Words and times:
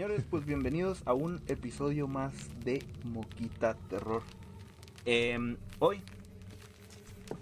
Señores, 0.00 0.24
pues 0.30 0.46
bienvenidos 0.46 1.02
a 1.04 1.12
un 1.12 1.42
episodio 1.46 2.08
más 2.08 2.32
de 2.64 2.82
Moquita 3.04 3.74
Terror. 3.90 4.22
Em, 5.04 5.58
hoy 5.78 6.00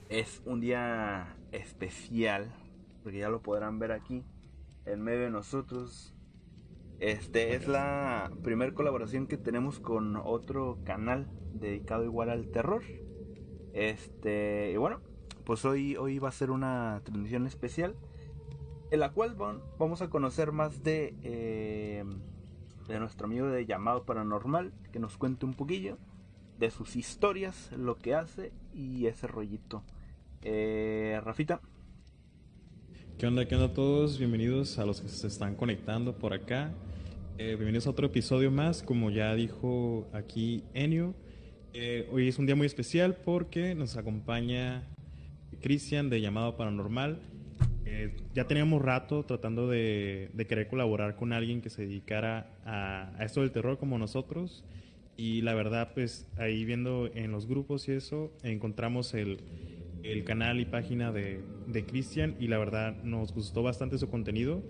es 0.08 0.42
un 0.44 0.58
día 0.58 1.36
especial, 1.52 2.52
porque 3.04 3.18
ya 3.18 3.28
lo 3.28 3.42
podrán 3.42 3.78
ver 3.78 3.92
aquí, 3.92 4.24
en 4.86 5.02
medio 5.02 5.20
de 5.20 5.30
nosotros. 5.30 6.12
Este 6.98 7.54
es 7.54 7.68
la 7.68 8.32
primera 8.42 8.74
colaboración 8.74 9.28
que 9.28 9.36
tenemos 9.36 9.78
con 9.78 10.16
otro 10.16 10.80
canal 10.82 11.28
dedicado 11.52 12.02
igual 12.02 12.28
al 12.28 12.48
terror. 12.48 12.82
Este, 13.72 14.72
y 14.72 14.76
bueno, 14.78 15.00
pues 15.44 15.64
hoy, 15.64 15.94
hoy 15.94 16.18
va 16.18 16.30
a 16.30 16.32
ser 16.32 16.50
una 16.50 17.02
transmisión 17.04 17.46
especial 17.46 17.94
en 18.90 18.98
la 18.98 19.12
cual 19.12 19.36
vamos 19.78 20.02
a 20.02 20.10
conocer 20.10 20.50
más 20.50 20.82
de, 20.82 21.14
eh, 21.22 22.04
de 22.88 22.98
nuestro 22.98 23.26
amigo 23.26 23.46
de 23.46 23.66
llamado 23.66 24.04
paranormal, 24.04 24.72
que 24.92 24.98
nos 24.98 25.16
cuente 25.16 25.44
un 25.44 25.54
poquillo 25.54 25.98
de 26.58 26.70
sus 26.70 26.96
historias, 26.96 27.70
lo 27.76 27.98
que 27.98 28.14
hace 28.14 28.52
y 28.74 29.06
ese 29.06 29.26
rollito. 29.26 29.84
Eh, 30.42 31.20
Rafita. 31.22 31.60
¿Qué 33.18 33.26
onda? 33.26 33.46
¿Qué 33.46 33.54
onda 33.54 33.66
a 33.68 33.74
todos? 33.74 34.18
Bienvenidos 34.18 34.78
a 34.78 34.86
los 34.86 35.00
que 35.00 35.08
se 35.08 35.26
están 35.26 35.54
conectando 35.54 36.14
por 36.14 36.32
acá. 36.32 36.72
Eh, 37.36 37.54
bienvenidos 37.54 37.86
a 37.86 37.90
otro 37.90 38.06
episodio 38.06 38.50
más, 38.50 38.82
como 38.82 39.10
ya 39.10 39.34
dijo 39.34 40.08
aquí 40.12 40.64
Enio. 40.72 41.14
Eh, 41.74 42.08
hoy 42.10 42.28
es 42.28 42.38
un 42.38 42.46
día 42.46 42.56
muy 42.56 42.66
especial 42.66 43.16
porque 43.24 43.74
nos 43.74 43.96
acompaña 43.96 44.82
Cristian 45.60 46.08
de 46.08 46.20
Llamado 46.20 46.56
Paranormal. 46.56 47.20
Eh, 47.90 48.14
ya 48.34 48.46
teníamos 48.46 48.82
rato 48.82 49.24
tratando 49.24 49.66
de, 49.66 50.30
querer 50.46 50.68
colaborar 50.68 51.16
con 51.16 51.32
alguien 51.32 51.62
que 51.62 51.70
se 51.70 51.86
dedicara 51.86 52.50
a, 52.66 53.24
esto 53.24 53.40
del 53.40 53.50
terror 53.50 53.78
como 53.78 53.96
nosotros. 53.96 54.62
Y 55.16 55.40
la 55.40 55.54
verdad, 55.54 55.92
pues 55.94 56.28
ahí 56.36 56.66
viendo 56.66 57.10
en 57.14 57.32
los 57.32 57.46
grupos 57.46 57.88
y 57.88 57.92
eso, 57.92 58.30
encontramos 58.42 59.14
el, 59.14 59.40
canal 60.26 60.60
y 60.60 60.66
página 60.66 61.12
de, 61.12 61.40
de 61.66 61.84
Cristian 61.86 62.36
y 62.38 62.48
la 62.48 62.58
verdad 62.58 63.02
nos 63.04 63.32
gustó 63.32 63.62
bastante 63.62 63.96
su 63.96 64.10
contenido. 64.10 64.62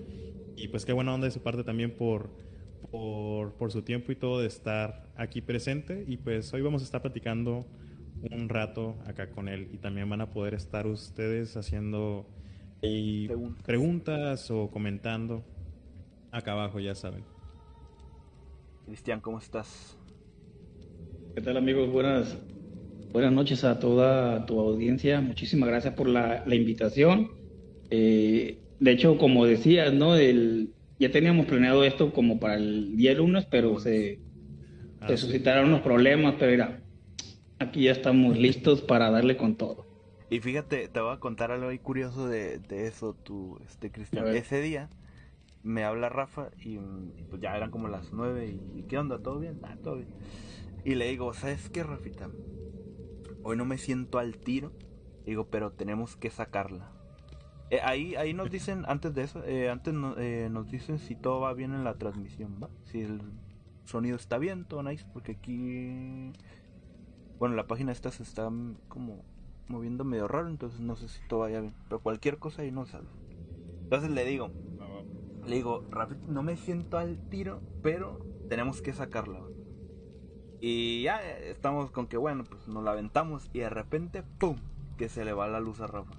Y 0.56 0.68
pues 0.68 0.84
qué 0.84 0.92
buena 0.92 1.12
onda 1.12 1.26
de 1.26 1.32
su 1.32 1.42
parte 1.42 1.64
también 1.64 1.90
por, 1.90 2.30
por, 2.92 3.54
por 3.54 3.72
su 3.72 3.82
tiempo 3.82 4.12
y 4.12 4.16
todo 4.16 4.40
de 4.40 4.46
estar 4.46 5.10
aquí 5.16 5.40
presente. 5.40 6.04
Y 6.06 6.18
pues 6.18 6.54
hoy 6.54 6.62
vamos 6.62 6.82
a 6.82 6.84
estar 6.84 7.02
platicando 7.02 7.66
un 8.30 8.48
rato 8.48 8.96
acá 9.06 9.30
con 9.30 9.48
él 9.48 9.68
y 9.72 9.78
también 9.78 10.08
van 10.08 10.20
a 10.20 10.30
poder 10.30 10.54
estar 10.54 10.86
ustedes 10.86 11.56
haciendo 11.56 12.26
preguntas. 13.64 14.50
o 14.50 14.70
comentando 14.70 15.44
acá 16.30 16.52
abajo, 16.52 16.80
ya 16.80 16.94
saben. 16.94 17.24
Cristian, 18.86 19.20
¿cómo 19.20 19.38
estás? 19.38 19.98
¿Qué 21.34 21.42
tal 21.42 21.56
amigos? 21.56 21.90
Buenas, 21.90 22.38
buenas 23.12 23.32
noches 23.32 23.64
a 23.64 23.78
toda 23.78 24.46
tu 24.46 24.58
audiencia. 24.60 25.20
Muchísimas 25.20 25.68
gracias 25.68 25.94
por 25.94 26.08
la, 26.08 26.42
invitación. 26.46 27.30
Eh, 27.90 28.58
de 28.80 28.90
hecho, 28.90 29.18
como 29.18 29.44
decías, 29.44 29.92
¿no? 29.92 30.16
El, 30.16 30.70
ya 30.98 31.10
teníamos 31.10 31.46
planeado 31.46 31.84
esto 31.84 32.12
como 32.12 32.38
para 32.40 32.54
el 32.54 32.96
día 32.96 33.14
lunes, 33.14 33.46
pero 33.50 33.78
se, 33.78 34.20
ah, 35.00 35.08
se 35.08 35.16
suscitaron 35.16 35.68
unos 35.68 35.82
problemas, 35.82 36.34
pero 36.38 36.50
mira, 36.52 36.80
aquí 37.58 37.84
ya 37.84 37.92
estamos 37.92 38.38
listos 38.38 38.82
para 38.82 39.10
darle 39.10 39.36
con 39.36 39.56
todo. 39.56 39.87
Y 40.30 40.40
fíjate, 40.40 40.88
te 40.88 41.00
voy 41.00 41.14
a 41.14 41.20
contar 41.20 41.50
algo 41.52 41.68
ahí 41.68 41.78
curioso 41.78 42.28
de, 42.28 42.60
eso, 42.70 43.14
tú, 43.14 43.58
este, 43.66 43.90
Cristian. 43.90 44.28
Ese 44.28 44.60
día 44.60 44.90
me 45.62 45.84
habla 45.84 46.08
Rafa 46.08 46.50
y, 46.58 46.78
pues 47.30 47.40
ya 47.40 47.56
eran 47.56 47.70
como 47.70 47.88
las 47.88 48.12
nueve 48.12 48.58
y 48.74 48.82
¿qué 48.84 48.98
onda? 48.98 49.18
¿Todo 49.18 49.38
bien? 49.38 49.58
Ah, 49.62 49.76
todo 49.82 49.96
bien. 49.96 50.08
Y 50.84 50.94
le 50.94 51.08
digo, 51.08 51.32
¿sabes 51.34 51.70
qué, 51.70 51.82
Rafita? 51.82 52.30
Hoy 53.42 53.56
no 53.56 53.64
me 53.64 53.78
siento 53.78 54.18
al 54.18 54.36
tiro. 54.36 54.72
Digo, 55.24 55.48
pero 55.48 55.72
tenemos 55.72 56.16
que 56.16 56.30
sacarla. 56.30 56.90
Eh, 57.70 57.80
ahí, 57.82 58.14
ahí 58.14 58.32
nos 58.32 58.50
dicen, 58.50 58.84
antes 58.86 59.14
de 59.14 59.22
eso, 59.22 59.44
eh, 59.44 59.68
antes 59.68 59.94
eh, 60.18 60.48
nos 60.50 60.70
dicen 60.70 60.98
si 60.98 61.14
todo 61.14 61.40
va 61.40 61.52
bien 61.52 61.74
en 61.74 61.84
la 61.84 61.98
transmisión, 61.98 62.58
¿va? 62.62 62.70
Si 62.84 63.02
el 63.02 63.20
sonido 63.84 64.16
está 64.16 64.38
bien, 64.38 64.64
todo 64.64 64.82
nice, 64.82 65.04
porque 65.12 65.32
aquí... 65.32 66.32
Bueno, 67.38 67.54
la 67.54 67.66
página 67.66 67.92
esta 67.92 68.10
se 68.10 68.22
está 68.22 68.50
como 68.88 69.22
moviendo 69.68 70.04
medio 70.04 70.28
raro, 70.28 70.48
entonces 70.48 70.80
no 70.80 70.96
sé 70.96 71.08
si 71.08 71.20
todo 71.28 71.40
vaya 71.40 71.60
bien. 71.60 71.74
Pero 71.88 72.00
cualquier 72.00 72.38
cosa 72.38 72.62
ahí 72.62 72.70
no 72.70 72.86
sale. 72.86 73.08
Entonces 73.82 74.10
le 74.10 74.24
digo, 74.24 74.50
le 75.46 75.56
digo, 75.56 75.84
no 76.28 76.42
me 76.42 76.56
siento 76.56 76.98
al 76.98 77.18
tiro, 77.30 77.60
pero 77.82 78.18
tenemos 78.48 78.82
que 78.82 78.92
sacarla. 78.92 79.40
Y 80.60 81.02
ya 81.02 81.20
estamos 81.22 81.90
con 81.90 82.06
que, 82.06 82.16
bueno, 82.16 82.44
pues 82.44 82.66
nos 82.68 82.82
la 82.82 82.92
aventamos 82.92 83.48
y 83.52 83.60
de 83.60 83.70
repente, 83.70 84.22
¡pum! 84.38 84.56
Que 84.96 85.08
se 85.08 85.24
le 85.24 85.32
va 85.32 85.46
la 85.46 85.60
luz 85.60 85.80
a 85.80 85.86
Rafa. 85.86 86.14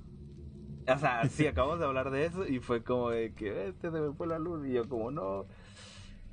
O 0.87 0.97
sea, 0.97 1.23
sí, 1.29 1.45
acabamos 1.47 1.79
de 1.79 1.85
hablar 1.85 2.09
de 2.09 2.25
eso 2.25 2.47
y 2.47 2.59
fue 2.59 2.83
como 2.83 3.09
de 3.09 3.33
que, 3.33 3.67
este 3.67 3.91
se 3.91 3.99
me 3.99 4.13
fue 4.13 4.27
la 4.27 4.39
luz 4.39 4.65
y 4.67 4.73
yo 4.73 4.87
como, 4.87 5.11
no. 5.11 5.45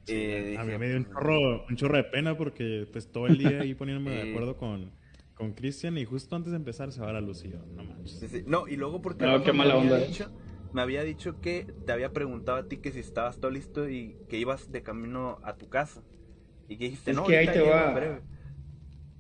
Eh, 0.07 0.57
a 0.57 0.65
mí 0.65 0.79
me 0.79 0.89
dio 0.89 0.99
un 0.99 1.05
chorro, 1.07 1.67
un 1.69 1.77
chorro 1.77 1.97
de 1.97 2.05
pena 2.05 2.37
porque 2.37 2.87
pues 2.93 3.11
todo 3.11 3.27
el 3.27 3.39
día 3.39 3.63
ahí 3.63 3.75
poniéndome 3.75 4.13
de 4.13 4.31
acuerdo 4.31 4.57
con 4.57 4.93
con 5.37 5.53
Cristian 5.53 5.99
y 5.99 6.05
justo 6.05 6.35
antes 6.35 6.51
de 6.51 6.57
empezar 6.57 6.91
se 6.93 7.01
va 7.01 7.13
la 7.13 7.21
luz 7.21 7.45
y 7.45 7.51
yo, 7.51 7.59
no 7.77 7.85
manches. 7.85 8.47
No, 8.47 8.67
y 8.67 8.77
luego 8.77 9.03
porque 9.03 9.27
no, 9.27 9.45
qué 9.45 9.53
mala 9.53 9.75
me, 9.75 9.81
onda. 9.81 9.97
Había 9.97 10.09
dicho, 10.09 10.31
me 10.73 10.81
había 10.81 11.03
dicho 11.05 11.41
que 11.43 11.67
te 11.85 11.93
había 11.93 12.13
preguntado 12.13 12.59
a 12.59 12.69
ti 12.69 12.79
que 12.79 12.91
si 12.91 13.01
estabas 13.01 13.39
todo 13.39 13.51
listo 13.51 13.89
y 13.89 14.17
que 14.31 14.39
ibas 14.39 14.73
de 14.73 14.83
camino 14.83 15.39
a 15.45 15.57
tu 15.57 15.69
casa. 15.69 16.03
Y 16.69 16.79
que 16.79 16.85
dijiste, 16.87 17.11
es 17.11 17.17
no, 17.17 17.25
que 17.25 17.37
ahí 17.37 17.49
te 17.49 17.61
va. 17.61 17.93
Breve. 17.93 18.21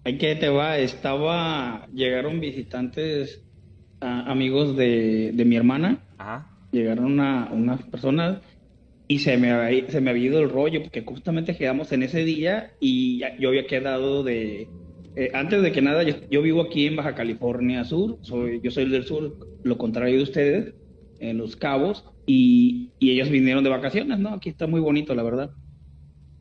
Ahí 0.04 0.16
que 0.16 0.36
te 0.36 0.48
va, 0.48 0.78
estaba, 0.78 1.86
llegaron 1.92 2.40
visitantes, 2.40 3.44
amigos 4.00 4.74
de, 4.74 5.32
de, 5.34 5.44
mi 5.44 5.56
hermana. 5.56 6.02
Ajá. 6.16 6.50
Llegaron 6.72 7.04
una, 7.04 7.50
unas 7.52 7.82
personas 7.82 8.40
y 9.08 9.18
se 9.18 9.36
me, 9.36 9.50
había, 9.50 9.88
se 9.90 10.00
me 10.00 10.10
había 10.10 10.26
ido 10.26 10.40
el 10.40 10.48
rollo 10.48 10.82
porque 10.82 11.02
justamente 11.02 11.56
quedamos 11.56 11.92
en 11.92 12.02
ese 12.02 12.24
día 12.24 12.72
y 12.80 13.20
yo 13.38 13.50
había 13.50 13.66
quedado 13.66 14.22
de 14.22 14.68
eh, 15.16 15.30
antes 15.32 15.62
de 15.62 15.72
que 15.72 15.80
nada, 15.80 16.02
yo, 16.02 16.42
vivo 16.42 16.60
aquí 16.60 16.86
en 16.86 16.96
Baja 16.96 17.14
California 17.14 17.84
Sur, 17.84 18.18
soy, 18.20 18.60
yo 18.62 18.70
soy 18.70 18.88
del 18.90 19.04
sur, 19.04 19.34
lo 19.64 19.78
contrario 19.78 20.18
de 20.18 20.22
ustedes, 20.22 20.74
en 21.20 21.38
Los 21.38 21.56
Cabos, 21.56 22.04
y, 22.26 22.92
ellos 23.00 23.30
vinieron 23.30 23.64
de 23.64 23.70
vacaciones, 23.70 24.18
¿no? 24.18 24.34
Aquí 24.34 24.50
está 24.50 24.66
muy 24.66 24.80
bonito, 24.80 25.14
la 25.14 25.22
verdad. 25.22 25.50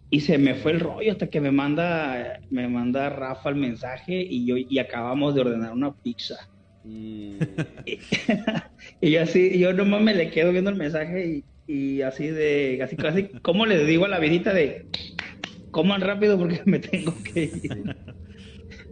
Y 0.10 0.20
se 0.20 0.38
me 0.38 0.56
fue 0.56 0.74
el 0.74 0.82
rollo 0.82 1.12
hasta 1.12 1.28
que 1.28 1.40
me 1.40 1.52
manda, 1.52 2.42
me 2.50 2.68
manda 2.68 3.10
Rafa 3.10 3.50
el 3.50 3.56
mensaje 3.56 4.22
y 4.22 4.46
yo 4.46 4.56
y 4.58 4.78
acabamos 4.78 5.36
de 5.36 5.42
ordenar 5.42 5.74
una 5.74 5.94
pizza. 5.96 6.36
Y, 6.88 7.40
y 9.02 9.16
así, 9.16 9.58
yo 9.58 9.74
nomás 9.74 10.04
me 10.04 10.14
le 10.14 10.30
quedo 10.30 10.52
viendo 10.52 10.70
el 10.70 10.76
mensaje 10.76 11.44
y, 11.68 11.74
y 11.74 12.02
así 12.04 12.28
de, 12.28 12.80
así 12.84 12.96
casi, 12.96 13.30
¿cómo 13.42 13.66
le 13.66 13.84
digo 13.86 14.06
a 14.06 14.08
la 14.08 14.20
vidita 14.20 14.54
de 14.54 14.86
coman 15.72 16.02
rápido 16.02 16.38
porque 16.38 16.62
me 16.66 16.78
tengo 16.78 17.16
que 17.24 17.44
ir? 17.46 18.16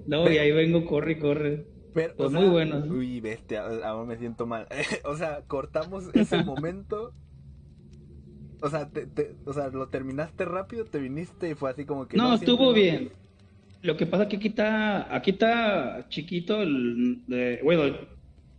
No, 0.07 0.29
y 0.31 0.37
ahí 0.37 0.51
vengo, 0.51 0.85
corre, 0.85 1.19
corre. 1.19 1.65
Pero, 1.93 2.15
pues 2.15 2.31
muy 2.31 2.47
bueno. 2.47 2.83
Uy, 2.89 3.21
bestia, 3.21 3.65
ahora 3.83 4.05
me 4.05 4.17
siento 4.17 4.45
mal. 4.45 4.67
o 5.05 5.15
sea, 5.15 5.41
cortamos 5.47 6.09
ese 6.13 6.43
momento. 6.43 7.13
O 8.61 8.69
sea, 8.69 8.89
te, 8.89 9.35
o 9.45 9.53
sea, 9.53 9.67
lo 9.67 9.89
terminaste 9.89 10.45
rápido, 10.45 10.85
te 10.85 10.99
viniste 10.99 11.49
y 11.49 11.53
fue 11.53 11.69
así 11.69 11.85
como 11.85 12.07
que... 12.07 12.15
No, 12.15 12.33
estuvo 12.33 12.71
bien. 12.73 13.11
Lo 13.81 13.97
que 13.97 14.05
pasa 14.05 14.23
es 14.23 14.29
que 14.29 14.37
aquí 14.37 14.47
está, 14.47 15.13
aquí 15.13 15.31
está 15.31 16.05
chiquito, 16.07 16.61
el, 16.61 17.59
bueno, 17.61 17.97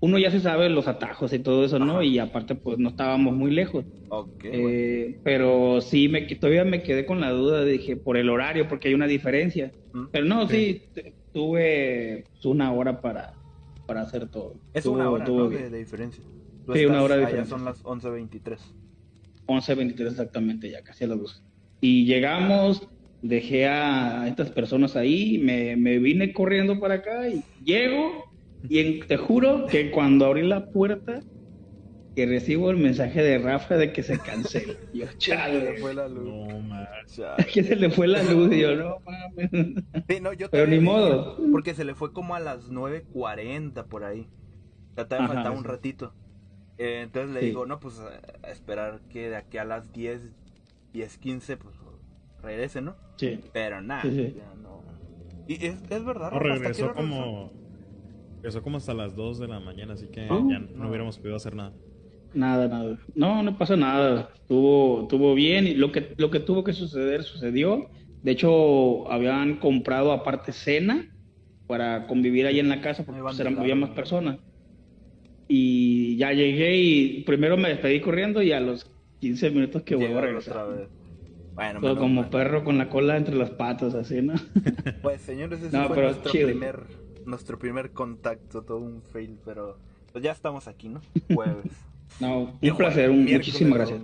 uno 0.01 0.19
ya 0.19 0.31
se 0.31 0.41
sabe 0.41 0.69
los 0.69 0.87
atajos 0.87 1.33
y 1.33 1.39
todo 1.39 1.65
eso, 1.65 1.79
¿no? 1.79 2.03
Y 2.03 2.19
aparte, 2.19 2.55
pues 2.55 2.79
no 2.79 2.91
estábamos 2.91 3.35
muy 3.35 3.51
lejos. 3.51 3.87
Ok. 4.11 4.45
Eh, 4.45 5.19
pero 5.25 5.81
sí, 5.81 6.11
me, 6.11 6.21
todavía 6.23 6.67
me 6.67 6.83
quedé 6.83 7.07
con 7.07 7.23
la 7.23 7.31
duda, 7.31 7.65
dije, 7.65 7.97
por 7.97 8.19
el 8.19 8.29
horario, 8.29 8.69
porque 8.69 8.89
hay 8.89 8.95
una 8.95 9.07
diferencia. 9.07 9.73
Pero 10.13 10.27
no, 10.27 10.47
sí, 10.47 10.83
tuve 11.35 12.25
una 12.45 12.73
hora 12.73 13.03
para, 13.03 13.35
para 13.87 14.03
hacer 14.03 14.29
todo. 14.29 14.55
Es 14.73 14.87
una 14.87 15.11
hora 15.11 15.27
de, 15.27 15.79
diferencia. 15.79 16.25
sí, 16.73 16.87
una 16.87 17.03
hora 17.03 17.17
de 17.17 17.23
diferencia. 17.23 17.57
son 17.57 17.65
las 17.67 17.83
11.23. 17.83 18.59
11.23 19.47 20.07
exactamente, 20.07 20.71
ya 20.71 20.83
casi 20.83 21.05
a 21.05 21.09
las 21.09 21.19
12. 21.19 21.43
Y 21.83 22.07
llegamos, 22.07 22.89
dejé 23.21 23.67
a 23.67 24.27
estas 24.29 24.51
personas 24.51 24.97
ahí, 24.97 25.39
me, 25.39 25.77
me 25.77 25.99
vine 25.99 26.33
corriendo 26.33 26.81
para 26.81 26.95
acá 26.95 27.29
y 27.29 27.43
llego 27.63 28.25
y 28.69 29.01
te 29.01 29.17
juro 29.19 29.67
que 29.67 29.91
cuando 29.91 30.25
abrí 30.25 30.47
la 30.47 30.71
puerta 30.71 31.21
que 32.15 32.27
recibo 32.27 32.71
el 32.71 32.77
mensaje 32.77 33.23
de 33.23 33.39
Rafa 33.39 33.77
de 33.77 33.93
que 33.93 34.03
se 34.03 34.19
cancela. 34.19 34.75
Yo, 34.95 35.07
chale. 35.19 35.61
Se 35.61 35.73
le 35.73 35.79
fue 35.79 35.95
la 35.95 36.09
luz. 36.09 36.25
No, 36.25 36.61
mames. 36.61 37.21
que 37.53 37.63
se 37.65 37.77
le 37.77 37.91
fue 37.91 38.07
la 38.07 38.23
luz. 38.23 38.53
Y 38.53 38.61
yo, 38.61 38.77
no 38.77 38.99
mames. 39.05 39.51
Sí, 40.09 40.21
no, 40.21 40.33
yo 40.33 40.51
Pero 40.51 40.67
ni 40.67 40.79
modo. 40.79 41.37
Porque 41.51 41.75
se 41.75 41.85
le 41.85 41.95
fue 41.95 42.13
como 42.13 42.35
a 42.35 42.41
las 42.41 42.71
9.40 42.71 43.85
por 43.87 44.05
ahí. 44.05 44.29
Ya 44.97 45.07
todavía 45.07 45.29
faltaba 45.29 45.57
un 45.57 45.65
ratito. 45.65 46.15
Eh, 46.79 47.01
entonces 47.03 47.33
le 47.33 47.41
digo, 47.41 47.67
no, 47.67 47.79
pues 47.81 48.01
a 48.01 48.51
esperar 48.51 49.01
que 49.09 49.31
de 49.31 49.37
aquí 49.37 49.59
a 49.59 49.65
las 49.65 49.93
10, 49.93 50.31
10, 50.93 51.19
15, 51.19 51.57
pues 51.57 51.75
regrese, 52.43 52.81
¿no? 52.81 52.97
Sí. 53.17 53.41
Pero 53.53 53.81
nada, 53.81 54.05
ya 54.05 54.55
no. 54.61 54.83
Y 55.47 55.67
es, 55.67 55.83
es 55.91 56.05
verdad, 56.05 56.33
no, 56.33 56.39
regresó 56.39 56.93
como. 56.95 57.53
Regresó 58.37 58.63
como 58.63 58.77
hasta 58.77 58.93
las 58.93 59.15
2 59.15 59.39
de 59.39 59.49
la 59.49 59.61
mañana, 59.61 59.95
así 59.95 60.09
que 60.09 60.27
ya 60.27 60.59
no, 60.59 60.89
hubiéramos 60.89 61.19
podido 61.19 61.37
hacer 61.37 61.55
nada. 61.55 61.73
Nada, 62.35 62.69
nada. 62.69 62.99
No, 63.15 63.43
no 63.43 63.57
pasa 63.57 63.77
nada. 63.77 64.31
Estuvo, 64.35 65.03
estuvo 65.03 65.35
bien. 65.35 65.67
Y 65.67 65.75
lo 65.75 65.93
que, 65.93 66.15
lo 66.17 66.31
que 66.31 66.41
tuvo 66.41 66.65
que 66.65 66.73
suceder, 66.73 67.23
sucedió. 67.23 67.89
De 68.23 68.33
hecho, 68.33 69.11
habían 69.11 69.57
comprado 69.57 70.13
aparte 70.13 70.53
cena 70.53 71.11
para 71.67 72.07
convivir 72.07 72.47
ahí 72.47 72.59
en 72.59 72.69
la 72.69 72.81
casa 72.81 73.05
porque 73.05 73.23
pues, 73.23 73.39
eran, 73.41 73.59
había 73.59 73.75
más 73.75 73.91
personas. 73.91 74.39
Y 75.47 76.17
ya 76.17 76.33
llegué 76.33 76.77
y 76.77 77.23
primero 77.23 77.57
me 77.57 77.69
despedí 77.69 78.01
corriendo 78.01 78.43
y 78.43 78.53
a 78.53 78.61
los 78.61 78.91
15 79.21 79.51
minutos 79.51 79.83
que 79.83 79.95
vuelvo 79.95 80.19
a 80.19 80.23
regresar. 80.23 80.89
Bueno, 81.55 81.97
como 81.97 82.31
perro 82.31 82.65
con 82.65 82.79
la 82.79 82.89
cola 82.89 83.17
entre 83.17 83.37
las 83.37 83.51
patas, 83.51 83.95
así, 83.95 84.21
¿no? 84.21 84.35
Pues, 85.03 85.21
señores, 85.21 85.63
ese 85.63 85.87
fue 85.87 86.03
nuestro 86.03 86.33
primer, 86.33 86.87
nuestro 87.27 87.59
primer 87.59 87.93
contacto, 87.93 88.63
todo 88.63 88.79
un 88.79 89.03
fail, 89.03 89.39
pero 89.45 89.79
pues 90.13 90.25
ya 90.25 90.33
estamos 90.33 90.67
aquí, 90.67 90.89
¿no? 90.89 91.01
Jueves. 91.33 91.73
no, 92.21 92.59
un 92.61 92.77
placer, 92.77 93.11
un, 93.11 93.25
muchísimas 93.25 93.75
gracias. 93.75 94.01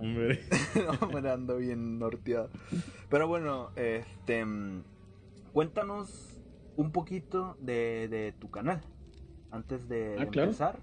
Hombre. 0.00 0.40
hombre, 1.00 1.30
ando 1.30 1.58
bien 1.58 1.98
norteado. 1.98 2.50
Pero 3.08 3.28
bueno, 3.28 3.70
este, 3.76 4.44
cuéntanos 5.52 6.40
un 6.76 6.92
poquito 6.92 7.56
de, 7.60 8.08
de 8.08 8.32
tu 8.32 8.50
canal 8.50 8.80
antes 9.52 9.88
de, 9.88 10.16
ah, 10.18 10.22
empezar. 10.22 10.80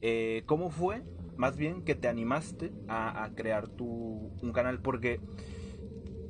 Eh, 0.00 0.42
¿Cómo 0.46 0.70
fue, 0.70 1.02
más 1.36 1.56
bien, 1.56 1.82
que 1.82 1.94
te 1.94 2.08
animaste 2.08 2.72
a, 2.88 3.30
crear 3.34 3.68
tu, 3.68 4.32
un 4.40 4.52
canal? 4.52 4.80
Porque 4.80 5.20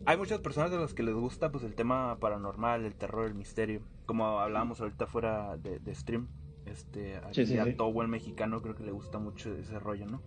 hay 0.07 0.17
muchas 0.17 0.41
personas 0.41 0.71
de 0.71 0.79
las 0.79 0.95
que 0.95 1.03
les 1.03 1.15
gusta 1.15 1.51
pues 1.51 1.65
el 1.65 1.75
tema 1.75 2.19
paranormal, 2.19 2.85
el 2.85 2.95
terror, 2.95 3.27
el 3.27 3.35
misterio. 3.35 3.83
Como 4.07 4.41
hablábamos 4.41 4.81
ahorita 4.81 5.07
fuera 5.07 5.57
de, 5.57 5.95
stream. 5.95 6.29
Este, 6.73 7.17
a, 7.17 7.77
todo 7.77 7.93
buen 7.93 8.11
mexicano 8.11 8.63
creo 8.63 8.75
que 8.75 8.85
le 8.85 8.93
gusta 8.93 9.19
mucho 9.19 9.55
ese 9.55 9.79
rollo, 9.79 10.07
¿no? 10.07 10.23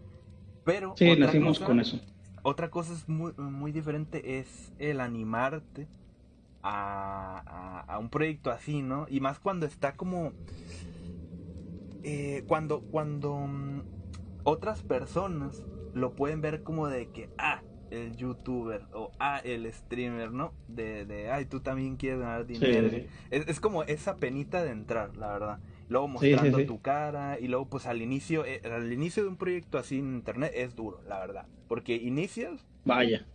Pero 0.63 0.93
sí, 0.97 1.15
nacimos 1.17 1.59
con 1.59 1.79
eso. 1.79 1.99
Otra 2.43 2.69
cosa 2.69 2.93
es 2.93 3.09
muy, 3.09 3.33
muy 3.37 3.71
diferente 3.71 4.39
es 4.39 4.71
el 4.77 4.99
animarte 4.99 5.87
a, 6.61 7.83
a, 7.87 7.99
un 7.99 8.09
proyecto 8.09 8.51
así, 8.51 8.81
¿no? 8.81 9.07
Y 9.09 9.19
más 9.19 9.39
cuando 9.39 9.65
está 9.65 9.95
como 9.95 10.33
eh, 12.07 12.43
cuando, 12.45 12.81
cuando 12.81 13.35
mm, 13.35 13.81
otras 14.43 14.83
personas 14.83 15.63
lo 15.95 16.13
pueden 16.13 16.39
ver 16.39 16.61
como 16.61 16.87
de 16.87 17.07
que, 17.07 17.29
ah, 17.39 17.63
el 17.89 18.15
youtuber 18.15 18.83
o 18.93 19.11
ah, 19.19 19.41
el 19.43 19.71
streamer, 19.73 20.31
¿no? 20.31 20.53
De, 20.67 21.05
de 21.05 21.31
ay, 21.31 21.45
tú 21.45 21.61
también 21.61 21.95
quieres 21.95 22.19
ganar 22.19 22.45
dinero. 22.45 22.89
Es, 23.31 23.59
como 23.59 23.81
esa 23.83 24.17
penita 24.17 24.63
de 24.63 24.69
entrar, 24.69 25.17
la 25.17 25.29
verdad. 25.29 25.59
Luego 25.87 26.07
mostrando 26.07 26.65
tu 26.65 26.81
cara 26.81 27.39
y 27.39 27.47
luego 27.47 27.69
pues 27.69 27.85
al 27.85 28.01
inicio, 28.01 28.45
eh, 28.45 28.61
al 28.65 28.91
inicio 28.91 29.23
de 29.23 29.29
un 29.29 29.37
proyecto 29.37 29.77
así 29.77 29.99
en 29.99 30.15
internet 30.15 30.51
es 30.55 30.75
duro, 30.75 31.01
la 31.07 31.19
verdad. 31.19 31.47
Porque 31.67 31.95
inicias... 31.95 32.65
Vaya. 32.85 33.25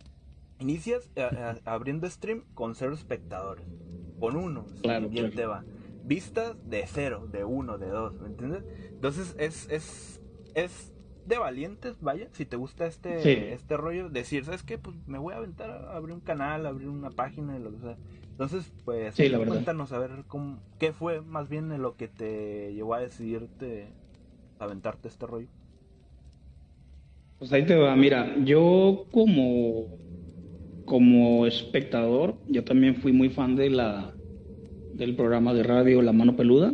Inicias 0.59 1.09
eh, 1.15 1.29
abriendo 1.65 2.09
stream 2.09 2.43
con 2.53 2.75
cero 2.75 2.93
espectadores. 2.93 3.65
Con 4.19 4.35
uno, 4.35 4.65
claro, 4.81 5.09
bien 5.09 5.33
te 5.33 5.45
va 5.45 5.63
vistas 6.03 6.57
de 6.69 6.85
cero, 6.87 7.27
de 7.31 7.43
uno, 7.43 7.77
de 7.77 7.87
dos, 7.87 8.19
¿me 8.19 8.27
entiendes? 8.27 8.63
Entonces 8.89 9.35
es, 9.37 9.69
es, 9.69 10.21
es 10.55 10.93
de 11.25 11.37
valientes, 11.37 12.01
vaya, 12.01 12.27
si 12.33 12.45
te 12.45 12.55
gusta 12.57 12.85
este, 12.85 13.53
este 13.53 13.77
rollo, 13.77 14.09
decir, 14.09 14.43
¿sabes 14.45 14.63
qué? 14.63 14.77
Pues 14.77 14.95
me 15.07 15.17
voy 15.17 15.33
a 15.33 15.37
aventar 15.37 15.69
a 15.69 15.95
abrir 15.95 16.13
un 16.13 16.21
canal, 16.21 16.65
abrir 16.65 16.89
una 16.89 17.11
página, 17.11 17.57
lo 17.59 17.71
que 17.71 17.79
sea. 17.79 17.97
Entonces, 18.41 18.71
pues, 18.85 19.23
cuéntanos 19.45 19.91
a 19.91 19.99
ver 19.99 20.25
cómo, 20.27 20.59
qué 20.79 20.93
fue 20.93 21.21
más 21.21 21.47
bien 21.47 21.79
lo 21.79 21.95
que 21.95 22.07
te 22.07 22.73
llevó 22.73 22.95
a 22.95 22.99
decidirte 22.99 23.93
a 24.59 24.63
aventarte 24.65 25.09
este 25.09 25.27
rollo. 25.27 25.47
Pues 27.37 27.51
ahí 27.53 27.65
te 27.65 27.75
va, 27.75 27.95
mira, 27.95 28.35
yo 28.43 29.07
como, 29.11 29.97
como 30.85 31.45
espectador, 31.47 32.41
yo 32.47 32.63
también 32.65 32.97
fui 32.97 33.13
muy 33.13 33.29
fan 33.29 33.55
de 33.55 33.69
la, 33.71 34.19
del 34.91 35.15
programa 35.15 35.53
de 35.53 35.63
radio 35.63 36.01
La 36.03 36.13
Mano 36.13 36.35
Peluda. 36.37 36.73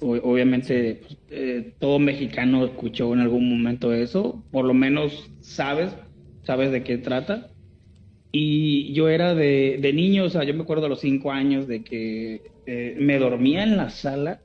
obviamente 0.00 1.02
pues, 1.06 1.18
eh, 1.28 1.76
todo 1.80 1.98
mexicano 2.00 2.64
escuchó 2.66 3.14
en 3.14 3.20
algún 3.20 3.48
momento 3.50 3.92
eso, 3.94 4.46
por 4.52 4.64
lo 4.66 4.74
menos 4.74 5.30
sabes, 5.40 5.96
sabes 6.44 6.72
de 6.72 6.84
qué 6.84 6.98
trata. 6.98 7.55
Y 8.38 8.92
yo 8.92 9.08
era 9.08 9.34
de, 9.34 9.78
de 9.80 9.92
niño, 9.94 10.24
o 10.24 10.30
sea, 10.30 10.44
yo 10.44 10.52
me 10.52 10.62
acuerdo 10.62 10.86
a 10.86 10.88
los 10.90 11.00
cinco 11.00 11.32
años 11.32 11.66
de 11.66 11.82
que 11.82 12.42
eh, 12.66 12.94
me 12.98 13.18
dormía 13.18 13.62
en 13.62 13.78
la 13.78 13.88
sala 13.88 14.42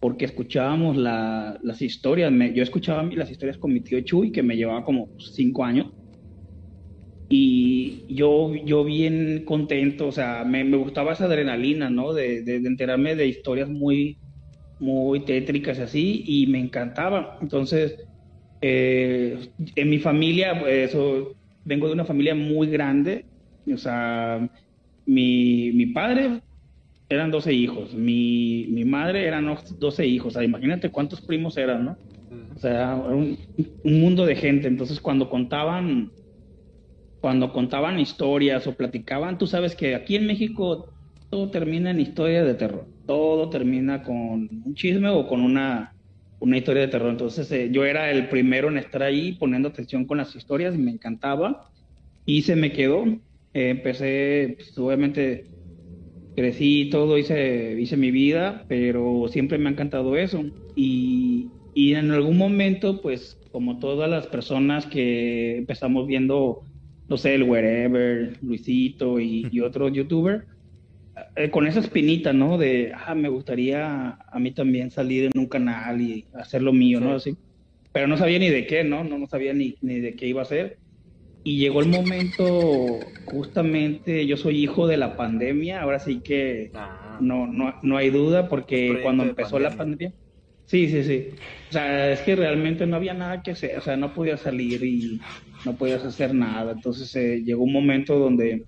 porque 0.00 0.24
escuchábamos 0.24 0.96
las 0.96 1.82
historias. 1.82 2.32
yo 2.54 2.62
escuchaba 2.64 3.04
las 3.04 3.30
historias 3.30 3.58
con 3.58 3.72
mi 3.72 3.80
tío 3.82 4.00
Chuy, 4.02 4.32
que 4.32 4.42
me 4.42 4.56
llevaba 4.56 4.84
como 4.84 5.10
cinco 5.18 5.64
años 5.64 5.92
y 7.28 8.14
yo, 8.14 8.54
yo 8.54 8.84
bien 8.84 9.44
contento, 9.46 10.08
o 10.08 10.12
sea, 10.12 10.44
me, 10.44 10.64
me 10.64 10.76
gustaba 10.76 11.12
esa 11.12 11.24
adrenalina, 11.26 11.88
¿no? 11.90 12.12
De, 12.12 12.42
de, 12.42 12.56
enterarme 12.56 13.16
de 13.16 13.26
historias 13.26 13.68
muy, 13.68 14.18
muy 14.78 15.24
tétricas 15.24 15.78
así, 15.78 16.24
y 16.26 16.46
me 16.48 16.60
encantaba. 16.60 17.38
Entonces, 17.40 17.96
eh, 18.60 19.38
en 19.76 19.90
mi 19.90 19.98
familia, 19.98 20.60
pues, 20.60 20.90
eso, 20.90 21.36
vengo 21.64 21.86
de 21.86 21.94
una 21.94 22.04
familia 22.04 22.34
muy 22.34 22.68
grande, 22.68 23.24
o 23.72 23.76
sea, 23.76 24.48
mi, 25.06 25.70
mi 25.72 25.86
padre 25.86 26.42
eran 27.08 27.30
12 27.30 27.52
hijos, 27.52 27.94
mi, 27.94 28.66
mi 28.70 28.84
madre 28.84 29.26
eran 29.26 29.54
12 29.78 30.06
hijos, 30.06 30.28
o 30.28 30.38
sea, 30.38 30.44
imagínate 30.44 30.90
cuántos 30.90 31.20
primos 31.20 31.56
eran, 31.56 31.84
¿no? 31.84 31.96
O 32.54 32.58
sea, 32.58 32.94
un, 32.94 33.38
un 33.84 34.00
mundo 34.00 34.24
de 34.24 34.36
gente, 34.36 34.68
entonces 34.68 35.00
cuando 35.00 35.28
contaban 35.28 36.10
cuando 37.22 37.52
contaban 37.52 38.00
historias 38.00 38.66
o 38.66 38.74
platicaban, 38.74 39.38
tú 39.38 39.46
sabes 39.46 39.76
que 39.76 39.94
aquí 39.94 40.16
en 40.16 40.26
México 40.26 40.88
todo 41.30 41.50
termina 41.50 41.92
en 41.92 42.00
historias 42.00 42.44
de 42.44 42.54
terror, 42.54 42.88
todo 43.06 43.48
termina 43.48 44.02
con 44.02 44.48
un 44.64 44.74
chisme 44.74 45.08
o 45.08 45.28
con 45.28 45.40
una, 45.40 45.91
una 46.42 46.58
historia 46.58 46.82
de 46.82 46.88
terror. 46.88 47.10
Entonces 47.10 47.50
eh, 47.52 47.70
yo 47.72 47.84
era 47.84 48.10
el 48.10 48.28
primero 48.28 48.68
en 48.68 48.78
estar 48.78 49.02
ahí 49.02 49.32
poniendo 49.36 49.68
atención 49.68 50.06
con 50.06 50.18
las 50.18 50.34
historias 50.36 50.74
y 50.74 50.78
me 50.78 50.90
encantaba 50.90 51.70
y 52.26 52.42
se 52.42 52.56
me 52.56 52.72
quedó. 52.72 53.04
Eh, 53.54 53.70
empecé, 53.70 54.54
pues, 54.58 54.76
obviamente 54.78 55.52
crecí 56.34 56.90
todo, 56.90 57.18
hice, 57.18 57.80
hice 57.80 57.96
mi 57.96 58.10
vida, 58.10 58.66
pero 58.68 59.26
siempre 59.28 59.58
me 59.58 59.68
ha 59.68 59.72
encantado 59.72 60.16
eso. 60.16 60.44
Y, 60.74 61.52
y 61.74 61.94
en 61.94 62.10
algún 62.10 62.38
momento, 62.38 63.00
pues 63.02 63.38
como 63.52 63.78
todas 63.78 64.10
las 64.10 64.26
personas 64.28 64.86
que 64.86 65.58
empezamos 65.58 66.06
viendo 66.06 66.64
no 67.08 67.18
sé, 67.18 67.34
el 67.34 67.42
Wherever, 67.44 68.38
Luisito 68.42 69.20
y, 69.20 69.60
otros 69.60 69.92
youtubers, 69.92 70.44
eh, 71.36 71.50
con 71.50 71.66
esa 71.66 71.80
espinita, 71.80 72.32
¿no? 72.32 72.58
De, 72.58 72.92
ah, 72.94 73.14
me 73.14 73.28
gustaría 73.28 74.18
a 74.30 74.38
mí 74.38 74.52
también 74.52 74.90
salir 74.90 75.30
en 75.32 75.38
un 75.38 75.46
canal 75.46 76.00
y 76.00 76.26
hacer 76.34 76.62
lo 76.62 76.72
mío, 76.72 77.00
¿no? 77.00 77.14
Así. 77.14 77.36
Pero 77.92 78.06
no 78.06 78.16
sabía 78.16 78.38
ni 78.38 78.48
de 78.48 78.66
qué, 78.66 78.84
¿no? 78.84 79.04
No, 79.04 79.26
sabía 79.26 79.52
ni, 79.52 79.76
ni 79.82 80.00
de 80.00 80.14
qué 80.14 80.26
iba 80.26 80.40
a 80.40 80.44
hacer. 80.44 80.78
Y 81.44 81.58
llegó 81.58 81.80
el 81.80 81.88
momento, 81.88 83.00
justamente, 83.24 84.26
yo 84.26 84.36
soy 84.36 84.62
hijo 84.62 84.86
de 84.86 84.96
la 84.96 85.16
pandemia, 85.16 85.82
ahora 85.82 85.98
sí 85.98 86.20
que 86.20 86.70
ah. 86.74 87.18
no, 87.20 87.46
no, 87.46 87.74
no 87.82 87.96
hay 87.96 88.10
duda, 88.10 88.48
porque 88.48 89.00
cuando 89.02 89.24
empezó 89.24 89.58
la 89.58 89.76
pandemia, 89.76 90.14
Sí, 90.72 90.88
sí, 90.88 91.04
sí. 91.04 91.28
O 91.68 91.72
sea, 91.72 92.12
es 92.12 92.20
que 92.20 92.34
realmente 92.34 92.86
no 92.86 92.96
había 92.96 93.12
nada 93.12 93.42
que 93.42 93.50
hacer, 93.50 93.76
o 93.76 93.82
sea, 93.82 93.96
no 93.96 94.14
podías 94.14 94.40
salir 94.40 94.82
y 94.82 95.20
no 95.66 95.74
podías 95.74 96.02
hacer 96.02 96.34
nada. 96.34 96.72
Entonces 96.72 97.14
eh, 97.16 97.42
llegó 97.44 97.64
un 97.64 97.74
momento 97.74 98.18
donde, 98.18 98.64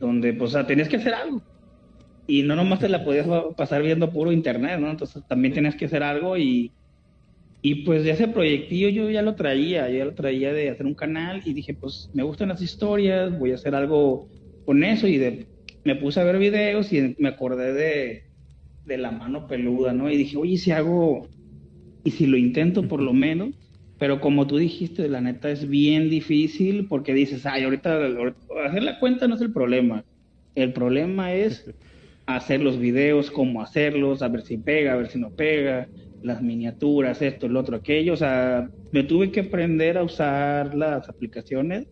donde, 0.00 0.34
pues, 0.34 0.50
o 0.50 0.54
sea, 0.54 0.66
tenías 0.68 0.88
que 0.90 0.96
hacer 0.98 1.14
algo. 1.14 1.44
Y 2.26 2.42
no 2.44 2.56
nomás 2.56 2.80
te 2.80 2.88
la 2.88 3.04
podías 3.04 3.26
pasar 3.56 3.82
viendo 3.82 4.12
puro 4.12 4.32
internet, 4.32 4.80
¿no? 4.80 4.90
Entonces 4.90 5.24
también 5.28 5.54
tenías 5.54 5.76
que 5.76 5.86
hacer 5.86 6.02
algo 6.04 6.38
y, 6.38 6.76
y 7.62 7.84
pues 7.84 8.04
de 8.04 8.12
ese 8.12 8.28
proyectillo 8.28 8.88
yo 8.88 9.10
ya 9.10 9.22
lo 9.22 9.34
traía, 9.36 9.88
ya 9.90 10.04
lo 10.04 10.14
traía 10.14 10.52
de 10.52 10.70
hacer 10.70 10.86
un 10.86 10.94
canal 10.94 11.42
y 11.44 11.54
dije, 11.54 11.74
pues 11.74 12.08
me 12.12 12.22
gustan 12.22 12.48
las 12.48 12.62
historias, 12.62 13.38
voy 13.38 13.52
a 13.52 13.56
hacer 13.56 13.74
algo 13.74 14.30
con 14.64 14.84
eso 14.84 15.06
y 15.08 15.18
de, 15.18 15.50
me 15.84 15.96
puse 15.96 16.20
a 16.20 16.24
ver 16.24 16.38
videos 16.38 16.92
y 16.92 17.16
me 17.18 17.28
acordé 17.30 17.72
de, 17.74 18.24
de 18.84 18.98
la 18.98 19.10
mano 19.12 19.46
peluda, 19.48 19.92
¿no? 19.92 20.10
Y 20.10 20.16
dije, 20.16 20.36
oye, 20.38 20.58
si 20.58 20.72
hago, 20.72 21.28
y 22.04 22.12
si 22.12 22.26
lo 22.26 22.36
intento 22.38 22.88
por 22.88 23.02
lo 23.02 23.12
menos, 23.12 23.69
pero 24.00 24.18
como 24.18 24.46
tú 24.46 24.56
dijiste, 24.56 25.10
la 25.10 25.20
neta 25.20 25.50
es 25.50 25.68
bien 25.68 26.08
difícil 26.08 26.88
porque 26.88 27.12
dices, 27.12 27.44
ay, 27.44 27.64
ahorita, 27.64 28.00
hacer 28.64 28.82
la 28.82 28.98
cuenta 28.98 29.28
no 29.28 29.34
es 29.34 29.42
el 29.42 29.52
problema, 29.52 30.06
el 30.54 30.72
problema 30.72 31.34
es 31.34 31.70
hacer 32.26 32.62
los 32.62 32.78
videos, 32.78 33.30
cómo 33.30 33.60
hacerlos, 33.60 34.22
a 34.22 34.28
ver 34.28 34.40
si 34.40 34.56
pega, 34.56 34.94
a 34.94 34.96
ver 34.96 35.08
si 35.10 35.20
no 35.20 35.30
pega, 35.30 35.86
las 36.22 36.40
miniaturas, 36.40 37.20
esto, 37.20 37.44
el 37.44 37.56
otro, 37.56 37.76
aquello, 37.76 38.14
o 38.14 38.16
sea, 38.16 38.70
me 38.90 39.02
tuve 39.02 39.30
que 39.30 39.40
aprender 39.40 39.98
a 39.98 40.02
usar 40.02 40.74
las 40.74 41.06
aplicaciones 41.06 41.86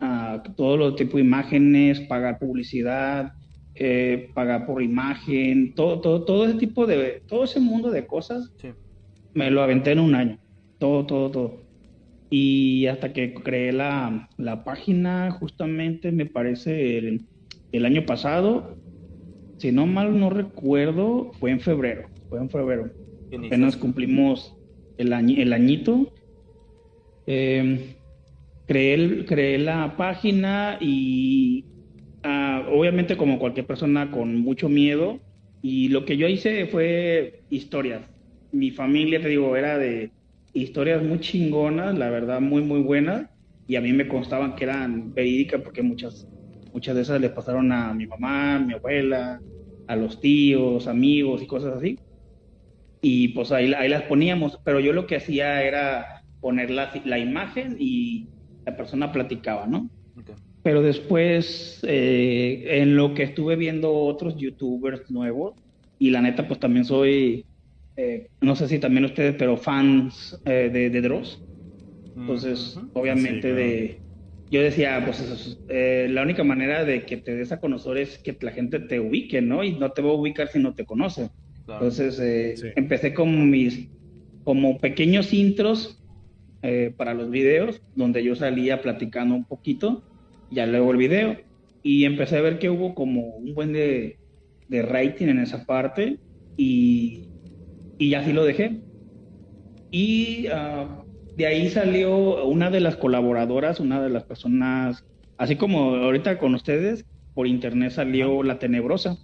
a 0.00 0.42
todo 0.56 0.78
lo 0.78 0.94
tipo 0.94 1.18
de 1.18 1.24
imágenes, 1.24 2.00
pagar 2.08 2.38
publicidad, 2.38 3.30
eh, 3.74 4.30
pagar 4.34 4.64
por 4.64 4.82
imagen, 4.82 5.74
todo, 5.74 6.00
todo, 6.00 6.24
todo 6.24 6.46
ese 6.46 6.58
tipo 6.58 6.86
de, 6.86 7.22
todo 7.26 7.44
ese 7.44 7.60
mundo 7.60 7.90
de 7.90 8.06
cosas, 8.06 8.50
me 9.34 9.50
lo 9.50 9.62
aventé 9.62 9.92
en 9.92 10.00
un 10.00 10.14
año, 10.14 10.41
todo, 10.82 11.06
todo, 11.06 11.30
todo. 11.30 11.62
Y 12.28 12.86
hasta 12.86 13.12
que 13.12 13.34
creé 13.34 13.70
la, 13.70 14.28
la 14.36 14.64
página, 14.64 15.30
justamente 15.30 16.10
me 16.10 16.26
parece 16.26 16.98
el, 16.98 17.28
el, 17.70 17.86
año 17.86 18.04
pasado, 18.04 18.76
si 19.58 19.70
no 19.70 19.86
mal 19.86 20.18
no 20.18 20.28
recuerdo, 20.28 21.30
fue 21.38 21.52
en 21.52 21.60
febrero, 21.60 22.08
fue 22.28 22.40
en 22.40 22.50
febrero. 22.50 22.90
Apenas 23.46 23.76
cumplimos 23.76 24.56
el, 24.96 25.12
el 25.12 25.52
añito. 25.52 26.12
Eh, 27.28 27.94
creé, 28.66 29.24
creé 29.24 29.58
la 29.58 29.96
página 29.96 30.78
y 30.80 31.64
ah, 32.24 32.66
obviamente 32.72 33.16
como 33.16 33.38
cualquier 33.38 33.66
persona 33.66 34.10
con 34.10 34.36
mucho 34.36 34.68
miedo 34.68 35.20
y 35.62 35.90
lo 35.90 36.04
que 36.04 36.16
yo 36.16 36.26
hice 36.26 36.66
fue 36.66 37.44
historias. 37.50 38.02
Mi 38.50 38.72
familia, 38.72 39.22
te 39.22 39.28
digo, 39.28 39.56
era 39.56 39.78
de 39.78 40.10
historias 40.52 41.02
muy 41.02 41.20
chingonas, 41.20 41.96
la 41.98 42.10
verdad, 42.10 42.40
muy, 42.40 42.62
muy 42.62 42.80
buenas 42.80 43.26
y 43.66 43.76
a 43.76 43.80
mí 43.80 43.92
me 43.92 44.08
constaban 44.08 44.54
que 44.56 44.64
eran 44.64 45.12
verídicas 45.14 45.62
porque 45.62 45.82
muchas, 45.82 46.28
muchas 46.72 46.94
de 46.94 47.02
esas 47.02 47.20
les 47.20 47.32
pasaron 47.32 47.72
a 47.72 47.94
mi 47.94 48.06
mamá, 48.06 48.58
mi 48.58 48.74
abuela, 48.74 49.40
a 49.86 49.96
los 49.96 50.20
tíos, 50.20 50.86
amigos 50.86 51.42
y 51.42 51.46
cosas 51.46 51.76
así. 51.76 51.98
Y 53.02 53.28
pues 53.28 53.50
ahí, 53.52 53.72
ahí 53.74 53.88
las 53.88 54.02
poníamos, 54.04 54.58
pero 54.64 54.80
yo 54.80 54.92
lo 54.92 55.06
que 55.06 55.16
hacía 55.16 55.62
era 55.62 56.06
poner 56.40 56.70
la, 56.70 56.92
la 57.04 57.18
imagen 57.18 57.76
y 57.78 58.28
la 58.64 58.76
persona 58.76 59.12
platicaba, 59.12 59.66
¿no? 59.66 59.88
Pero 60.62 60.82
después, 60.82 61.80
eh, 61.82 62.80
en 62.82 62.96
lo 62.96 63.14
que 63.14 63.24
estuve 63.24 63.56
viendo 63.56 63.92
otros 63.92 64.36
youtubers 64.36 65.10
nuevos, 65.10 65.54
y 65.98 66.10
la 66.10 66.20
neta, 66.20 66.46
pues 66.46 66.60
también 66.60 66.84
soy, 66.84 67.44
eh, 67.96 68.28
no 68.40 68.56
sé 68.56 68.68
si 68.68 68.78
también 68.78 69.04
ustedes, 69.04 69.34
pero 69.38 69.56
fans 69.56 70.40
eh, 70.44 70.70
de, 70.72 70.90
de 70.90 71.00
Dross. 71.00 71.42
Entonces, 72.16 72.78
obviamente, 72.92 73.52
de 73.52 74.00
yo 74.50 74.60
decía, 74.60 75.02
pues 75.02 75.18
eso, 75.18 75.58
la 75.66 76.22
única 76.22 76.44
manera 76.44 76.84
de 76.84 77.06
que 77.06 77.16
te 77.16 77.34
des 77.34 77.52
a 77.52 77.60
conocer 77.60 77.96
es 77.96 78.18
que 78.18 78.36
la 78.42 78.52
gente 78.52 78.80
te 78.80 79.00
ubique, 79.00 79.40
¿no? 79.40 79.64
Y 79.64 79.72
no 79.78 79.92
te 79.92 80.02
va 80.02 80.10
a 80.10 80.14
ubicar 80.14 80.48
si 80.48 80.58
no 80.58 80.74
te 80.74 80.84
conoce. 80.84 81.30
Entonces, 81.66 82.20
empecé 82.76 83.14
con 83.14 83.48
mis, 83.50 83.88
como 84.44 84.78
pequeños 84.78 85.32
intros 85.32 86.02
eh, 86.62 86.94
para 86.96 87.14
los 87.14 87.30
videos, 87.30 87.82
donde 87.96 88.22
yo 88.22 88.36
salía 88.36 88.82
platicando 88.82 89.34
un 89.34 89.44
poquito, 89.44 90.04
ya 90.50 90.66
luego 90.66 90.92
el 90.92 90.96
video, 90.96 91.36
y 91.82 92.04
empecé 92.04 92.36
a 92.36 92.42
ver 92.42 92.60
que 92.60 92.70
hubo 92.70 92.94
como 92.94 93.36
un 93.36 93.52
buen 93.54 93.72
de, 93.72 94.18
de 94.68 94.82
rating 94.82 95.26
en 95.26 95.40
esa 95.40 95.66
parte, 95.66 96.18
y, 96.56 97.31
y 98.02 98.14
así 98.14 98.32
lo 98.32 98.44
dejé. 98.44 98.80
Y 99.92 100.48
ah, 100.48 101.04
de 101.36 101.46
ahí 101.46 101.70
salió 101.70 102.44
una 102.44 102.68
de 102.68 102.80
las 102.80 102.96
colaboradoras, 102.96 103.78
una 103.78 104.02
de 104.02 104.10
las 104.10 104.24
personas, 104.24 105.04
así 105.38 105.54
como 105.54 105.94
ahorita 105.94 106.38
con 106.38 106.54
ustedes, 106.56 107.04
por 107.32 107.46
internet 107.46 107.92
salió 107.92 108.42
La 108.42 108.58
Tenebrosa, 108.58 109.16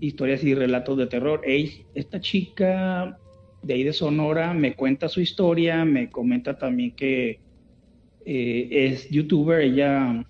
historias 0.00 0.42
y 0.42 0.52
relatos 0.52 0.98
de 0.98 1.06
terror. 1.06 1.42
Ey, 1.44 1.86
esta 1.94 2.20
chica 2.20 3.16
de 3.62 3.74
ahí 3.74 3.84
de 3.84 3.92
Sonora, 3.92 4.52
me 4.52 4.74
cuenta 4.74 5.08
su 5.08 5.20
historia, 5.20 5.84
me 5.84 6.10
comenta 6.10 6.58
también 6.58 6.96
que 6.96 7.38
eh, 8.26 8.68
es 8.72 9.08
youtuber, 9.10 9.60
ella, 9.60 10.26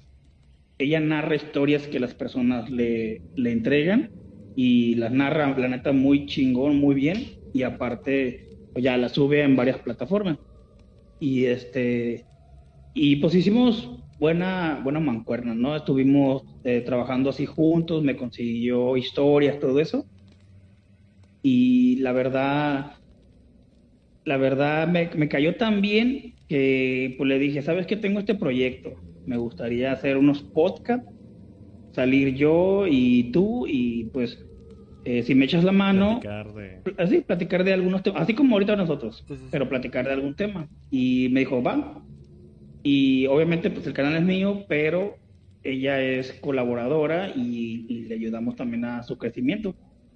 ella 0.77 1.01
narra 1.01 1.37
historias 1.37 1.87
que 1.87 2.01
las 2.01 2.13
personas 2.13 2.69
le, 2.71 3.23
le 3.35 3.51
entregan 3.51 4.11
y 4.55 4.97
las 4.97 5.11
narra, 5.11 5.57
la 5.59 5.69
neta, 5.69 5.93
muy 5.93 6.27
chingón, 6.27 6.77
muy 6.77 6.95
bien, 6.95 7.42
y 7.53 7.63
aparte 7.63 8.49
pues 8.73 8.85
ya 8.85 8.97
la 8.97 9.09
sube 9.09 9.43
en 9.43 9.57
varias 9.57 9.79
plataformas. 9.81 10.39
Y 11.19 11.47
este, 11.47 12.27
y 12.95 13.17
pues 13.17 13.35
hicimos 13.35 14.05
buena, 14.19 14.81
buena 14.83 15.01
mancuerna, 15.01 15.55
¿no? 15.55 15.77
Estuvimos 15.77 16.43
eh, 16.65 16.83
trabajando 16.83 17.31
así 17.31 17.47
juntos, 17.47 18.03
me 18.03 18.17
consiguió 18.17 18.97
historias, 18.97 19.59
todo 19.61 19.81
eso. 19.81 20.07
Y 21.43 21.97
la 21.97 22.13
verdad, 22.13 22.97
la 24.25 24.37
verdad 24.37 24.89
me, 24.89 25.29
cayó 25.29 25.57
tan 25.57 25.81
bien 25.81 26.35
que 26.49 27.15
pues 27.19 27.29
le 27.29 27.39
dije, 27.39 27.63
¿sabes 27.63 27.87
qué? 27.87 27.97
Tengo 27.97 28.21
este 28.21 28.35
proyecto. 28.35 28.91
Me 29.25 29.37
gustaría 29.37 29.93
hacer 29.93 30.17
unos 30.17 30.43
podcasts, 30.43 31.07
salir 31.95 32.35
yo 32.37 32.87
y 32.89 33.33
tú 33.33 33.67
y 33.69 34.11
pues 34.11 34.39
eh, 35.05 35.23
si 35.23 35.35
me 35.35 35.45
echas 35.45 35.65
la 35.65 35.73
mano, 35.73 36.21
platicar 36.21 36.53
de... 36.55 36.81
así, 36.99 37.21
platicar 37.21 37.65
de 37.65 37.73
algunos 37.73 38.03
temas, 38.03 38.23
así 38.23 38.35
como 38.35 38.55
ahorita 38.55 38.77
nosotros, 38.77 39.25
pero 39.51 39.69
platicar 39.69 40.07
de 40.07 40.13
algún 40.13 40.35
tema. 40.35 40.69
Y 40.91 41.29
me 41.31 41.41
dijo, 41.41 41.63
va. 41.63 42.03
Y 42.83 43.27
obviamente 43.27 43.71
pues 43.71 43.87
el 43.87 43.93
canal 43.93 44.17
es 44.17 44.23
mío, 44.23 44.65
pero 44.69 45.17
ella 45.63 46.01
es 46.01 46.33
colaboradora 46.41 47.31
y, 47.35 47.87
y 47.89 48.05
le 48.05 48.15
ayudamos 48.17 48.57
también 48.57 48.85
a 48.85 49.03
su 49.03 49.17
crecimiento. 49.17 49.75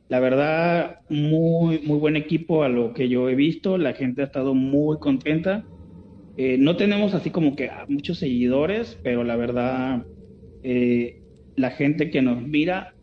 La 0.09 0.21
verdad, 0.21 0.99
muy, 1.09 1.81
muy 1.81 1.99
buen 1.99 2.16
equipo 2.16 2.62
a 2.62 2.69
lo 2.69 2.93
que 2.93 3.09
yo 3.09 3.28
he 3.28 3.35
visto. 3.35 3.76
La 3.76 3.93
gente 3.93 4.23
ha 4.23 4.26
estado 4.26 4.55
muy 4.55 4.99
contenta. 4.99 5.64
Eh, 6.37 6.59
no 6.59 6.76
tenemos 6.76 7.14
así 7.14 7.31
como 7.31 7.57
que 7.57 7.71
muchos 7.88 8.19
seguidores, 8.19 8.99
pero 9.02 9.25
la 9.25 9.37
verdad, 9.37 10.05
eh, 10.62 11.23
la 11.57 11.71
gente 11.71 12.11
que 12.11 12.23
nos 12.23 12.40
mira, 12.40 12.95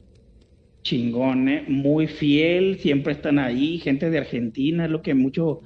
chingón, 0.83 1.49
¿eh? 1.49 1.65
muy 1.67 2.07
fiel, 2.07 2.77
siempre 2.79 3.13
están 3.13 3.39
ahí. 3.39 3.79
Gente 3.79 4.09
de 4.09 4.19
Argentina, 4.19 4.85
es 4.85 4.91
lo 4.91 5.01
que 5.01 5.13
mucho, 5.13 5.61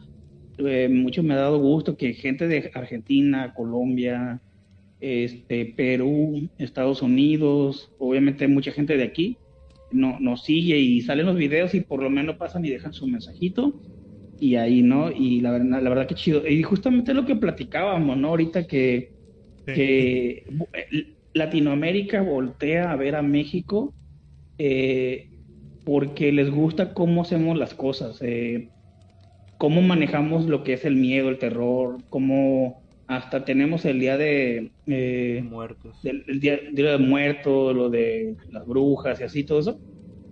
mucho 0.89 1.23
me 1.23 1.33
ha 1.33 1.37
dado 1.37 1.59
gusto, 1.59 1.97
que 1.97 2.13
gente 2.13 2.47
de 2.47 2.71
Argentina, 2.73 3.53
Colombia, 3.53 4.41
este, 4.99 5.73
Perú, 5.75 6.49
Estados 6.57 7.01
Unidos, 7.01 7.91
obviamente 7.99 8.47
mucha 8.47 8.71
gente 8.71 8.97
de 8.97 9.03
aquí 9.03 9.37
no, 9.91 10.19
nos 10.19 10.43
sigue 10.43 10.77
y 10.77 11.01
salen 11.01 11.25
los 11.25 11.35
videos 11.35 11.73
y 11.73 11.81
por 11.81 12.01
lo 12.01 12.09
menos 12.09 12.35
pasan 12.35 12.65
y 12.65 12.69
dejan 12.69 12.93
su 12.93 13.07
mensajito 13.07 13.79
y 14.39 14.55
ahí, 14.55 14.81
¿no? 14.81 15.11
Y 15.11 15.41
la 15.41 15.51
verdad, 15.51 15.81
la 15.81 15.89
verdad 15.89 16.07
que 16.07 16.15
chido. 16.15 16.47
Y 16.47 16.61
justamente 16.63 17.13
lo 17.13 17.25
que 17.25 17.35
platicábamos, 17.35 18.17
¿no? 18.17 18.29
Ahorita 18.29 18.67
que, 18.67 19.11
que 19.65 20.45
Latinoamérica 21.33 22.21
voltea 22.21 22.91
a 22.91 22.95
ver 22.95 23.15
a 23.15 23.21
México 23.21 23.93
eh, 24.57 25.29
porque 25.87 26.33
les 26.33 26.51
gusta 26.51 26.93
cómo 26.93 27.21
hacemos 27.21 27.57
las 27.57 27.73
cosas, 27.73 28.17
eh, 28.21 28.67
cómo 29.57 29.81
manejamos 29.81 30.45
lo 30.45 30.65
que 30.65 30.73
es 30.73 30.83
el 30.83 30.97
miedo, 30.97 31.29
el 31.29 31.37
terror, 31.37 31.99
cómo 32.09 32.83
hasta 33.07 33.45
tenemos 33.45 33.85
el 33.85 34.01
día 34.01 34.17
de 34.17 34.73
eh, 34.85 35.45
muertos. 35.49 35.97
el, 36.03 36.41
día, 36.41 36.57
de 36.73 36.97
muertos 36.97 37.73
lo 37.73 37.89
de 37.89 38.35
las 38.51 38.67
brujas 38.67 39.21
y 39.21 39.23
así 39.23 39.45
todo 39.45 39.59
eso 39.59 39.79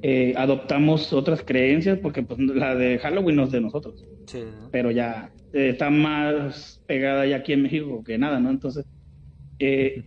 eh, 0.01 0.33
adoptamos 0.35 1.13
otras 1.13 1.41
creencias 1.41 1.99
porque 1.99 2.21
pues 2.21 2.37
la 2.37 2.75
de 2.75 2.99
Halloween 2.99 3.37
no 3.37 3.43
es 3.43 3.51
de 3.51 3.61
nosotros. 3.61 4.03
Pero 4.73 4.91
ya 4.91 5.31
está 5.53 5.89
más 5.89 6.83
pegada 6.85 7.25
ya 7.25 7.37
aquí 7.37 7.53
en 7.53 7.61
México 7.61 8.03
que 8.03 8.17
nada 8.17 8.41
no 8.41 8.49
entonces 8.49 8.85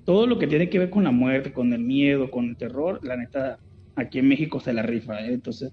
todo 0.04 0.26
lo 0.26 0.38
que 0.38 0.46
tiene 0.46 0.68
que 0.68 0.78
ver 0.78 0.90
con 0.90 1.04
la 1.04 1.10
muerte 1.10 1.54
con 1.54 1.72
el 1.72 1.80
miedo 1.80 2.30
con 2.30 2.50
el 2.50 2.56
terror 2.58 3.02
la 3.02 3.16
neta 3.16 3.58
aquí 3.98 4.18
en 4.18 4.28
México 4.28 4.60
se 4.60 4.72
la 4.72 4.82
rifa 4.82 5.20
entonces 5.26 5.72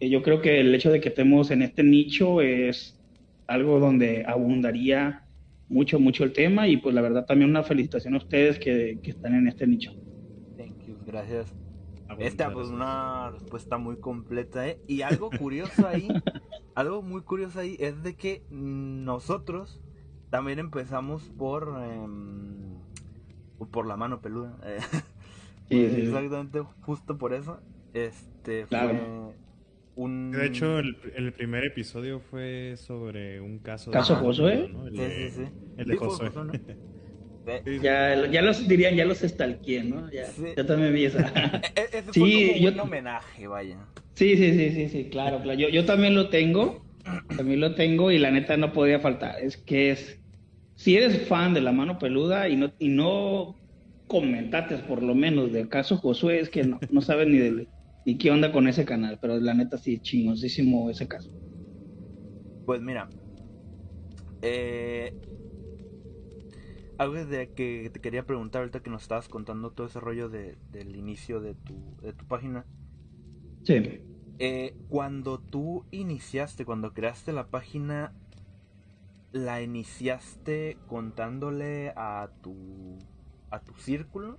yo 0.00 0.22
creo 0.22 0.40
que 0.40 0.60
el 0.60 0.74
hecho 0.74 0.90
de 0.90 1.00
que 1.00 1.10
estemos 1.10 1.50
en 1.50 1.62
este 1.62 1.82
nicho 1.82 2.40
es 2.40 2.98
algo 3.46 3.78
donde 3.78 4.24
abundaría 4.26 5.26
mucho, 5.68 5.98
mucho 5.98 6.24
el 6.24 6.32
tema 6.32 6.68
y 6.68 6.76
pues 6.76 6.94
la 6.94 7.00
verdad 7.00 7.24
también 7.24 7.50
una 7.50 7.62
felicitación 7.62 8.14
a 8.14 8.18
ustedes 8.18 8.58
que, 8.58 8.98
están 9.02 9.34
en 9.34 9.48
este 9.48 9.66
nicho. 9.66 9.92
Thank 10.56 10.86
you, 10.86 10.96
gracias. 11.06 11.54
Esta 12.18 12.52
pues 12.52 12.68
una 12.68 13.30
respuesta 13.30 13.78
muy 13.78 13.96
completa, 13.96 14.68
¿eh? 14.68 14.78
Y 14.86 15.00
algo 15.00 15.30
curioso 15.30 15.88
ahí, 15.88 16.08
algo 16.74 17.00
muy 17.00 17.22
curioso 17.22 17.60
ahí 17.60 17.76
es 17.80 18.02
de 18.02 18.16
que 18.16 18.42
nosotros 18.50 19.80
también 20.28 20.58
empezamos 20.58 21.30
por 21.38 21.74
em, 21.82 22.76
por 23.70 23.86
la 23.86 23.96
mano 23.96 24.20
peluda. 24.20 24.58
Eh. 24.64 24.78
Exactamente, 25.80 26.60
justo 26.80 27.18
por 27.18 27.32
eso. 27.32 27.60
Este 27.94 28.66
fue 28.66 29.34
de 29.94 30.46
hecho, 30.46 30.78
el, 30.78 31.32
primer 31.36 31.64
episodio 31.66 32.18
fue 32.18 32.74
sobre 32.76 33.40
un 33.40 33.58
caso... 33.58 33.90
¿Caso 33.90 34.16
Josué? 34.16 34.70
El, 34.86 34.96
sí, 34.96 35.02
sí, 35.10 35.30
sí. 35.30 35.42
El 35.76 35.86
de 35.86 35.96
Josué. 35.96 36.30
ya, 37.82 38.26
ya 38.30 38.42
los 38.42 38.66
dirían, 38.66 38.94
ya 38.94 39.04
los 39.04 39.22
estalqué, 39.22 39.84
¿no? 39.84 40.10
Ya, 40.10 40.24
ya 40.56 40.66
también 40.66 40.94
vi 40.94 41.04
esa. 41.04 41.30
E, 41.76 41.80
e, 41.80 41.98
ese 41.98 42.12
sí, 42.12 42.60
yo... 42.60 42.72
un 42.72 42.80
homenaje, 42.80 43.46
vaya. 43.46 43.76
Sí, 44.14 44.36
sí, 44.36 44.52
sí, 44.52 44.70
sí, 44.70 44.88
sí, 44.88 45.08
claro, 45.10 45.42
claro. 45.42 45.58
Yo, 45.58 45.68
yo 45.68 45.84
también 45.84 46.14
lo 46.14 46.30
tengo, 46.30 46.82
también 47.36 47.60
lo 47.60 47.74
tengo 47.74 48.10
y 48.10 48.18
la 48.18 48.30
neta 48.30 48.56
no 48.56 48.72
podía 48.72 48.98
faltar. 48.98 49.40
Es 49.42 49.58
que 49.58 49.90
es, 49.90 50.18
si 50.74 50.96
eres 50.96 51.28
fan 51.28 51.52
de 51.52 51.60
la 51.60 51.72
mano 51.72 51.98
peluda 51.98 52.48
y 52.48 52.56
no, 52.56 52.72
y 52.78 52.88
no 52.88 53.56
comentaste 54.12 54.76
por 54.76 55.02
lo 55.02 55.14
menos 55.14 55.52
del 55.52 55.70
caso 55.70 55.96
Josué, 55.96 56.38
es 56.38 56.50
que 56.50 56.64
no, 56.64 56.78
no 56.90 57.00
sabes 57.00 57.26
ni, 57.28 57.38
de, 57.38 57.66
ni 58.04 58.18
qué 58.18 58.30
onda 58.30 58.52
con 58.52 58.68
ese 58.68 58.84
canal, 58.84 59.18
pero 59.18 59.40
la 59.40 59.54
neta 59.54 59.78
sí, 59.78 60.00
chingosísimo 60.00 60.90
ese 60.90 61.08
caso. 61.08 61.30
Pues 62.66 62.82
mira, 62.82 63.08
eh, 64.42 65.14
algo 66.98 67.24
de 67.24 67.48
que 67.54 67.90
te 67.90 68.00
quería 68.00 68.26
preguntar 68.26 68.60
ahorita 68.60 68.80
que 68.80 68.90
nos 68.90 69.00
estabas 69.00 69.28
contando 69.28 69.70
todo 69.70 69.86
ese 69.86 69.98
rollo 69.98 70.28
de, 70.28 70.58
del 70.72 70.94
inicio 70.94 71.40
de 71.40 71.54
tu, 71.54 71.96
de 72.02 72.12
tu 72.12 72.26
página. 72.26 72.66
Sí. 73.62 73.82
Eh, 74.38 74.74
cuando 74.90 75.38
tú 75.38 75.86
iniciaste, 75.90 76.66
cuando 76.66 76.92
creaste 76.92 77.32
la 77.32 77.46
página, 77.46 78.12
¿la 79.32 79.62
iniciaste 79.62 80.76
contándole 80.86 81.94
a 81.96 82.28
tu, 82.42 82.98
a 83.52 83.60
tu 83.60 83.74
círculo, 83.74 84.38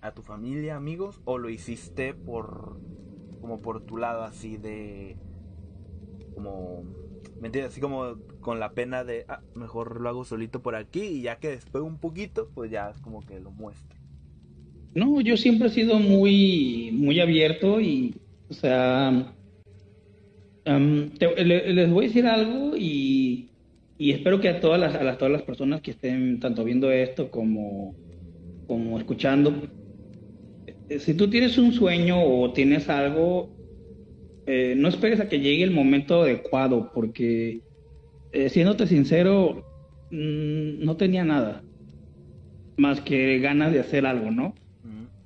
a 0.00 0.12
tu 0.12 0.22
familia, 0.22 0.76
amigos, 0.76 1.20
o 1.24 1.38
lo 1.38 1.48
hiciste 1.48 2.14
por, 2.14 2.80
como 3.40 3.62
por 3.62 3.82
tu 3.82 3.96
lado 3.96 4.24
así 4.24 4.56
de, 4.56 5.16
como 6.34 6.84
¿Me 7.40 7.48
entiendes? 7.48 7.72
Así 7.72 7.80
como 7.80 8.16
con 8.40 8.60
la 8.60 8.72
pena 8.72 9.04
de, 9.04 9.24
ah, 9.28 9.40
mejor 9.54 10.00
lo 10.00 10.08
hago 10.08 10.24
solito 10.24 10.62
por 10.62 10.76
aquí 10.76 11.02
y 11.02 11.22
ya 11.22 11.36
que 11.36 11.48
después 11.48 11.84
un 11.84 11.98
poquito, 11.98 12.48
pues 12.54 12.70
ya 12.70 12.90
es 12.90 12.98
como 12.98 13.20
que 13.20 13.40
lo 13.40 13.50
muestro. 13.50 13.98
No, 14.94 15.20
yo 15.20 15.36
siempre 15.36 15.68
he 15.68 15.70
sido 15.70 15.98
muy, 15.98 16.90
muy 16.92 17.20
abierto 17.20 17.80
y, 17.80 18.14
o 18.48 18.54
sea, 18.54 19.34
les 20.64 21.90
voy 21.90 22.04
a 22.04 22.08
decir 22.08 22.26
algo 22.26 22.76
y, 22.76 23.50
y 23.98 24.12
espero 24.12 24.40
que 24.40 24.48
a 24.48 24.60
todas 24.60 24.80
las, 24.80 24.94
a 24.94 25.18
todas 25.18 25.32
las 25.32 25.42
personas 25.42 25.80
que 25.80 25.90
estén 25.90 26.38
tanto 26.40 26.64
viendo 26.64 26.90
esto 26.92 27.30
como, 27.30 27.94
como 28.66 28.98
escuchando, 28.98 29.68
eh, 30.88 30.98
si 30.98 31.14
tú 31.14 31.28
tienes 31.28 31.58
un 31.58 31.72
sueño 31.72 32.22
o 32.22 32.52
tienes 32.52 32.88
algo, 32.88 33.50
eh, 34.46 34.74
no 34.76 34.88
esperes 34.88 35.20
a 35.20 35.28
que 35.28 35.40
llegue 35.40 35.64
el 35.64 35.70
momento 35.70 36.22
adecuado, 36.22 36.90
porque 36.92 37.60
eh, 38.32 38.48
siéndote 38.48 38.86
sincero, 38.86 39.64
mm, 40.10 40.84
no 40.84 40.96
tenía 40.96 41.24
nada 41.24 41.62
más 42.76 43.00
que 43.00 43.38
ganas 43.38 43.72
de 43.72 43.80
hacer 43.80 44.06
algo, 44.06 44.30
¿no? 44.30 44.54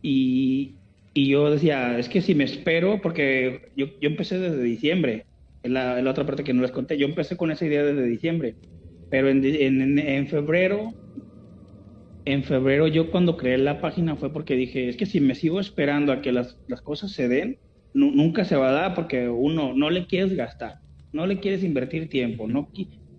y, 0.01 0.77
y, 1.13 1.29
yo 1.29 1.51
decía, 1.51 1.99
es 1.99 2.09
que 2.09 2.23
si 2.23 2.35
me 2.35 2.45
espero, 2.45 3.01
porque 3.03 3.73
yo, 3.77 3.87
yo 4.01 4.09
empecé 4.09 4.39
desde 4.39 4.63
diciembre, 4.63 5.27
en 5.65 5.75
la, 5.75 6.01
la, 6.01 6.11
otra 6.11 6.25
parte 6.25 6.45
que 6.45 6.55
no 6.55 6.63
les 6.63 6.71
conté, 6.71 6.97
yo 6.97 7.07
empecé 7.07 7.37
con 7.37 7.51
esa 7.51 7.67
idea 7.67 7.83
desde 7.83 8.05
diciembre, 8.05 8.55
pero 9.11 9.29
en, 9.29 9.45
en, 9.45 9.99
en 9.99 10.27
febrero 10.29 10.95
en 12.29 12.45
febrero 12.45 12.87
yo 12.87 13.11
cuando 13.11 13.39
creé 13.39 13.57
la 13.57 13.81
página 13.81 14.15
fue 14.17 14.33
porque 14.33 14.55
dije, 14.55 14.89
es 14.89 14.97
que 14.99 15.07
si 15.07 15.19
me 15.19 15.35
sigo 15.35 15.61
esperando 15.61 16.13
a 16.13 16.21
que 16.21 16.31
las, 16.31 16.59
las 16.69 16.83
cosas 16.83 17.13
se 17.13 17.27
den, 17.27 17.59
nunca 17.95 18.45
se 18.45 18.55
va 18.55 18.69
a 18.69 18.73
dar 18.73 18.95
porque 18.95 19.29
uno 19.29 19.73
no 19.75 19.89
le 19.89 20.07
quieres 20.07 20.37
gastar, 20.37 20.75
no 21.13 21.27
le 21.27 21.41
quieres 21.41 21.65
invertir 21.65 22.11
tiempo, 22.11 22.47
no 22.47 22.69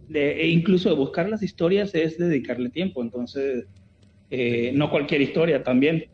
de, 0.08 0.41
e 0.41 0.50
incluso 0.50 0.95
buscar 0.95 1.28
las 1.28 1.41
historias 1.41 1.93
es 1.95 2.19
dedicarle 2.19 2.69
tiempo, 2.69 3.02
entonces 3.02 3.65
eh, 4.30 4.72
no 4.76 4.91
cualquier 4.91 5.22
historia 5.22 5.63
también. 5.63 6.06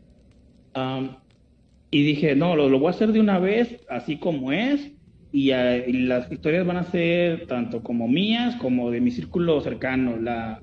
y 1.90 2.02
dije, 2.02 2.34
no, 2.34 2.56
lo, 2.56 2.78
voy 2.78 2.88
a 2.88 2.90
hacer 2.90 3.12
de 3.12 3.20
una 3.20 3.38
vez, 3.38 3.78
así 3.90 4.16
como 4.16 4.52
es, 4.52 4.90
y, 5.32 5.50
las 5.50 6.32
historias 6.32 6.66
van 6.66 6.78
a 6.78 6.90
ser 6.90 7.46
tanto 7.46 7.82
como 7.82 8.08
mías 8.08 8.56
como 8.56 8.90
de 8.90 9.02
mi 9.02 9.10
círculo 9.10 9.60
cercano. 9.60 10.16
La, 10.16 10.60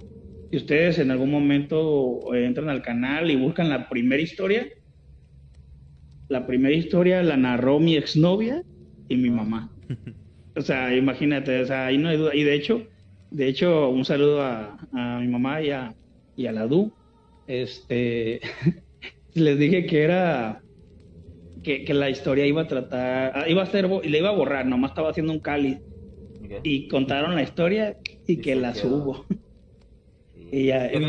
si 0.53 0.57
ustedes 0.57 0.99
en 0.99 1.09
algún 1.09 1.31
momento 1.31 2.31
entran 2.35 2.69
al 2.69 2.83
canal 2.83 3.31
y 3.31 3.35
buscan 3.35 3.69
la 3.69 3.89
primera 3.89 4.21
historia, 4.21 4.69
la 6.27 6.45
primera 6.45 6.75
historia 6.75 7.23
la 7.23 7.37
narró 7.37 7.79
mi 7.79 7.95
exnovia 7.95 8.61
y 9.07 9.17
mi 9.17 9.31
mamá. 9.31 9.75
O 10.55 10.61
sea, 10.61 10.95
imagínate, 10.95 11.61
o 11.61 11.65
sea, 11.65 11.87
ahí 11.87 11.97
no 11.97 12.09
hay 12.09 12.17
duda. 12.17 12.35
Y 12.35 12.43
de 12.43 12.53
hecho, 12.53 12.85
de 13.31 13.47
hecho, 13.47 13.89
un 13.89 14.05
saludo 14.05 14.43
a, 14.43 14.77
mi 15.19 15.27
mamá 15.27 15.59
y 15.63 15.71
a, 15.71 15.95
y 16.35 16.45
a 16.45 16.51
la 16.51 16.67
Du. 16.67 16.93
Este, 17.47 18.39
les 19.33 19.57
dije 19.57 19.87
que 19.87 20.03
era, 20.03 20.61
que, 21.63 21.91
la 21.95 22.11
historia 22.11 22.45
iba 22.45 22.61
a 22.61 22.67
tratar, 22.67 23.31
ah, 23.33 23.49
iba 23.49 23.63
a 23.63 23.65
ser, 23.65 23.89
le 23.89 24.19
iba 24.19 24.29
a 24.29 24.35
borrar, 24.35 24.67
nomás 24.67 24.91
estaba 24.91 25.09
haciendo 25.09 25.33
un 25.33 25.39
cáliz. 25.39 25.79
Y 26.61 26.87
contaron 26.89 27.33
la 27.33 27.41
historia 27.41 27.97
y, 28.27 28.37
que 28.37 28.53
la 28.53 28.75
subo. 28.75 29.25
Y 30.53 30.65
ya, 30.65 30.85
ese 30.85 30.99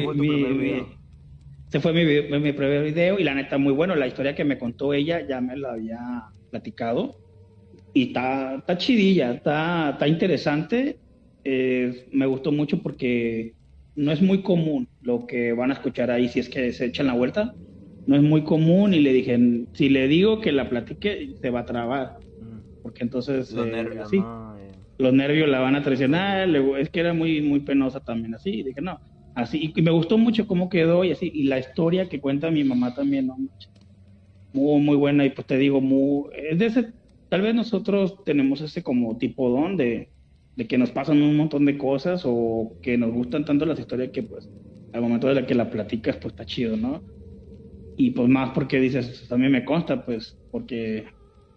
fue 1.80 1.92
mi, 1.92 2.04
mi, 2.40 2.52
primer 2.52 2.82
video 2.82 3.18
y 3.18 3.24
la 3.24 3.34
neta 3.34 3.58
muy 3.58 3.74
bueno. 3.74 3.94
La 3.94 4.06
historia 4.06 4.34
que 4.34 4.42
me 4.42 4.56
contó 4.56 4.94
ella 4.94 5.20
ya 5.28 5.42
me 5.42 5.54
la 5.54 5.72
había 5.72 5.98
platicado 6.50 7.18
y 7.92 8.04
está, 8.04 8.54
está 8.54 8.78
chidilla, 8.78 9.32
está, 9.32 9.90
está 9.90 10.08
interesante. 10.08 10.98
Eh, 11.44 12.06
me 12.10 12.24
gustó 12.24 12.52
mucho 12.52 12.82
porque 12.82 13.52
no 13.96 14.12
es 14.12 14.22
muy 14.22 14.40
común 14.40 14.88
lo 15.02 15.26
que 15.26 15.52
van 15.52 15.70
a 15.70 15.74
escuchar 15.74 16.10
ahí 16.10 16.28
si 16.28 16.40
es 16.40 16.48
que 16.48 16.72
se 16.72 16.86
echan 16.86 17.06
la 17.06 17.12
vuelta. 17.12 17.54
No 18.06 18.16
es 18.16 18.22
muy 18.22 18.44
común 18.44 18.94
y 18.94 19.00
le 19.00 19.12
dije, 19.12 19.38
si 19.74 19.90
le 19.90 20.08
digo 20.08 20.40
que 20.40 20.52
la 20.52 20.70
platique, 20.70 21.34
se 21.38 21.50
va 21.50 21.60
a 21.60 21.66
trabar. 21.66 22.16
Porque 22.82 23.02
entonces, 23.02 23.52
los, 23.52 23.66
eh, 23.66 23.70
nervios, 23.70 24.10
eh. 24.10 24.22
los 24.96 25.12
nervios 25.12 25.50
la 25.50 25.60
van 25.60 25.76
a 25.76 25.82
traicionar. 25.82 26.48
Es 26.78 26.88
que 26.88 27.00
era 27.00 27.12
muy, 27.12 27.42
muy 27.42 27.60
penosa 27.60 28.00
también 28.00 28.34
así. 28.34 28.50
Y 28.50 28.62
dije, 28.62 28.80
no, 28.80 29.00
Así, 29.34 29.72
y 29.76 29.82
me 29.82 29.90
gustó 29.90 30.18
mucho 30.18 30.46
cómo 30.46 30.68
quedó 30.68 31.04
y 31.04 31.12
así, 31.12 31.30
y 31.34 31.44
la 31.44 31.58
historia 31.58 32.08
que 32.08 32.20
cuenta 32.20 32.50
mi 32.50 32.64
mamá 32.64 32.94
también, 32.94 33.26
¿no? 33.26 33.36
Muy, 34.52 34.80
muy 34.80 34.96
buena, 34.96 35.24
y 35.24 35.30
pues 35.30 35.46
te 35.46 35.58
digo, 35.58 35.80
muy, 35.80 36.30
es 36.34 36.58
de 36.58 36.66
ese, 36.66 36.92
tal 37.28 37.42
vez 37.42 37.54
nosotros 37.54 38.22
tenemos 38.24 38.60
ese 38.60 38.82
como 38.84 39.18
tipo 39.18 39.48
don 39.50 39.76
de, 39.76 40.12
de 40.54 40.66
que 40.68 40.78
nos 40.78 40.92
pasan 40.92 41.20
un 41.22 41.36
montón 41.36 41.64
de 41.64 41.76
cosas 41.76 42.22
o 42.24 42.78
que 42.80 42.96
nos 42.96 43.10
gustan 43.12 43.44
tanto 43.44 43.66
las 43.66 43.78
historias 43.80 44.10
que 44.12 44.22
pues 44.22 44.48
al 44.92 45.02
momento 45.02 45.26
de 45.26 45.34
la 45.34 45.46
que 45.46 45.54
la 45.56 45.68
platicas 45.70 46.16
pues 46.18 46.32
está 46.32 46.44
chido, 46.46 46.76
¿no? 46.76 47.04
Y 47.96 48.12
pues 48.12 48.28
más 48.28 48.52
porque 48.52 48.78
dices, 48.80 49.26
también 49.28 49.52
me 49.52 49.64
consta 49.64 50.04
pues 50.04 50.38
porque 50.50 51.08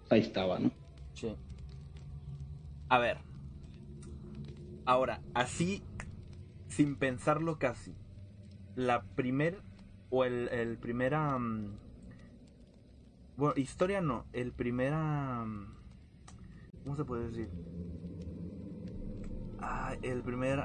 ahí 0.09 0.21
estaba, 0.21 0.59
¿no? 0.59 0.71
Sí. 1.13 1.37
A 2.89 2.99
ver. 2.99 3.17
Ahora, 4.85 5.21
así 5.33 5.86
sin 6.67 6.95
pensarlo 6.95 7.57
casi, 7.59 7.93
la 8.75 9.03
primer 9.15 9.61
o 10.09 10.23
el, 10.25 10.49
el 10.49 10.77
primera... 10.77 11.37
bueno, 13.35 13.53
historia 13.57 14.01
no, 14.01 14.25
el 14.33 14.51
primera... 14.51 15.45
¿Cómo 16.83 16.95
se 16.95 17.05
puede 17.05 17.29
decir? 17.29 17.49
Ah, 19.59 19.95
el 20.01 20.21
primer... 20.21 20.59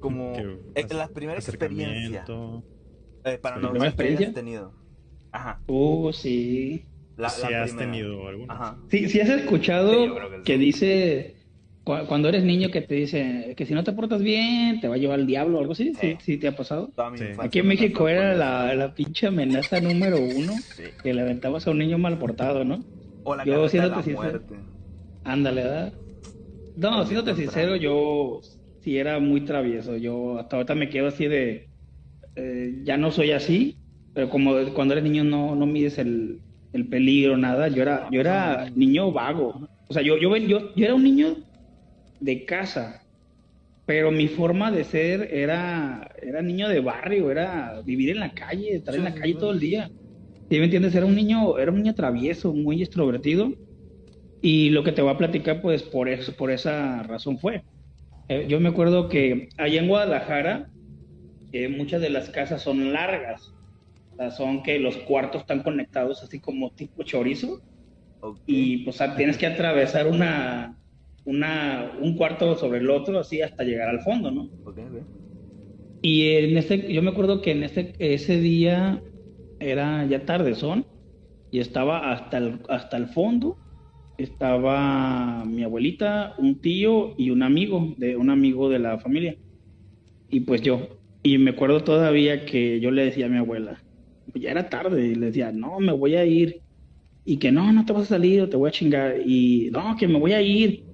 como... 0.00 0.34
Eh, 0.74 0.86
la 0.90 1.08
primera 1.08 1.38
experiencia. 1.38 2.24
Eh, 3.24 3.38
para 3.38 3.56
no 3.58 3.84
experiencia 3.84 4.32
tenido. 4.32 4.72
Ajá. 5.32 5.60
Uh, 5.66 6.12
sí. 6.12 6.86
La, 7.16 7.30
si 7.30 7.52
has 7.52 7.74
tenido 7.74 8.28
alguna. 8.28 8.52
Ajá. 8.52 8.78
Sí, 8.88 9.08
si 9.08 9.20
has 9.20 9.30
escuchado 9.30 10.42
que 10.44 10.58
dice 10.58 11.35
cuando 11.86 12.28
eres 12.28 12.42
niño 12.42 12.70
que 12.70 12.82
te 12.82 12.96
dice 12.96 13.54
que 13.56 13.64
si 13.64 13.72
no 13.72 13.84
te 13.84 13.92
portas 13.92 14.20
bien 14.20 14.80
te 14.80 14.88
va 14.88 14.96
a 14.96 14.98
llevar 14.98 15.20
el 15.20 15.26
diablo 15.26 15.58
o 15.58 15.60
algo 15.60 15.72
así, 15.72 15.92
¿sí, 15.94 16.16
sí 16.20 16.36
te 16.36 16.48
ha 16.48 16.56
pasado? 16.56 16.90
Aquí 17.38 17.60
en 17.60 17.68
México 17.68 18.08
era 18.08 18.34
la, 18.34 18.74
la, 18.74 18.92
pinche 18.92 19.28
amenaza 19.28 19.80
número 19.80 20.16
uno 20.18 20.52
que 21.00 21.14
le 21.14 21.22
aventabas 21.22 21.64
a 21.66 21.70
un 21.70 21.78
niño 21.78 21.96
mal 21.96 22.18
portado, 22.18 22.64
¿no? 22.64 22.82
O 23.22 23.36
la 23.36 23.44
yo, 23.44 23.68
siéndote 23.68 24.02
sincero, 24.02 24.42
Ándale, 25.22 25.62
¿verdad? 25.62 25.92
No, 26.76 27.06
siéndote 27.06 27.36
sincero, 27.36 27.76
yo 27.76 28.40
sí 28.80 28.98
era 28.98 29.20
muy 29.20 29.42
travieso. 29.42 29.96
Yo 29.96 30.40
hasta 30.40 30.56
ahorita 30.56 30.74
me 30.74 30.88
quedo 30.88 31.06
así 31.06 31.28
de. 31.28 31.68
Eh, 32.34 32.80
ya 32.82 32.96
no 32.96 33.12
soy 33.12 33.30
así, 33.30 33.76
pero 34.12 34.28
como 34.28 34.54
cuando 34.74 34.94
eres 34.94 35.04
niño 35.04 35.22
no, 35.22 35.54
no 35.54 35.66
mides 35.66 35.98
el, 35.98 36.40
el 36.72 36.88
peligro, 36.88 37.36
nada. 37.36 37.68
Yo 37.68 37.82
era, 37.82 38.08
yo 38.10 38.20
era 38.20 38.70
niño 38.74 39.12
vago. 39.12 39.68
O 39.88 39.94
sea, 39.94 40.02
yo, 40.02 40.16
yo, 40.16 40.36
yo, 40.36 40.74
yo 40.74 40.84
era 40.84 40.94
un 40.94 41.04
niño 41.04 41.45
de 42.26 42.44
casa, 42.44 43.06
pero 43.86 44.10
mi 44.10 44.26
forma 44.26 44.72
de 44.72 44.82
ser 44.82 45.32
era, 45.32 46.10
era 46.20 46.42
niño 46.42 46.68
de 46.68 46.80
barrio, 46.80 47.30
era 47.30 47.80
vivir 47.82 48.10
en 48.10 48.20
la 48.20 48.34
calle, 48.34 48.74
estar 48.74 48.96
en 48.96 49.04
la 49.04 49.14
calle 49.14 49.34
todo 49.34 49.52
el 49.52 49.60
día. 49.60 49.88
¿Sí 50.50 50.58
me 50.58 50.64
entiendes? 50.64 50.94
Era 50.96 51.06
un 51.06 51.14
niño, 51.14 51.56
era 51.56 51.70
un 51.70 51.78
niño 51.78 51.94
travieso, 51.94 52.52
muy 52.52 52.82
extrovertido. 52.82 53.52
Y 54.40 54.70
lo 54.70 54.82
que 54.82 54.92
te 54.92 55.02
voy 55.02 55.12
a 55.12 55.18
platicar, 55.18 55.62
pues 55.62 55.84
por 55.84 56.08
eso, 56.08 56.32
por 56.32 56.50
esa 56.50 57.04
razón 57.04 57.38
fue. 57.38 57.64
Eh, 58.28 58.46
yo 58.48 58.58
me 58.58 58.70
acuerdo 58.70 59.08
que 59.08 59.48
allá 59.56 59.80
en 59.80 59.88
Guadalajara, 59.88 60.68
eh, 61.52 61.68
muchas 61.68 62.00
de 62.00 62.10
las 62.10 62.28
casas 62.30 62.62
son 62.62 62.92
largas. 62.92 63.54
O 64.14 64.16
sea, 64.16 64.30
son 64.32 64.64
que 64.64 64.80
los 64.80 64.96
cuartos 64.96 65.42
están 65.42 65.62
conectados 65.62 66.24
así 66.24 66.40
como 66.40 66.70
tipo 66.70 67.04
chorizo. 67.04 67.60
Y 68.46 68.78
pues 68.78 68.98
tienes 69.16 69.38
que 69.38 69.46
atravesar 69.46 70.08
una, 70.08 70.76
una, 71.26 71.92
un 72.00 72.16
cuarto 72.16 72.56
sobre 72.56 72.78
el 72.78 72.88
otro, 72.88 73.18
así 73.18 73.42
hasta 73.42 73.64
llegar 73.64 73.88
al 73.88 74.00
fondo, 74.00 74.30
¿no? 74.30 74.48
Y 76.02 76.28
en 76.28 76.56
este, 76.56 76.92
yo 76.92 77.02
me 77.02 77.10
acuerdo 77.10 77.42
que 77.42 77.50
en 77.50 77.64
este, 77.64 77.94
ese 77.98 78.40
día 78.40 79.02
era 79.58 80.06
ya 80.06 80.24
tardezón 80.24 80.86
y 81.50 81.58
estaba 81.58 82.12
hasta 82.12 82.38
el, 82.38 82.60
hasta 82.68 82.96
el 82.96 83.08
fondo. 83.08 83.58
Estaba 84.18 85.44
mi 85.44 85.62
abuelita, 85.62 86.34
un 86.38 86.60
tío 86.60 87.14
y 87.18 87.30
un 87.30 87.42
amigo, 87.42 87.94
de 87.98 88.16
un 88.16 88.30
amigo 88.30 88.70
de 88.70 88.78
la 88.78 88.98
familia. 88.98 89.36
Y 90.30 90.40
pues 90.40 90.62
yo. 90.62 90.88
Y 91.22 91.38
me 91.38 91.50
acuerdo 91.50 91.82
todavía 91.82 92.46
que 92.46 92.80
yo 92.80 92.90
le 92.90 93.04
decía 93.04 93.26
a 93.26 93.28
mi 93.28 93.38
abuela, 93.38 93.82
pues 94.30 94.42
ya 94.42 94.52
era 94.52 94.68
tarde, 94.68 95.08
y 95.08 95.14
le 95.16 95.26
decía, 95.26 95.50
no, 95.52 95.80
me 95.80 95.92
voy 95.92 96.14
a 96.14 96.24
ir. 96.24 96.62
Y 97.24 97.38
que 97.38 97.50
no, 97.50 97.72
no 97.72 97.84
te 97.84 97.92
vas 97.92 98.04
a 98.04 98.16
salir, 98.16 98.48
te 98.48 98.56
voy 98.56 98.68
a 98.68 98.72
chingar. 98.72 99.16
Y 99.26 99.70
no, 99.72 99.96
que 99.98 100.06
me 100.06 100.18
voy 100.18 100.32
a 100.32 100.40
ir. 100.40 100.85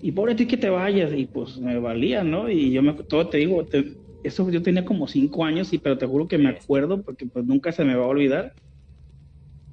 Y 0.00 0.12
pobre 0.12 0.34
ti 0.34 0.46
que 0.46 0.56
te 0.56 0.70
vayas. 0.70 1.12
Y 1.14 1.26
pues 1.26 1.58
me 1.58 1.78
valía, 1.78 2.22
¿no? 2.22 2.48
Y 2.50 2.72
yo 2.72 2.82
me, 2.82 2.94
todo 2.94 3.28
te 3.28 3.38
digo, 3.38 3.64
eso 4.24 4.50
yo 4.50 4.62
tenía 4.62 4.84
como 4.84 5.06
cinco 5.08 5.44
años, 5.44 5.72
y, 5.72 5.78
pero 5.78 5.98
te 5.98 6.06
juro 6.06 6.28
que 6.28 6.38
me 6.38 6.48
acuerdo 6.48 7.02
porque 7.02 7.26
pues 7.26 7.44
nunca 7.44 7.72
se 7.72 7.84
me 7.84 7.94
va 7.94 8.04
a 8.04 8.08
olvidar. 8.08 8.52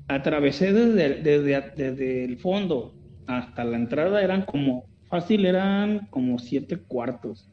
Atravesé 0.07 0.73
desde, 0.73 1.21
desde, 1.21 1.71
desde 1.75 2.25
el 2.25 2.37
fondo 2.37 2.93
hasta 3.25 3.63
la 3.63 3.77
entrada, 3.77 4.21
eran 4.21 4.43
como, 4.43 4.85
fácil, 5.09 5.45
eran 5.45 6.07
como 6.09 6.39
siete 6.39 6.77
cuartos. 6.77 7.49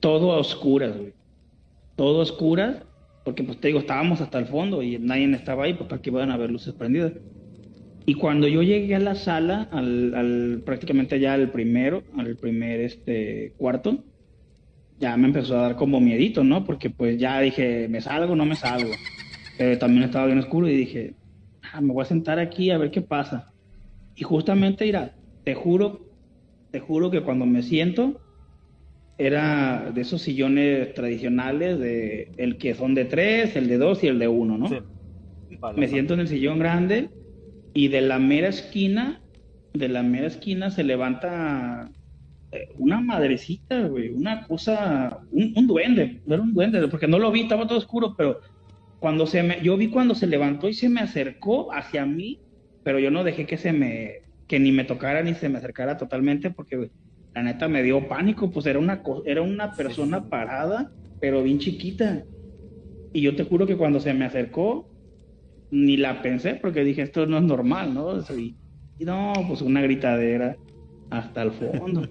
Todo 0.00 0.32
a 0.32 0.38
oscuras, 0.38 0.96
güey. 0.96 1.14
Todo 1.96 2.20
a 2.20 2.22
oscuras 2.22 2.82
porque 3.24 3.42
pues 3.42 3.58
te 3.58 3.68
digo, 3.68 3.80
estábamos 3.80 4.20
hasta 4.20 4.38
el 4.38 4.46
fondo 4.46 4.82
y 4.82 4.98
nadie 4.98 5.32
estaba 5.34 5.64
ahí 5.64 5.74
pues, 5.74 5.88
para 5.88 6.00
que 6.00 6.12
puedan 6.12 6.30
haber 6.30 6.50
luces 6.50 6.74
prendidas. 6.74 7.12
Y 8.06 8.14
cuando 8.14 8.46
yo 8.48 8.62
llegué 8.62 8.94
a 8.94 8.98
la 8.98 9.14
sala, 9.14 9.68
al, 9.72 10.62
prácticamente 10.64 11.18
ya 11.18 11.32
al 11.32 11.50
primero, 11.50 12.02
al 12.18 12.36
primer 12.36 12.80
este 12.80 13.54
cuarto, 13.56 14.04
ya 14.98 15.16
me 15.16 15.28
empezó 15.28 15.56
a 15.56 15.62
dar 15.62 15.76
como 15.76 16.00
miedito, 16.00 16.44
¿no? 16.44 16.64
Porque 16.64 16.90
pues 16.90 17.18
ya 17.18 17.40
dije, 17.40 17.88
¿me 17.88 18.02
salgo 18.02 18.36
no 18.36 18.44
me 18.44 18.56
salgo? 18.56 18.90
Pero 19.56 19.78
también 19.78 20.04
estaba 20.04 20.26
bien 20.26 20.38
oscuro 20.38 20.68
y 20.68 20.76
dije, 20.76 21.14
ah, 21.72 21.80
me 21.80 21.92
voy 21.92 22.02
a 22.02 22.06
sentar 22.06 22.38
aquí 22.38 22.70
a 22.70 22.78
ver 22.78 22.90
qué 22.90 23.00
pasa. 23.00 23.52
Y 24.14 24.22
justamente, 24.22 24.84
mira, 24.84 25.14
te 25.42 25.54
juro, 25.54 26.06
te 26.72 26.80
juro 26.80 27.10
que 27.10 27.22
cuando 27.22 27.46
me 27.46 27.62
siento, 27.62 28.20
era 29.16 29.90
de 29.94 30.00
esos 30.02 30.20
sillones 30.20 30.92
tradicionales, 30.92 31.78
de 31.78 32.32
el 32.36 32.58
que 32.58 32.74
son 32.74 32.94
de 32.94 33.06
tres, 33.06 33.56
el 33.56 33.66
de 33.66 33.78
dos 33.78 34.04
y 34.04 34.08
el 34.08 34.18
de 34.18 34.28
uno, 34.28 34.58
¿no? 34.58 34.68
Sí. 34.68 34.76
Me 35.76 35.88
siento 35.88 36.12
en 36.14 36.20
el 36.20 36.28
sillón 36.28 36.58
grande 36.58 37.08
y 37.74 37.88
de 37.88 38.00
la 38.00 38.18
mera 38.18 38.48
esquina, 38.48 39.20
de 39.72 39.88
la 39.88 40.02
mera 40.02 40.28
esquina 40.28 40.70
se 40.70 40.84
levanta 40.84 41.90
eh, 42.52 42.68
una 42.78 43.00
madrecita, 43.00 43.88
güey, 43.88 44.10
una 44.10 44.46
cosa, 44.46 45.18
un, 45.32 45.66
duende, 45.66 46.22
no 46.24 46.34
era 46.34 46.42
un 46.44 46.54
duende, 46.54 46.86
porque 46.86 47.08
no 47.08 47.18
lo 47.18 47.32
vi, 47.32 47.42
estaba 47.42 47.66
todo 47.66 47.78
oscuro, 47.78 48.14
pero 48.16 48.40
cuando 49.00 49.26
se 49.26 49.42
me, 49.42 49.60
yo 49.60 49.76
vi 49.76 49.88
cuando 49.88 50.14
se 50.14 50.28
levantó 50.28 50.68
y 50.68 50.74
se 50.74 50.88
me 50.88 51.00
acercó 51.00 51.74
hacia 51.74 52.06
mí, 52.06 52.38
pero 52.84 53.00
yo 53.00 53.10
no 53.10 53.24
dejé 53.24 53.44
que 53.44 53.56
se 53.56 53.72
me, 53.72 54.22
que 54.46 54.60
ni 54.60 54.70
me 54.70 54.84
tocara 54.84 55.22
ni 55.22 55.34
se 55.34 55.48
me 55.48 55.58
acercara 55.58 55.96
totalmente, 55.96 56.50
porque 56.50 56.90
la 57.34 57.42
neta 57.42 57.66
me 57.66 57.82
dio 57.82 58.06
pánico, 58.06 58.52
pues 58.52 58.66
era 58.66 58.78
una, 58.78 59.02
era 59.26 59.42
una 59.42 59.72
persona 59.72 60.28
parada, 60.28 60.92
pero 61.20 61.42
bien 61.42 61.58
chiquita. 61.58 62.22
Y 63.12 63.22
yo 63.22 63.34
te 63.34 63.44
juro 63.44 63.66
que 63.66 63.76
cuando 63.76 63.98
se 63.98 64.14
me 64.14 64.24
acercó, 64.24 64.93
ni 65.74 65.96
la 65.96 66.22
pensé, 66.22 66.54
porque 66.56 66.84
dije, 66.84 67.02
esto 67.02 67.26
no 67.26 67.38
es 67.38 67.42
normal, 67.44 67.94
¿no? 67.94 68.20
Y, 68.38 68.58
no, 68.98 69.32
pues 69.48 69.60
una 69.62 69.82
gritadera 69.82 70.56
hasta 71.10 71.42
el 71.42 71.52
fondo. 71.52 72.02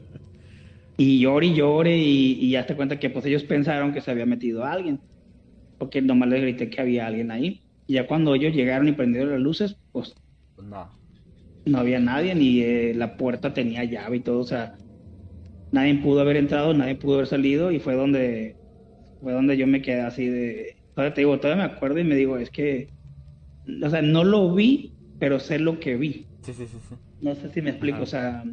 y 0.97 1.19
llore 1.21 1.47
y 1.47 1.55
llore, 1.55 1.97
y, 1.97 2.33
y 2.45 2.51
ya 2.51 2.65
te 2.65 2.75
cuenta 2.75 2.99
que 2.99 3.09
pues 3.09 3.25
ellos 3.25 3.43
pensaron 3.45 3.93
que 3.93 4.01
se 4.01 4.11
había 4.11 4.25
metido 4.25 4.65
alguien, 4.65 5.01
porque 5.77 6.01
nomás 6.01 6.29
les 6.29 6.41
grité 6.41 6.69
que 6.69 6.81
había 6.81 7.07
alguien 7.07 7.31
ahí. 7.31 7.65
Y 7.87 7.95
ya 7.95 8.07
cuando 8.07 8.35
ellos 8.35 8.53
llegaron 8.55 8.87
y 8.87 8.93
prendieron 8.93 9.31
las 9.31 9.41
luces, 9.41 9.77
pues 9.91 10.13
no, 10.57 10.91
no 11.65 11.79
había 11.79 11.99
nadie, 11.99 12.35
ni 12.35 12.61
eh, 12.61 12.93
la 12.95 13.17
puerta 13.17 13.53
tenía 13.53 13.83
llave 13.85 14.17
y 14.17 14.21
todo, 14.23 14.39
o 14.41 14.45
sea, 14.45 14.75
nadie 15.71 15.95
pudo 15.95 16.21
haber 16.21 16.37
entrado, 16.37 16.73
nadie 16.73 16.95
pudo 16.95 17.15
haber 17.15 17.27
salido 17.27 17.71
y 17.71 17.79
fue 17.79 17.95
donde 17.95 18.57
fue 19.19 19.33
donde 19.33 19.57
yo 19.57 19.67
me 19.67 19.81
quedé 19.81 20.01
así 20.01 20.27
de 20.27 20.75
todavía 20.95 21.15
te 21.15 21.21
digo, 21.21 21.39
todavía 21.39 21.67
me 21.67 21.73
acuerdo 21.73 21.99
y 21.99 22.03
me 22.05 22.15
digo, 22.15 22.37
es 22.37 22.51
que 22.51 22.92
o 23.83 23.89
sea, 23.89 24.01
no 24.01 24.23
lo 24.23 24.53
vi, 24.53 24.93
pero 25.19 25.39
sé 25.39 25.59
lo 25.59 25.79
que 25.79 25.95
vi. 25.95 26.25
Sí, 26.41 26.53
sí, 26.53 26.65
sí, 26.67 26.77
sí. 26.89 26.95
No 27.21 27.35
sé 27.35 27.49
si 27.51 27.61
me 27.61 27.71
explico, 27.71 28.01
o 28.01 28.05
sea, 28.05 28.43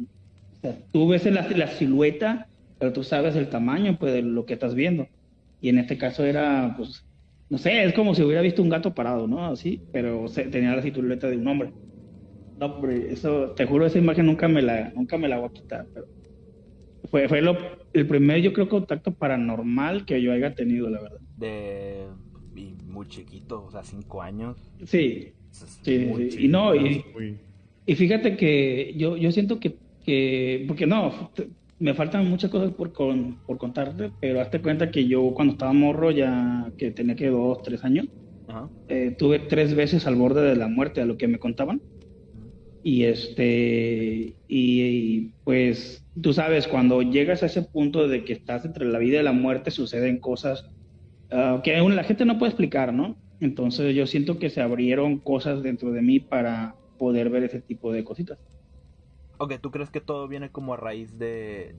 tú 0.91 1.07
ves 1.07 1.25
la, 1.25 1.47
la 1.49 1.67
silueta, 1.67 2.47
pero 2.79 2.93
tú 2.93 3.03
sabes 3.03 3.35
el 3.35 3.49
tamaño 3.49 3.97
pues 3.99 4.13
de 4.13 4.21
lo 4.21 4.45
que 4.45 4.53
estás 4.53 4.75
viendo. 4.75 5.07
Y 5.59 5.69
en 5.69 5.79
este 5.79 5.97
caso 5.97 6.25
era 6.25 6.73
pues 6.77 7.05
no 7.51 7.57
sé, 7.57 7.83
es 7.83 7.93
como 7.93 8.15
si 8.15 8.23
hubiera 8.23 8.41
visto 8.41 8.61
un 8.61 8.69
gato 8.69 8.93
parado, 8.93 9.27
¿no? 9.27 9.45
Así, 9.45 9.83
pero 9.91 10.25
tenía 10.49 10.73
la 10.73 10.81
silueta 10.81 11.29
de 11.29 11.35
un 11.35 11.47
hombre. 11.47 11.73
No, 12.57 12.67
hombre, 12.67 13.11
eso, 13.11 13.51
te 13.57 13.65
juro, 13.65 13.85
esa 13.85 13.97
imagen 13.97 14.25
nunca 14.25 14.47
me 14.47 14.61
la, 14.61 14.89
nunca 14.95 15.17
me 15.17 15.27
la 15.27 15.37
voy 15.37 15.49
a 15.49 15.51
quitar, 15.51 15.85
pero 15.93 16.07
fue, 17.09 17.27
fue 17.27 17.41
lo, 17.41 17.57
el 17.91 18.07
primer, 18.07 18.41
yo 18.41 18.53
creo, 18.53 18.69
contacto 18.69 19.13
paranormal 19.13 20.05
que 20.05 20.21
yo 20.21 20.31
haya 20.31 20.55
tenido, 20.55 20.89
la 20.89 21.01
verdad. 21.01 21.19
De 21.35 22.07
muy 22.53 23.07
chiquito, 23.07 23.65
o 23.65 23.71
sea, 23.71 23.83
cinco 23.83 24.21
años. 24.21 24.57
Sí, 24.85 25.33
sí, 25.51 26.09
y 26.39 26.47
no, 26.47 26.75
y, 26.75 27.03
y, 27.85 27.95
fíjate 27.95 28.35
que 28.35 28.93
yo, 28.97 29.17
yo 29.17 29.31
siento 29.31 29.59
que, 29.59 29.75
que, 30.05 30.65
porque 30.67 30.85
no, 30.85 31.31
me 31.79 31.93
faltan 31.93 32.29
muchas 32.29 32.51
cosas 32.51 32.71
por, 32.71 32.91
por 32.93 33.57
contarte, 33.57 34.11
pero 34.19 34.39
hazte 34.39 34.61
cuenta 34.61 34.91
que 34.91 35.07
yo 35.07 35.33
cuando 35.33 35.53
estaba 35.53 35.73
morro, 35.73 36.11
ya 36.11 36.71
que 36.77 36.91
tenía 36.91 37.15
que 37.15 37.29
dos, 37.29 37.63
tres 37.63 37.83
años, 37.83 38.07
eh, 38.87 39.15
tuve 39.17 39.39
tres 39.39 39.73
veces 39.73 40.05
al 40.05 40.15
borde 40.15 40.41
de 40.41 40.55
la 40.55 40.67
muerte, 40.67 41.01
a 41.01 41.05
lo 41.05 41.17
que 41.17 41.27
me 41.27 41.39
contaban. 41.39 41.81
Y 42.83 43.03
este, 43.03 44.33
y, 44.47 45.29
pues 45.43 46.03
tú 46.21 46.33
sabes, 46.33 46.67
cuando 46.67 47.01
llegas 47.01 47.43
a 47.43 47.45
ese 47.45 47.61
punto 47.61 48.07
de 48.07 48.23
que 48.23 48.33
estás 48.33 48.65
entre 48.65 48.85
la 48.85 48.99
vida 48.99 49.19
y 49.19 49.23
la 49.23 49.33
muerte, 49.33 49.71
suceden 49.71 50.19
cosas 50.19 50.69
uh, 51.31 51.61
que 51.61 51.77
la 51.77 52.03
gente 52.03 52.25
no 52.25 52.37
puede 52.37 52.51
explicar, 52.51 52.93
¿no? 52.93 53.17
Entonces 53.39 53.95
yo 53.95 54.05
siento 54.07 54.39
que 54.39 54.49
se 54.49 54.61
abrieron 54.61 55.19
cosas 55.19 55.63
dentro 55.63 55.91
de 55.91 56.01
mí 56.01 56.19
para 56.19 56.77
poder 56.97 57.29
ver 57.29 57.43
ese 57.43 57.61
tipo 57.61 57.91
de 57.91 58.03
cositas. 58.03 58.39
Ok, 59.37 59.53
¿tú 59.61 59.71
crees 59.71 59.89
que 59.89 60.01
todo 60.01 60.27
viene 60.27 60.51
como 60.51 60.73
a 60.73 60.77
raíz 60.77 61.17
de, 61.17 61.75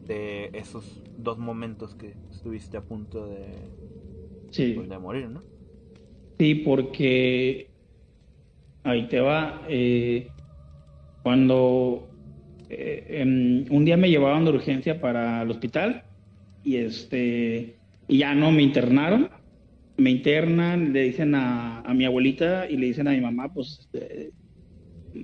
de 0.00 0.50
esos 0.52 1.02
dos 1.16 1.38
momentos 1.38 1.94
que 1.94 2.18
estuviste 2.30 2.76
a 2.76 2.84
punto 2.86 3.26
de, 3.26 3.72
sí. 4.50 4.74
Pues, 4.74 4.88
de 4.88 4.98
morir, 4.98 5.28
¿no? 5.30 5.46
Sí, 6.38 6.54
porque 6.56 7.72
ahí 8.82 9.08
te 9.08 9.20
va. 9.20 9.64
Eh, 9.68 10.34
cuando 11.22 12.16
eh, 12.68 13.06
em, 13.22 13.66
un 13.70 13.84
día 13.84 13.96
me 13.96 14.10
llevaban 14.10 14.44
de 14.44 14.52
urgencia 14.52 15.00
para 15.00 15.42
el 15.42 15.50
hospital 15.50 16.06
y 16.62 16.78
este 16.78 17.75
y 18.08 18.18
ya 18.18 18.34
no 18.34 18.52
me 18.52 18.62
internaron, 18.62 19.30
me 19.96 20.10
internan, 20.10 20.92
le 20.92 21.02
dicen 21.02 21.34
a, 21.34 21.82
mi 21.94 22.04
abuelita 22.04 22.68
y 22.68 22.76
le 22.76 22.86
dicen 22.86 23.08
a 23.08 23.12
mi 23.12 23.20
mamá, 23.20 23.52
pues 23.52 23.88
eh, 23.92 24.30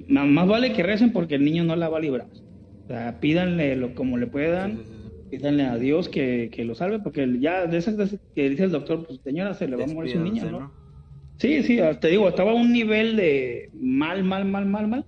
más 0.08 0.48
vale 0.48 0.72
que 0.72 0.82
recen 0.82 1.12
porque 1.12 1.34
el 1.34 1.44
niño 1.44 1.64
no 1.64 1.76
la 1.76 1.88
va 1.88 1.98
a 1.98 2.00
librar. 2.00 2.26
O 2.26 2.86
sea, 2.88 3.20
pídanle 3.20 3.76
lo 3.76 3.94
como 3.94 4.18
le 4.18 4.26
puedan, 4.26 4.82
pídanle 5.30 5.64
a 5.64 5.76
Dios 5.76 6.08
que, 6.08 6.50
lo 6.58 6.74
salve, 6.74 6.98
porque 7.00 7.28
ya 7.40 7.66
de 7.66 7.78
esas 7.78 8.18
que 8.34 8.50
dice 8.50 8.64
el 8.64 8.72
doctor, 8.72 9.06
pues 9.06 9.20
señora, 9.22 9.54
se 9.54 9.68
le 9.68 9.76
va 9.76 9.84
a 9.84 9.88
morir 9.88 10.12
su 10.12 10.20
niño, 10.20 10.50
¿no? 10.50 10.72
Sí, 11.38 11.62
sí, 11.62 11.78
te 12.00 12.08
digo, 12.08 12.28
estaba 12.28 12.52
a 12.52 12.54
un 12.54 12.72
nivel 12.72 13.16
de 13.16 13.68
mal, 13.72 14.22
mal, 14.22 14.44
mal, 14.44 14.66
mal, 14.66 14.88
mal, 14.88 15.06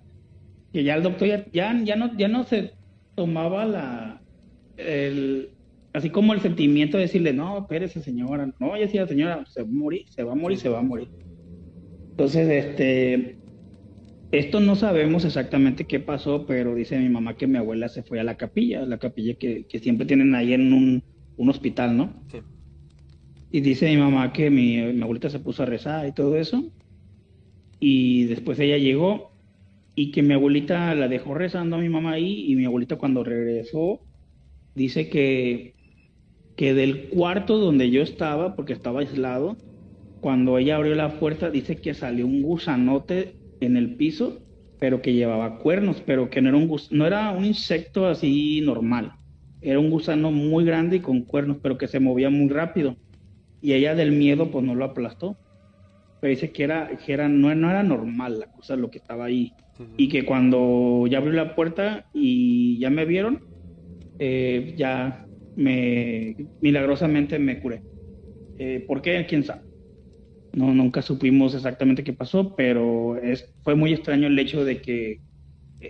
que 0.72 0.82
ya 0.82 0.96
el 0.96 1.02
doctor 1.02 1.28
ya, 1.52 1.80
ya, 1.84 1.96
no, 1.96 2.16
ya 2.16 2.28
no 2.28 2.44
se 2.44 2.74
tomaba 3.14 3.64
la, 3.64 4.22
el, 4.76 5.53
así 5.94 6.10
como 6.10 6.34
el 6.34 6.40
sentimiento 6.40 6.98
de 6.98 7.04
decirle, 7.04 7.32
no, 7.32 7.58
espérese 7.58 8.02
señora, 8.02 8.52
no, 8.60 8.76
ya 8.76 8.82
decía 8.82 9.06
señora, 9.06 9.44
se 9.46 9.62
va 9.62 9.68
a 9.68 9.72
morir, 9.72 10.04
se 10.08 10.22
va 10.22 10.32
a 10.32 10.36
morir, 10.36 10.58
se 10.58 10.68
va 10.68 10.80
a 10.80 10.82
morir. 10.82 11.08
Entonces, 12.10 12.48
este, 12.48 13.38
esto 14.30 14.60
no 14.60 14.76
sabemos 14.76 15.24
exactamente 15.24 15.86
qué 15.86 16.00
pasó, 16.00 16.44
pero 16.46 16.74
dice 16.74 16.98
mi 16.98 17.08
mamá 17.08 17.36
que 17.36 17.46
mi 17.46 17.56
abuela 17.56 17.88
se 17.88 18.02
fue 18.02 18.20
a 18.20 18.24
la 18.24 18.36
capilla, 18.36 18.84
la 18.84 18.98
capilla 18.98 19.34
que, 19.34 19.64
que 19.66 19.78
siempre 19.78 20.06
tienen 20.06 20.34
ahí 20.34 20.52
en 20.52 20.72
un, 20.72 21.02
un 21.36 21.48
hospital, 21.48 21.96
¿no? 21.96 22.12
Sí. 22.30 22.38
Y 23.54 23.60
dice 23.60 23.88
mi 23.88 23.96
mamá 23.96 24.32
que 24.32 24.50
mi, 24.50 24.80
abuelita 25.00 25.30
se 25.30 25.38
puso 25.38 25.62
a 25.62 25.66
rezar 25.66 26.08
y 26.08 26.12
todo 26.12 26.36
eso. 26.36 26.72
Y 27.78 28.24
después 28.24 28.58
ella 28.58 28.78
llegó 28.78 29.30
y 29.94 30.10
que 30.10 30.24
mi 30.24 30.34
abuelita 30.34 30.92
la 30.96 31.06
dejó 31.06 31.34
rezando 31.34 31.76
a 31.76 31.78
mi 31.78 31.88
mamá 31.88 32.14
ahí 32.14 32.50
y 32.50 32.56
mi 32.56 32.64
abuelita 32.64 32.96
cuando 32.96 33.22
regresó 33.22 34.00
dice 34.74 35.08
que, 35.08 35.74
que 36.56 36.74
del 36.74 37.08
cuarto 37.08 37.58
donde 37.58 37.90
yo 37.90 38.02
estaba, 38.02 38.54
porque 38.56 38.72
estaba 38.72 39.00
aislado, 39.00 39.56
cuando 40.20 40.58
ella 40.58 40.76
abrió 40.76 40.94
la 40.94 41.18
puerta 41.18 41.50
dice 41.50 41.76
que 41.76 41.94
salió 41.94 42.26
un 42.26 42.42
gusanote 42.42 43.36
en 43.60 43.76
el 43.76 43.96
piso, 43.96 44.42
pero 44.78 45.02
que 45.02 45.14
llevaba 45.14 45.58
cuernos, 45.58 46.02
pero 46.06 46.30
que 46.30 46.40
no 46.42 46.48
era 46.50 46.58
un, 46.58 46.76
no 46.90 47.06
era 47.06 47.30
un 47.32 47.44
insecto 47.44 48.06
así 48.06 48.60
normal. 48.62 49.12
Era 49.60 49.78
un 49.80 49.90
gusano 49.90 50.30
muy 50.30 50.64
grande 50.64 50.96
y 50.96 51.00
con 51.00 51.24
cuernos, 51.24 51.58
pero 51.62 51.78
que 51.78 51.88
se 51.88 52.00
movía 52.00 52.30
muy 52.30 52.48
rápido 52.50 52.96
y 53.60 53.72
ella 53.74 53.94
del 53.94 54.12
miedo 54.12 54.50
pues 54.50 54.64
no 54.64 54.74
lo 54.74 54.84
aplastó. 54.84 55.38
Pero 56.20 56.30
dice 56.30 56.52
que 56.52 56.64
era, 56.64 56.96
que 56.98 57.12
era, 57.12 57.28
no, 57.28 57.54
no 57.54 57.70
era 57.70 57.82
normal 57.82 58.38
la 58.40 58.46
cosa, 58.50 58.76
lo 58.76 58.90
que 58.90 58.98
estaba 58.98 59.26
ahí. 59.26 59.56
Y 59.96 60.08
que 60.08 60.24
cuando 60.24 61.06
ya 61.08 61.18
abrió 61.18 61.34
la 61.34 61.54
puerta 61.54 62.06
y 62.12 62.78
ya 62.80 62.90
me 62.90 63.04
vieron, 63.04 63.42
eh, 64.18 64.74
ya 64.78 65.28
me 65.56 66.36
milagrosamente 66.60 67.38
me 67.38 67.60
curé. 67.60 67.82
Eh, 68.58 68.84
¿Por 68.86 69.02
qué? 69.02 69.26
¿Quién 69.28 69.44
sabe? 69.44 69.62
No, 70.52 70.72
nunca 70.72 71.02
supimos 71.02 71.54
exactamente 71.54 72.04
qué 72.04 72.12
pasó, 72.12 72.54
pero 72.56 73.16
es, 73.16 73.52
fue 73.62 73.74
muy 73.74 73.92
extraño 73.92 74.28
el 74.28 74.38
hecho 74.38 74.64
de 74.64 74.80
que 74.80 75.20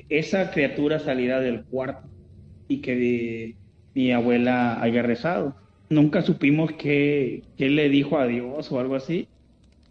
esa 0.08 0.50
criatura 0.50 0.98
saliera 0.98 1.40
del 1.40 1.64
cuarto 1.66 2.08
y 2.68 2.80
que 2.80 3.56
mi 3.94 4.12
abuela 4.12 4.80
haya 4.82 5.02
rezado. 5.02 5.56
Nunca 5.90 6.22
supimos 6.22 6.72
qué, 6.72 7.42
qué 7.56 7.68
le 7.68 7.88
dijo 7.88 8.18
a 8.18 8.26
Dios 8.26 8.72
o 8.72 8.80
algo 8.80 8.96
así, 8.96 9.28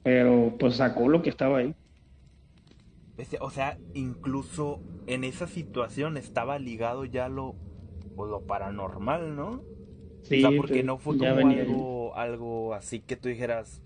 pero 0.04 0.56
pues 0.60 0.76
sacó 0.76 1.08
lo 1.08 1.22
que 1.22 1.30
estaba 1.30 1.60
ahí. 1.60 1.76
O 3.40 3.52
sea, 3.52 3.78
incluso 3.94 4.82
en 5.06 5.24
esa 5.24 5.48
situación 5.48 6.18
estaba 6.18 6.58
ligado 6.58 7.06
ya 7.06 7.30
lo, 7.30 7.56
lo 8.17 8.41
paranormal, 8.41 9.36
¿no? 9.36 9.63
Sí, 10.23 10.43
o 10.43 10.49
sea, 10.49 10.58
porque 10.58 10.84
no 10.84 10.97
fue 10.97 11.17
como 11.17 11.32
algo, 11.36 12.15
algo 12.15 12.73
así 12.73 12.99
que 12.99 13.15
tú 13.15 13.30
dijeras, 13.30 13.82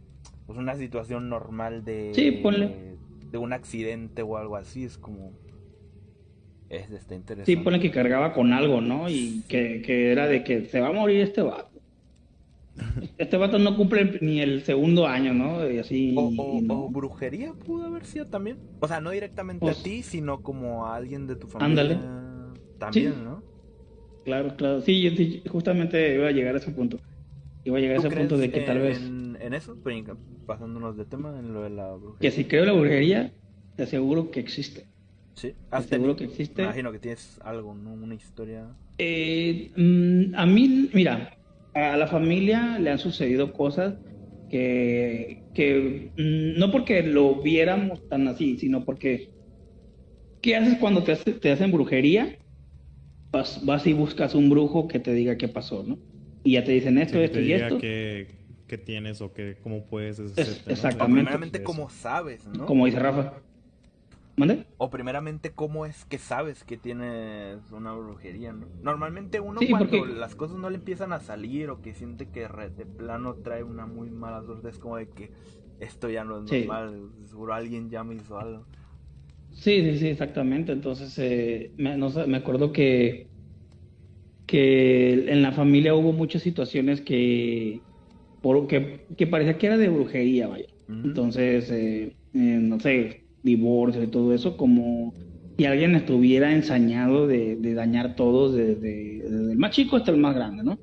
pues 0.45 0.57
una 0.57 0.75
situación 0.75 1.29
normal 1.29 1.83
de, 1.83 2.11
de, 3.31 3.37
un 3.37 3.53
accidente 3.53 4.21
o 4.21 4.37
algo 4.37 4.55
así, 4.55 4.83
es 4.83 4.97
como... 4.97 5.33
Es, 6.69 6.91
está 6.91 7.15
interesante. 7.15 7.51
Sí, 7.51 7.57
pone 7.57 7.79
que 7.79 7.91
cargaba 7.91 8.33
con 8.33 8.53
algo, 8.53 8.81
¿no? 8.81 9.09
Y 9.09 9.43
que, 9.47 9.81
que 9.81 10.11
era 10.11 10.27
de 10.27 10.43
que 10.43 10.65
se 10.65 10.81
va 10.81 10.89
a 10.89 10.93
morir 10.93 11.21
este 11.21 11.41
vato. 11.41 11.77
Este 13.17 13.37
vato 13.37 13.57
no 13.57 13.75
cumple 13.75 14.19
ni 14.21 14.39
el 14.39 14.63
segundo 14.63 15.07
año, 15.07 15.33
¿no? 15.33 15.69
Y 15.69 15.79
así. 15.79 16.13
O, 16.17 16.89
brujería 16.89 17.53
pudo 17.53 17.85
haber 17.85 18.05
sido 18.05 18.27
también. 18.27 18.57
O 18.79 18.87
sea, 18.87 19.01
no 19.01 19.11
directamente 19.11 19.65
a 19.65 19.69
pues 19.69 19.83
ti, 19.83 20.03
sino 20.03 20.41
como 20.41 20.85
a 20.85 20.95
alguien 20.95 21.25
de 21.27 21.35
tu 21.35 21.47
familia. 21.47 21.83
Ándale. 21.83 21.99
También, 22.77 23.23
¿no? 23.23 23.43
Claro, 24.27 24.57
claro. 24.57 24.81
Sí, 24.81 25.41
justamente 25.49 26.15
iba 26.15 26.27
a 26.27 26.31
llegar 26.31 26.53
a 26.53 26.57
ese 26.57 26.71
punto. 26.71 26.99
Iba 27.63 27.77
a 27.77 27.79
llegar 27.79 27.95
a 27.95 27.99
ese 27.99 28.09
punto 28.09 28.37
de 28.37 28.51
que 28.51 28.59
tal 28.59 28.79
vez. 28.79 28.99
En 28.99 29.53
eso, 29.53 29.77
pasándonos 30.45 30.97
de 30.97 31.05
tema, 31.05 31.39
en 31.39 31.53
lo 31.53 31.63
de 31.63 31.69
la 31.69 31.93
brujería. 31.93 32.29
Que 32.29 32.35
si 32.35 32.43
creo 32.43 32.65
la 32.65 32.73
brujería, 32.73 33.33
te 33.77 33.83
aseguro 33.83 34.29
que 34.29 34.41
existe. 34.41 34.89
Sí, 35.33 35.55
seguro 35.87 36.17
que 36.17 36.25
existe. 36.25 36.61
Imagino 36.61 36.91
que 36.91 36.99
tienes 36.99 37.39
algo, 37.41 37.73
¿no? 37.73 37.93
Una 37.93 38.15
historia. 38.15 38.67
Eh, 38.97 39.71
mm, 39.77 40.35
a 40.35 40.45
mí, 40.45 40.89
mira, 40.93 41.31
a 41.73 41.95
la 41.95 42.07
familia 42.07 42.79
le 42.79 42.89
han 42.89 42.99
sucedido 42.99 43.53
cosas 43.53 43.95
que, 44.49 45.45
que 45.53 46.11
mm, 46.17 46.59
no 46.59 46.69
porque 46.69 47.01
lo 47.01 47.41
viéramos 47.41 48.05
tan 48.09 48.27
así, 48.27 48.57
sino 48.57 48.83
porque 48.83 49.31
¿qué 50.41 50.55
haces 50.55 50.77
cuando 50.79 51.03
te, 51.03 51.15
te 51.15 51.51
hacen 51.51 51.71
brujería? 51.71 52.37
Vas, 53.31 53.63
vas, 53.65 53.85
y 53.85 53.93
buscas 53.93 54.35
un 54.35 54.49
brujo 54.49 54.87
que 54.87 54.99
te 54.99 55.13
diga 55.13 55.37
qué 55.37 55.47
pasó, 55.47 55.83
¿no? 55.83 55.97
Y 56.43 56.53
ya 56.53 56.63
te 56.63 56.71
dicen 56.71 56.97
esto, 56.97 57.19
esto 57.19 57.39
y 57.39 57.53
esto. 57.53 57.77
Que, 57.77 58.27
tienes 58.85 59.21
o 59.21 59.31
que 59.33 59.57
cómo 59.63 59.85
puedes 59.85 60.19
Exactamente. 60.19 61.03
O 61.03 61.05
primeramente 61.05 61.63
cómo 61.63 61.89
sabes, 61.89 62.45
¿no? 62.47 62.65
Como 62.65 62.85
dice 62.85 62.99
Rafa. 62.99 63.33
O 64.77 64.89
primeramente, 64.91 65.51
¿cómo 65.51 65.87
es 65.87 66.05
que 66.05 66.19
sabes 66.19 66.63
que 66.63 66.77
tienes 66.77 67.71
una 67.71 67.93
brujería, 67.93 68.53
no? 68.53 68.67
Normalmente 68.83 69.39
uno 69.39 69.59
cuando 69.67 70.05
las 70.05 70.35
cosas 70.35 70.57
no 70.57 70.69
le 70.69 70.75
empiezan 70.75 71.11
a 71.11 71.19
salir 71.19 71.71
o 71.71 71.81
que 71.81 71.95
siente 71.95 72.29
que 72.29 72.41
de 72.41 72.85
plano 72.85 73.33
trae 73.35 73.63
una 73.63 73.87
muy 73.87 74.11
mala 74.11 74.43
suerte, 74.43 74.69
es 74.69 74.77
como 74.77 74.97
de 74.97 75.09
que 75.09 75.31
esto 75.79 76.07
ya 76.09 76.23
no 76.23 76.37
es 76.43 76.51
normal, 76.51 77.09
seguro 77.25 77.55
alguien 77.55 77.89
ya 77.89 78.03
me 78.03 78.15
hizo 78.15 78.39
algo. 78.39 78.65
Sí, 79.57 79.81
sí, 79.83 79.99
sí, 79.99 80.07
exactamente. 80.09 80.71
Entonces, 80.71 81.17
eh, 81.19 81.73
me, 81.77 81.97
me 81.97 82.37
acuerdo 82.37 82.71
que, 82.71 83.31
que 84.45 85.31
en 85.31 85.41
la 85.41 85.51
familia 85.51 85.95
hubo 85.95 86.13
muchas 86.13 86.41
situaciones 86.43 87.01
que, 87.01 87.85
por, 88.41 88.67
que, 88.67 89.07
que 89.17 89.27
parecía 89.27 89.57
que 89.57 89.67
era 89.67 89.77
de 89.77 89.89
brujería, 89.89 90.47
vaya. 90.47 90.67
Entonces, 91.03 91.71
eh, 91.71 92.17
eh, 92.33 92.39
no 92.39 92.79
sé, 92.79 93.27
divorcio 93.43 94.03
y 94.03 94.11
todo 94.11 94.33
eso, 94.33 94.57
como 94.57 95.15
si 95.57 95.65
alguien 95.65 95.95
estuviera 95.95 96.53
ensañado 96.53 97.27
de, 97.27 97.57
dañar 97.75 98.15
todos, 98.15 98.55
desde, 98.55 99.19
el 99.27 99.57
más 99.57 99.71
chico 99.71 99.97
hasta 99.97 100.11
el 100.11 100.17
más 100.17 100.35
grande, 100.35 100.63
¿no? 100.63 100.73
O 100.73 100.79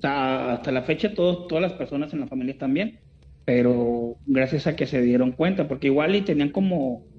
sea, 0.00 0.54
hasta 0.54 0.72
la 0.72 0.82
fecha 0.84 1.14
todos, 1.14 1.46
todas 1.48 1.62
las 1.62 1.74
personas 1.74 2.12
en 2.14 2.20
la 2.20 2.28
familia 2.28 2.52
están 2.52 2.74
bien, 2.74 3.00
pero 3.44 4.18
gracias 4.26 4.66
a 4.66 4.76
que 4.76 4.86
se 4.86 5.02
dieron 5.02 5.32
cuenta, 5.32 5.68
porque 5.68 5.88
igual 5.88 6.14
y 6.16 6.22
tenían 6.22 6.50
como, 6.52 7.09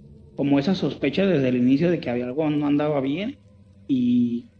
como 0.41 0.60
esa 0.60 0.73
sospecha 0.75 1.27
desde 1.27 1.49
el 1.49 1.58
inicio 1.58 1.91
de 1.91 1.99
que 1.99 2.10
había 2.10 2.25
algo 2.25 2.49
no 2.49 2.65
andaba 2.67 2.99
bien 3.01 3.39
y, 3.88 4.51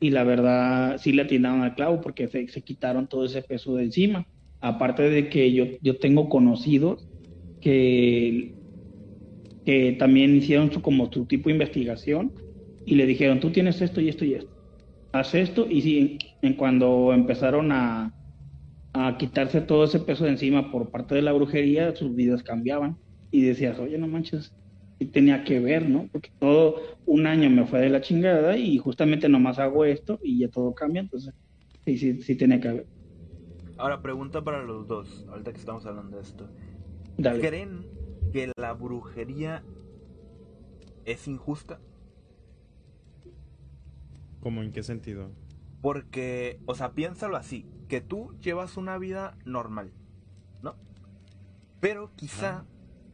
y 0.00 0.10
la 0.10 0.24
verdad 0.24 0.98
sí 0.98 1.12
le 1.12 1.22
atinaron 1.22 1.62
al 1.62 1.74
clavo 1.76 2.00
porque 2.00 2.28
se, 2.28 2.48
se, 2.48 2.62
quitaron 2.62 3.08
todo 3.08 3.26
ese 3.26 3.42
peso 3.42 3.74
de 3.76 3.84
encima. 3.84 4.26
Aparte 4.60 5.04
de 5.10 5.28
que 5.30 5.52
yo, 5.52 5.66
yo 5.82 5.98
tengo 5.98 6.28
conocidos 6.30 7.08
que 7.60 8.56
que 9.64 9.92
también 9.98 10.36
hicieron 10.36 10.72
su, 10.72 10.82
como 10.82 11.10
tipo 11.10 11.48
de 11.48 11.52
investigación 11.54 12.34
y 12.84 12.94
le 12.96 13.06
dijeron, 13.06 13.40
tú 13.40 13.52
tienes 13.52 13.80
esto 13.82 14.00
y 14.00 14.08
esto 14.08 14.24
y 14.24 14.34
esto, 14.34 14.52
haz 15.12 15.34
esto 15.34 15.66
y 15.68 15.82
sí, 15.82 16.18
en 16.42 16.54
cuando 16.56 17.12
empezaron 17.12 17.72
a, 17.72 18.14
a 18.94 19.18
quitarse 19.18 19.62
todo 19.62 19.84
ese 19.84 20.00
peso 20.00 20.24
de 20.24 20.32
encima 20.32 20.72
por 20.72 20.90
parte 20.90 21.14
de 21.16 21.22
la 21.22 21.32
brujería, 21.32 21.96
sus 21.96 22.14
vidas 22.16 22.42
cambiaban. 22.42 22.98
Y 23.32 23.42
decías, 23.44 23.78
oye, 23.80 23.98
no 23.98 24.08
manches, 24.08 24.54
y 24.98 25.06
tenía 25.06 25.44
que 25.44 25.60
ver, 25.60 25.88
¿no? 25.88 26.08
Porque 26.10 26.30
todo 26.38 26.76
un 27.06 27.26
año 27.26 27.48
me 27.50 27.66
fue 27.66 27.80
de 27.80 27.90
la 27.90 28.00
chingada 28.00 28.56
y 28.56 28.78
justamente 28.78 29.28
nomás 29.28 29.58
hago 29.58 29.84
esto 29.84 30.18
y 30.22 30.40
ya 30.40 30.48
todo 30.48 30.74
cambia, 30.74 31.00
entonces 31.00 31.34
sí, 31.84 31.98
sí, 31.98 32.20
sí 32.22 32.34
tenía 32.36 32.60
que 32.60 32.68
ver. 32.68 32.86
Ahora, 33.76 34.02
pregunta 34.02 34.42
para 34.42 34.62
los 34.64 34.88
dos, 34.88 35.24
ahorita 35.30 35.52
que 35.52 35.58
estamos 35.58 35.86
hablando 35.86 36.16
de 36.16 36.22
esto. 36.22 36.48
¿Creen 37.16 37.86
que 38.32 38.52
la 38.56 38.72
brujería 38.72 39.62
es 41.04 41.26
injusta. 41.26 41.80
¿Cómo 44.40 44.62
en 44.62 44.72
qué 44.72 44.82
sentido? 44.82 45.30
Porque, 45.80 46.60
o 46.66 46.74
sea, 46.74 46.92
piénsalo 46.92 47.36
así, 47.36 47.66
que 47.88 48.00
tú 48.00 48.34
llevas 48.40 48.76
una 48.76 48.98
vida 48.98 49.36
normal, 49.44 49.92
¿no? 50.62 50.76
Pero 51.80 52.12
quizá 52.14 52.66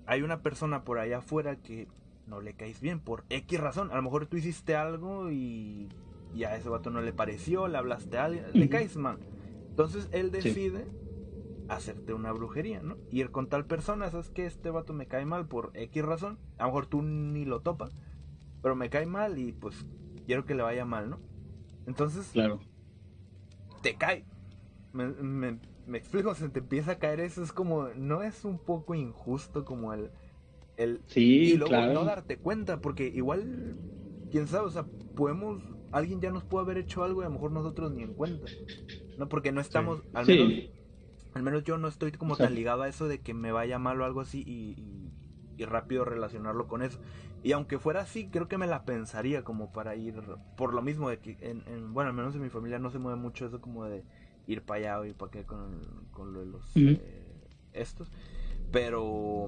hay 0.07 0.23
una 0.23 0.43
persona 0.43 0.85
por 0.85 0.99
allá 0.99 1.19
afuera 1.19 1.57
que 1.57 1.89
no 2.27 2.41
le 2.41 2.55
caes 2.55 2.81
bien 2.81 3.01
por 3.01 3.25
X 3.31 3.61
razón. 3.61 3.91
A 3.91 3.97
lo 3.97 4.03
mejor 4.03 4.27
tú 4.27 4.37
hiciste 4.37 4.77
algo 4.77 5.31
y, 5.31 5.89
y 6.35 6.45
a 6.45 6.57
ese 6.57 6.69
vato 6.69 6.91
no 6.91 7.01
le 7.01 7.13
pareció, 7.13 7.69
le 7.69 7.79
hablaste 7.79 8.19
a 8.19 8.25
alguien, 8.27 8.45
le 8.53 8.69
caes 8.69 8.97
mal. 8.97 9.19
Entonces 9.71 10.09
él 10.13 10.31
decide 10.31 10.87
hacerte 11.69 12.13
una 12.13 12.33
brujería, 12.33 12.83
¿no? 12.83 12.97
Ir 13.11 13.31
con 13.31 13.49
tal 13.49 13.67
persona, 13.67 14.11
sabes 14.11 14.31
que 14.31 14.47
este 14.47 14.71
vato 14.71 14.93
me 14.93 15.07
cae 15.07 15.25
mal 15.25 15.47
por 15.47 15.71
X 15.75 16.05
razón, 16.05 16.39
a 16.59 16.65
lo 16.65 16.69
mejor 16.69 16.87
tú 16.87 17.03
ni 17.03 17.45
lo 17.45 17.61
topas, 17.61 17.97
pero 18.63 18.77
me 18.77 18.91
cae 18.91 19.07
mal 19.07 19.39
y 19.39 19.53
pues 19.53 19.87
quiero 20.27 20.45
que 20.45 20.55
le 20.55 20.63
vaya 20.63 20.85
mal, 20.85 21.11
¿no? 21.11 21.21
Entonces, 21.87 22.31
claro. 22.33 22.61
Te 23.83 23.97
cae. 23.97 24.25
Me, 24.93 25.09
me, 25.09 25.59
me 25.87 25.99
explico, 25.99 26.35
se 26.35 26.49
te 26.49 26.61
empieza 26.61 26.93
a 26.93 26.99
caer 26.99 27.21
eso, 27.21 27.43
es 27.43 27.53
como, 27.53 27.89
no 27.97 28.23
es 28.23 28.45
un 28.45 28.59
poco 28.59 28.95
injusto 28.95 29.65
como 29.65 29.93
el... 29.93 30.11
el 30.77 31.01
sí, 31.07 31.53
y 31.53 31.57
luego 31.57 31.75
no 31.93 32.05
darte 32.05 32.39
cuenta, 32.39 32.81
porque 32.81 33.07
igual, 33.07 33.77
quién 34.31 34.47
sabe, 34.47 34.67
o 34.67 34.71
sea, 34.71 34.85
podemos, 35.15 35.63
alguien 35.93 36.21
ya 36.21 36.31
nos 36.31 36.45
puede 36.45 36.65
haber 36.65 36.79
hecho 36.79 37.05
algo 37.05 37.23
y 37.23 37.25
a 37.25 37.29
lo 37.29 37.35
mejor 37.35 37.53
nosotros 37.53 37.93
ni 37.93 38.03
en 38.03 38.15
cuenta, 38.15 38.47
¿no? 39.19 39.29
Porque 39.29 39.53
no 39.53 39.61
estamos, 39.61 40.03
al 40.13 40.27
menos 40.27 40.71
al 41.35 41.43
menos 41.43 41.65
yo 41.65 41.77
no 41.79 41.89
estoy 41.89 42.13
como 42.13 42.37
tan 42.37 42.55
ligado 42.55 42.83
a 42.83 42.89
eso 42.89 43.09
de 43.09 43.21
que 43.21 43.35
me 43.35 43.51
vaya 43.53 43.79
mal 43.79 44.01
o 44.01 44.05
algo 44.05 44.21
así 44.21 44.43
y, 44.47 45.03
rápido 45.67 46.05
relacionarlo 46.05 46.67
con 46.67 46.83
eso. 46.83 47.01
Y 47.43 47.53
aunque 47.53 47.79
fuera 47.79 48.01
así, 48.01 48.29
creo 48.29 48.49
que 48.49 48.59
me 48.59 48.67
la 48.67 48.85
pensaría 48.85 49.45
como 49.45 49.73
para 49.73 49.95
ir, 49.97 50.15
por 50.57 50.75
lo 50.75 50.83
mismo 50.83 51.09
de 51.11 51.19
que, 51.19 51.37
en, 51.41 51.93
bueno, 51.93 52.11
al 52.11 52.17
menos 52.17 52.35
en 52.35 52.43
mi 52.43 52.51
familia 52.51 52.79
no 52.79 52.91
se 52.91 52.99
mueve 52.99 53.19
mucho 53.19 53.47
eso 53.47 53.61
como 53.61 53.85
de 53.85 54.05
ir 54.47 54.63
para 54.63 54.81
allá 54.81 55.01
o 55.01 55.05
ir 55.05 55.15
para 55.15 55.31
acá 55.31 55.45
con, 55.45 56.33
lo 56.33 56.41
de 56.41 56.47
los 56.47 56.77
eh, 56.77 57.01
estos. 57.73 58.09
Pero, 58.71 59.47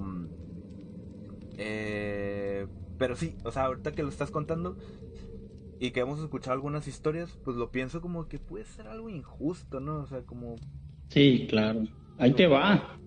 eh, 1.57 2.67
pero 2.97 3.15
sí, 3.15 3.35
o 3.43 3.51
sea, 3.51 3.65
ahorita 3.65 3.91
que 3.91 4.03
lo 4.03 4.09
estás 4.09 4.31
contando 4.31 4.77
y 5.79 5.91
que 5.91 5.99
hemos 5.99 6.19
escuchado 6.19 6.53
algunas 6.53 6.87
historias, 6.87 7.37
pues 7.43 7.57
lo 7.57 7.71
pienso 7.71 8.01
como 8.01 8.27
que 8.27 8.39
puede 8.39 8.65
ser 8.65 8.87
algo 8.87 9.09
injusto, 9.09 9.79
¿no? 9.79 9.99
O 9.99 10.07
sea, 10.07 10.21
como 10.21 10.55
Sí, 11.09 11.47
claro. 11.49 11.83
Ahí 12.17 12.31
te 12.31 12.47
va. 12.47 12.99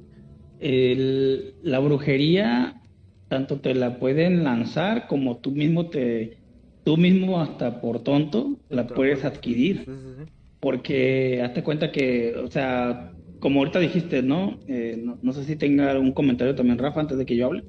la 0.61 1.79
brujería, 1.81 2.83
tanto 3.29 3.61
te 3.61 3.74
la 3.74 3.98
pueden 3.98 4.44
lanzar 4.44 5.07
como 5.07 5.38
tú 5.38 5.50
mismo 5.50 5.88
te, 5.88 6.38
tú 6.85 6.96
mismo 6.96 7.40
hasta 7.40 7.81
por 7.81 8.03
tonto 8.03 8.59
la 8.68 8.87
puedes 8.87 9.24
adquirir. 9.24 9.87
Porque 10.61 11.42
hazte 11.42 11.62
cuenta 11.62 11.90
que, 11.90 12.35
o 12.37 12.51
sea, 12.51 13.14
como 13.38 13.61
ahorita 13.61 13.79
dijiste, 13.79 14.23
¿no? 14.23 14.61
Eh, 14.66 14.96
¿no? 14.99 15.18
¿no? 15.23 15.33
sé 15.33 15.44
si 15.44 15.57
tenga 15.57 15.90
algún 15.90 16.12
comentario 16.12 16.55
también, 16.55 16.79
Rafa, 16.79 17.01
antes 17.01 17.18
de 17.18 17.27
que 17.27 17.37
yo 17.37 17.46
hable. 17.46 17.64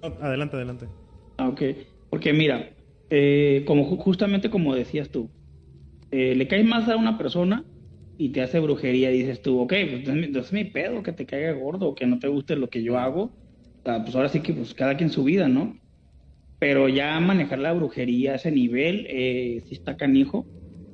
adelante, 0.00 0.56
adelante. 0.56 0.88
Ah, 1.36 1.48
ok. 1.48 1.62
Porque 2.08 2.32
mira, 2.32 2.74
eh, 3.10 3.64
como 3.66 3.84
justamente 3.84 4.50
como 4.50 4.74
decías 4.74 5.10
tú, 5.10 5.30
eh, 6.10 6.34
le 6.34 6.48
caes 6.48 6.64
más 6.64 6.88
a 6.88 6.96
una 6.96 7.18
persona 7.18 7.64
y 8.18 8.30
te 8.30 8.42
hace 8.42 8.60
brujería 8.60 9.10
y 9.10 9.18
dices 9.18 9.42
tú, 9.42 9.60
ok, 9.60 9.74
pues 9.90 10.08
es 10.08 10.52
mi, 10.52 10.64
pedo 10.64 11.02
que 11.02 11.12
te 11.12 11.26
caiga 11.26 11.52
gordo, 11.52 11.94
que 11.94 12.06
no 12.06 12.18
te 12.18 12.28
guste 12.28 12.56
lo 12.56 12.68
que 12.68 12.82
yo 12.82 12.98
hago. 12.98 13.36
pues 13.82 14.14
ahora 14.14 14.28
sí 14.28 14.40
que 14.42 14.52
pues 14.54 14.74
cada 14.74 14.96
quien 14.96 15.10
su 15.10 15.24
vida, 15.24 15.48
¿no? 15.48 15.78
Pero 16.58 16.88
ya 16.88 17.18
manejar 17.20 17.58
la 17.58 17.72
brujería 17.72 18.32
a 18.32 18.36
ese 18.36 18.52
nivel 18.52 19.06
eh, 19.10 19.62
sí 19.66 19.74
está 19.74 19.96
canijo, 19.96 20.48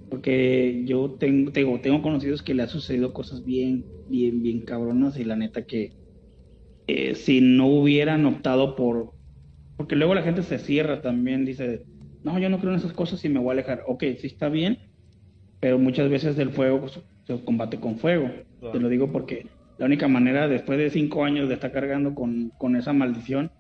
porque 0.09 0.85
yo 0.87 1.17
tengo, 1.19 1.53
tengo, 1.53 2.03
conocidos 2.03 2.43
que 2.43 2.55
le 2.55 2.63
ha 2.63 2.69
sucedido 2.69 3.13
cosas 3.13 3.45
bien, 3.45 3.87
bien, 4.07 4.43
bien 4.43 4.61
cabronas 4.63 5.19
y 5.19 5.25
la 5.25 5.37
neta 5.37 5.65
que 5.65 5.93
eh, 6.87 7.15
si 7.15 7.41
no 7.41 7.67
hubieran 7.67 8.25
optado 8.27 8.75
por... 8.77 9.15
Porque 9.77 9.97
luego 9.97 10.15
la 10.15 10.23
gente 10.23 10.43
se 10.43 10.59
cierra 10.59 11.03
también, 11.03 11.45
dice, 11.45 11.85
no, 12.25 12.39
yo 12.39 12.49
no 12.49 12.59
creo 12.59 12.73
en 12.73 12.79
esas 12.79 12.93
cosas 12.93 13.25
y 13.25 13.29
me 13.29 13.39
voy 13.39 13.51
a 13.51 13.53
alejar. 13.53 13.85
Ok, 13.87 14.03
sí 14.19 14.27
está 14.27 14.49
bien, 14.49 14.79
pero 15.61 15.79
muchas 15.79 16.11
veces 16.11 16.39
el 16.39 16.51
fuego 16.51 16.81
pues, 16.81 17.01
se 17.27 17.45
combate 17.45 17.79
con 17.79 17.99
fuego. 17.99 18.31
Te 18.73 18.81
lo 18.81 18.89
digo 18.89 19.13
porque 19.13 19.47
la 19.77 19.87
única 19.87 20.09
manera, 20.09 20.49
después 20.49 20.79
de 20.79 20.91
cinco 20.91 21.25
años 21.25 21.49
de 21.49 21.55
estar 21.55 21.71
cargando 21.71 22.15
con, 22.15 22.51
con 22.59 22.75
esa 22.75 22.93
maldición, 22.93 23.53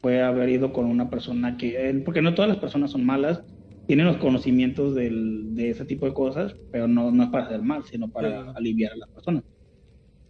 fue 0.00 0.22
haber 0.22 0.48
ido 0.48 0.72
con 0.72 0.86
una 0.86 1.10
persona 1.10 1.56
que, 1.56 2.02
porque 2.04 2.22
no 2.22 2.34
todas 2.34 2.48
las 2.48 2.58
personas 2.58 2.92
son 2.92 3.04
malas, 3.04 3.44
tienen 3.86 4.06
los 4.06 4.16
conocimientos 4.16 4.94
del, 4.94 5.54
de 5.54 5.70
ese 5.70 5.84
tipo 5.84 6.06
de 6.06 6.14
cosas, 6.14 6.56
pero 6.72 6.88
no, 6.88 7.10
no 7.10 7.24
es 7.24 7.30
para 7.30 7.46
hacer 7.46 7.62
mal, 7.62 7.84
sino 7.84 8.08
para 8.08 8.50
aliviar 8.52 8.92
a 8.92 8.96
las 8.96 9.08
personas. 9.10 9.44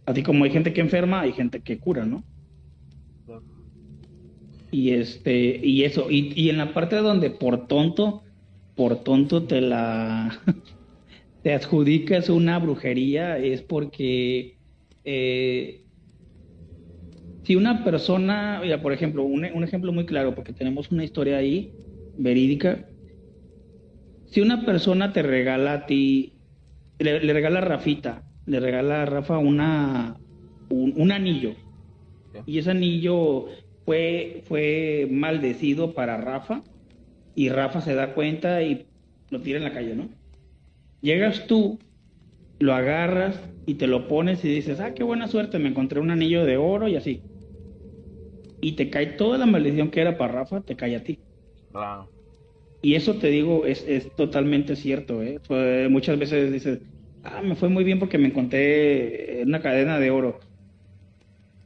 Así 0.05 0.23
como 0.23 0.43
hay 0.43 0.51
gente 0.51 0.73
que 0.73 0.81
enferma, 0.81 1.21
hay 1.21 1.33
gente 1.33 1.61
que 1.61 1.79
cura, 1.79 2.05
¿no? 2.05 2.23
Y 4.71 4.91
este, 4.91 5.59
y 5.63 5.83
eso, 5.83 6.07
y, 6.09 6.33
y 6.35 6.49
en 6.49 6.57
la 6.57 6.73
parte 6.73 6.97
donde 6.97 7.29
por 7.29 7.67
tonto, 7.67 8.23
por 8.75 9.03
tonto 9.03 9.43
te 9.43 9.61
la 9.61 10.39
te 11.41 11.53
adjudicas 11.53 12.29
una 12.29 12.59
brujería 12.59 13.37
es 13.37 13.61
porque 13.61 14.57
eh, 15.05 15.85
si 17.43 17.55
una 17.55 17.85
persona, 17.85 18.61
ya 18.65 18.81
por 18.81 18.91
ejemplo, 18.91 19.23
un, 19.23 19.45
ejemplo 19.63 19.93
muy 19.93 20.05
claro, 20.05 20.35
porque 20.35 20.51
tenemos 20.51 20.91
una 20.91 21.05
historia 21.05 21.37
ahí 21.37 21.71
verídica, 22.17 22.89
si 24.27 24.41
una 24.41 24.65
persona 24.65 25.13
te 25.13 25.21
regala 25.21 25.73
a 25.73 25.85
ti, 25.85 26.33
le, 26.99 27.19
regala 27.19 27.59
a 27.59 27.61
Rafita, 27.61 28.23
le 28.45 28.59
regala 28.59 29.03
a 29.03 29.05
Rafa 29.05 29.37
una, 29.37 30.17
un, 30.69 31.11
anillo, 31.11 31.53
y 32.45 32.59
ese 32.59 32.71
anillo 32.71 33.45
fue, 33.85 34.43
fue 34.45 35.07
maldecido 35.09 35.93
para 35.93 36.17
Rafa, 36.17 36.61
y 37.35 37.49
Rafa 37.49 37.81
se 37.81 37.93
da 37.93 38.13
cuenta 38.13 38.61
y 38.63 38.85
lo 39.29 39.41
tira 39.41 39.57
en 39.57 39.63
la 39.63 39.73
calle, 39.73 39.95
¿no? 39.95 40.09
Llegas 41.01 41.45
tú, 41.47 41.79
lo 42.59 42.73
agarras 42.73 43.39
y 43.65 43.75
te 43.75 43.87
lo 43.87 44.07
pones 44.07 44.43
y 44.43 44.49
dices, 44.49 44.79
ah, 44.79 44.93
qué 44.93 45.03
buena 45.03 45.27
suerte, 45.27 45.59
me 45.59 45.69
encontré 45.69 45.99
un 45.99 46.09
anillo 46.09 46.45
de 46.45 46.57
oro 46.57 46.87
y 46.87 46.95
así. 46.95 47.21
Y 48.59 48.73
te 48.73 48.89
cae 48.89 49.05
toda 49.07 49.37
la 49.37 49.45
maldición 49.45 49.91
que 49.91 50.01
era 50.01 50.17
para 50.17 50.33
Rafa, 50.33 50.61
te 50.61 50.75
cae 50.75 50.95
a 50.95 51.03
ti. 51.03 51.19
Y 52.87 52.95
eso 52.95 53.15
te 53.15 53.27
digo, 53.27 53.65
es, 53.65 53.83
es 53.85 54.15
totalmente 54.15 54.77
cierto. 54.77 55.21
¿eh? 55.21 55.41
muchas 55.89 56.17
veces 56.17 56.53
dices, 56.53 56.79
ah, 57.21 57.41
me 57.41 57.57
fue 57.57 57.67
muy 57.67 57.83
bien 57.83 57.99
porque 57.99 58.17
me 58.17 58.29
encontré 58.29 59.43
una 59.45 59.59
cadena 59.61 59.99
de 59.99 60.09
oro. 60.09 60.39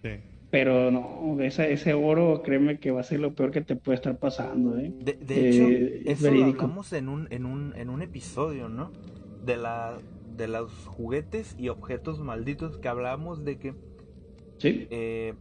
Sí. 0.02 0.10
Pero 0.50 0.90
no, 0.90 1.40
ese, 1.40 1.74
ese 1.74 1.94
oro, 1.94 2.42
créeme 2.42 2.80
que 2.80 2.90
va 2.90 3.02
a 3.02 3.04
ser 3.04 3.20
lo 3.20 3.36
peor 3.36 3.52
que 3.52 3.62
te 3.62 3.76
puede 3.76 3.98
estar 3.98 4.18
pasando. 4.18 4.80
¿eh? 4.80 4.92
De, 5.00 5.50
hecho, 5.50 5.70
eh, 5.70 6.02
eso 6.08 6.32
lo 6.32 6.44
hablamos 6.44 6.92
en 6.92 7.08
un, 7.08 7.28
en, 7.30 7.46
un, 7.46 7.76
en 7.76 7.92
un 7.92 8.02
episodio, 8.02 8.68
¿no? 8.68 8.92
de, 9.46 9.58
la, 9.58 10.00
de 10.36 10.48
los 10.48 10.72
juguetes 10.88 11.56
y 11.56 11.70
objetos 11.70 12.20
malditos 12.20 12.80
que 12.80 12.88
hablábamos 12.88 13.46
de 13.46 13.60
que... 13.60 13.76
Sí. 14.58 14.88
Eh, 14.90 15.36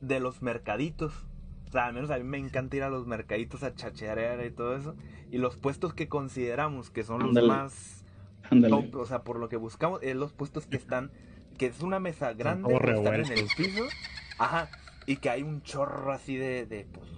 de 0.00 0.20
los 0.20 0.40
mercaditos. 0.40 1.27
O 1.68 1.70
sea, 1.70 1.86
al 1.86 1.94
menos 1.94 2.10
a 2.10 2.16
mí 2.16 2.24
me 2.24 2.38
encanta 2.38 2.76
ir 2.76 2.82
a 2.82 2.88
los 2.88 3.06
mercaditos 3.06 3.62
a 3.62 3.74
chachear 3.74 4.44
y 4.44 4.50
todo 4.50 4.74
eso. 4.74 4.96
Y 5.30 5.38
los 5.38 5.56
puestos 5.56 5.92
que 5.92 6.08
consideramos 6.08 6.90
que 6.90 7.04
son 7.04 7.32
los 7.32 7.46
más 7.46 8.04
top, 8.50 8.96
o 8.96 9.04
sea, 9.04 9.22
por 9.22 9.38
lo 9.38 9.48
que 9.48 9.56
buscamos, 9.56 10.02
es 10.02 10.16
los 10.16 10.32
puestos 10.32 10.66
que 10.66 10.76
están, 10.76 11.10
que 11.58 11.66
es 11.66 11.82
una 11.82 12.00
mesa 12.00 12.32
grande, 12.32 12.74
que 12.78 12.90
están 12.90 13.14
en 13.14 13.32
el 13.32 13.46
piso. 13.56 13.84
Ajá. 14.38 14.70
Y 15.06 15.16
que 15.16 15.28
hay 15.28 15.42
un 15.42 15.62
chorro 15.62 16.10
así 16.12 16.36
de, 16.36 16.64
de, 16.64 16.86
pues, 16.86 17.08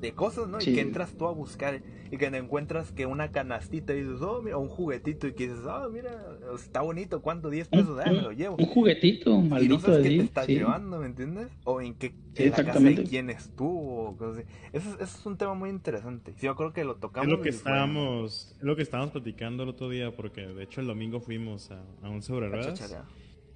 de 0.00 0.12
cosas, 0.12 0.48
¿no? 0.48 0.58
Y 0.60 0.74
que 0.74 0.80
entras 0.80 1.14
tú 1.14 1.26
a 1.26 1.32
buscar 1.32 1.82
y 2.12 2.18
que 2.18 2.30
te 2.30 2.36
encuentras 2.36 2.92
que 2.92 3.06
una 3.06 3.32
canastita 3.32 3.94
y 3.94 4.02
dices, 4.02 4.20
oh, 4.20 4.42
mira, 4.42 4.58
un 4.58 4.68
juguetito 4.68 5.26
y 5.26 5.32
que 5.32 5.48
dices, 5.48 5.64
oh, 5.64 5.88
mira, 5.88 6.10
está 6.54 6.82
bonito, 6.82 7.22
¿cuánto? 7.22 7.48
10 7.48 7.68
pesos, 7.68 7.98
ah, 8.04 8.10
me 8.10 8.20
lo 8.20 8.32
llevo. 8.32 8.56
Un 8.56 8.66
juguetito, 8.66 9.40
maldito. 9.40 9.64
Y 9.64 9.68
no 9.68 9.80
sabes 9.80 10.02
qué 10.02 10.08
te 10.18 10.22
estás 10.24 10.46
llevando, 10.46 10.98
¿me 10.98 11.06
entiendes? 11.06 11.48
O 11.64 11.80
en 11.80 11.94
qué 11.94 12.12
en 12.36 12.50
la 12.50 12.64
casa 12.64 12.80
de 12.80 13.04
quién 13.04 13.30
estuvo, 13.30 14.10
o 14.10 14.16
cosas 14.18 14.44
así. 14.44 14.48
Eso, 14.74 15.00
es 15.00 15.24
un 15.24 15.38
tema 15.38 15.54
muy 15.54 15.70
interesante. 15.70 16.34
Sí, 16.36 16.44
yo 16.44 16.54
creo 16.54 16.74
que 16.74 16.84
lo 16.84 16.96
tocamos. 16.96 17.32
Es 17.32 17.32
lo 17.32 17.42
que 17.42 17.48
estábamos, 17.48 18.56
es 18.58 18.62
lo 18.62 18.76
que 18.76 18.82
estábamos 18.82 19.12
platicando 19.12 19.62
el 19.62 19.70
otro 19.70 19.88
día, 19.88 20.14
porque 20.14 20.42
de 20.42 20.64
hecho 20.64 20.82
el 20.82 20.88
domingo 20.88 21.18
fuimos 21.18 21.70
a, 21.70 21.82
a 22.02 22.10
un 22.10 22.20
sobre 22.20 22.50
ruedas. 22.50 22.94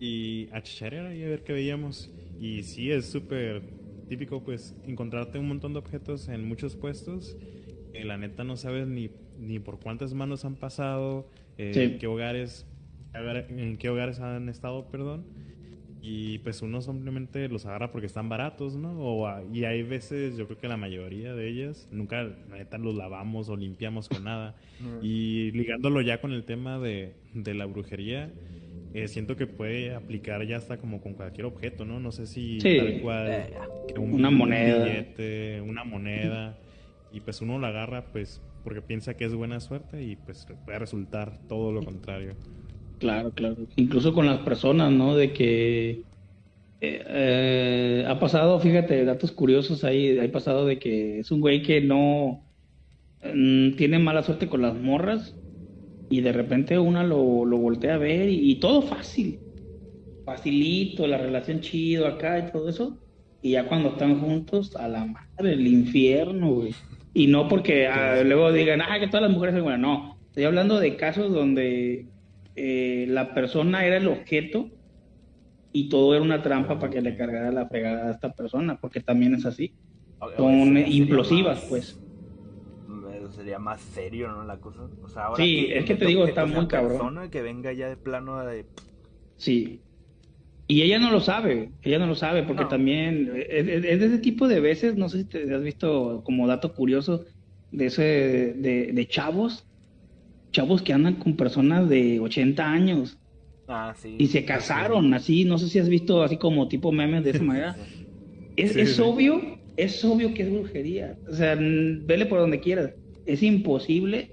Y 0.00 0.48
a 0.52 0.62
chacharear 0.62 1.14
y 1.14 1.24
a 1.24 1.28
ver 1.28 1.44
qué 1.44 1.52
veíamos. 1.52 2.10
Y 2.40 2.62
sí, 2.62 2.90
es 2.90 3.04
súper 3.04 3.62
típico, 4.08 4.42
pues, 4.42 4.74
encontrarte 4.86 5.38
un 5.38 5.48
montón 5.48 5.74
de 5.74 5.78
objetos 5.78 6.28
en 6.28 6.48
muchos 6.48 6.74
puestos 6.74 7.36
la 8.04 8.16
neta 8.16 8.44
no 8.44 8.56
sabes 8.56 8.87
ni, 8.87 9.11
ni 9.38 9.59
por 9.59 9.78
cuántas 9.80 10.14
manos 10.14 10.44
han 10.44 10.56
pasado, 10.56 11.28
eh, 11.59 11.72
en 11.74 11.98
qué 11.98 12.06
hogares 12.06 12.66
en 13.48 13.76
qué 13.76 13.88
hogares 13.88 14.20
han 14.20 14.48
estado, 14.48 14.87
perdón. 14.90 15.24
Y 16.02 16.38
pues 16.38 16.62
uno 16.62 16.80
simplemente 16.82 17.48
los 17.48 17.66
agarra 17.66 17.90
porque 17.90 18.06
están 18.06 18.28
baratos, 18.28 18.76
¿no? 18.76 18.92
O, 19.00 19.28
y 19.52 19.64
hay 19.64 19.82
veces, 19.82 20.37
yo 20.37 20.46
creo 20.46 20.59
que 20.59 20.68
la 20.68 20.76
mayoría 20.76 21.34
de 21.34 21.49
ellas, 21.49 21.88
nunca 21.90 22.22
la 22.22 22.59
neta 22.59 22.78
los 22.78 22.94
lavamos 22.94 23.49
o 23.49 23.57
limpiamos 23.57 24.09
con 24.09 24.22
nada. 24.24 24.55
y 25.03 25.51
ligándolo 25.53 26.01
ya 26.03 26.20
con 26.20 26.32
el 26.32 26.44
tema 26.44 26.78
de, 26.78 27.14
de 27.34 27.55
la 27.55 27.66
brujería, 27.66 28.30
eh, 28.94 29.09
siento 29.09 29.36
que 29.36 29.49
puede 29.49 29.94
aplicar 29.94 30.47
ya 30.47 30.59
hasta 30.59 30.76
como 30.76 31.01
con 31.01 31.14
cualquier 31.14 31.47
objeto, 31.47 31.84
¿no? 31.84 31.99
No 31.99 32.12
sé 32.12 32.26
si 32.26 32.59
tal 32.59 33.01
cual 33.01 33.26
eh, 33.28 33.51
una 33.99 34.30
moneda. 34.30 34.84
billete, 34.84 35.61
una 35.61 35.82
moneda 35.82 36.57
y 37.16 37.20
pues 37.20 37.40
uno 37.40 37.58
la 37.58 37.68
agarra 37.68 38.04
pues 38.12 38.42
porque 38.62 38.82
piensa 38.82 39.14
que 39.14 39.24
es 39.24 39.34
buena 39.34 39.58
suerte 39.60 40.02
y 40.02 40.16
pues 40.16 40.46
puede 40.66 40.78
resultar 40.78 41.38
todo 41.48 41.72
lo 41.72 41.82
contrario. 41.82 42.34
Claro, 42.98 43.30
claro. 43.30 43.56
Incluso 43.76 44.12
con 44.12 44.26
las 44.26 44.40
personas, 44.40 44.92
¿no? 44.92 45.16
De 45.16 45.32
que 45.32 46.02
eh, 46.82 47.04
eh, 47.08 48.04
ha 48.06 48.18
pasado, 48.18 48.60
fíjate, 48.60 49.04
datos 49.06 49.32
curiosos 49.32 49.82
ahí, 49.84 50.18
ha 50.18 50.30
pasado 50.30 50.66
de 50.66 50.78
que 50.78 51.20
es 51.20 51.30
un 51.30 51.40
güey 51.40 51.62
que 51.62 51.80
no 51.80 52.42
mm, 53.24 53.76
tiene 53.76 53.98
mala 53.98 54.22
suerte 54.22 54.48
con 54.48 54.60
las 54.60 54.74
morras 54.74 55.34
y 56.10 56.20
de 56.20 56.32
repente 56.32 56.78
una 56.78 57.02
lo, 57.02 57.46
lo 57.46 57.56
voltea 57.56 57.94
a 57.94 57.98
ver 57.98 58.28
y, 58.28 58.50
y, 58.50 58.56
todo 58.56 58.82
fácil, 58.82 59.38
facilito, 60.26 61.06
la 61.06 61.16
relación 61.16 61.60
chido 61.60 62.06
acá 62.06 62.38
y 62.38 62.52
todo 62.52 62.68
eso. 62.68 62.98
Y 63.40 63.52
ya 63.52 63.68
cuando 63.68 63.90
están 63.90 64.20
juntos, 64.20 64.76
a 64.76 64.88
la 64.88 65.06
madre, 65.06 65.52
el 65.54 65.66
infierno, 65.66 66.50
güey. 66.52 66.74
Y 67.16 67.28
no 67.28 67.48
porque 67.48 67.86
ah, 67.86 68.22
luego 68.22 68.52
digan, 68.52 68.82
ah, 68.82 69.00
que 69.00 69.06
todas 69.06 69.22
las 69.22 69.30
mujeres 69.30 69.54
son 69.54 69.64
buenas. 69.64 69.80
No, 69.80 70.18
estoy 70.26 70.44
hablando 70.44 70.78
de 70.78 70.96
casos 70.96 71.32
donde 71.32 72.08
eh, 72.54 73.06
la 73.08 73.32
persona 73.32 73.86
era 73.86 73.96
el 73.96 74.06
objeto 74.06 74.68
y 75.72 75.88
todo 75.88 76.14
era 76.14 76.22
una 76.22 76.42
trampa 76.42 76.78
para 76.78 76.92
que 76.92 77.00
le 77.00 77.16
cargara 77.16 77.50
la 77.50 77.68
fregada 77.68 78.08
a 78.08 78.10
esta 78.10 78.34
persona, 78.34 78.78
porque 78.78 79.00
también 79.00 79.32
es 79.32 79.46
así. 79.46 79.72
Son 80.36 80.76
implosivas, 80.76 81.64
pues. 81.70 81.98
Sería 83.34 83.58
más 83.58 83.80
serio, 83.80 84.28
¿no? 84.28 84.44
La 84.44 84.58
cosa. 84.58 84.82
O 85.02 85.08
sea, 85.08 85.24
ahora 85.24 85.42
sí, 85.42 85.68
es 85.70 85.86
que 85.86 85.94
te 85.94 86.04
digo, 86.04 86.26
está 86.26 86.44
muy 86.44 86.68
cabrón. 86.68 86.98
persona 86.98 87.30
que 87.30 87.40
venga 87.40 87.72
ya 87.72 87.88
de 87.88 87.96
plano 87.96 88.44
de. 88.44 88.66
Sí, 89.38 89.80
y 90.68 90.82
ella 90.82 90.98
no 90.98 91.12
lo 91.12 91.20
sabe, 91.20 91.70
ella 91.82 91.98
no 91.98 92.06
lo 92.06 92.16
sabe, 92.16 92.42
porque 92.42 92.64
también 92.64 93.32
es, 93.48 93.66
de 93.66 94.06
ese 94.06 94.18
tipo 94.18 94.48
de 94.48 94.58
veces, 94.58 94.96
no 94.96 95.08
sé 95.08 95.18
si 95.18 95.24
te 95.24 95.54
has 95.54 95.62
visto 95.62 96.22
como 96.24 96.48
dato 96.48 96.74
curioso, 96.74 97.24
de 97.70 97.86
ese, 97.86 98.02
de, 98.02 99.08
chavos, 99.08 99.64
chavos 100.50 100.82
que 100.82 100.92
andan 100.92 101.16
con 101.16 101.36
personas 101.36 101.88
de 101.88 102.18
80 102.18 102.68
años. 102.68 103.18
Ah, 103.68 103.94
sí. 103.96 104.16
Y 104.18 104.26
se 104.26 104.44
casaron, 104.44 105.14
así, 105.14 105.44
no 105.44 105.58
sé 105.58 105.68
si 105.68 105.78
has 105.78 105.88
visto 105.88 106.22
así 106.22 106.36
como 106.36 106.66
tipo 106.66 106.90
memes 106.90 107.22
de 107.22 107.30
esa 107.30 107.42
manera. 107.44 107.76
Es, 108.56 108.74
es 108.74 108.98
obvio, 108.98 109.58
es 109.76 110.04
obvio 110.04 110.34
que 110.34 110.42
es 110.42 110.50
brujería. 110.50 111.16
O 111.28 111.34
sea, 111.34 111.54
vele 111.56 112.26
por 112.26 112.40
donde 112.40 112.58
quieras. 112.58 112.92
Es 113.24 113.42
imposible 113.42 114.32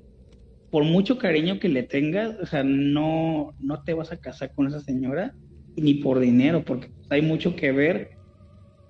por 0.71 0.83
mucho 0.83 1.19
cariño 1.19 1.59
que 1.59 1.69
le 1.69 1.83
tengas, 1.83 2.35
o 2.41 2.45
sea, 2.47 2.63
no, 2.63 3.53
no 3.59 3.83
te 3.83 3.93
vas 3.93 4.11
a 4.11 4.17
casar 4.17 4.51
con 4.55 4.65
esa 4.65 4.79
señora 4.79 5.35
ni 5.75 5.95
por 5.95 6.19
dinero, 6.19 6.63
porque 6.63 6.91
hay 7.09 7.21
mucho 7.21 7.55
que 7.55 7.71
ver 7.71 8.11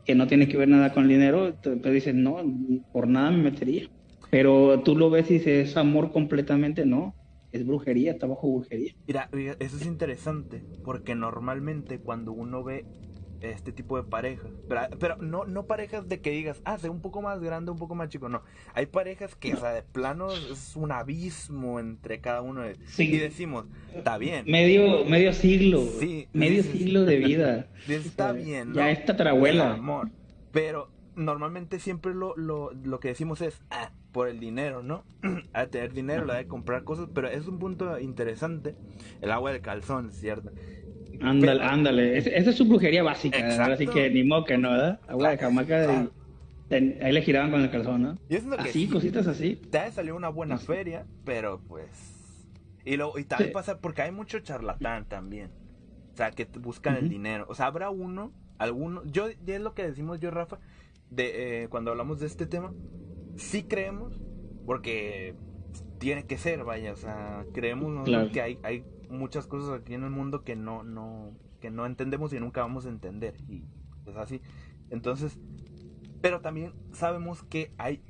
que 0.06 0.16
no 0.16 0.28
tiene 0.28 0.48
que 0.48 0.58
ver 0.58 0.68
nada 0.68 0.94
con 0.94 1.04
el 1.04 1.10
dinero, 1.10 1.54
te 1.56 1.92
dicen, 1.92 2.24
no, 2.24 2.38
por 2.92 3.08
nada 3.08 3.32
me 3.32 3.44
metería. 3.44 3.88
Pero 4.30 4.82
tú 4.84 4.96
lo 4.96 5.10
ves 5.10 5.30
y 5.30 5.36
dices, 5.36 5.70
es 5.70 5.78
amor 5.78 6.12
completamente, 6.12 6.86
no, 6.86 7.16
es 7.52 7.66
brujería, 7.66 8.12
está 8.12 8.28
bajo 8.28 8.52
brujería. 8.52 8.92
Mira, 9.08 9.30
eso 9.60 9.78
es 9.78 9.86
interesante, 9.86 10.64
porque 10.84 11.16
normalmente 11.16 12.00
cuando 12.00 12.34
uno 12.34 12.64
ve 12.64 12.84
este 13.44 13.72
tipo 13.72 13.98
de 13.98 14.04
parejas. 14.04 14.50
Pero, 15.00 15.18
no, 15.18 15.46
no 15.46 15.66
parejas 15.66 16.08
de 16.08 16.22
que 16.22 16.32
digas, 16.32 16.62
ah, 16.66 16.78
sea 16.78 16.90
un 16.90 17.02
poco 17.02 17.22
más 17.22 17.42
grande, 17.42 17.72
un 17.72 17.78
poco 17.78 17.96
más 17.96 18.10
chico. 18.10 18.30
No. 18.30 18.42
Hay 18.74 18.86
parejas 18.86 19.36
que, 19.36 19.54
o 19.54 19.58
sea, 19.58 19.72
de 19.72 19.84
plano 19.84 20.32
es 20.32 20.76
un 20.76 20.92
abismo 20.92 21.80
entre 21.80 22.22
cada 22.22 22.42
uno. 22.42 22.62
De... 22.62 22.78
Y 22.98 23.18
decimos, 23.18 23.66
está 23.94 24.18
bien. 24.18 24.46
Medio, 24.48 25.06
medio 25.06 25.34
siglo. 25.34 25.84
Sí. 26.00 26.28
Medio 26.34 26.64
siglo 26.64 27.04
de 27.06 27.18
vida. 27.18 27.68
Está 27.88 28.32
bien. 28.32 28.74
Ya 28.74 28.90
está 28.90 29.18
tarabuela. 29.18 29.74
Amor. 29.74 30.10
Pero 30.52 30.90
normalmente 31.16 31.80
siempre 31.80 32.14
lo, 32.14 32.36
lo, 32.38 32.72
lo 32.72 33.00
que 33.00 33.10
decimos 33.10 33.42
es, 33.42 33.62
ah, 33.70 33.92
por 34.14 34.30
el 34.30 34.40
dinero, 34.40 34.84
¿no? 34.84 35.04
a 35.54 35.62
de 35.62 35.68
tener 35.68 35.92
dinero, 35.92 36.26
la 36.26 36.36
de 36.36 36.48
comprar 36.48 36.84
cosas, 36.86 37.10
pero 37.14 37.28
es 37.28 37.48
un 37.48 37.60
punto 37.60 38.00
interesante, 38.00 38.76
el 39.22 39.32
agua 39.32 39.52
del 39.52 39.62
calzón, 39.62 40.12
¿cierto? 40.12 40.52
Ándale, 41.24 41.64
ándale. 41.64 42.18
esa 42.18 42.50
es 42.50 42.56
su 42.56 42.66
brujería 42.66 43.04
básica. 43.04 43.66
Así 43.66 43.88
que 43.88 44.10
ni 44.10 44.24
moca, 44.24 44.58
¿no? 44.58 44.72
¿verdad? 44.72 45.00
Agua 45.08 45.30
de 45.32 45.38
jamaca. 45.38 46.10
ahí 46.70 47.12
le 47.12 47.22
giraban 47.22 47.52
con 47.52 47.62
el 47.62 47.72
calzón, 47.72 48.02
¿no? 48.02 48.18
Y 48.30 48.36
es 48.36 48.46
así, 48.58 48.88
cositas 48.88 49.28
así. 49.28 49.56
Te 49.56 49.92
salió 49.92 50.16
una 50.16 50.30
buena 50.30 50.58
feria, 50.58 51.06
pero 51.24 51.62
pues. 51.68 52.12
Y, 52.86 52.98
lo, 52.98 53.18
y 53.18 53.24
también 53.24 53.54
pasa 53.54 53.80
porque 53.80 54.02
hay 54.02 54.12
mucho 54.12 54.40
charlatán 54.40 55.06
también. 55.08 55.52
O 56.14 56.18
sea, 56.18 56.32
que 56.32 56.46
buscan 56.46 56.98
el 56.98 57.10
dinero. 57.10 57.46
O 57.48 57.56
sea, 57.56 57.68
habrá 57.68 57.90
uno, 57.90 58.34
alguno. 58.58 59.04
Yo, 59.06 59.30
ya 59.46 59.56
es 59.56 59.62
lo 59.62 59.74
que 59.74 59.84
decimos 59.84 60.20
yo, 60.20 60.30
Rafa, 60.30 60.60
de 61.10 61.64
eh, 61.64 61.68
cuando 61.70 61.92
hablamos 61.92 62.20
de 62.20 62.28
este 62.28 62.46
tema. 62.46 62.74
Sí 63.38 63.64
creemos, 63.64 64.22
porque 64.66 65.36
tiene 65.98 66.26
que 66.26 66.38
ser, 66.38 66.64
vaya. 66.66 66.92
O 66.92 66.98
sea, 66.98 67.46
creemos 67.54 68.08
que 68.32 68.42
hay, 68.42 68.60
hay 68.62 68.84
muchas 69.14 69.48
cosas 69.48 69.80
aquí 69.80 69.94
en 69.94 70.04
el 70.04 70.10
mundo 70.10 70.44
que 70.44 70.56
no, 70.56 70.84
no, 70.84 71.32
que 71.62 71.72
no 71.72 71.86
entendemos 71.86 72.34
y 72.34 72.40
nunca 72.40 72.62
vamos 72.62 72.86
a 72.86 72.90
entender. 72.90 73.36
Y 73.48 73.64
es 74.06 74.16
así. 74.18 74.42
Entonces, 74.90 75.40
pero 76.22 76.42
también 76.42 76.74
sabemos 76.92 77.44
que 77.44 77.72
hay 77.78 78.02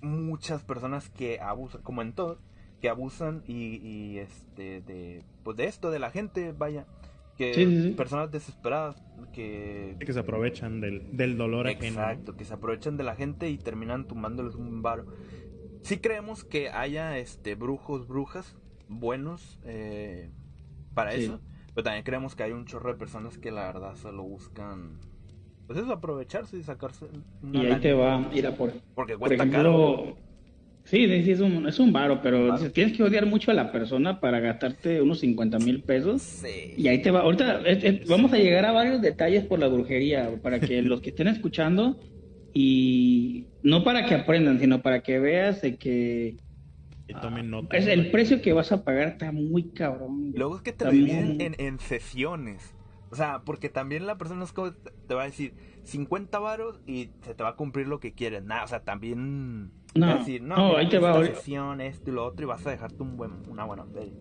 muchas 0.00 0.62
personas 0.62 1.08
que 1.10 1.40
abusan, 1.40 1.82
como 1.82 2.02
en 2.02 2.12
todo, 2.12 2.38
que 2.80 2.88
abusan 2.88 3.42
y, 3.46 4.18
este 4.18 4.80
de 4.82 5.24
pues 5.42 5.56
de 5.56 5.66
esto 5.66 5.90
de 5.90 5.98
la 5.98 6.10
gente, 6.10 6.52
vaya, 6.52 6.86
que 7.36 7.94
personas 7.96 8.30
desesperadas 8.30 9.02
que 9.32 9.96
que 10.00 10.12
se 10.12 10.20
aprovechan 10.20 10.80
del, 10.80 11.16
del 11.16 11.36
dolor 11.36 11.68
exacto, 11.68 12.36
que 12.36 12.44
se 12.44 12.54
aprovechan 12.54 12.96
de 12.96 13.04
la 13.04 13.14
gente 13.14 13.50
y 13.50 13.58
terminan 13.58 14.06
tumbándoles 14.06 14.54
un 14.54 14.82
varo. 14.82 15.06
Sí 15.82 15.98
creemos 15.98 16.44
que 16.44 16.70
haya 16.70 17.18
este 17.18 17.54
brujos, 17.54 18.08
brujas 18.08 18.56
buenos 18.88 19.58
eh, 19.64 20.30
para 20.94 21.14
eso. 21.14 21.40
Pero 21.74 21.84
también 21.84 22.04
creemos 22.04 22.34
que 22.34 22.42
hay 22.42 22.52
un 22.52 22.64
chorro 22.64 22.92
de 22.92 22.98
personas 22.98 23.38
que 23.38 23.50
la 23.50 23.66
verdad 23.66 23.96
solo 23.96 24.22
buscan. 24.22 24.98
Pues 25.66 25.78
eso, 25.78 25.92
aprovecharse 25.92 26.56
y 26.56 26.62
sacarse. 26.62 27.06
y 27.52 27.66
ahí 27.66 27.80
te 27.80 27.92
va 27.92 28.18
a 28.18 28.34
ir 28.34 28.46
a 28.46 28.56
por. 28.56 28.72
Porque 28.94 29.16
cuesta 29.16 29.36
por 29.36 29.46
ejemplo, 29.46 30.16
Sí, 30.86 31.04
es 31.04 31.40
un, 31.40 31.66
es 31.66 31.80
un 31.80 31.92
varo, 31.92 32.20
pero 32.22 32.56
tienes 32.70 32.96
que 32.96 33.02
odiar 33.02 33.26
mucho 33.26 33.50
a 33.50 33.54
la 33.54 33.72
persona 33.72 34.20
para 34.20 34.38
gastarte 34.38 35.02
unos 35.02 35.18
50 35.18 35.58
mil 35.58 35.82
pesos. 35.82 36.22
Sí. 36.22 36.74
Y 36.76 36.86
ahí 36.86 37.02
te 37.02 37.10
va. 37.10 37.22
Ahorita 37.22 37.60
vamos 38.08 38.32
a 38.32 38.36
llegar 38.36 38.64
a 38.64 38.70
varios 38.70 39.02
detalles 39.02 39.44
por 39.44 39.58
la 39.58 39.66
brujería, 39.66 40.30
para 40.40 40.60
que 40.60 40.82
los 40.82 41.00
que 41.00 41.10
estén 41.10 41.26
escuchando, 41.26 41.98
y 42.54 43.46
no 43.64 43.82
para 43.82 44.06
que 44.06 44.14
aprendan, 44.14 44.60
sino 44.60 44.80
para 44.80 45.02
que 45.02 45.18
veas 45.18 45.60
de 45.60 45.76
que 45.76 46.36
es 47.72 47.86
el 47.86 48.10
precio 48.10 48.42
que 48.42 48.52
vas 48.52 48.72
a 48.72 48.84
pagar 48.84 49.08
está 49.08 49.32
muy 49.32 49.70
cabrón. 49.70 50.32
Luego 50.34 50.56
es 50.56 50.62
que 50.62 50.72
te 50.72 50.84
lo 50.84 50.90
dividen 50.90 51.54
en, 51.58 51.78
sesiones. 51.78 52.74
O 53.10 53.14
sea, 53.14 53.42
porque 53.44 53.68
también 53.68 54.06
la 54.06 54.18
persona 54.18 54.44
es 54.44 54.52
como 54.52 54.72
te 54.72 55.14
va 55.14 55.22
a 55.22 55.26
decir 55.26 55.54
50 55.84 56.38
varos 56.40 56.80
y 56.86 57.10
se 57.22 57.34
te 57.34 57.42
va 57.42 57.50
a 57.50 57.56
cumplir 57.56 57.86
lo 57.86 58.00
que 58.00 58.12
quieres. 58.12 58.44
Nada, 58.44 58.64
o 58.64 58.68
sea, 58.68 58.80
también 58.80 59.70
no, 59.94 60.18
decir, 60.18 60.42
no, 60.42 60.76
ahí 60.76 60.88
te 60.88 60.98
va 60.98 61.24
sesión, 61.24 61.80
esto 61.80 62.10
y 62.10 62.14
lo 62.14 62.24
otro 62.24 62.44
y 62.44 62.48
vas 62.48 62.66
a 62.66 62.70
dejarte 62.70 63.02
un 63.02 63.16
buen, 63.16 63.48
una 63.48 63.64
buena 63.64 63.84
feria. 63.86 64.14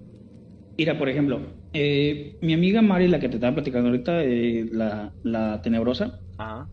Mira, 0.77 0.97
por 0.97 1.09
ejemplo, 1.09 1.39
eh, 1.73 2.37
mi 2.41 2.53
amiga 2.53 2.81
Mari, 2.81 3.07
la 3.07 3.19
que 3.19 3.29
te 3.29 3.35
estaba 3.35 3.55
platicando 3.55 3.89
ahorita, 3.89 4.23
eh, 4.23 4.67
la, 4.71 5.13
la 5.23 5.61
tenebrosa. 5.61 6.19
Ajá 6.37 6.67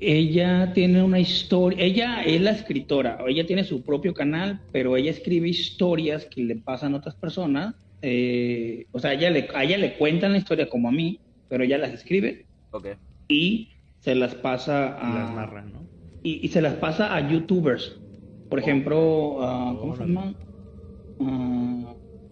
ella 0.00 0.72
tiene 0.74 1.02
una 1.02 1.18
historia, 1.18 1.82
ella 1.82 2.22
es 2.22 2.40
la 2.40 2.52
escritora, 2.52 3.18
ella 3.26 3.46
tiene 3.46 3.64
su 3.64 3.82
propio 3.82 4.14
canal, 4.14 4.60
pero 4.70 4.96
ella 4.96 5.10
escribe 5.10 5.48
historias 5.48 6.24
que 6.26 6.42
le 6.42 6.56
pasan 6.56 6.94
a 6.94 6.98
otras 6.98 7.16
personas. 7.16 7.74
Eh, 8.02 8.86
o 8.92 9.00
sea, 9.00 9.14
ella 9.14 9.30
le, 9.30 9.48
a 9.54 9.64
ella 9.64 9.76
le 9.76 9.94
cuentan 9.94 10.32
la 10.32 10.38
historia 10.38 10.68
como 10.68 10.88
a 10.88 10.92
mí, 10.92 11.18
pero 11.48 11.64
ella 11.64 11.78
las 11.78 11.92
escribe. 11.92 12.46
Okay. 12.70 12.92
Y 13.26 13.70
se 14.00 14.14
las 14.14 14.34
pasa 14.36 14.96
a. 15.00 15.50
y, 16.22 16.46
se 16.48 16.62
las 16.62 16.74
pasa 16.74 17.14
a 17.14 17.28
YouTubers. 17.28 17.98
Por 18.48 18.60
ejemplo, 18.60 18.96
¿cómo 19.80 19.96
se 19.96 20.04
llama? 20.04 20.34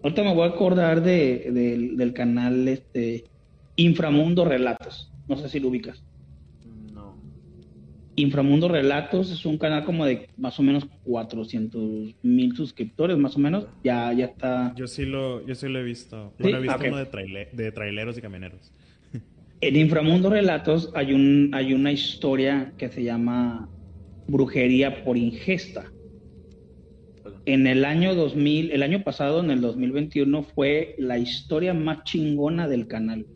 ahorita 0.01 0.23
me 0.23 0.33
voy 0.33 0.43
a 0.43 0.51
acordar 0.53 1.03
de, 1.03 1.51
del 1.97 2.13
canal 2.13 2.67
este 2.67 3.25
Inframundo 3.75 4.45
Relatos. 4.45 5.11
No 5.27 5.35
sé 5.35 5.49
si 5.49 5.59
lo 5.59 5.67
ubicas. 5.67 6.01
Inframundo 8.17 8.67
Relatos 8.67 9.31
es 9.31 9.45
un 9.45 9.59
canal 9.59 9.85
como 9.85 10.03
de 10.03 10.27
más 10.37 10.59
o 10.59 10.63
menos 10.63 10.87
400 11.03 12.15
mil 12.23 12.55
suscriptores, 12.55 13.15
más 13.15 13.35
o 13.35 13.39
menos. 13.39 13.67
Ya, 13.83 14.11
ya 14.11 14.25
está. 14.25 14.73
Yo 14.75 14.87
sí 14.87 15.05
lo, 15.05 15.45
yo 15.45 15.53
sí 15.53 15.67
lo 15.67 15.79
he 15.79 15.83
visto. 15.83 16.33
Bueno, 16.39 16.57
he 16.57 16.61
visto 16.61 16.79
uno 16.87 16.97
de, 16.97 17.47
de 17.53 17.71
traileros 17.71 18.17
y 18.17 18.21
camioneros. 18.21 18.73
En 19.61 19.75
Inframundo 19.75 20.31
Relatos 20.31 20.91
hay, 20.95 21.13
un, 21.13 21.51
hay 21.53 21.73
una 21.73 21.91
historia 21.91 22.73
que 22.77 22.89
se 22.89 23.03
llama 23.03 23.69
Brujería 24.27 25.03
por 25.03 25.15
Ingesta. 25.15 25.91
En 27.45 27.67
el 27.67 27.85
año 27.85 28.15
2000, 28.15 28.71
el 28.71 28.81
año 28.81 29.03
pasado, 29.03 29.41
en 29.41 29.51
el 29.51 29.61
2021, 29.61 30.41
fue 30.41 30.95
la 30.97 31.19
historia 31.19 31.75
más 31.75 32.03
chingona 32.03 32.67
del 32.67 32.87
canal 32.87 33.27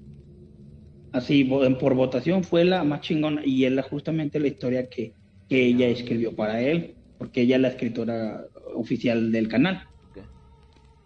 así 1.12 1.44
por 1.44 1.96
votación 1.96 2.44
fue 2.44 2.66
la 2.66 2.84
más 2.84 3.02
chingona 3.02 3.42
y 3.46 3.66
es 3.66 3.72
la, 3.72 3.84
justamente 3.84 4.40
la 4.40 4.48
historia 4.48 4.90
que, 4.90 5.14
que, 5.50 5.66
ella 5.66 5.88
escribió 5.88 6.36
para 6.36 6.62
él, 6.62 6.96
porque 7.18 7.42
ella 7.42 7.58
es 7.58 7.62
la 7.62 7.68
escritora 7.70 8.46
oficial 8.76 9.32
del 9.32 9.48
canal. 9.48 9.84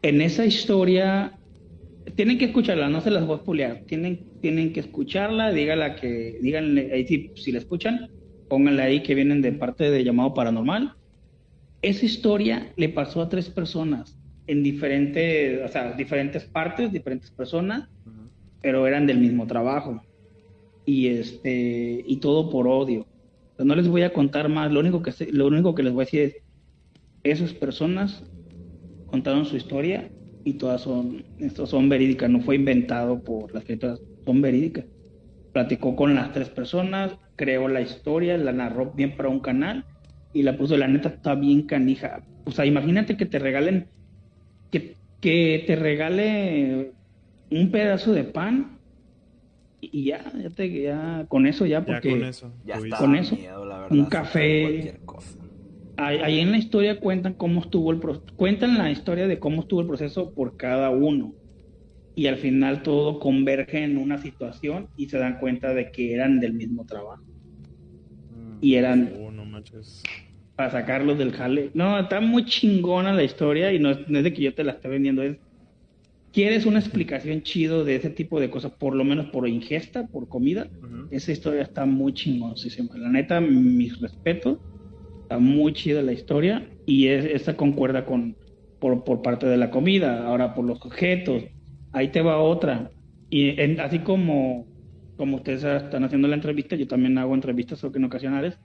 En 0.02 0.22
esa 0.22 0.46
historia, 0.46 1.34
tienen 2.16 2.38
que 2.38 2.46
escucharla, 2.46 2.90
no 2.90 3.02
se 3.02 3.10
las 3.10 3.26
voy 3.26 3.38
a 3.38 3.44
pulear, 3.44 3.84
tienen, 3.88 4.26
tienen 4.42 4.72
que 4.72 4.82
escucharla, 4.82 5.52
díganla 5.52 5.96
que, 5.96 6.38
díganle 6.42 6.94
ahí 6.94 7.08
si, 7.08 7.32
si 7.36 7.52
la 7.52 7.60
escuchan, 7.60 8.12
pónganle 8.48 8.84
ahí 8.84 9.04
que 9.04 9.16
vienen 9.16 9.42
de 9.42 9.52
parte 9.52 9.90
de 9.90 10.04
llamado 10.04 10.34
paranormal. 10.34 10.94
Esa 11.82 12.06
historia 12.06 12.72
le 12.78 12.90
pasó 12.90 13.22
a 13.22 13.30
tres 13.30 13.50
personas 13.50 14.18
en 14.48 14.62
diferentes, 14.62 15.64
o 15.66 15.68
sea, 15.68 15.94
diferentes 15.94 16.46
partes, 16.46 16.92
diferentes 16.92 17.32
personas 17.32 17.90
pero 18.66 18.88
eran 18.88 19.06
del 19.06 19.20
mismo 19.20 19.46
trabajo. 19.46 20.02
Y 20.88 21.10
este 21.10 22.04
y 22.04 22.18
todo 22.18 22.50
por 22.50 22.68
odio. 22.68 23.06
no 23.60 23.76
les 23.76 23.88
voy 23.88 24.02
a 24.02 24.12
contar 24.12 24.50
más, 24.50 24.72
lo 24.72 24.80
único 24.80 25.04
que 25.04 25.14
lo 25.32 25.46
único 25.46 25.76
que 25.76 25.84
les 25.84 25.94
voy 25.94 26.02
a 26.02 26.06
decir 26.06 26.22
es 27.24 27.42
esas 27.42 27.54
personas 27.54 28.24
contaron 29.06 29.46
su 29.46 29.56
historia 29.56 30.10
y 30.44 30.54
todas 30.54 30.82
son 30.82 31.24
estos 31.38 31.70
son 31.70 31.90
verídicas, 31.90 32.28
no 32.28 32.40
fue 32.40 32.56
inventado 32.56 33.24
por 33.24 33.54
las 33.54 33.62
escritoras, 33.62 34.02
son 34.26 34.42
verídicas. 34.42 34.86
Platicó 35.54 35.96
con 35.96 36.16
las 36.16 36.34
tres 36.34 36.50
personas, 36.50 37.12
creó 37.36 37.68
la 37.68 37.82
historia, 37.82 38.36
la 38.36 38.52
narró 38.52 38.94
bien 38.94 39.16
para 39.16 39.30
un 39.30 39.42
canal 39.42 39.86
y 40.34 40.42
la 40.42 40.58
puso, 40.58 40.76
la 40.76 40.88
neta 40.88 41.10
está 41.10 41.36
bien 41.36 41.68
canija. 41.68 42.24
O 42.46 42.52
sea, 42.52 42.66
imagínate 42.66 43.16
que 43.16 43.28
te 43.28 43.38
regalen 43.38 43.90
que, 44.72 44.96
que 45.22 45.64
te 45.68 45.76
regale 45.76 46.96
un 47.50 47.72
pedazo 47.72 48.14
de 48.14 48.24
pan 48.24 48.78
y 49.82 50.06
ya, 50.06 50.32
ya, 50.42 50.50
te, 50.50 50.82
ya 50.82 51.26
con 51.28 51.46
eso 51.46 51.66
ya, 51.66 51.86
porque 51.86 52.10
con 52.12 52.24
eso, 52.24 52.52
ya 52.66 52.80
con 52.98 53.16
eso 53.16 53.38
un 53.90 54.06
café. 54.06 55.00
Ahí, 55.98 56.40
en 56.40 56.52
la 56.52 56.58
historia 56.58 57.00
cuentan 57.00 57.36
cómo 57.36 57.62
estuvo 57.62 57.92
el 57.92 58.02
cuentan 58.36 58.78
la 58.78 58.92
historia 58.92 59.28
de 59.28 59.40
cómo 59.40 59.62
estuvo 59.62 59.82
el 59.82 59.88
proceso 59.88 60.34
por 60.34 60.58
cada 60.58 60.90
uno 60.90 61.34
y 62.16 62.28
al 62.28 62.38
final 62.38 62.84
todo 62.84 63.20
converge 63.20 63.84
en 63.84 63.98
una 63.98 64.18
situación 64.18 64.90
y 64.98 65.08
se 65.08 65.18
dan 65.18 65.40
cuenta 65.40 65.74
de 65.74 65.92
que 65.92 66.14
eran 66.14 66.40
del 66.40 66.54
mismo 66.54 66.86
trabajo. 66.86 67.24
Mm. 68.56 68.58
y 68.62 68.76
eran 68.76 69.14
oh, 69.20 69.32
para 70.56 70.72
sacarlos 70.72 71.18
del 71.18 71.34
jale. 71.34 71.72
No, 71.74 72.00
está 72.00 72.22
muy 72.22 72.46
chingona 72.46 73.14
la 73.14 73.24
historia 73.24 73.74
y 73.74 73.80
no 73.80 73.92
es, 73.92 74.08
de 74.08 74.34
que 74.34 74.42
yo 74.42 74.54
te 74.54 74.64
la 74.64 74.74
esté 74.74 74.88
vendiendo, 74.88 75.22
es 75.22 75.38
quieres 76.36 76.66
una 76.66 76.80
explicación 76.80 77.44
chido 77.44 77.86
de 77.86 77.96
ese 77.96 78.10
tipo 78.10 78.42
de 78.42 78.50
cosas, 78.50 78.74
por 78.74 78.94
lo 78.94 79.06
menos 79.06 79.28
por 79.28 79.48
ingesta, 79.48 80.06
por 80.08 80.28
comida, 80.28 80.68
esa 81.10 81.32
historia 81.32 81.62
está 81.62 81.86
muy 81.86 82.14
chingoncísima. 82.14 82.90
La 82.98 83.08
neta, 83.08 83.40
mis 83.40 84.02
respetos, 84.02 84.58
está 85.22 85.40
muy 85.40 85.72
chida 85.72 86.02
la 86.02 86.12
historia 86.12 86.70
y 86.86 87.08
es, 87.08 87.24
esta 87.24 87.56
concuerda 87.56 88.06
con 88.06 88.36
por, 88.80 89.06
por, 89.06 89.22
parte 89.22 89.46
de 89.46 89.56
la 89.56 89.72
comida, 89.72 90.28
ahora 90.28 90.54
por 90.54 90.66
los 90.66 90.86
objetos. 90.86 91.42
Ahí 91.94 92.10
te 92.10 92.22
va 92.22 92.38
otra. 92.40 92.92
Y 93.30 93.58
así 93.80 94.00
como, 94.00 94.68
como 95.16 95.38
ustedes 95.38 95.64
están 95.64 96.04
haciendo 96.04 96.28
la 96.28 96.36
entrevista, 96.36 96.76
yo 96.76 96.86
también 96.86 97.18
hago 97.18 97.34
entrevistas 97.34 97.82
en 97.82 98.04
ocasionales. 98.04 98.60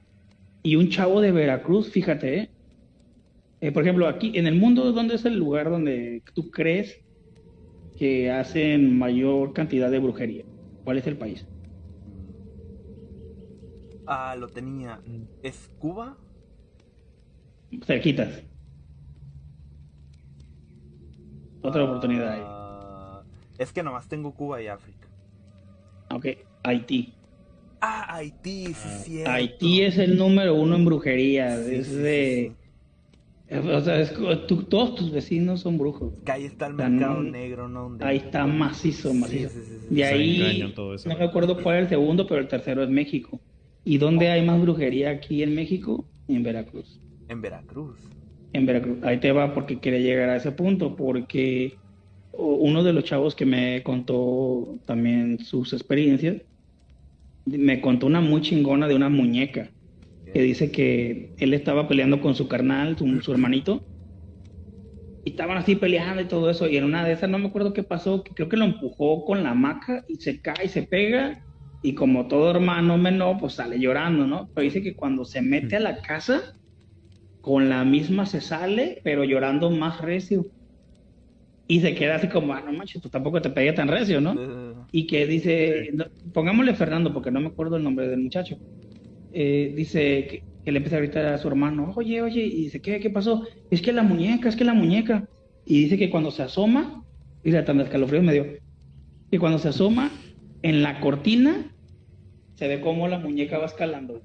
Y 0.65 0.75
un 0.75 0.89
chavo 0.89 1.21
de 1.21 1.31
Veracruz, 1.31 1.89
fíjate, 1.89 2.37
¿eh? 2.37 2.51
Eh, 3.61 3.71
por 3.71 3.85
ejemplo, 3.85 4.09
aquí 4.09 4.33
en 4.35 4.49
el 4.49 4.57
mundo, 4.57 4.91
¿dónde 4.91 5.15
es 5.15 5.25
el 5.25 5.37
lugar 5.37 5.71
donde 5.71 6.23
tú 6.35 6.51
crees 6.51 6.99
que 8.01 8.31
hacen 8.31 8.99
mayor 8.99 9.53
cantidad 9.53 9.91
de 9.91 9.99
brujería? 9.99 10.43
¿Cuál 10.85 10.97
es 10.97 11.07
el 11.07 11.19
país? 11.19 11.45
Ah, 14.07 14.35
lo 14.39 14.49
tenía. 14.49 14.99
¿Es 15.43 15.69
Cuba? 15.79 16.17
Cerquitas. 17.85 18.43
Otra 21.61 21.85
oportunidad 21.85 22.33
ahí. 22.33 23.23
Es 23.59 23.71
que 23.71 23.83
nomás 23.83 24.09
tengo 24.09 24.33
Cuba 24.33 24.63
y 24.63 24.69
África. 24.69 25.07
Ok, 26.11 26.27
Haití. 26.65 27.13
Ah, 27.83 28.17
Haití, 28.17 28.73
sí, 28.73 29.23
ah, 29.27 29.35
Haití 29.35 29.83
es 29.83 29.99
el 29.99 30.17
número 30.17 30.55
uno 30.55 30.75
en 30.77 30.87
brujería. 30.87 31.55
es 31.55 31.95
de. 31.95 32.53
O 33.51 33.81
sea, 33.81 34.09
todos 34.69 34.95
tus 34.95 35.11
vecinos 35.11 35.61
son 35.61 35.77
brujos. 35.77 36.13
Que 36.25 36.31
ahí 36.31 36.45
está 36.45 36.69
el 36.69 36.75
mercado 36.75 37.21
negro, 37.21 37.69
¿no? 37.69 37.97
Ahí 38.01 38.19
está 38.19 38.47
macizo, 38.47 39.13
macizo. 39.13 39.51
de 39.91 40.05
ahí, 40.05 40.73
no 40.77 41.19
me 41.19 41.25
acuerdo 41.25 41.61
cuál 41.61 41.79
es 41.79 41.83
el 41.85 41.89
segundo, 41.89 42.29
pero 42.29 42.41
el 42.41 42.47
tercero 42.47 42.85
es 42.85 42.89
México. 42.91 43.41
¿Y 43.85 43.99
dónde 43.99 44.31
hay 44.31 44.45
más 44.45 44.61
brujería 44.61 45.11
aquí 45.11 45.43
en 45.43 45.57
México? 45.57 46.05
En 46.29 46.45
Veracruz. 46.45 47.01
En 47.29 47.41
Veracruz. 47.41 47.97
En 48.53 48.67
Veracruz. 48.67 48.99
Ahí 49.03 49.19
te 49.19 49.33
va 49.33 49.53
porque 49.53 49.81
quiere 49.81 50.01
llegar 50.01 50.29
a 50.29 50.37
ese 50.37 50.53
punto, 50.53 50.95
porque 50.95 51.75
uno 52.33 52.85
de 52.85 52.93
los 52.93 53.03
chavos 53.03 53.35
que 53.35 53.47
me 53.47 53.83
contó 53.83 54.79
también 54.87 55.41
sus 55.41 55.73
experiencias, 55.73 56.37
me 57.47 57.81
contó 57.81 58.07
una 58.07 58.21
muy 58.21 58.43
chingona 58.43 58.87
de 58.87 58.95
una 58.95 59.09
muñeca 59.09 59.71
que 60.33 60.43
dice 60.43 60.71
que 60.71 61.35
él 61.39 61.55
estaba 61.55 61.89
peleando 61.89 62.21
con 62.21 62.35
su 62.35 62.49
carnal, 62.49 62.97
su, 62.97 63.33
hermanito, 63.33 63.83
y 65.25 65.31
estaban 65.31 65.59
así 65.59 65.77
peleando 65.77 66.23
y 66.23 66.27
todo 66.27 66.51
eso, 66.51 66.69
y 66.69 66.77
en 66.77 66.85
una 66.85 67.05
de 67.05 67.13
esas 67.13 67.29
no 67.29 67.39
me 67.39 67.49
acuerdo 67.49 67.73
qué 67.73 67.83
pasó, 67.83 68.23
que 68.23 68.35
creo 68.35 68.49
que 68.49 68.57
lo 68.57 68.65
empujó 68.65 69.25
con 69.25 69.43
la 69.43 69.55
maca 69.55 70.05
y 70.09 70.17
se 70.17 70.41
cae 70.41 70.65
y 70.65 70.69
se 70.69 70.83
pega, 70.85 71.45
y 71.83 71.95
como 71.95 72.29
todo 72.29 72.51
hermano 72.51 72.99
menor, 72.99 73.39
pues 73.39 73.55
sale 73.55 73.79
llorando, 73.79 74.27
¿no? 74.27 74.51
Pero 74.55 74.65
dice 74.65 74.83
que 74.83 74.95
cuando 74.95 75.25
se 75.25 75.43
mete 75.43 75.77
a 75.77 75.81
la 75.81 76.01
casa, 76.01 76.43
con 77.41 77.69
la 77.69 77.85
misma 77.85 78.27
se 78.27 78.41
sale, 78.41 79.01
pero 79.03 79.25
llorando 79.25 79.71
más 79.71 80.01
recio. 80.01 80.47
Y 81.67 81.81
se 81.81 81.95
queda 81.95 82.17
así 82.17 82.29
como, 82.29 82.53
ah, 82.53 82.63
no 82.65 82.73
manches, 82.73 83.01
tú 83.01 83.09
tampoco 83.09 83.41
te 83.41 83.49
pegué 83.49 83.73
tan 83.73 83.89
recio, 83.89 84.21
¿no? 84.21 84.87
Y 84.93 85.07
que 85.07 85.27
dice, 85.27 85.91
pongámosle 86.35 86.75
Fernando, 86.75 87.15
porque 87.15 87.31
no 87.31 87.41
me 87.41 87.49
acuerdo 87.49 87.77
el 87.77 87.85
nombre 87.85 88.09
del 88.09 88.21
muchacho 88.21 88.57
eh, 89.33 89.73
dice 89.77 90.43
que, 90.65 90.73
le 90.73 90.79
empieza 90.79 90.97
a 90.97 91.01
gritar 91.01 91.27
a 91.27 91.39
su 91.39 91.49
hermano, 91.49 91.93
oye, 91.97 92.23
oye, 92.23 92.43
y 92.45 92.65
dice, 92.65 92.81
¿qué, 92.81 93.01
qué 93.01 93.11
pasó? 93.11 93.45
Es 93.71 93.83
que 93.83 93.93
la 93.93 94.03
muñeca, 94.03 94.49
es 94.49 94.57
que 94.57 94.65
la 94.65 94.75
muñeca. 94.75 95.29
Y 95.67 95.83
dice 95.83 95.99
que 95.99 96.11
cuando 96.11 96.31
se 96.31 96.43
asoma, 96.43 97.05
dice, 97.43 97.63
tan 97.63 97.81
escalofrío 97.81 98.23
me 98.23 98.33
dio, 98.33 98.47
que 99.31 99.39
cuando 99.39 99.59
se 99.59 99.69
asoma 99.69 100.11
en 100.63 100.83
la 100.83 101.01
cortina, 101.01 101.73
se 102.55 102.69
ve 102.69 102.81
cómo 102.81 103.09
la 103.09 103.19
muñeca 103.19 103.59
va 103.59 103.67
escalando. 103.67 104.21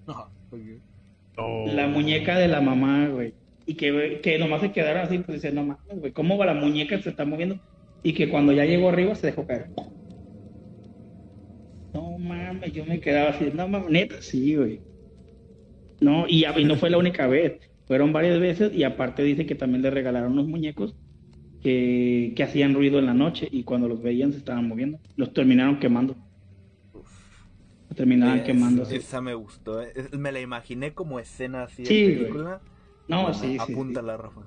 La 1.68 1.88
muñeca 1.88 2.38
de 2.38 2.48
la 2.48 2.62
mamá, 2.62 3.08
güey. 3.08 3.34
Y 3.66 3.76
que, 3.76 4.20
que 4.22 4.38
nomás 4.38 4.62
se 4.62 4.72
quedaron 4.72 5.04
así, 5.04 5.20
pues 5.20 5.42
dice, 5.42 5.54
no 5.54 5.64
mames, 5.64 6.00
güey, 6.00 6.12
¿cómo 6.12 6.38
va 6.38 6.46
la 6.46 6.54
muñeca? 6.54 7.02
Se 7.02 7.10
está 7.10 7.26
moviendo. 7.26 7.60
Y 8.04 8.14
que 8.14 8.30
cuando 8.30 8.52
ya 8.52 8.66
llegó 8.66 8.90
arriba 8.90 9.16
se 9.16 9.28
dejó 9.28 9.48
caer. 9.48 9.70
No 11.94 12.18
mames, 12.20 12.74
yo 12.74 12.86
me 12.86 13.00
quedaba 13.00 13.30
así, 13.30 13.50
no 13.54 13.68
mames, 13.68 13.90
neta, 13.90 14.22
sí, 14.22 14.56
güey. 14.56 14.82
No, 16.00 16.26
y, 16.28 16.46
no 16.66 16.76
fue 16.76 16.90
la 16.90 16.98
única 16.98 17.28
vez, 17.28 17.60
fueron 17.88 18.12
varias 18.14 18.40
veces 18.40 18.74
y 18.74 18.84
aparte 18.84 19.24
dice 19.24 19.46
que 19.46 19.56
también 19.56 19.82
le 19.82 19.92
regalaron 19.92 20.34
unos 20.34 20.48
muñecos 20.48 20.96
que, 21.62 22.34
que 22.36 22.44
hacían 22.44 22.74
ruido 22.74 23.00
en 23.00 23.06
la 23.06 23.14
noche 23.14 23.48
y 23.52 23.64
cuando 23.64 23.88
los 23.88 24.02
veían 24.02 24.32
se 24.32 24.40
estaban 24.40 24.68
moviendo. 24.68 25.00
Los 25.16 25.34
terminaron 25.34 25.80
quemando. 25.80 26.16
Los 26.94 27.96
terminaban 27.96 28.44
quemando. 28.44 28.84
Esa 28.84 29.22
me 29.22 29.34
gustó, 29.34 29.82
eh. 29.82 29.94
me 30.18 30.32
la 30.32 30.42
imaginé 30.42 30.94
como 30.94 31.20
escena 31.20 31.64
así 31.64 31.84
de 31.84 31.90
película. 31.90 32.62
No, 33.08 33.34
sí, 33.34 33.54
sí. 33.54 33.58
Apúntala, 33.60 34.18
Rafa. 34.18 34.42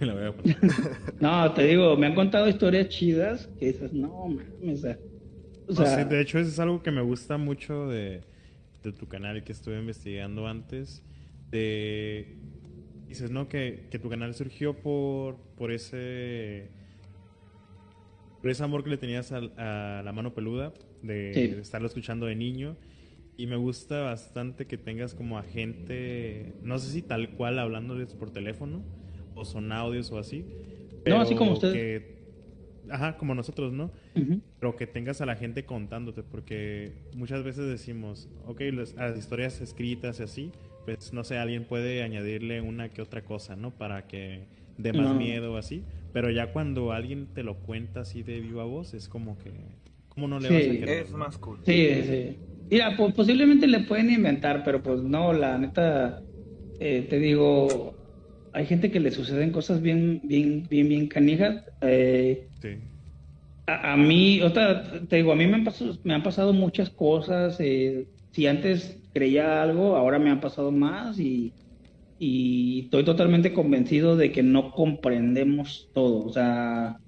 no, 1.20 1.52
te 1.52 1.66
digo, 1.66 1.96
me 1.96 2.06
han 2.06 2.14
contado 2.14 2.48
historias 2.48 2.88
chidas 2.88 3.48
que 3.58 3.66
dices, 3.66 3.92
no, 3.92 4.26
mames, 4.28 4.84
o 5.66 5.72
sea, 5.72 6.04
de 6.04 6.20
hecho, 6.20 6.38
eso 6.38 6.50
es 6.50 6.58
algo 6.58 6.82
que 6.82 6.90
me 6.90 7.00
gusta 7.00 7.38
mucho 7.38 7.88
de, 7.88 8.22
de 8.84 8.92
tu 8.92 9.08
canal 9.08 9.42
que 9.42 9.52
estuve 9.52 9.78
investigando 9.78 10.46
antes. 10.46 11.02
De, 11.50 12.36
dices, 13.08 13.30
¿no? 13.30 13.48
Que, 13.48 13.88
que 13.90 13.98
tu 13.98 14.08
canal 14.08 14.34
surgió 14.34 14.74
por, 14.74 15.36
por 15.56 15.72
ese 15.72 16.70
por 18.44 18.50
ese 18.50 18.62
amor 18.62 18.84
que 18.84 18.90
le 18.90 18.98
tenías 18.98 19.32
a, 19.32 20.02
la 20.04 20.12
mano 20.12 20.34
peluda, 20.34 20.74
de, 21.00 21.60
estarlo 21.60 21.86
escuchando 21.86 22.26
de 22.26 22.36
niño. 22.36 22.76
Y 23.38 23.46
me 23.46 23.56
gusta 23.56 24.02
bastante 24.02 24.66
que 24.66 24.76
tengas 24.76 25.14
como 25.14 25.38
a 25.38 25.42
gente, 25.42 26.52
no 26.62 26.78
sé 26.78 26.92
si 26.92 27.00
tal 27.00 27.30
cual 27.30 27.58
hablándoles 27.58 28.12
por 28.12 28.30
teléfono, 28.30 28.84
o 29.34 29.46
son 29.46 29.72
audios 29.72 30.12
o 30.12 30.18
así. 30.18 30.44
no, 31.06 31.22
así 31.22 31.34
como 31.34 31.54
ustedes. 31.54 32.02
Ajá, 32.90 33.16
como 33.16 33.34
nosotros, 33.34 33.72
¿no? 33.72 33.90
Pero 34.60 34.76
que 34.76 34.86
tengas 34.86 35.20
a 35.20 35.26
la 35.26 35.36
gente 35.36 35.64
contándote, 35.64 36.22
porque 36.22 36.92
muchas 37.16 37.42
veces 37.42 37.66
decimos, 37.66 38.28
ok, 38.46 38.60
las, 38.72 38.94
historias 39.16 39.60
escritas 39.60 40.20
y 40.20 40.22
así, 40.22 40.52
pues 40.84 41.12
no 41.12 41.24
sé, 41.24 41.38
alguien 41.38 41.64
puede 41.64 42.02
añadirle 42.02 42.60
una 42.60 42.88
que 42.90 43.02
otra 43.02 43.22
cosa, 43.22 43.56
¿no? 43.56 43.70
Para 43.70 44.06
que 44.06 44.46
dé 44.78 44.92
más 44.92 45.14
miedo 45.14 45.54
o 45.54 45.56
así. 45.56 45.82
Pero 46.12 46.30
ya 46.30 46.52
cuando 46.52 46.92
alguien 46.92 47.26
te 47.34 47.42
lo 47.42 47.56
cuenta 47.56 48.00
así 48.00 48.22
de 48.22 48.40
viva 48.40 48.64
voz, 48.64 48.94
es 48.94 49.08
como 49.08 49.36
que, 49.38 49.50
¿cómo 50.08 50.28
no 50.28 50.38
le 50.38 50.48
vas 50.48 50.62
a 50.62 50.80
creer? 50.80 50.88
Es 51.06 51.10
más 51.10 51.38
cool. 51.38 51.58
Sí, 51.64 51.88
sí. 52.04 52.38
Mira, 52.70 52.96
pues, 52.96 53.14
posiblemente 53.14 53.66
le 53.66 53.80
pueden 53.80 54.10
inventar, 54.10 54.62
pero 54.64 54.82
pues 54.82 55.02
no, 55.02 55.32
la 55.32 55.58
neta, 55.58 56.22
eh, 56.78 57.06
te 57.08 57.18
digo, 57.18 57.94
hay 58.54 58.66
gente 58.66 58.90
que 58.90 59.00
le 59.00 59.10
suceden 59.10 59.50
cosas 59.50 59.82
bien, 59.82 60.20
bien, 60.22 60.66
bien, 60.70 60.88
bien 60.88 61.08
canijas. 61.08 61.64
Eh, 61.80 62.46
sí. 62.62 62.68
A, 63.66 63.96
mí, 63.96 64.40
otra, 64.42 64.84
te 65.08 65.16
digo, 65.16 65.32
a 65.32 65.36
mí 65.36 65.46
me 65.46 65.56
han 65.56 65.64
pasado, 65.64 65.98
me 66.04 66.14
han 66.14 66.22
pasado 66.22 66.52
muchas 66.52 66.88
cosas. 66.88 67.56
Eh, 67.58 68.06
si 68.30 68.46
antes 68.46 69.00
creía 69.12 69.60
algo, 69.60 69.96
ahora 69.96 70.20
me 70.20 70.30
han 70.30 70.40
pasado 70.40 70.70
más 70.70 71.18
y, 71.18 71.52
y 72.20 72.82
estoy 72.84 73.04
totalmente 73.04 73.52
convencido 73.52 74.16
de 74.16 74.30
que 74.30 74.44
no 74.44 74.70
comprendemos 74.70 75.90
todo. 75.92 76.24
O 76.24 76.32
sea, 76.32 76.98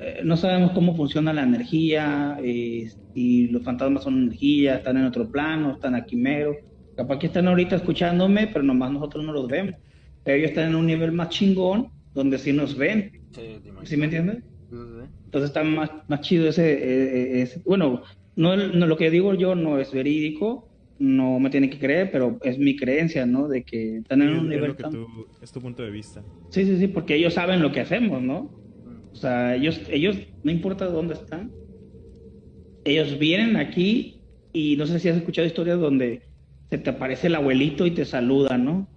eh, 0.00 0.22
no 0.24 0.36
sabemos 0.36 0.72
cómo 0.72 0.96
funciona 0.96 1.32
la 1.32 1.44
energía, 1.44 2.38
y 2.42 3.48
los 3.48 3.62
fantasmas 3.62 4.02
son 4.02 4.24
energía, 4.24 4.76
están 4.76 4.96
en 4.96 5.04
otro 5.04 5.30
plano, 5.30 5.72
están 5.72 5.94
aquí 5.94 6.16
mero. 6.16 6.56
Capaz 6.96 7.20
que 7.20 7.28
están 7.28 7.46
ahorita 7.46 7.76
escuchándome, 7.76 8.48
pero 8.48 8.64
nomás 8.64 8.90
nosotros 8.90 9.24
no 9.24 9.32
los 9.32 9.46
vemos 9.46 9.76
ellos 10.34 10.50
están 10.50 10.68
en 10.68 10.74
un 10.74 10.86
nivel 10.86 11.12
más 11.12 11.30
chingón 11.30 11.90
donde 12.14 12.38
sí 12.38 12.52
nos 12.52 12.76
ven. 12.76 13.10
Sí, 13.84 13.96
me 13.96 14.04
entiendes? 14.04 14.42
Entonces 14.70 15.50
está 15.50 15.62
más, 15.64 15.90
más 16.08 16.20
chido 16.22 16.48
ese, 16.48 16.72
eh, 16.72 17.42
eh, 17.42 17.62
bueno, 17.64 18.02
no, 18.36 18.56
no, 18.56 18.86
lo 18.86 18.96
que 18.96 19.10
digo 19.10 19.34
yo 19.34 19.54
no 19.54 19.78
es 19.78 19.92
verídico, 19.92 20.68
no 20.98 21.38
me 21.38 21.50
tiene 21.50 21.70
que 21.70 21.78
creer, 21.78 22.10
pero 22.10 22.38
es 22.42 22.58
mi 22.58 22.76
creencia, 22.76 23.26
¿no? 23.26 23.48
De 23.48 23.62
que 23.62 23.98
están 23.98 24.22
en 24.22 24.30
un 24.30 24.48
nivel 24.48 24.74
es 25.40 25.52
tu 25.52 25.60
punto 25.60 25.82
de 25.82 25.90
vista. 25.90 26.22
Sí, 26.50 26.64
sí, 26.64 26.78
sí, 26.78 26.88
porque 26.88 27.14
ellos 27.14 27.34
saben 27.34 27.60
lo 27.60 27.72
que 27.72 27.80
hacemos, 27.80 28.22
¿no? 28.22 28.50
O 29.12 29.16
sea, 29.16 29.54
ellos, 29.54 29.80
ellos, 29.90 30.16
no 30.42 30.50
importa 30.50 30.86
dónde 30.86 31.14
están, 31.14 31.50
ellos 32.84 33.18
vienen 33.18 33.56
aquí 33.56 34.22
y 34.52 34.76
no 34.76 34.86
sé 34.86 34.98
si 34.98 35.08
has 35.08 35.16
escuchado 35.16 35.46
historias 35.46 35.78
donde 35.78 36.22
se 36.70 36.78
te 36.78 36.90
aparece 36.90 37.26
el 37.26 37.34
abuelito 37.34 37.86
y 37.86 37.90
te 37.90 38.04
saluda, 38.04 38.56
¿no? 38.56 38.88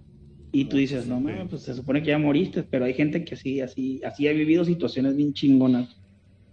Y 0.52 0.66
tú 0.66 0.76
dices, 0.76 1.06
no, 1.06 1.22
pues 1.48 1.62
se 1.62 1.74
supone 1.74 2.02
que 2.02 2.08
ya 2.08 2.18
moriste, 2.18 2.62
pero 2.62 2.84
hay 2.84 2.92
gente 2.92 3.24
que 3.24 3.36
sí, 3.36 3.60
así, 3.60 4.00
así 4.04 4.28
ha 4.28 4.32
vivido 4.32 4.64
situaciones 4.64 5.16
bien 5.16 5.32
chingonas. 5.32 5.96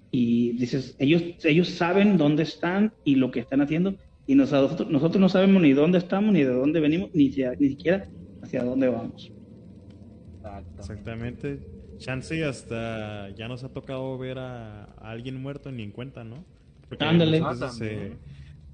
Y 0.10 0.54
dices, 0.54 0.96
ellos, 1.00 1.22
ellos 1.44 1.68
saben 1.70 2.18
dónde 2.18 2.44
están 2.44 2.94
y 3.04 3.16
lo 3.16 3.30
que 3.30 3.42
están 3.42 3.62
haciendo, 3.62 3.96
y 4.26 4.36
nosotros, 4.36 4.90
nosotros 4.90 5.20
no 5.20 5.28
sabemos 5.28 5.62
ni 5.62 5.74
dónde 5.74 5.98
estamos, 5.98 6.32
ni 6.32 6.44
de 6.44 6.54
dónde 6.54 6.80
venimos, 6.80 7.10
ni, 7.14 7.30
ni 7.60 7.70
siquiera 7.70 8.08
hacia 8.42 8.64
dónde 8.64 8.88
vamos. 8.88 9.32
Exactamente. 10.78 11.60
Chance 11.98 12.46
hasta 12.46 13.30
ya 13.32 13.48
nos 13.48 13.64
ha 13.64 13.70
tocado 13.70 14.18
ver 14.18 14.40
a, 14.40 14.86
alguien 15.02 15.42
muerto 15.42 15.72
ni 15.72 15.84
en 15.84 15.92
cuenta, 15.92 16.24
¿no? 16.24 16.46
Porque 16.88 17.04
Ándale. 17.04 17.42
Ah, 17.44 17.56
se, 17.70 18.14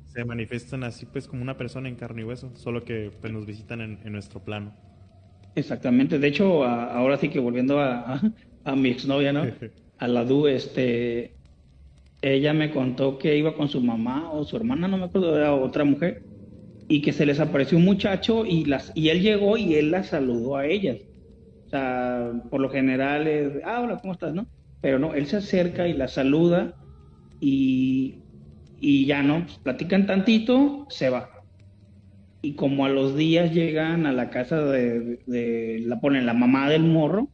se, 0.06 0.26
manifiestan 0.26 0.84
así 0.84 1.06
pues 1.06 1.28
como 1.28 1.42
una 1.42 1.58
persona 1.58 1.90
en 1.90 1.96
carne 1.96 2.22
y 2.22 2.26
hueso, 2.26 2.52
solo 2.56 2.84
que 2.84 3.12
pues, 3.20 3.34
nos 3.34 3.46
visitan 3.46 3.82
en, 3.82 4.12
nuestro 4.12 4.42
plano. 4.42 4.74
Exactamente. 5.56 6.20
De 6.20 6.28
hecho, 6.28 6.64
ahora 6.66 7.18
sí 7.18 7.30
que 7.30 7.40
volviendo 7.40 7.80
a, 7.80 8.22
a, 8.64 8.76
mi 8.76 8.90
exnovia, 8.90 9.32
¿no? 9.32 9.44
a 9.98 10.08
la 10.08 10.26
Du, 10.26 10.48
este, 10.48 11.36
ella 12.22 12.54
me 12.54 12.72
contó 12.72 13.18
que 13.18 13.38
iba 13.38 13.56
con 13.56 13.70
su 13.70 13.82
mamá 13.82 14.32
o 14.32 14.44
su 14.44 14.58
hermana, 14.58 14.88
no 14.88 14.98
me 14.98 15.06
acuerdo, 15.06 15.36
era 15.38 15.54
otra 15.56 15.86
mujer, 15.86 16.24
y 16.88 17.02
que 17.02 17.14
se 17.14 17.26
les 17.26 17.40
apareció 17.40 17.78
un 17.78 17.86
muchacho 17.86 18.46
y, 18.46 18.66
las, 18.66 18.92
y 18.96 19.10
él 19.10 19.22
llegó 19.22 19.58
y 19.58 19.76
él 19.76 19.92
las 19.92 20.08
saludó 20.08 20.58
a 20.58 20.66
ellas. 20.66 20.98
O 21.68 21.70
sea, 21.70 22.32
por 22.50 22.62
lo 22.62 22.70
general 22.70 23.28
es, 23.28 23.54
ah, 23.64 23.82
hola, 23.82 24.00
¿cómo 24.00 24.14
estás? 24.14 24.34
¿No? 24.34 24.48
Pero 24.82 25.00
no, 25.00 25.14
él 25.16 25.26
se 25.28 25.38
acerca 25.38 25.88
y 25.88 25.94
la 25.94 26.08
saluda 26.08 26.76
y, 27.40 28.26
y 28.80 29.06
ya 29.06 29.24
no, 29.24 29.46
pues, 29.46 29.58
platican 29.60 30.06
tantito, 30.06 30.86
se 30.90 31.10
va. 31.10 31.35
Y 32.46 32.54
como 32.54 32.86
a 32.86 32.90
los 32.90 33.16
días 33.16 33.54
llegan 33.56 34.06
a 34.06 34.14
la 34.14 34.30
casa 34.30 34.64
de, 34.64 35.20
de 35.26 35.82
la 35.84 36.00
ponen 36.00 36.28
la 36.28 36.36
mamá 36.36 36.70
del 36.70 36.84
morro, 36.84 37.30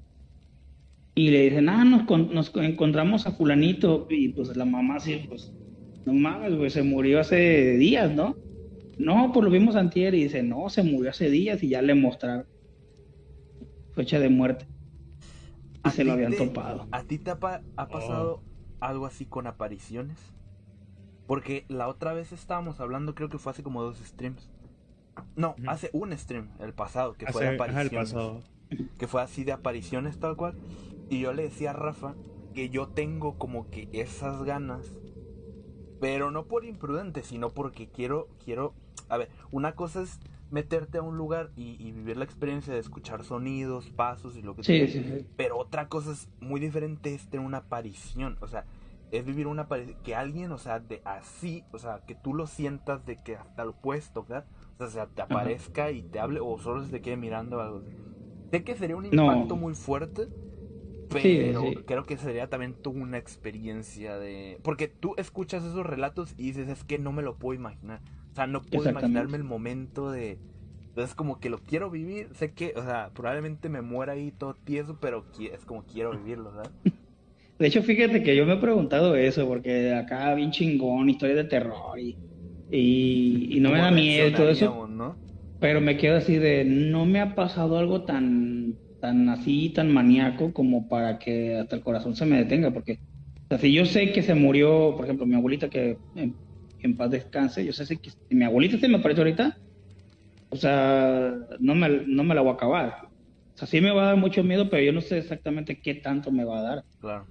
y 1.16 1.32
le 1.32 1.41
dicen, 1.41 1.68
ah, 1.68 1.84
nos, 1.84 2.09
nos 2.32 2.55
encontramos 2.55 3.28
a 3.28 3.32
fulanito, 3.32 4.07
y 4.09 4.30
pues 4.30 4.55
la 4.55 4.64
mamá 4.64 5.01
sí, 5.01 5.26
pues, 5.28 5.51
no 6.05 6.14
mames, 6.14 6.55
güey, 6.55 6.70
se 6.70 6.84
murió 6.84 7.20
hace 7.20 7.78
días, 7.78 8.16
¿no? 8.16 8.38
No, 8.97 9.32
pues 9.34 9.43
lo 9.43 9.51
vimos 9.51 9.76
antier, 9.76 10.14
y 10.14 10.24
dice, 10.24 10.43
no, 10.43 10.70
se 10.70 10.82
murió 10.82 11.09
hace 11.09 11.30
días, 11.30 11.62
y 11.62 11.68
ya 11.68 11.82
le 11.82 11.93
mostraron 11.93 12.45
fecha 13.93 14.18
de 14.18 14.30
muerte. 14.30 14.66
Y 15.86 15.89
se 15.89 16.05
lo 16.05 16.14
habían 16.14 16.38
topado. 16.38 16.88
¿A 16.91 17.03
ti 17.03 17.18
te 17.18 17.32
ha, 17.32 17.39
pasado 17.39 18.36
oh. 18.36 18.43
algo 18.80 19.05
así 19.07 19.26
con 19.26 19.45
apariciones? 19.45 20.18
Porque 21.28 21.66
la 21.68 21.89
otra 21.89 22.14
vez 22.14 22.32
estábamos 22.32 22.80
hablando, 22.80 23.14
creo 23.14 23.28
que 23.28 23.39
fue 23.39 23.51
hace 23.51 23.62
como 23.62 23.82
dos 23.82 23.97
streams. 23.97 24.49
No, 25.36 25.55
hace 25.68 25.89
un 25.93 26.18
stream, 26.18 26.51
el 26.59 26.74
pasado, 26.74 27.14
que 27.14 27.28
fue 27.28 27.43
de 27.43 27.55
apariciones. 27.55 28.16
Que 28.97 29.07
fue 29.07 29.22
así 29.22 29.43
de 29.43 29.51
apariciones 29.51 30.20
tal 30.20 30.38
cual. 30.38 30.57
Y 31.09 31.20
yo 31.20 31.34
le 31.34 31.43
decía 31.43 31.72
a 31.72 31.74
Rafa 31.74 32.16
que 32.53 32.70
yo 32.70 32.88
tengo 32.88 33.38
como 33.38 33.70
que 33.70 33.89
esas 33.91 34.43
ganas, 34.43 34.97
pero 35.99 36.32
no 36.32 36.45
por 36.45 36.66
imprudente, 36.66 37.24
sino 37.24 37.49
porque 37.49 37.89
quiero, 37.89 38.30
quiero, 38.43 38.74
a 39.09 39.18
ver, 39.18 39.30
una 39.51 39.74
cosa 39.76 40.01
es 40.01 40.20
meterte 40.51 40.97
a 40.97 41.01
un 41.01 41.18
lugar 41.18 41.51
y, 41.55 41.91
vivir 41.91 42.18
la 42.18 42.26
experiencia 42.26 42.74
de 42.74 42.80
escuchar 42.80 43.24
sonidos, 43.24 43.89
pasos 43.89 44.36
y 44.36 44.41
lo 44.41 44.55
que 44.55 44.64
sea. 44.64 44.88
Sí, 44.88 45.26
Pero 45.38 45.57
otra 45.57 45.88
cosa 45.88 46.12
es 46.12 46.30
muy 46.39 46.59
diferente 46.59 47.16
es 47.16 47.30
tener 47.30 47.45
una 47.45 47.59
aparición, 47.59 48.38
o 48.41 48.47
sea, 48.47 48.66
es 49.12 49.26
vivir 49.26 49.47
una 49.47 49.64
aparición, 49.64 49.97
que 50.03 50.16
alguien, 50.16 50.51
o 50.51 50.57
sea, 50.57 50.80
de 50.80 51.01
así, 51.05 51.64
o 51.72 51.80
sea, 51.80 52.01
que 52.05 52.16
tú 52.16 52.34
lo 52.34 52.47
sientas 52.47 53.05
de 53.05 53.16
que 53.16 53.38
hasta 53.38 53.66
lo 53.66 53.74
puedes 53.74 54.12
tocar, 54.12 54.45
o 54.89 54.91
sea, 54.91 55.07
te 55.07 55.21
aparezca 55.21 55.91
y 55.91 56.03
te 56.03 56.19
hable 56.19 56.39
o 56.41 56.57
solo 56.57 56.84
se 56.84 56.91
te 56.91 57.01
quede 57.01 57.17
mirando 57.17 57.61
algo. 57.61 57.84
Sé 58.51 58.63
que 58.63 58.75
sería 58.75 58.95
un 58.95 59.05
impacto 59.05 59.55
muy 59.55 59.75
fuerte, 59.75 60.27
pero 61.09 61.63
creo 61.86 62.05
que 62.05 62.17
sería 62.17 62.47
también 62.47 62.73
tú 62.73 62.91
una 62.91 63.17
experiencia 63.17 64.17
de... 64.17 64.59
Porque 64.63 64.88
tú 64.88 65.13
escuchas 65.17 65.63
esos 65.63 65.86
relatos 65.86 66.34
y 66.38 66.43
dices, 66.47 66.69
es 66.69 66.84
que 66.84 66.99
no 66.99 67.11
me 67.11 67.21
lo 67.21 67.36
puedo 67.38 67.59
imaginar. 67.59 68.01
O 68.32 68.36
sea, 68.36 68.47
no 68.47 68.61
puedo 68.61 68.89
imaginarme 68.89 69.38
el 69.38 69.43
momento 69.43 70.11
de... 70.11 70.39
Entonces 70.89 71.15
como 71.15 71.39
que 71.39 71.49
lo 71.49 71.59
quiero 71.59 71.89
vivir, 71.89 72.29
sé 72.34 72.51
que, 72.51 72.73
o 72.75 72.84
sea, 72.84 73.11
probablemente 73.13 73.69
me 73.69 73.82
muera 73.82 74.11
ahí 74.13 74.32
todo 74.32 74.55
tieso, 74.55 74.97
pero 74.99 75.25
es 75.39 75.63
como 75.63 75.84
quiero 75.86 76.11
vivirlo, 76.11 76.51
¿sabes? 76.51 76.71
De 77.57 77.67
hecho, 77.67 77.82
fíjate 77.84 78.23
que 78.23 78.36
yo 78.36 78.45
me 78.45 78.55
he 78.55 78.57
preguntado 78.57 79.15
eso, 79.15 79.47
porque 79.47 79.93
acá 79.93 80.34
bien 80.34 80.51
chingón, 80.51 81.09
historia 81.09 81.36
de 81.36 81.43
terror 81.45 81.97
y, 81.97 82.17
y, 82.72 83.57
no 83.59 83.72
me 83.72 83.80
da 83.80 83.91
miedo 83.91 84.28
y 84.30 84.32
todo 84.32 84.49
eso. 84.49 84.88
Pero 85.59 85.82
me 85.82 85.97
quedo 85.97 86.17
así 86.17 86.38
de, 86.38 86.63
no 86.65 87.05
me 87.05 87.19
ha 87.19 87.36
pasado 87.36 87.78
algo 87.78 88.03
tan 88.03 88.76
tan 88.99 89.30
así, 89.30 89.69
tan 89.69 89.91
maníaco 89.91 90.53
como 90.53 90.88
para 90.88 91.17
que 91.17 91.57
hasta 91.57 91.76
el 91.76 91.82
corazón 91.82 92.15
se 92.15 92.26
me 92.26 92.38
detenga, 92.38 92.72
porque 92.72 92.99
o 93.49 93.57
si 93.57 93.74
yo 93.74 93.86
sé 93.86 94.13
que 94.13 94.22
se 94.22 94.34
murió, 94.34 94.93
por 94.95 95.03
ejemplo, 95.03 95.26
mi 95.26 95.36
abuelita, 95.36 95.69
que 95.69 95.97
en, 96.15 96.95
paz 96.95 97.11
descanse, 97.11 97.65
yo 97.65 97.74
sé 97.74 97.97
que 97.97 98.11
si 98.11 98.36
mi 98.36 98.45
abuelita 98.45 98.78
se 98.78 98.88
me 98.88 98.97
apareció 98.97 99.24
ahorita, 99.24 99.57
o 100.49 100.55
sea, 100.55 101.36
no 101.59 101.76
me, 101.76 101.89
no 102.07 102.24
me 102.24 102.34
la 102.34 102.41
voy 102.41 102.51
a 102.51 102.53
acabar. 102.53 103.09
O 103.53 103.57
sea, 103.57 103.67
sí 103.67 103.82
me 103.82 103.91
va 103.91 104.03
a 104.03 104.05
dar 104.07 104.17
mucho 104.17 104.41
miedo, 104.43 104.69
pero 104.69 104.84
yo 104.84 104.93
no 104.93 105.01
sé 105.01 105.17
exactamente 105.17 105.82
qué 105.82 105.95
tanto 105.95 106.32
me 106.32 106.45
va 106.45 106.59
a 106.59 106.61
dar. 106.61 106.86
Claro. 107.01 107.28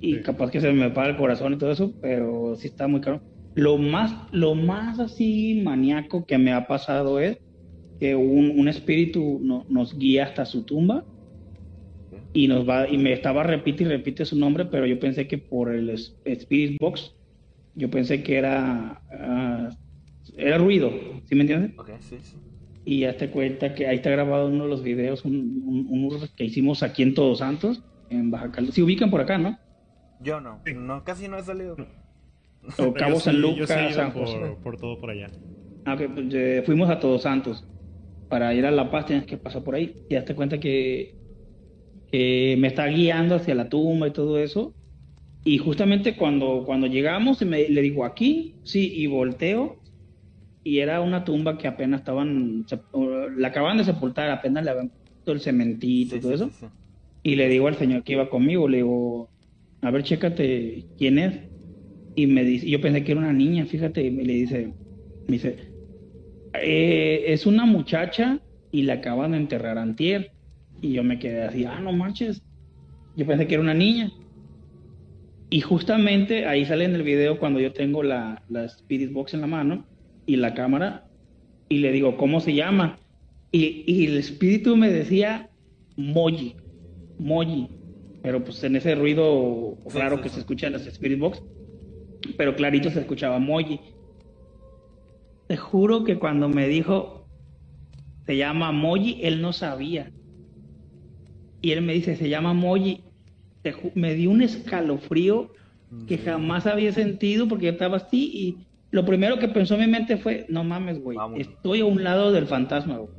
Y 0.00 0.20
capaz 0.22 0.50
que 0.50 0.60
se 0.60 0.72
me 0.72 0.90
para 0.90 1.10
el 1.10 1.16
corazón 1.16 1.52
y 1.52 1.58
todo 1.58 1.70
eso, 1.70 1.92
pero 2.00 2.56
sí 2.56 2.66
está 2.66 2.88
muy 2.88 3.00
caro. 3.00 3.22
Lo 3.54 3.78
más, 3.78 4.14
lo 4.32 4.54
más 4.54 4.98
así 4.98 5.60
maníaco 5.64 6.26
que 6.26 6.38
me 6.38 6.52
ha 6.52 6.66
pasado 6.66 7.20
es 7.20 7.38
que 8.00 8.16
un, 8.16 8.68
espíritu 8.68 9.40
nos 9.68 9.96
guía 9.96 10.24
hasta 10.24 10.44
su 10.44 10.64
tumba 10.64 11.04
y 12.32 12.48
nos 12.48 12.68
va 12.68 12.88
y 12.88 12.98
me 12.98 13.12
estaba 13.12 13.44
repite 13.44 13.84
y 13.84 13.86
repite 13.86 14.24
su 14.24 14.36
nombre, 14.36 14.64
pero 14.64 14.86
yo 14.86 14.98
pensé 14.98 15.28
que 15.28 15.38
por 15.38 15.72
el 15.72 15.88
Spirit 15.90 16.80
Box, 16.80 17.14
yo 17.76 17.88
pensé 17.90 18.24
que 18.24 18.36
era 18.36 19.00
ah, 19.12 19.70
era 20.36 20.58
ruido, 20.58 20.90
¿sí 21.26 21.34
me 21.34 21.42
entiendes? 21.42 21.72
Y 22.84 23.00
ya 23.00 23.16
te 23.16 23.30
cuenta 23.30 23.74
que 23.74 23.86
ahí 23.86 23.96
está 23.96 24.10
grabado 24.10 24.48
uno 24.48 24.64
de 24.64 24.70
los 24.70 24.82
videos, 24.82 25.24
un, 25.24 26.10
que 26.36 26.44
hicimos 26.44 26.82
aquí 26.82 27.02
en 27.02 27.14
Todos 27.14 27.38
Santos, 27.38 27.82
en 28.10 28.30
Baja 28.30 28.46
California. 28.46 28.72
Se 28.72 28.82
ubican 28.82 29.10
por 29.10 29.20
acá, 29.20 29.38
¿no? 29.38 29.58
Yo 30.20 30.40
no, 30.40 30.60
no 30.74 31.04
casi 31.04 31.28
no 31.28 31.38
he 31.38 31.42
salido. 31.42 31.76
O 32.78 32.92
Cabo 32.94 33.20
San 33.20 33.40
Lucas, 33.40 33.94
San 33.94 34.10
José. 34.10 34.56
Por, 34.62 34.76
todo 34.76 34.98
por 34.98 35.10
allá. 35.10 35.28
Ah, 35.84 35.96
pues, 35.96 36.64
fuimos 36.64 36.88
a 36.90 36.98
Todos 36.98 37.22
Santos 37.22 37.64
para 38.28 38.52
ir 38.54 38.66
a 38.66 38.70
La 38.70 38.90
Paz 38.90 39.06
tienes 39.06 39.26
que 39.26 39.36
pasar 39.36 39.62
por 39.62 39.74
ahí. 39.74 39.94
Y 40.08 40.18
te 40.20 40.34
cuenta 40.34 40.58
que, 40.58 41.14
me 42.12 42.66
está 42.66 42.86
guiando 42.86 43.36
hacia 43.36 43.54
la 43.54 43.68
tumba 43.68 44.08
y 44.08 44.12
todo 44.12 44.38
eso. 44.38 44.74
Y 45.44 45.58
justamente 45.58 46.16
cuando, 46.16 46.64
cuando 46.64 46.86
llegamos, 46.86 47.42
me, 47.42 47.68
le 47.68 47.82
digo 47.82 48.04
aquí, 48.04 48.56
sí, 48.64 48.92
y 48.92 49.06
volteo. 49.06 49.76
Y 50.62 50.78
era 50.78 51.00
una 51.00 51.24
tumba 51.24 51.58
que 51.58 51.68
apenas 51.68 52.00
estaban, 52.00 52.64
la 53.36 53.48
acaban 53.48 53.76
de 53.76 53.84
sepultar, 53.84 54.30
apenas 54.30 54.64
le 54.64 54.70
habían 54.70 54.88
puesto 54.88 55.32
el 55.32 55.40
cementito 55.40 56.16
y 56.16 56.20
todo 56.20 56.34
eso. 56.34 56.50
y 57.22 57.36
le 57.36 57.48
digo 57.48 57.68
al 57.68 57.76
señor 57.76 58.02
que 58.02 58.14
iba 58.14 58.30
conmigo, 58.30 58.66
le 58.66 58.78
digo, 58.78 59.28
a 59.82 59.90
ver, 59.90 60.02
chécate 60.02 60.86
quién 60.96 61.18
es. 61.18 61.40
Y 62.16 62.26
me 62.26 62.44
dice, 62.44 62.68
yo 62.68 62.80
pensé 62.80 63.02
que 63.02 63.12
era 63.12 63.20
una 63.20 63.32
niña, 63.32 63.66
fíjate, 63.66 64.04
y 64.04 64.10
me 64.10 64.24
le 64.24 64.34
dice, 64.34 64.72
me 65.26 65.32
dice, 65.32 65.56
eh, 66.54 67.24
es 67.26 67.46
una 67.46 67.66
muchacha 67.66 68.40
y 68.70 68.82
la 68.82 68.94
acaban 68.94 69.32
de 69.32 69.38
enterrar 69.38 69.78
antier. 69.78 70.32
Y 70.80 70.92
yo 70.92 71.02
me 71.02 71.18
quedé 71.18 71.42
así, 71.42 71.64
ah, 71.64 71.80
no 71.80 71.92
manches. 71.92 72.42
Yo 73.16 73.26
pensé 73.26 73.46
que 73.46 73.54
era 73.54 73.62
una 73.62 73.74
niña. 73.74 74.12
Y 75.50 75.60
justamente 75.60 76.46
ahí 76.46 76.64
sale 76.64 76.84
en 76.84 76.94
el 76.94 77.02
video 77.02 77.38
cuando 77.38 77.60
yo 77.60 77.72
tengo 77.72 78.02
la, 78.02 78.42
la 78.48 78.64
Spirit 78.64 79.12
Box 79.12 79.34
en 79.34 79.40
la 79.40 79.46
mano 79.46 79.86
y 80.26 80.36
la 80.36 80.54
cámara 80.54 81.06
y 81.68 81.78
le 81.78 81.92
digo, 81.92 82.16
¿cómo 82.16 82.40
se 82.40 82.54
llama? 82.54 82.98
Y, 83.52 83.84
y 83.86 84.06
el 84.06 84.16
espíritu 84.16 84.76
me 84.76 84.90
decía 84.90 85.50
Moji, 85.96 86.56
Moji, 87.18 87.68
pero 88.22 88.42
pues 88.42 88.62
en 88.64 88.76
ese 88.76 88.94
ruido 88.94 89.78
raro 89.92 90.20
que 90.20 90.28
se 90.28 90.40
escucha 90.40 90.66
en 90.66 90.74
las 90.74 90.86
Spirit 90.86 91.18
Box, 91.18 91.42
pero 92.36 92.56
clarito 92.56 92.90
se 92.90 93.00
escuchaba 93.00 93.38
Moji. 93.38 93.80
Te 95.46 95.56
juro 95.56 96.04
que 96.04 96.18
cuando 96.18 96.48
me 96.48 96.68
dijo, 96.68 97.26
se 98.26 98.36
llama 98.36 98.72
Moji, 98.72 99.20
él 99.22 99.42
no 99.42 99.52
sabía. 99.52 100.10
Y 101.60 101.72
él 101.72 101.82
me 101.82 101.94
dice, 101.94 102.16
se 102.16 102.28
llama 102.28 102.54
Moji. 102.54 103.02
me 103.94 104.14
dio 104.14 104.30
un 104.30 104.42
escalofrío 104.42 105.50
que 106.06 106.18
jamás 106.18 106.66
había 106.66 106.92
sentido 106.92 107.46
porque 107.48 107.66
yo 107.66 107.72
estaba 107.72 107.98
así 107.98 108.30
y 108.34 108.66
lo 108.90 109.04
primero 109.04 109.38
que 109.38 109.48
pensó 109.48 109.74
en 109.74 109.80
mi 109.80 109.86
mente 109.88 110.16
fue, 110.16 110.46
no 110.48 110.62
mames, 110.62 111.00
güey, 111.02 111.18
estoy 111.36 111.80
a 111.80 111.84
un 111.84 112.04
lado 112.04 112.30
del 112.30 112.46
fantasma, 112.46 112.98
güey. 112.98 113.10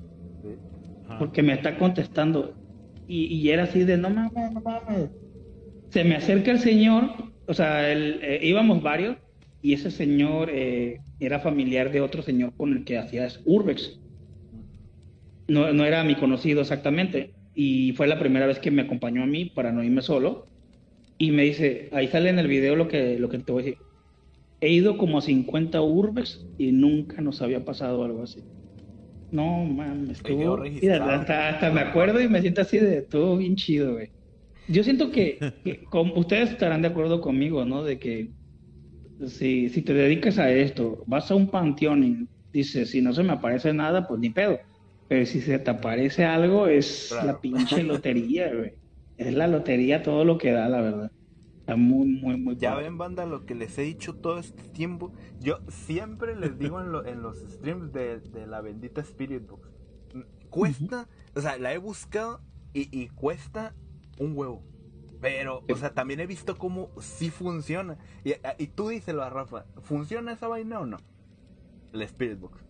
Porque 1.19 1.43
me 1.43 1.53
está 1.53 1.77
contestando. 1.77 2.53
Y, 3.07 3.49
era 3.49 3.63
así 3.63 3.83
de, 3.83 3.97
no 3.97 4.09
mames, 4.09 4.53
no 4.53 4.61
mames. 4.61 5.09
Se 5.89 6.03
me 6.03 6.15
acerca 6.15 6.51
el 6.51 6.59
señor, 6.59 7.09
o 7.47 7.53
sea, 7.53 7.91
eh, 7.91 8.39
íbamos 8.43 8.81
varios, 8.81 9.17
y 9.65 9.73
ese 9.73 9.89
señor 9.89 10.51
eh, 10.51 10.99
era 11.19 11.39
familiar 11.39 11.91
de 11.91 12.01
otro 12.01 12.21
señor 12.21 12.53
con 12.55 12.71
el 12.71 12.83
que 12.83 12.99
hacías 12.99 13.41
Urbex. 13.45 13.99
No, 15.47 15.73
no 15.73 15.85
era 15.85 16.03
mi 16.03 16.13
conocido 16.13 16.61
exactamente. 16.61 17.33
Y 17.55 17.93
fue 17.93 18.05
la 18.05 18.19
primera 18.19 18.45
vez 18.45 18.59
que 18.59 18.69
me 18.69 18.83
acompañó 18.83 19.23
a 19.23 19.25
mí 19.25 19.45
para 19.45 19.71
no 19.71 19.83
irme 19.83 20.03
solo. 20.03 20.45
Y 21.17 21.31
me 21.31 21.41
dice, 21.41 21.89
ahí 21.93 22.07
sale 22.09 22.29
en 22.29 22.37
el 22.37 22.47
video 22.47 22.75
lo 22.75 22.87
que, 22.87 23.17
lo 23.17 23.27
que 23.29 23.39
te 23.39 23.51
voy 23.51 23.63
a 23.63 23.65
decir. 23.65 23.81
He 24.61 24.69
ido 24.69 24.99
como 24.99 25.17
a 25.17 25.21
50 25.21 25.81
Urbex 25.81 26.45
y 26.59 26.71
nunca 26.71 27.21
nos 27.21 27.41
había 27.41 27.65
pasado 27.65 28.03
algo 28.03 28.21
así. 28.21 28.43
No, 29.31 29.65
man, 29.65 30.09
estuvo... 30.11 30.57
Mira, 30.59 31.21
hasta, 31.21 31.71
me 31.71 31.81
acuerdo 31.81 32.21
y 32.21 32.27
me 32.27 32.39
siento 32.41 32.61
así 32.61 32.77
de 32.77 33.01
todo 33.01 33.37
bien 33.37 33.55
chido, 33.55 33.93
güey. 33.93 34.11
Yo 34.67 34.83
siento 34.83 35.11
que, 35.11 35.83
como, 35.89 36.15
ustedes 36.15 36.51
estarán 36.51 36.81
de 36.81 36.87
acuerdo 36.87 37.21
conmigo, 37.21 37.65
¿no? 37.65 37.83
De 37.83 37.99
que 37.99 38.31
si, 39.27 39.69
si 39.69 39.81
te 39.81 39.93
dedicas 39.93 40.37
a 40.37 40.51
esto, 40.51 41.03
vas 41.07 41.29
a 41.31 41.35
un 41.35 41.47
panteón 41.47 42.03
y 42.03 42.27
dices, 42.51 42.91
si 42.91 43.01
no 43.01 43.13
se 43.13 43.23
me 43.23 43.33
aparece 43.33 43.73
nada, 43.73 44.07
pues 44.07 44.19
ni 44.19 44.29
pedo. 44.29 44.59
Pero 45.07 45.25
si 45.25 45.41
se 45.41 45.59
te 45.59 45.69
aparece 45.69 46.25
algo, 46.25 46.67
es 46.67 47.15
la 47.23 47.39
pinche 47.39 47.83
lotería, 47.83 48.53
güey. 48.53 48.73
Es 49.17 49.33
la 49.33 49.47
lotería 49.47 50.03
todo 50.03 50.25
lo 50.25 50.37
que 50.37 50.51
da, 50.51 50.67
la 50.67 50.81
verdad. 50.81 51.11
Está 51.59 51.75
muy, 51.75 52.07
muy, 52.07 52.37
muy 52.37 52.55
Ya 52.57 52.75
ven, 52.75 52.97
banda, 52.97 53.25
lo 53.25 53.45
que 53.45 53.55
les 53.55 53.77
he 53.77 53.81
dicho 53.81 54.13
todo 54.13 54.39
este 54.39 54.63
tiempo. 54.69 55.11
Yo 55.39 55.59
siempre 55.67 56.35
les 56.35 56.59
digo 56.59 56.79
en, 56.79 57.07
en 57.07 57.21
los 57.21 57.39
streams 57.39 57.91
de, 57.91 58.21
la 58.47 58.61
bendita 58.61 59.01
Spirit 59.01 59.47
Box. 59.47 59.69
Cuesta, 60.49 61.07
o 61.35 61.41
sea, 61.41 61.57
la 61.57 61.73
he 61.73 61.77
buscado 61.77 62.41
y, 62.73 63.07
cuesta 63.09 63.73
un 64.19 64.37
huevo. 64.37 64.63
Pero, 65.21 65.63
o 65.67 65.75
sea, 65.75 65.93
también 65.93 66.19
he 66.19 66.27
visto 66.27 66.57
cómo 66.57 66.91
sí 66.99 67.29
funciona. 67.29 67.97
Y, 68.23 68.33
y 68.57 68.67
tú 68.67 68.89
díselo 68.89 69.23
a 69.23 69.29
Rafa, 69.29 69.65
¿funciona 69.81 70.33
esa 70.33 70.47
vaina 70.47 70.79
o 70.79 70.85
no? 70.85 70.97
La 71.93 72.03
Spirit 72.03 72.39
Box. 72.39 72.65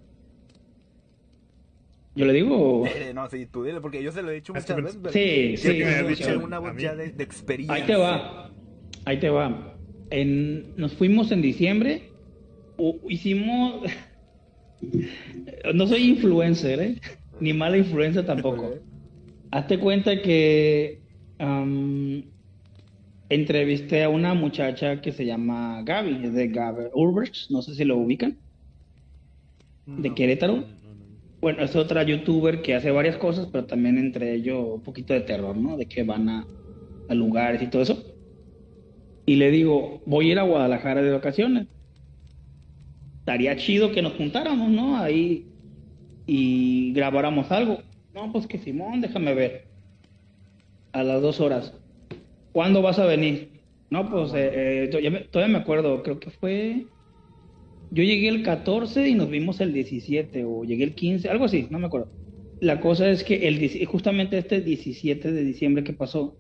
¿Yo 2.16 2.26
le 2.26 2.34
digo? 2.34 2.86
Eh, 2.88 3.12
no, 3.14 3.30
sí, 3.30 3.46
tú 3.46 3.66
dile, 3.66 3.82
porque 3.82 4.02
yo 4.02 4.12
se 4.12 4.22
lo 4.22 4.32
he 4.32 4.36
dicho 4.36 4.54
muchas 4.54 4.82
veces. 4.82 5.00
sí, 5.12 5.58
sí. 5.58 5.84
me 5.84 6.04
dicho 6.04 6.40
una 6.40 6.60
voz 6.60 6.78
ya 6.78 6.96
de, 6.96 7.10
de, 7.10 7.24
experiencia. 7.24 7.76
Ahí 7.76 7.84
te 7.84 7.96
va. 7.96 8.52
Ahí 9.04 9.20
te 9.20 9.30
va. 9.30 9.76
En, 10.12 10.76
nos 10.78 10.94
fuimos 10.94 11.32
en 11.32 11.42
diciembre. 11.42 12.12
hicimos. 13.10 13.92
no 15.74 15.88
soy 15.88 16.04
influencer, 16.04 16.80
¿eh? 16.80 17.02
Ni 17.42 17.54
mala 17.54 17.78
influencia 17.78 18.26
tampoco. 18.26 18.76
Hazte 19.52 19.78
cuenta 19.78 20.22
que 20.22 21.02
entrevisté 23.30 24.04
a 24.04 24.10
una 24.10 24.34
muchacha 24.34 25.02
que 25.02 25.12
se 25.12 25.26
llama 25.26 25.82
Gaby, 25.84 26.30
de 26.30 26.48
Gaby 26.48 26.84
Urbers, 26.94 27.48
no 27.50 27.62
sé 27.62 27.76
si 27.76 27.84
lo 27.84 27.98
ubican, 27.98 28.38
de 29.86 30.14
Querétaro. 30.14 30.64
Bueno, 31.42 31.64
es 31.64 31.76
otra 31.76 32.04
youtuber 32.04 32.62
que 32.62 32.76
hace 32.76 32.92
varias 32.92 33.18
cosas, 33.18 33.48
pero 33.52 33.66
también 33.66 33.98
entre 33.98 34.34
ellos 34.34 34.64
un 34.76 34.84
poquito 34.84 35.14
de 35.14 35.22
terror, 35.22 35.56
¿no? 35.56 35.78
De 35.78 35.86
que 35.86 36.04
van 36.04 36.30
a, 36.30 36.48
a 37.10 37.14
lugares 37.14 37.62
y 37.62 37.68
todo 37.68 37.84
eso 37.84 38.16
y 39.26 39.36
le 39.38 39.52
digo, 39.52 40.02
voy 40.06 40.30
a 40.30 40.32
ir 40.34 40.40
a 40.40 40.44
Guadalajara 40.44 41.02
de 41.02 41.12
vacaciones. 41.12 41.68
Estaría 43.20 43.56
chido 43.58 43.92
que 43.92 44.02
nos 44.02 44.14
juntáramos, 44.14 44.70
¿no? 44.70 44.98
Ahí 44.98 45.52
y 46.28 46.94
grabáramos 46.94 47.52
algo. 47.52 47.80
No, 48.14 48.32
pues 48.32 48.48
que 48.48 48.60
Simón, 48.60 49.02
déjame 49.02 49.34
ver. 49.34 49.65
A 50.96 51.04
las 51.04 51.22
dos 51.22 51.42
horas. 51.42 51.74
¿Cuándo 52.54 52.82
vas 52.82 53.00
a 53.00 53.06
venir? 53.06 53.50
No, 53.90 54.10
pues 54.10 54.34
eh, 54.34 54.86
eh, 54.86 55.28
todavía 55.30 55.52
me 55.52 55.60
acuerdo, 55.60 56.02
creo 56.04 56.20
que 56.22 56.30
fue... 56.30 56.86
Yo 57.92 58.02
llegué 58.02 58.30
el 58.30 58.44
14 58.44 59.10
y 59.10 59.14
nos 59.14 59.30
vimos 59.30 59.60
el 59.60 59.74
17 59.74 60.46
o 60.46 60.64
llegué 60.64 60.86
el 60.86 60.96
15, 60.96 61.30
algo 61.30 61.46
así, 61.46 61.68
no 61.70 61.80
me 61.80 61.88
acuerdo. 61.88 62.08
La 62.62 62.80
cosa 62.80 63.10
es 63.10 63.26
que 63.26 63.48
el, 63.48 63.86
justamente 63.86 64.38
este 64.38 64.62
17 64.62 65.34
de 65.34 65.44
diciembre 65.44 65.84
que 65.84 65.92
pasó, 65.92 66.38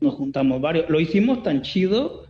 nos 0.00 0.14
juntamos 0.14 0.60
varios. 0.60 0.88
Lo 0.88 0.98
hicimos 0.98 1.42
tan 1.42 1.60
chido 1.60 2.24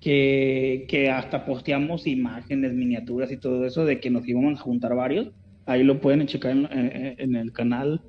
que, 0.00 0.86
que, 0.88 1.10
hasta 1.10 1.44
posteamos 1.44 2.06
imágenes, 2.06 2.72
miniaturas 2.72 3.32
y 3.32 3.36
todo 3.36 3.66
eso 3.66 3.84
de 3.84 3.98
que 3.98 4.10
nos 4.10 4.26
íbamos 4.28 4.60
a 4.60 4.62
juntar 4.62 4.94
varios. 4.94 5.30
Ahí 5.66 5.82
lo 5.82 6.00
pueden 6.00 6.26
checar 6.26 6.52
en, 6.52 7.36
el 7.36 7.52
canal. 7.52 8.00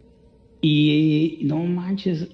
Y 0.61 1.39
no 1.43 1.57
manches, 1.63 2.29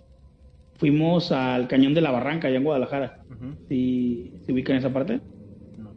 fuimos 0.78 1.32
al 1.32 1.68
Cañón 1.68 1.94
de 1.94 2.02
la 2.02 2.12
Barranca, 2.12 2.48
allá 2.48 2.58
en 2.58 2.64
Guadalajara. 2.64 3.24
¿Sí, 3.68 4.34
¿Se 4.46 4.54
ubican 4.54 4.76
en 4.76 4.80
esa 4.80 4.94
parte? 4.94 5.20
No. 5.78 5.94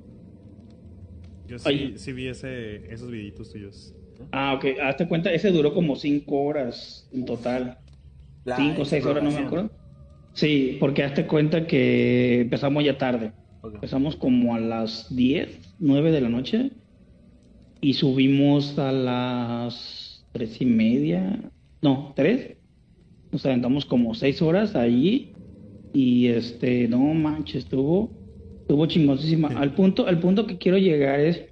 Yo 1.47 1.59
sí, 1.59 1.95
sí 1.97 2.13
vi 2.13 2.29
ese, 2.29 2.93
esos 2.93 3.11
videitos 3.11 3.53
tuyos. 3.53 3.95
Ah, 4.33 4.55
ok. 4.55 4.81
Hazte 4.83 5.09
cuenta, 5.09 5.33
ese 5.33 5.51
duró 5.51 5.73
como 5.73 5.97
cinco 5.97 6.43
horas 6.43 7.09
en 7.13 7.25
total. 7.25 7.79
cinco 8.57 8.83
o 8.83 8.85
seis 8.85 9.05
horas, 9.07 9.23
no 9.23 9.31
me 9.31 9.39
acuerdo. 9.39 9.71
Sí, 10.33 10.77
porque 10.79 11.03
hazte 11.03 11.27
cuenta 11.27 11.67
que 11.67 12.43
empezamos 12.43 12.85
ya 12.85 12.99
tarde. 12.99 13.33
Empezamos 13.65 14.17
como 14.17 14.55
a 14.55 14.61
las 14.61 15.15
10, 15.15 15.77
9 15.81 16.13
de 16.13 16.21
la 16.21 16.29
noche 16.29 16.71
y 17.81 17.95
subimos 17.95 18.79
a 18.79 18.93
las 18.93 20.25
tres 20.33 20.61
y 20.61 20.67
media, 20.67 21.41
no, 21.83 22.13
tres. 22.15 22.58
Nos 23.31 23.45
aventamos 23.45 23.85
como 23.85 24.15
seis 24.15 24.41
horas 24.41 24.75
allí 24.75 25.33
y 25.93 26.29
este, 26.29 26.89
no 26.89 26.99
manches, 26.99 27.65
estuvo, 27.65 28.11
estuvo 28.61 28.87
chingosísima. 28.87 29.49
Al 29.49 29.75
punto, 29.75 30.07
al 30.07 30.19
punto 30.21 30.47
que 30.47 30.59
quiero 30.59 30.79
llegar 30.79 31.21
es 31.21 31.45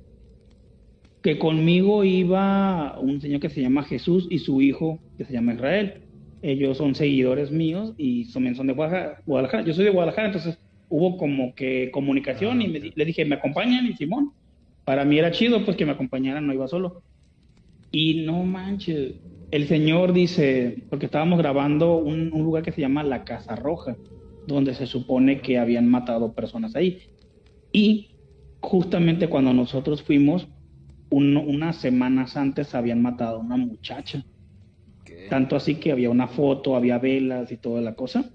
que 1.23 1.39
conmigo 1.39 2.05
iba 2.05 2.99
un 3.01 3.21
señor 3.21 3.41
que 3.41 3.51
se 3.51 3.61
llama 3.61 3.83
Jesús 3.83 4.27
y 4.31 4.39
su 4.39 4.63
hijo 4.63 5.01
que 5.19 5.25
se 5.25 5.33
llama 5.33 5.55
Israel 5.55 6.03
ellos 6.43 6.79
son 6.79 6.95
seguidores 6.95 7.51
míos 7.51 7.93
y 7.97 8.31
también 8.33 8.55
son 8.55 8.69
de 8.69 8.73
Guadalajara. 8.73 9.65
Yo 9.65 9.75
soy 9.75 9.85
de 9.85 9.91
Guadalajara, 9.91 10.29
entonces 10.29 10.59
hubo 10.89 11.17
como 11.17 11.55
que 11.55 11.91
comunicación 11.91 12.63
y 12.63 12.69
le 12.69 13.05
dije, 13.05 13.25
¿me 13.25 13.35
acompañan? 13.35 13.87
Y 13.87 13.95
Simón, 13.95 14.33
para 14.85 15.05
mí 15.05 15.19
era 15.19 15.33
chido 15.33 15.65
pues 15.65 15.77
que 15.77 15.85
me 15.85 15.93
acompañaran, 15.93 16.47
no 16.47 16.55
iba 16.55 16.69
solo. 16.69 17.03
Y 17.91 18.25
no 18.25 18.45
manches, 18.45 19.15
el 19.51 19.69
señor 19.69 20.13
dice, 20.13 20.85
porque 20.91 21.07
estábamos 21.07 21.39
grabando 21.39 21.97
un, 21.97 22.31
lugar 22.31 22.63
que 22.63 22.73
se 22.73 22.81
llama 22.81 23.03
La 23.05 23.25
Casa 23.25 23.55
Roja, 23.55 23.97
donde 24.47 24.75
se 24.75 24.87
supone 24.87 25.41
que 25.41 25.59
habían 25.59 25.89
matado 25.89 26.33
personas 26.33 26.75
ahí. 26.75 27.03
Y 27.73 28.11
justamente 28.61 29.29
cuando 29.29 29.53
nosotros 29.53 30.03
fuimos, 30.03 30.49
unas 31.11 31.77
semanas 31.77 32.37
antes 32.37 32.75
habían 32.75 33.01
matado 33.01 33.37
a 33.37 33.41
una 33.41 33.57
muchacha. 33.57 34.25
Tanto 35.31 35.57
así 35.57 35.77
que 35.77 35.93
había 35.93 36.11
una 36.11 36.27
foto, 36.27 36.75
había 36.75 36.99
velas 36.99 37.51
y 37.53 37.57
toda 37.57 37.81
la 37.81 37.95
cosa. 37.95 38.31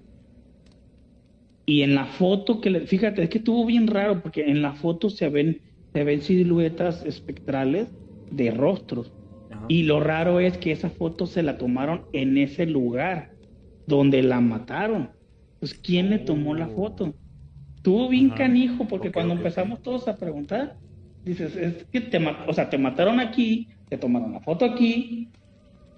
Y 1.66 1.82
en 1.82 1.94
la 1.94 2.06
foto 2.06 2.60
que 2.60 2.70
le, 2.70 2.80
fíjate, 2.86 3.22
es 3.22 3.28
que 3.28 3.38
estuvo 3.38 3.64
bien 3.66 3.86
raro 3.86 4.22
porque 4.22 4.50
en 4.50 4.62
la 4.62 4.72
foto 4.72 5.10
se 5.10 5.28
ven, 5.28 5.60
se 5.92 6.04
ven 6.04 6.22
siluetas 6.22 7.04
espectrales 7.04 7.88
de 8.30 8.50
rostros. 8.50 9.12
Y 9.68 9.84
lo 9.84 10.00
raro 10.00 10.40
es 10.40 10.58
que 10.58 10.72
esa 10.72 10.90
foto 10.90 11.26
se 11.26 11.42
la 11.42 11.58
tomaron 11.58 12.06
en 12.12 12.38
ese 12.38 12.66
lugar 12.66 13.32
donde 13.86 14.22
la 14.22 14.40
mataron. 14.40 15.10
Pues, 15.60 15.74
¿quién 15.74 16.10
le 16.10 16.18
tomó 16.18 16.54
la 16.54 16.68
foto? 16.68 17.14
Estuvo 17.76 18.08
bien 18.08 18.30
canijo 18.30 18.86
porque 18.86 19.12
cuando 19.12 19.34
empezamos 19.34 19.82
todos 19.82 20.08
a 20.08 20.16
preguntar, 20.16 20.76
dices, 21.24 21.56
es 21.56 21.84
que 21.90 22.00
te, 22.00 22.18
o 22.46 22.52
sea, 22.52 22.70
te 22.70 22.78
mataron 22.78 23.20
aquí, 23.20 23.68
te 23.88 23.98
tomaron 23.98 24.32
la 24.32 24.40
foto 24.40 24.64
aquí, 24.64 25.28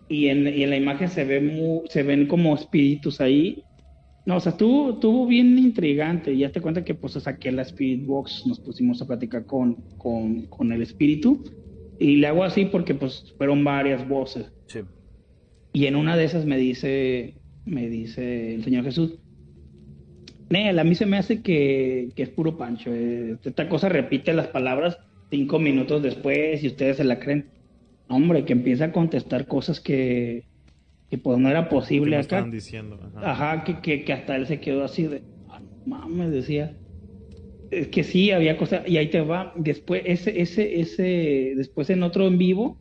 y 0.08 0.28
en, 0.28 0.46
y 0.48 0.62
en 0.62 0.70
la 0.70 0.76
imagen 0.76 1.08
se, 1.08 1.24
ve 1.24 1.82
se 1.88 2.02
ven 2.02 2.26
como 2.26 2.54
espíritus 2.54 3.20
ahí. 3.20 3.64
No, 4.26 4.36
o 4.36 4.40
sea, 4.40 4.52
estuvo, 4.52 4.92
estuvo 4.92 5.26
bien 5.26 5.58
intrigante. 5.58 6.32
Y 6.32 6.38
ya 6.38 6.52
te 6.52 6.60
cuenta 6.60 6.84
que 6.84 6.94
pues 6.94 7.14
saqué 7.14 7.52
la 7.52 7.62
Spirit 7.62 8.06
Box, 8.06 8.44
nos 8.46 8.60
pusimos 8.60 9.00
a 9.02 9.06
platicar 9.06 9.44
con, 9.44 9.74
con, 9.98 10.46
con 10.46 10.72
el 10.72 10.82
espíritu. 10.82 11.42
Y 11.98 12.16
le 12.16 12.26
hago 12.26 12.44
así 12.44 12.64
porque 12.66 12.94
pues 12.94 13.34
fueron 13.36 13.64
varias 13.64 14.06
voces. 14.08 14.52
Sí. 14.66 14.80
Y 15.72 15.86
en 15.86 15.96
una 15.96 16.16
de 16.16 16.24
esas 16.24 16.44
me 16.44 16.56
dice, 16.56 17.34
me 17.64 17.88
dice 17.88 18.54
el 18.54 18.64
Señor 18.64 18.84
Jesús, 18.84 19.18
Nel, 20.50 20.78
a 20.78 20.84
mí 20.84 20.94
se 20.94 21.06
me 21.06 21.16
hace 21.16 21.42
que, 21.42 22.10
que 22.14 22.22
es 22.22 22.28
puro 22.28 22.56
pancho. 22.56 22.90
Eh, 22.92 23.36
esta 23.42 23.68
cosa 23.68 23.88
repite 23.88 24.32
las 24.34 24.48
palabras 24.48 24.98
cinco 25.30 25.58
minutos 25.58 26.02
después 26.02 26.62
y 26.62 26.68
ustedes 26.68 26.98
se 26.98 27.04
la 27.04 27.18
creen 27.18 27.54
hombre, 28.08 28.44
que 28.44 28.52
empieza 28.52 28.86
a 28.86 28.92
contestar 28.92 29.46
cosas 29.46 29.80
que, 29.80 30.44
que 31.10 31.18
pues 31.18 31.38
no 31.38 31.48
era 31.48 31.68
posible 31.68 32.16
acá. 32.16 32.42
diciendo. 32.42 32.98
Ajá, 33.16 33.64
que, 33.64 34.04
que, 34.04 34.12
hasta 34.12 34.36
él 34.36 34.46
se 34.46 34.60
quedó 34.60 34.84
así 34.84 35.04
de, 35.06 35.22
ah, 35.48 35.60
mames, 35.86 36.30
decía. 36.30 36.76
Es 37.74 37.88
que 37.88 38.04
sí, 38.04 38.30
había 38.30 38.56
cosas, 38.56 38.88
y 38.88 38.96
ahí 38.96 39.08
te 39.08 39.20
va. 39.20 39.52
Después, 39.56 40.02
ese, 40.04 40.40
ese, 40.40 40.80
ese, 40.80 41.54
después 41.56 41.90
en 41.90 42.02
otro 42.02 42.26
en 42.26 42.38
vivo, 42.38 42.78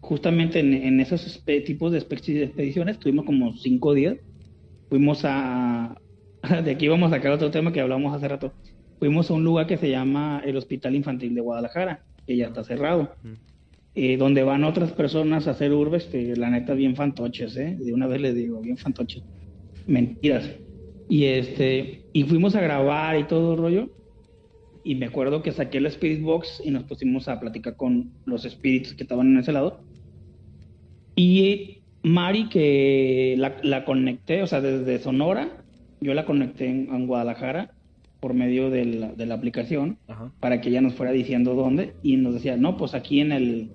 justamente 0.00 0.60
en, 0.60 1.00
esos 1.00 1.42
tipos 1.66 1.92
de 1.92 1.98
expediciones, 1.98 2.98
tuvimos 2.98 3.24
como 3.24 3.56
cinco 3.56 3.94
días. 3.94 4.16
Fuimos 4.88 5.22
a, 5.24 6.00
de 6.64 6.70
aquí 6.70 6.88
vamos 6.88 7.12
a 7.12 7.16
sacar 7.16 7.32
otro 7.32 7.50
tema 7.50 7.72
que 7.72 7.80
hablamos 7.80 8.14
hace 8.14 8.28
rato. 8.28 8.52
Fuimos 8.98 9.30
a 9.30 9.34
un 9.34 9.44
lugar 9.44 9.66
que 9.66 9.76
se 9.76 9.90
llama 9.90 10.42
el 10.44 10.56
Hospital 10.56 10.94
Infantil 10.94 11.34
de 11.34 11.40
Guadalajara, 11.40 12.04
que 12.26 12.36
ya 12.36 12.46
está 12.46 12.64
cerrado. 12.64 13.12
Eh, 13.94 14.16
donde 14.16 14.42
van 14.42 14.64
otras 14.64 14.92
personas 14.92 15.48
a 15.48 15.52
hacer 15.52 15.72
urbes 15.72 16.04
que 16.04 16.36
la 16.36 16.50
neta 16.50 16.74
bien 16.74 16.94
fantoches, 16.94 17.56
¿eh? 17.56 17.76
De 17.80 17.92
una 17.92 18.06
vez 18.06 18.20
les 18.20 18.34
digo, 18.34 18.60
bien 18.60 18.76
fantoches. 18.76 19.22
Mentiras. 19.86 20.48
Y 21.08 21.24
este, 21.24 22.02
y 22.12 22.24
fuimos 22.24 22.54
a 22.54 22.60
grabar 22.60 23.18
y 23.18 23.24
todo 23.24 23.54
el 23.54 23.58
rollo. 23.58 23.90
Y 24.88 24.94
me 24.94 25.04
acuerdo 25.04 25.42
que 25.42 25.52
saqué 25.52 25.82
la 25.82 25.88
Spirit 25.90 26.22
Box 26.22 26.62
y 26.64 26.70
nos 26.70 26.84
pusimos 26.84 27.28
a 27.28 27.38
platicar 27.38 27.76
con 27.76 28.10
los 28.24 28.46
espíritus 28.46 28.94
que 28.94 29.02
estaban 29.02 29.26
en 29.26 29.36
ese 29.36 29.52
lado. 29.52 29.82
Y 31.14 31.82
Mari, 32.02 32.48
que 32.48 33.34
la, 33.36 33.84
conecté, 33.84 34.40
o 34.40 34.46
sea, 34.46 34.62
desde 34.62 34.98
Sonora, 34.98 35.62
yo 36.00 36.14
la 36.14 36.24
conecté 36.24 36.68
en, 36.68 37.06
Guadalajara 37.06 37.74
por 38.18 38.32
medio 38.32 38.70
de 38.70 38.86
la, 38.86 39.12
de 39.12 39.26
la 39.26 39.34
aplicación 39.34 39.98
para 40.40 40.62
que 40.62 40.70
ella 40.70 40.80
nos 40.80 40.94
fuera 40.94 41.12
diciendo 41.12 41.52
dónde 41.52 41.92
y 42.02 42.16
nos 42.16 42.32
decía, 42.32 42.56
no, 42.56 42.78
pues 42.78 42.94
aquí 42.94 43.20
en 43.20 43.32
el, 43.32 43.68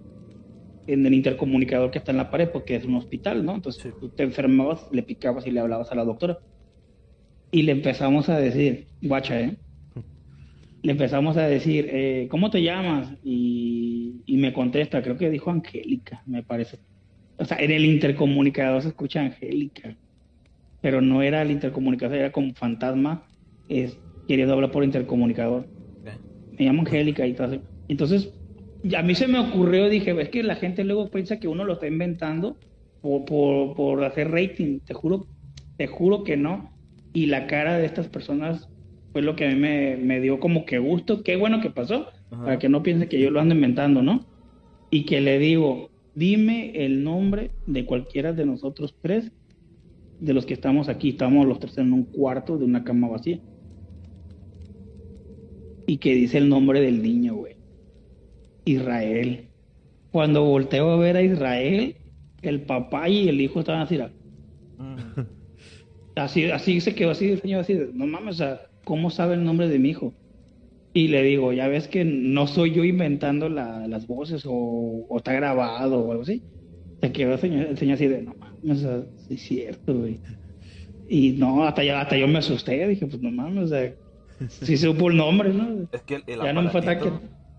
en 0.88 1.06
el 1.06 1.14
intercomunicador 1.14 1.92
que 1.92 2.00
está 2.00 2.10
en 2.10 2.18
la 2.18 2.32
pared 2.32 2.50
porque 2.50 2.76
es 2.76 2.86
un 2.86 2.96
hospital, 2.96 3.46
¿no? 3.46 3.54
Entonces 3.54 3.94
tú 4.00 4.10
te 4.10 4.24
enfermabas, 4.24 4.88
le 4.92 5.04
picabas 5.04 5.46
y 5.46 5.52
le 5.52 5.60
hablabas 5.60 5.92
a 5.92 5.96
la 5.96 6.06
doctora. 6.06 6.40
Y 7.52 7.62
le 7.62 7.72
empezamos 7.72 8.30
a 8.30 8.40
decir, 8.40 8.88
guacha, 9.04 9.40
¿eh? 9.40 9.58
Le 10.84 10.92
empezamos 10.94 11.38
a 11.38 11.48
decir, 11.48 11.88
eh, 11.92 12.28
¿cómo 12.30 12.52
te 12.52 12.62
llamas? 12.62 13.14
Y, 13.24 14.24
y 14.26 14.38
me 14.38 14.54
contesta, 14.54 15.02
creo 15.02 15.18
que 15.18 15.32
dijo 15.32 15.52
Angélica, 15.52 16.24
me 16.28 16.44
parece. 16.44 16.80
O 17.38 17.46
sea, 17.46 17.58
en 17.60 17.72
el 17.72 17.86
intercomunicador 17.86 18.82
se 18.84 18.90
escucha 18.90 19.22
Angélica, 19.22 19.98
pero 20.82 21.02
no 21.02 21.22
era 21.22 21.42
el 21.42 21.52
intercomunicador, 21.52 22.18
era 22.18 22.32
como 22.32 22.54
fantasma 22.56 23.28
es, 23.70 24.02
queriendo 24.28 24.54
hablar 24.56 24.72
por 24.72 24.84
intercomunicador. 24.84 25.72
Me 26.52 26.66
llamo 26.66 26.82
Angélica 26.82 27.26
y 27.28 27.34
todo. 27.34 27.64
Entonces, 27.88 28.34
a 28.98 29.02
mí 29.04 29.16
se 29.16 29.28
me 29.28 29.40
ocurrió, 29.40 29.90
dije, 29.90 30.20
es 30.22 30.30
que 30.30 30.44
la 30.44 30.56
gente 30.56 30.84
luego 30.84 31.10
piensa 31.10 31.40
que 31.40 31.48
uno 31.48 31.64
lo 31.66 31.74
está 31.74 31.88
inventando 31.88 32.60
por, 33.02 33.26
por, 33.26 33.76
por 33.76 34.04
hacer 34.04 34.32
rating. 34.32 34.82
Te 34.82 34.94
juro, 34.94 35.30
te 35.78 35.88
juro 35.88 36.24
que 36.24 36.38
no. 36.38 36.78
Y 37.14 37.28
la 37.28 37.48
cara 37.48 37.78
de 37.78 37.86
estas 37.86 38.10
personas 38.10 38.73
fue 39.14 39.22
lo 39.22 39.36
que 39.36 39.46
a 39.46 39.50
mí 39.50 39.56
me, 39.56 39.96
me 39.96 40.20
dio 40.20 40.40
como 40.40 40.66
que 40.66 40.80
gusto. 40.80 41.24
Qué 41.24 41.36
bueno 41.36 41.62
que 41.62 41.70
pasó, 41.70 42.08
para 42.30 42.58
que 42.58 42.68
no 42.68 42.82
piense 42.82 43.08
que 43.08 43.20
yo 43.20 43.30
lo 43.30 43.40
ando 43.40 43.54
inventando, 43.54 44.02
¿no? 44.02 44.26
Y 44.90 45.06
que 45.06 45.22
le 45.22 45.38
digo, 45.38 45.92
dime 46.16 46.84
el 46.84 47.04
nombre 47.04 47.52
de 47.68 47.86
cualquiera 47.86 48.34
de 48.34 48.46
nosotros 48.46 48.96
tres, 49.02 49.32
de 50.20 50.34
los 50.34 50.48
que 50.48 50.56
estamos 50.56 50.90
aquí. 50.90 51.10
Estamos 51.10 51.46
los 51.46 51.60
tres 51.60 51.78
en 51.78 51.94
un 51.94 52.06
cuarto 52.06 52.58
de 52.58 52.66
una 52.66 52.84
cama 52.84 53.08
vacía. 53.08 53.40
Y 55.86 55.98
que 55.98 56.16
dice 56.16 56.40
el 56.40 56.50
nombre 56.50 56.82
del 56.82 57.04
niño, 57.04 57.36
güey. 57.36 57.56
Israel. 58.66 59.50
Cuando 60.12 60.44
volteo 60.44 60.90
a 60.90 60.98
ver 60.98 61.18
a 61.18 61.22
Israel, 61.22 61.98
el 62.42 62.62
papá 62.62 63.10
y 63.10 63.30
el 63.30 63.42
hijo 63.42 63.60
estaban 63.60 63.82
así. 63.82 64.00
Así, 66.16 66.46
así 66.52 66.80
se 66.80 66.94
quedó 66.94 67.10
así 67.10 67.32
el 67.32 67.42
señor, 67.42 67.62
así, 67.62 67.76
no 67.92 68.06
mames, 68.06 68.40
o 68.40 68.73
¿cómo 68.84 69.10
sabe 69.10 69.36
el 69.36 69.44
nombre 69.44 69.68
de 69.68 69.80
mi 69.80 69.90
hijo? 69.90 70.14
Y 70.94 71.08
le 71.08 71.24
digo, 71.24 71.54
ya 71.54 71.68
ves 71.68 71.88
que 71.88 72.06
no 72.06 72.46
soy 72.48 72.72
yo 72.72 72.84
inventando 72.84 73.50
las 73.50 74.08
voces 74.08 74.44
o, 74.46 75.08
está 75.18 75.34
grabado 75.34 76.00
o 76.00 76.12
algo 76.12 76.24
así. 76.24 76.44
Se 77.02 77.12
quedó 77.12 77.34
el 77.34 77.40
señor, 77.40 77.66
el 77.68 77.78
señor 77.78 77.96
así 77.96 78.08
de, 78.08 78.22
no 78.22 78.36
mames, 78.36 78.84
o 78.86 79.06
sí 79.28 79.34
es 79.34 79.42
cierto, 79.42 79.94
güey. 79.98 80.20
Y 81.10 81.32
no, 81.32 81.66
hasta, 81.66 81.84
ya, 81.84 82.00
hasta 82.00 82.18
yo 82.18 82.28
me 82.28 82.40
asusté, 82.40 82.88
dije, 82.88 83.08
pues 83.08 83.22
no 83.22 83.32
mames, 83.32 83.66
o 83.66 83.68
sea, 83.68 83.94
sí 84.50 84.78
supo 84.78 85.10
el 85.10 85.18
nombre, 85.18 85.54
¿no? 85.54 85.88
Es 85.92 86.02
que 86.04 86.16
el, 86.16 86.38
ya 86.38 86.54
no 86.54 86.62
me 86.62 86.70
fue 86.70 86.82
ataque 86.82 87.10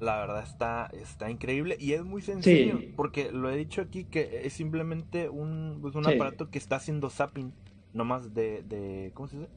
la 0.04 0.18
verdad 0.18 0.42
está, 0.42 0.90
está 0.92 1.30
increíble 1.30 1.76
y 1.80 1.92
es 1.92 2.04
muy 2.04 2.22
sencillo, 2.22 2.78
porque 2.96 3.32
lo 3.32 3.50
he 3.50 3.56
dicho 3.56 3.80
aquí 3.80 4.04
que 4.04 4.42
es 4.44 4.52
simplemente 4.52 5.28
un, 5.28 5.78
pues, 5.80 5.94
un 5.94 6.06
aparato 6.06 6.50
que 6.50 6.58
está 6.58 6.76
haciendo 6.76 7.10
zapping, 7.10 7.52
nomás 7.92 8.34
de, 8.34 8.62
de 8.62 9.10
¿cómo 9.14 9.28
se 9.28 9.38
dice? 9.38 9.50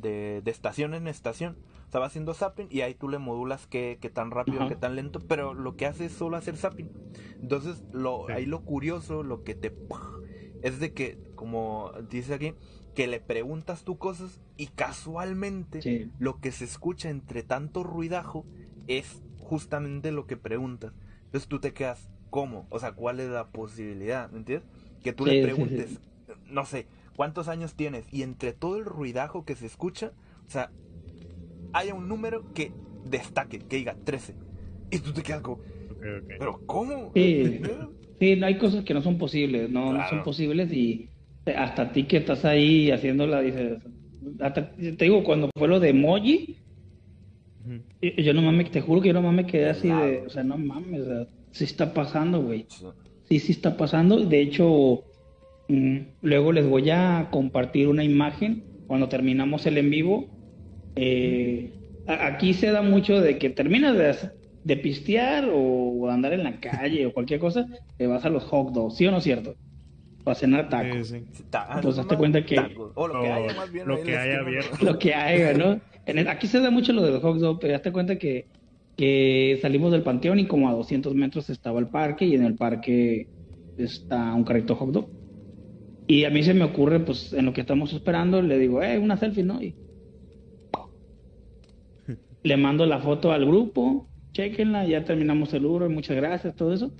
De, 0.00 0.42
de 0.44 0.50
estación 0.50 0.94
en 0.94 1.08
estación. 1.08 1.56
O 1.88 1.90
sea, 1.90 2.00
va 2.00 2.06
haciendo 2.06 2.34
zapping 2.34 2.68
y 2.70 2.80
ahí 2.80 2.94
tú 2.94 3.08
le 3.08 3.18
modulas 3.18 3.66
qué, 3.66 3.98
qué 4.00 4.10
tan 4.10 4.30
rápido, 4.30 4.68
qué 4.68 4.76
tan 4.76 4.96
lento, 4.96 5.20
pero 5.20 5.54
lo 5.54 5.76
que 5.76 5.86
hace 5.86 6.06
es 6.06 6.12
solo 6.12 6.36
hacer 6.36 6.56
zapping. 6.56 6.90
Entonces, 7.40 7.84
lo, 7.92 8.28
ahí 8.28 8.46
lo 8.46 8.64
curioso, 8.64 9.22
lo 9.22 9.44
que 9.44 9.54
te... 9.54 9.72
Es 10.62 10.80
de 10.80 10.92
que, 10.92 11.18
como 11.36 11.92
dice 12.10 12.34
aquí, 12.34 12.54
que 12.94 13.06
le 13.06 13.20
preguntas 13.20 13.84
tú 13.84 13.98
cosas 13.98 14.40
y 14.56 14.68
casualmente 14.68 16.10
lo 16.18 16.40
que 16.40 16.50
se 16.50 16.64
escucha 16.64 17.10
entre 17.10 17.42
tanto 17.42 17.84
ruidajo 17.84 18.46
es 18.88 19.22
justamente 19.38 20.10
lo 20.12 20.26
que 20.26 20.36
preguntas. 20.36 20.92
Entonces 21.26 21.48
tú 21.48 21.60
te 21.60 21.72
quedas, 21.72 22.08
¿cómo? 22.30 22.66
O 22.70 22.78
sea, 22.78 22.92
¿cuál 22.92 23.20
es 23.20 23.28
la 23.28 23.48
posibilidad? 23.50 24.30
¿Me 24.30 24.38
entiendes? 24.38 24.68
Que 25.04 25.12
tú 25.12 25.26
le 25.26 25.42
preguntes, 25.42 26.00
no 26.46 26.64
sé, 26.64 26.86
¿cuántos 27.16 27.48
años 27.48 27.74
tienes? 27.74 28.06
Y 28.12 28.22
entre 28.22 28.52
todo 28.52 28.76
el 28.76 28.84
ruidajo 28.84 29.44
que 29.44 29.56
se 29.56 29.66
escucha, 29.66 30.12
o 30.46 30.50
sea, 30.50 30.70
haya 31.72 31.94
un 31.94 32.08
número 32.08 32.52
que 32.52 32.72
destaque, 33.04 33.58
que 33.58 33.76
diga 33.76 33.96
13. 34.04 34.34
Y 34.90 34.98
tú 34.98 35.12
te 35.12 35.22
quedas 35.22 35.42
como, 35.42 35.60
¿pero 36.38 36.60
cómo? 36.66 37.10
Sí. 37.14 37.60
no 38.36 38.46
hay 38.46 38.58
cosas 38.58 38.84
que 38.84 38.94
no 38.94 39.02
son 39.02 39.18
posibles, 39.18 39.70
no, 39.70 39.92
no 39.92 40.08
son 40.08 40.22
posibles 40.22 40.72
y 40.72 41.08
hasta 41.56 41.82
a 41.82 41.92
ti 41.92 42.04
que 42.04 42.18
estás 42.18 42.44
ahí 42.44 42.90
haciéndola, 42.90 43.40
dices, 43.40 43.78
te 44.96 45.04
digo, 45.04 45.24
cuando 45.24 45.50
fue 45.56 45.68
lo 45.68 45.80
de 45.80 45.90
emoji, 45.90 46.56
yo 48.00 48.34
no 48.34 48.42
mames, 48.42 48.70
te 48.70 48.80
juro 48.80 49.00
que 49.00 49.08
yo 49.08 49.14
no 49.14 49.22
mames 49.22 49.46
quedé 49.46 49.70
así 49.70 49.88
de, 49.88 50.22
o 50.26 50.30
sea, 50.30 50.44
no 50.44 50.56
mames, 50.56 51.02
o 51.02 51.04
sea, 51.04 51.26
sí 51.50 51.64
está 51.64 51.92
pasando, 51.92 52.42
güey. 52.42 52.66
Sí, 53.28 53.40
sí 53.40 53.52
está 53.52 53.76
pasando. 53.76 54.24
De 54.24 54.40
hecho, 54.40 55.02
luego 55.68 56.52
les 56.52 56.68
voy 56.68 56.90
a 56.90 57.28
compartir 57.30 57.88
una 57.88 58.04
imagen 58.04 58.64
cuando 58.86 59.08
terminamos 59.08 59.66
el 59.66 59.78
en 59.78 59.90
vivo. 59.90 60.28
Eh, 60.94 61.72
aquí 62.06 62.54
se 62.54 62.70
da 62.70 62.82
mucho 62.82 63.20
de 63.20 63.38
que 63.38 63.50
terminas 63.50 63.96
de, 63.96 64.14
de 64.64 64.76
pistear 64.76 65.48
o 65.52 66.08
andar 66.10 66.32
en 66.32 66.44
la 66.44 66.60
calle 66.60 67.06
o 67.06 67.12
cualquier 67.12 67.40
cosa, 67.40 67.66
te 67.96 68.06
vas 68.06 68.24
a 68.24 68.30
los 68.30 68.44
hot 68.44 68.72
dogs, 68.72 68.96
¿sí 68.96 69.06
o 69.06 69.10
no 69.10 69.18
es 69.18 69.24
cierto? 69.24 69.54
Para 70.24 70.34
cenar 70.34 70.68
tacos. 70.68 71.12
Entonces, 71.12 71.98
hazte 72.00 72.16
cuenta 72.16 72.44
que. 72.44 72.58
O 72.94 73.06
lo 73.06 73.22
que 73.22 73.28
haya, 73.30 73.54
más 73.54 73.70
bien. 73.70 73.86
Lo 73.86 74.02
que 74.02 74.16
haya 74.16 74.40
abierto. 74.40 74.84
Lo 74.84 74.98
que 74.98 75.14
haya, 75.14 75.54
¿no? 75.54 75.80
aquí 76.30 76.46
se 76.46 76.60
da 76.60 76.70
mucho 76.70 76.92
lo 76.92 77.02
del 77.02 77.20
hot 77.20 77.38
dog, 77.38 77.58
pero 77.60 77.74
ya 77.74 77.82
te 77.82 77.92
cuenta 77.92 78.16
que, 78.16 78.46
que 78.96 79.58
salimos 79.60 79.92
del 79.92 80.02
panteón 80.02 80.38
y 80.38 80.46
como 80.46 80.68
a 80.68 80.72
200 80.72 81.14
metros 81.14 81.50
estaba 81.50 81.80
el 81.80 81.88
parque 81.88 82.24
y 82.26 82.34
en 82.34 82.44
el 82.44 82.54
parque 82.54 83.28
está 83.76 84.32
un 84.34 84.44
carrito 84.44 84.74
hot 84.76 84.90
dog. 84.90 85.15
Y 86.06 86.24
a 86.24 86.30
mí 86.30 86.42
se 86.42 86.54
me 86.54 86.64
ocurre, 86.64 87.00
pues 87.00 87.32
en 87.32 87.46
lo 87.46 87.52
que 87.52 87.62
estamos 87.62 87.92
esperando, 87.92 88.40
le 88.40 88.58
digo, 88.58 88.82
eh, 88.82 88.98
una 88.98 89.16
selfie, 89.16 89.42
¿no? 89.42 89.60
Y 89.62 89.74
le 92.42 92.56
mando 92.56 92.86
la 92.86 93.00
foto 93.00 93.32
al 93.32 93.44
grupo, 93.44 94.06
chequenla, 94.32 94.86
ya 94.86 95.04
terminamos 95.04 95.52
el 95.52 95.66
Uro, 95.66 95.90
muchas 95.90 96.16
gracias, 96.16 96.54
todo 96.54 96.72
eso. 96.72 96.92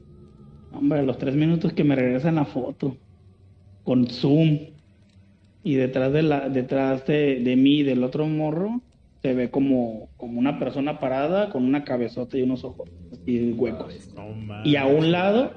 Hombre, 0.72 0.98
a 0.98 1.02
los 1.02 1.18
tres 1.18 1.36
minutos 1.36 1.72
que 1.72 1.84
me 1.84 1.94
regresan 1.94 2.34
la 2.34 2.44
foto, 2.44 2.96
con 3.84 4.08
zoom, 4.08 4.58
y 5.62 5.74
detrás 5.74 6.12
de 6.12 6.22
la, 6.22 6.48
detrás 6.48 7.06
de, 7.06 7.40
de 7.40 7.56
mí, 7.56 7.82
del 7.82 8.02
otro 8.02 8.26
morro, 8.26 8.80
se 9.22 9.34
ve 9.34 9.50
como, 9.50 10.08
como 10.16 10.38
una 10.38 10.58
persona 10.58 11.00
parada 11.00 11.50
con 11.50 11.64
una 11.64 11.84
cabezota 11.84 12.38
y 12.38 12.42
unos 12.42 12.64
ojos 12.64 12.88
y 13.26 13.52
huecos. 13.52 14.08
y 14.64 14.76
a 14.76 14.86
un 14.86 15.10
lado, 15.10 15.54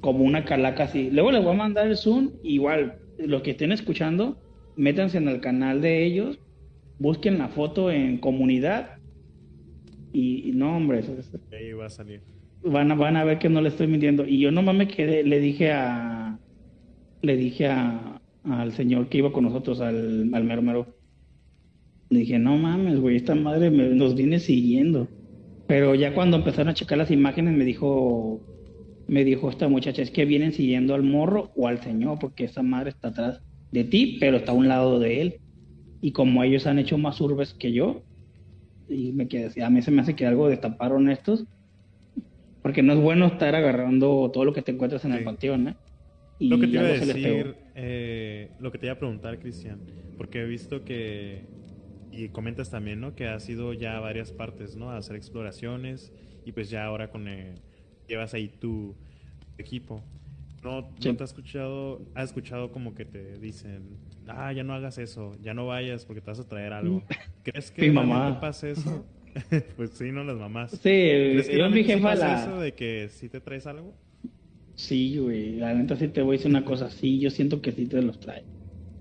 como 0.00 0.24
una 0.24 0.44
calaca 0.44 0.84
así. 0.84 1.10
Luego 1.10 1.32
les 1.32 1.42
voy 1.42 1.54
a 1.54 1.58
mandar 1.58 1.86
el 1.86 1.96
zoom, 1.96 2.30
igual, 2.42 2.98
los 3.18 3.42
que 3.42 3.52
estén 3.52 3.72
escuchando, 3.72 4.38
métanse 4.76 5.18
en 5.18 5.28
el 5.28 5.40
canal 5.40 5.80
de 5.80 6.04
ellos, 6.04 6.38
busquen 6.98 7.38
la 7.38 7.48
foto 7.48 7.90
en 7.90 8.18
comunidad 8.18 8.98
y, 10.12 10.52
no, 10.54 10.76
hombre, 10.76 11.02
ahí 11.52 11.72
va 11.72 11.86
a 11.86 11.90
salir. 11.90 12.22
Van 12.62 12.90
a, 12.90 12.94
van 12.94 13.16
a 13.16 13.24
ver 13.24 13.38
que 13.38 13.48
no 13.48 13.60
le 13.60 13.68
estoy 13.68 13.86
mintiendo. 13.86 14.26
Y 14.26 14.40
yo 14.40 14.50
nomás 14.50 14.74
me 14.74 14.88
quedé, 14.88 15.22
le 15.22 15.38
dije 15.38 15.72
a, 15.72 16.38
le 17.22 17.36
dije 17.36 17.68
a, 17.68 18.20
al 18.44 18.72
señor 18.72 19.08
que 19.08 19.18
iba 19.18 19.32
con 19.32 19.44
nosotros, 19.44 19.80
al, 19.80 20.30
al 20.32 20.44
mero 20.44 20.62
mero, 20.62 20.98
le 22.10 22.20
dije, 22.20 22.38
no 22.38 22.56
mames, 22.56 23.00
güey, 23.00 23.16
esta 23.16 23.34
madre 23.34 23.70
nos 23.70 24.14
viene 24.14 24.38
siguiendo. 24.38 25.08
Pero 25.66 25.94
ya 25.94 26.14
cuando 26.14 26.38
empezaron 26.38 26.70
a 26.70 26.74
checar 26.74 26.96
las 26.96 27.10
imágenes 27.10 27.54
me 27.54 27.64
dijo, 27.64 28.40
me 29.08 29.24
dijo 29.24 29.50
esta 29.50 29.68
muchacha, 29.68 30.02
es 30.02 30.10
que 30.10 30.24
vienen 30.24 30.52
siguiendo 30.52 30.94
al 30.94 31.02
morro 31.02 31.50
o 31.56 31.66
al 31.66 31.82
señor, 31.82 32.18
porque 32.18 32.44
esa 32.44 32.62
madre 32.62 32.90
está 32.90 33.08
atrás 33.08 33.40
de 33.72 33.84
ti, 33.84 34.18
pero 34.20 34.36
está 34.36 34.52
a 34.52 34.54
un 34.54 34.68
lado 34.68 35.00
de 35.00 35.22
él. 35.22 35.40
Y 36.00 36.12
como 36.12 36.44
ellos 36.44 36.66
han 36.66 36.78
hecho 36.78 36.98
más 36.98 37.20
urbes 37.20 37.54
que 37.54 37.72
yo, 37.72 38.02
y 38.88 39.12
me 39.12 39.26
quedé, 39.26 39.62
a 39.62 39.70
mí 39.70 39.82
se 39.82 39.90
me 39.90 40.02
hace 40.02 40.14
que 40.14 40.26
algo 40.26 40.48
destaparon 40.48 41.10
estos, 41.10 41.44
porque 42.62 42.82
no 42.82 42.92
es 42.92 43.00
bueno 43.00 43.26
estar 43.26 43.54
agarrando 43.54 44.30
todo 44.32 44.44
lo 44.44 44.52
que 44.52 44.62
te 44.62 44.72
encuentras 44.72 45.04
en 45.04 45.12
el 45.12 45.24
panteón, 45.24 45.68
¿eh? 45.68 45.76
Y 46.38 46.48
lo 46.48 46.60
que 46.60 46.66
te 46.68 46.72
iba 46.74 46.82
a 46.82 46.86
decir, 46.86 47.56
eh, 47.74 48.50
lo 48.60 48.70
que 48.70 48.78
te 48.78 48.86
iba 48.86 48.92
a 48.92 48.98
preguntar, 48.98 49.38
Cristian, 49.38 49.80
porque 50.16 50.42
he 50.42 50.44
visto 50.44 50.84
que 50.84 51.46
y 52.12 52.28
comentas 52.28 52.70
también, 52.70 53.00
¿no? 53.00 53.14
Que 53.14 53.26
has 53.26 53.48
ido 53.48 53.72
ya 53.72 53.96
a 53.96 54.00
varias 54.00 54.32
partes, 54.32 54.76
¿no? 54.76 54.90
A 54.90 54.98
hacer 54.98 55.16
exploraciones 55.16 56.12
y 56.44 56.52
pues 56.52 56.70
ya 56.70 56.84
ahora 56.84 57.10
con 57.10 57.28
eh, 57.28 57.54
llevas 58.08 58.34
ahí 58.34 58.48
tu 58.48 58.96
equipo. 59.58 60.02
¿No, 60.62 60.90
te 61.00 61.10
has 61.10 61.30
escuchado, 61.30 62.02
has 62.14 62.30
escuchado 62.30 62.72
como 62.72 62.94
que 62.94 63.04
te 63.04 63.38
dicen, 63.38 63.96
ah, 64.26 64.52
ya 64.52 64.64
no 64.64 64.74
hagas 64.74 64.98
eso, 64.98 65.36
ya 65.40 65.54
no 65.54 65.66
vayas 65.66 66.04
porque 66.04 66.20
te 66.20 66.30
vas 66.30 66.40
a 66.40 66.48
traer 66.48 66.72
algo? 66.72 67.04
¿Crees 67.44 67.70
que 67.70 67.82
mi 67.82 67.90
mamá 67.90 68.40
pasa 68.40 68.68
eso? 68.68 69.06
pues 69.76 69.90
sí, 69.90 70.10
no 70.10 70.24
las 70.24 70.36
mamás. 70.36 70.72
Sí, 70.72 70.78
¿Crees 70.80 71.48
que 71.48 71.58
yo 71.58 71.70
mi 71.70 71.84
jefa 71.84 72.14
la... 72.16 72.42
eso 72.42 72.58
de 72.58 72.74
que 72.74 73.08
sí 73.10 73.28
te 73.28 73.40
traes 73.40 73.66
algo? 73.66 73.94
Sí, 74.74 75.18
güey. 75.18 75.56
La 75.56 75.74
neta 75.74 75.96
sí 75.96 76.08
te 76.08 76.22
voy 76.22 76.36
a 76.36 76.38
decir 76.38 76.50
una 76.50 76.64
cosa. 76.64 76.90
Sí, 76.90 77.18
yo 77.18 77.30
siento 77.30 77.60
que 77.60 77.72
sí 77.72 77.86
te 77.86 78.00
los 78.00 78.18
trae. 78.20 78.44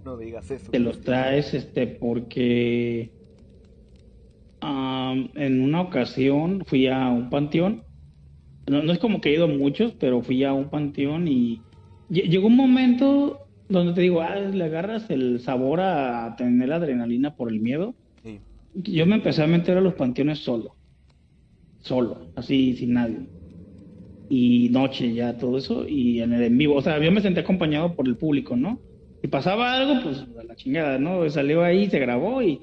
No 0.04 0.18
digas 0.18 0.50
eso. 0.50 0.72
Te 0.72 0.80
los 0.80 1.02
traes, 1.02 1.54
este, 1.54 1.86
porque 1.86 3.12
en 4.62 5.62
una 5.62 5.82
ocasión 5.82 6.64
fui 6.66 6.88
a 6.88 7.10
un 7.10 7.30
panteón. 7.30 7.84
No, 8.68 8.84
no, 8.84 8.92
es 8.92 9.00
como 9.00 9.22
que 9.22 9.30
he 9.30 9.34
ido 9.36 9.46
a 9.46 9.48
muchos, 9.48 9.94
pero 9.94 10.22
fui 10.22 10.44
a 10.44 10.54
un 10.54 10.70
panteón 10.70 11.28
y 11.28 11.62
llegó 12.10 12.48
un 12.48 12.56
momento 12.56 13.48
donde 13.70 13.94
te 13.94 14.02
digo, 14.02 14.22
ah, 14.22 14.36
le 14.36 14.64
agarras 14.64 15.10
el 15.10 15.40
sabor 15.40 15.82
a 15.82 16.36
tener 16.38 16.72
adrenalina 16.72 17.36
por 17.36 17.50
el 17.52 17.60
miedo. 17.60 17.96
Sí. 18.24 18.40
Yo 18.74 19.06
me 19.06 19.16
empecé 19.16 19.44
a 19.44 19.48
meter 19.48 19.78
a 19.78 19.82
los 19.82 19.94
panteones 19.94 20.40
solo. 20.40 20.76
Solo, 21.80 22.32
así, 22.36 22.76
sin 22.76 22.94
nadie 22.94 23.28
y 24.30 24.70
noche 24.70 25.14
ya 25.14 25.38
todo 25.38 25.58
eso 25.58 25.88
y 25.88 26.22
en 26.22 26.34
el 26.34 26.44
en 26.44 26.58
vivo, 26.58 26.76
o 26.76 26.82
sea, 26.82 27.00
yo 27.00 27.12
me 27.12 27.22
senté 27.22 27.42
acompañado 27.42 27.96
por 27.96 28.08
el 28.08 28.18
público, 28.18 28.56
¿no? 28.56 28.80
Si 29.22 29.28
pasaba 29.28 29.74
algo, 29.74 30.02
pues 30.04 30.26
a 30.40 30.44
la 30.44 30.56
chingada, 30.56 31.00
¿no? 31.00 31.28
Salió 31.30 31.64
ahí, 31.64 31.90
se 31.90 32.00
grabó 32.00 32.42
y 32.42 32.62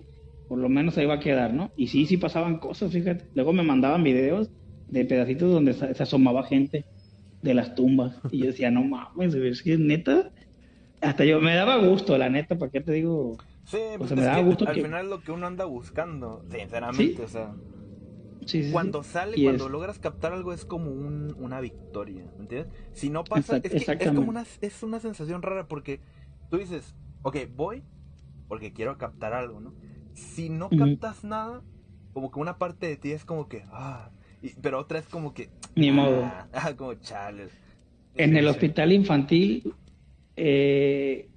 por 0.48 0.58
lo 0.58 0.68
menos 0.68 0.96
ahí 0.98 1.06
va 1.06 1.14
a 1.14 1.20
quedar, 1.20 1.54
¿no? 1.54 1.72
Y 1.76 1.88
sí, 1.88 2.06
sí 2.06 2.16
pasaban 2.16 2.58
cosas, 2.58 2.92
fíjate. 2.92 3.24
Luego 3.34 3.52
me 3.52 3.62
mandaban 3.62 4.04
videos 4.04 4.50
de 4.94 5.04
pedacitos 5.04 5.52
donde 5.52 5.74
se 5.74 6.02
asomaba 6.02 6.44
gente 6.44 6.84
de 7.42 7.54
las 7.54 7.74
tumbas 7.74 8.16
y 8.30 8.38
yo 8.38 8.46
decía, 8.46 8.70
no 8.70 8.82
mames, 8.84 9.34
es 9.34 9.62
que 9.62 9.76
neta, 9.76 10.32
hasta 11.00 11.24
yo 11.24 11.40
me 11.40 11.54
daba 11.54 11.76
gusto, 11.76 12.16
la 12.16 12.30
neta, 12.30 12.56
¿para 12.56 12.70
qué 12.70 12.80
te 12.80 12.92
digo? 12.92 13.36
Sí, 13.64 13.78
pues 13.98 14.14
me 14.14 14.22
daba 14.22 14.42
gusto 14.42 14.66
al 14.68 14.74
final 14.74 15.10
lo 15.10 15.20
que 15.20 15.32
uno 15.32 15.46
anda 15.46 15.64
buscando, 15.64 16.44
sinceramente, 16.50 17.22
o 17.22 17.28
sea 17.28 17.54
cuando 18.72 19.02
sale, 19.02 19.42
cuando 19.42 19.68
logras 19.68 19.98
captar 19.98 20.32
algo 20.32 20.52
es 20.52 20.64
como 20.64 20.90
una 20.90 21.60
victoria, 21.60 22.24
¿me 22.36 22.42
entiendes? 22.42 22.72
Si 22.92 23.10
no 23.10 23.24
pasa, 23.24 23.60
es, 23.62 23.86
como 24.12 24.28
una, 24.28 24.44
es 24.60 24.82
una 24.82 25.00
sensación 25.00 25.42
rara 25.42 25.66
porque 25.66 26.00
tú 26.50 26.58
dices, 26.58 26.94
ok, 27.22 27.36
voy 27.54 27.82
porque 28.48 28.72
quiero 28.72 28.98
captar 28.98 29.32
algo, 29.32 29.60
¿no? 29.60 29.74
Si 30.12 30.48
no 30.48 30.68
captas 30.70 31.24
nada, 31.24 31.62
como 32.12 32.30
que 32.30 32.38
una 32.38 32.58
parte 32.58 32.86
de 32.86 32.96
ti 32.96 33.12
es 33.12 33.24
como 33.24 33.48
que, 33.48 33.64
ah, 33.72 34.10
pero 34.60 34.80
otra 34.80 34.98
es 34.98 35.06
como 35.06 35.32
que... 35.32 35.48
Ni 35.74 35.90
modo. 35.90 36.22
Ah, 36.52 36.72
como 36.76 36.94
chales. 36.94 37.50
En 38.16 38.36
el 38.36 38.46
hospital 38.46 38.92
infantil, 38.92 39.74
eh, 40.36 41.28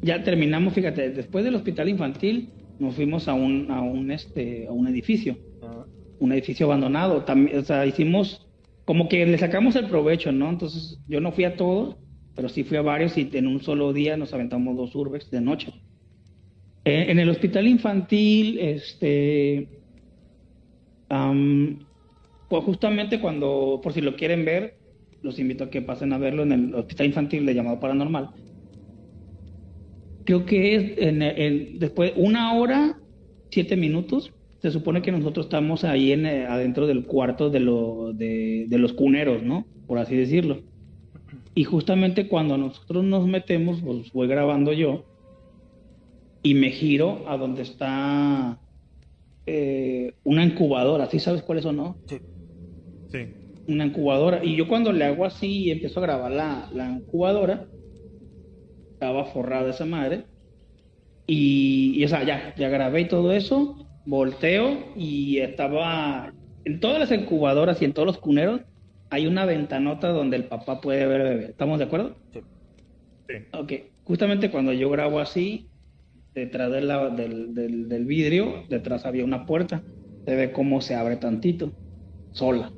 ya 0.00 0.22
terminamos, 0.22 0.72
fíjate, 0.74 1.10
después 1.10 1.44
del 1.44 1.56
hospital 1.56 1.88
infantil 1.88 2.50
nos 2.78 2.94
fuimos 2.94 3.28
a 3.28 3.34
un, 3.34 3.70
a 3.70 3.82
un, 3.82 4.10
este, 4.10 4.66
a 4.66 4.72
un 4.72 4.86
edificio 4.88 5.36
un 6.18 6.32
edificio 6.32 6.66
abandonado. 6.66 7.24
También, 7.24 7.58
o 7.58 7.62
sea, 7.62 7.86
hicimos 7.86 8.46
como 8.84 9.08
que 9.08 9.26
le 9.26 9.38
sacamos 9.38 9.76
el 9.76 9.86
provecho, 9.86 10.32
¿no? 10.32 10.48
Entonces 10.50 10.98
yo 11.08 11.20
no 11.20 11.32
fui 11.32 11.44
a 11.44 11.56
todos, 11.56 11.96
pero 12.34 12.48
sí 12.48 12.64
fui 12.64 12.76
a 12.76 12.82
varios 12.82 13.16
y 13.18 13.28
en 13.32 13.46
un 13.46 13.60
solo 13.60 13.92
día 13.92 14.16
nos 14.16 14.32
aventamos 14.32 14.76
dos 14.76 14.94
urbex 14.94 15.30
de 15.30 15.40
noche. 15.40 15.72
Eh, 16.84 17.06
en 17.08 17.18
el 17.18 17.28
hospital 17.28 17.66
infantil, 17.66 18.58
este, 18.60 19.68
pues 22.48 22.64
justamente 22.64 23.20
cuando, 23.20 23.80
por 23.82 23.92
si 23.92 24.00
lo 24.00 24.16
quieren 24.16 24.44
ver, 24.44 24.78
los 25.22 25.38
invito 25.38 25.64
a 25.64 25.70
que 25.70 25.82
pasen 25.82 26.12
a 26.12 26.18
verlo 26.18 26.42
en 26.42 26.52
el 26.52 26.74
hospital 26.74 27.06
infantil 27.06 27.44
de 27.44 27.54
llamado 27.54 27.78
paranormal. 27.80 28.30
Creo 30.24 30.44
que 30.46 30.74
es 30.74 30.92
en, 30.98 31.78
después 31.78 32.12
una 32.16 32.54
hora, 32.54 32.98
siete 33.50 33.76
minutos, 33.76 34.32
se 34.60 34.70
supone 34.70 35.02
que 35.02 35.12
nosotros 35.12 35.46
estamos 35.46 35.84
ahí 35.84 36.12
en, 36.12 36.26
eh, 36.26 36.46
adentro 36.46 36.86
del 36.86 37.06
cuarto 37.06 37.50
de, 37.50 37.60
los 37.60 38.92
cuneros, 38.94 39.42
¿no? 39.42 39.66
Por 39.86 39.98
así 39.98 40.16
decirlo. 40.16 40.62
Y 41.54 41.64
justamente 41.64 42.28
cuando 42.28 42.56
nosotros 42.56 43.04
nos 43.04 43.26
metemos, 43.26 43.80
pues 43.82 44.12
voy 44.12 44.28
grabando 44.28 44.72
yo 44.72 45.04
y 46.42 46.54
me 46.54 46.70
giro 46.70 47.28
a 47.28 47.36
donde 47.36 47.62
está 47.62 48.60
eh, 49.46 50.14
una 50.24 50.44
incubadora. 50.44 51.06
¿Sí 51.06 51.18
sabes 51.18 51.42
cuál 51.42 51.58
es 51.58 51.66
o 51.66 51.72
no? 51.72 51.96
Sí. 52.06 52.18
Sí. 53.10 53.28
Una 53.66 53.86
incubadora. 53.86 54.44
Y 54.44 54.56
yo 54.56 54.68
cuando 54.68 54.92
le 54.92 55.04
hago 55.04 55.24
así 55.24 55.64
y 55.64 55.70
empiezo 55.70 56.00
a 56.00 56.04
grabar 56.04 56.32
la, 56.32 56.70
la 56.72 56.90
incubadora, 56.90 57.66
estaba 58.92 59.26
forrada 59.26 59.70
esa 59.70 59.84
madre. 59.84 60.24
Y, 61.26 61.94
y 61.96 62.04
o 62.04 62.08
sea, 62.08 62.24
ya, 62.24 62.54
ya 62.56 62.68
grabé 62.68 63.04
todo 63.04 63.32
eso 63.32 63.88
volteo 64.08 64.78
y 64.96 65.38
estaba 65.38 66.32
en 66.64 66.80
todas 66.80 66.98
las 66.98 67.12
incubadoras 67.12 67.80
y 67.82 67.84
en 67.84 67.92
todos 67.92 68.06
los 68.06 68.18
cuneros 68.18 68.62
hay 69.10 69.26
una 69.26 69.44
ventanota 69.44 70.08
donde 70.08 70.36
el 70.36 70.44
papá 70.44 70.80
puede 70.80 71.06
ver 71.06 71.22
bebé. 71.22 71.44
¿Estamos 71.50 71.78
de 71.78 71.84
acuerdo? 71.84 72.16
Sí. 72.32 72.40
sí. 73.28 73.34
Ok, 73.52 73.72
justamente 74.04 74.50
cuando 74.50 74.72
yo 74.72 74.88
grabo 74.88 75.20
así, 75.20 75.68
detrás 76.34 76.70
de 76.72 76.80
la, 76.80 77.10
del, 77.10 77.54
del, 77.54 78.04
vidrio, 78.06 78.64
detrás 78.68 79.04
había 79.04 79.24
una 79.24 79.44
puerta. 79.44 79.82
Se 80.24 80.34
ve 80.34 80.52
cómo 80.52 80.80
se 80.80 80.94
abre 80.94 81.16
tantito, 81.16 81.72
sola. 82.32 82.72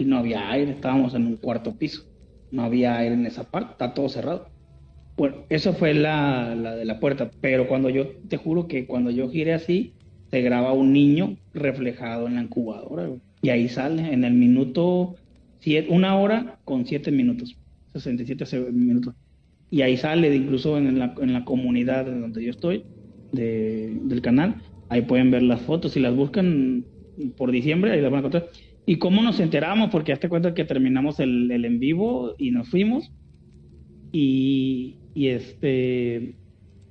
Y 0.00 0.06
no 0.06 0.16
había 0.16 0.50
aire, 0.50 0.72
estábamos 0.72 1.14
en 1.14 1.26
un 1.26 1.36
cuarto 1.36 1.76
piso. 1.76 2.06
No 2.50 2.62
había 2.62 2.96
aire 2.96 3.14
en 3.14 3.26
esa 3.26 3.44
parte, 3.44 3.72
está 3.72 3.92
todo 3.92 4.08
cerrado. 4.08 4.48
Bueno, 5.16 5.44
eso 5.50 5.74
fue 5.74 5.92
la, 5.92 6.54
la 6.54 6.74
de 6.74 6.86
la 6.86 6.98
puerta, 6.98 7.30
pero 7.42 7.68
cuando 7.68 7.90
yo, 7.90 8.08
te 8.28 8.38
juro 8.38 8.66
que 8.66 8.86
cuando 8.86 9.10
yo 9.10 9.28
giré 9.28 9.52
así, 9.52 9.92
se 10.30 10.40
graba 10.40 10.72
un 10.72 10.94
niño 10.94 11.36
reflejado 11.52 12.26
en 12.28 12.36
la 12.36 12.42
incubadora, 12.42 13.10
Y 13.42 13.50
ahí 13.50 13.68
sale 13.68 14.10
en 14.10 14.24
el 14.24 14.32
minuto, 14.32 15.16
siete, 15.58 15.88
una 15.90 16.16
hora 16.16 16.58
con 16.64 16.86
siete 16.86 17.10
minutos, 17.10 17.58
67 17.92 18.72
minutos. 18.72 19.14
Y 19.70 19.82
ahí 19.82 19.98
sale, 19.98 20.34
incluso 20.34 20.78
en 20.78 20.98
la, 20.98 21.14
en 21.20 21.34
la 21.34 21.44
comunidad 21.44 22.06
donde 22.06 22.42
yo 22.42 22.50
estoy, 22.50 22.84
del 23.32 24.20
canal, 24.22 24.62
ahí 24.88 25.02
pueden 25.02 25.30
ver 25.30 25.42
las 25.42 25.60
fotos. 25.60 25.92
Si 25.92 26.00
las 26.00 26.16
buscan 26.16 26.86
por 27.36 27.50
diciembre, 27.50 27.92
ahí 27.92 28.00
las 28.00 28.10
van 28.10 28.24
a 28.24 28.26
encontrar. 28.26 28.48
¿Y 28.90 28.96
cómo 28.96 29.22
nos 29.22 29.38
enteramos? 29.38 29.90
Porque 29.90 30.12
hazte 30.12 30.28
cuenta 30.28 30.52
que 30.52 30.64
terminamos 30.64 31.20
el, 31.20 31.48
el 31.52 31.64
en 31.64 31.78
vivo 31.78 32.34
y 32.38 32.50
nos 32.50 32.70
fuimos. 32.70 33.12
Y, 34.10 34.96
y 35.14 35.28
este 35.28 36.34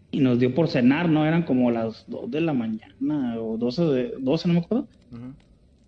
y 0.09 0.19
nos 0.21 0.39
dio 0.39 0.55
por 0.55 0.69
cenar, 0.69 1.09
¿no? 1.09 1.25
Eran 1.25 1.43
como 1.43 1.71
las 1.71 2.05
2 2.07 2.31
de 2.31 2.39
la 2.39 2.53
mañana 2.53 3.35
o 3.41 3.57
12, 3.57 3.83
de, 3.83 4.13
12 4.17 4.47
no 4.47 4.53
me 4.53 4.59
acuerdo. 4.61 4.87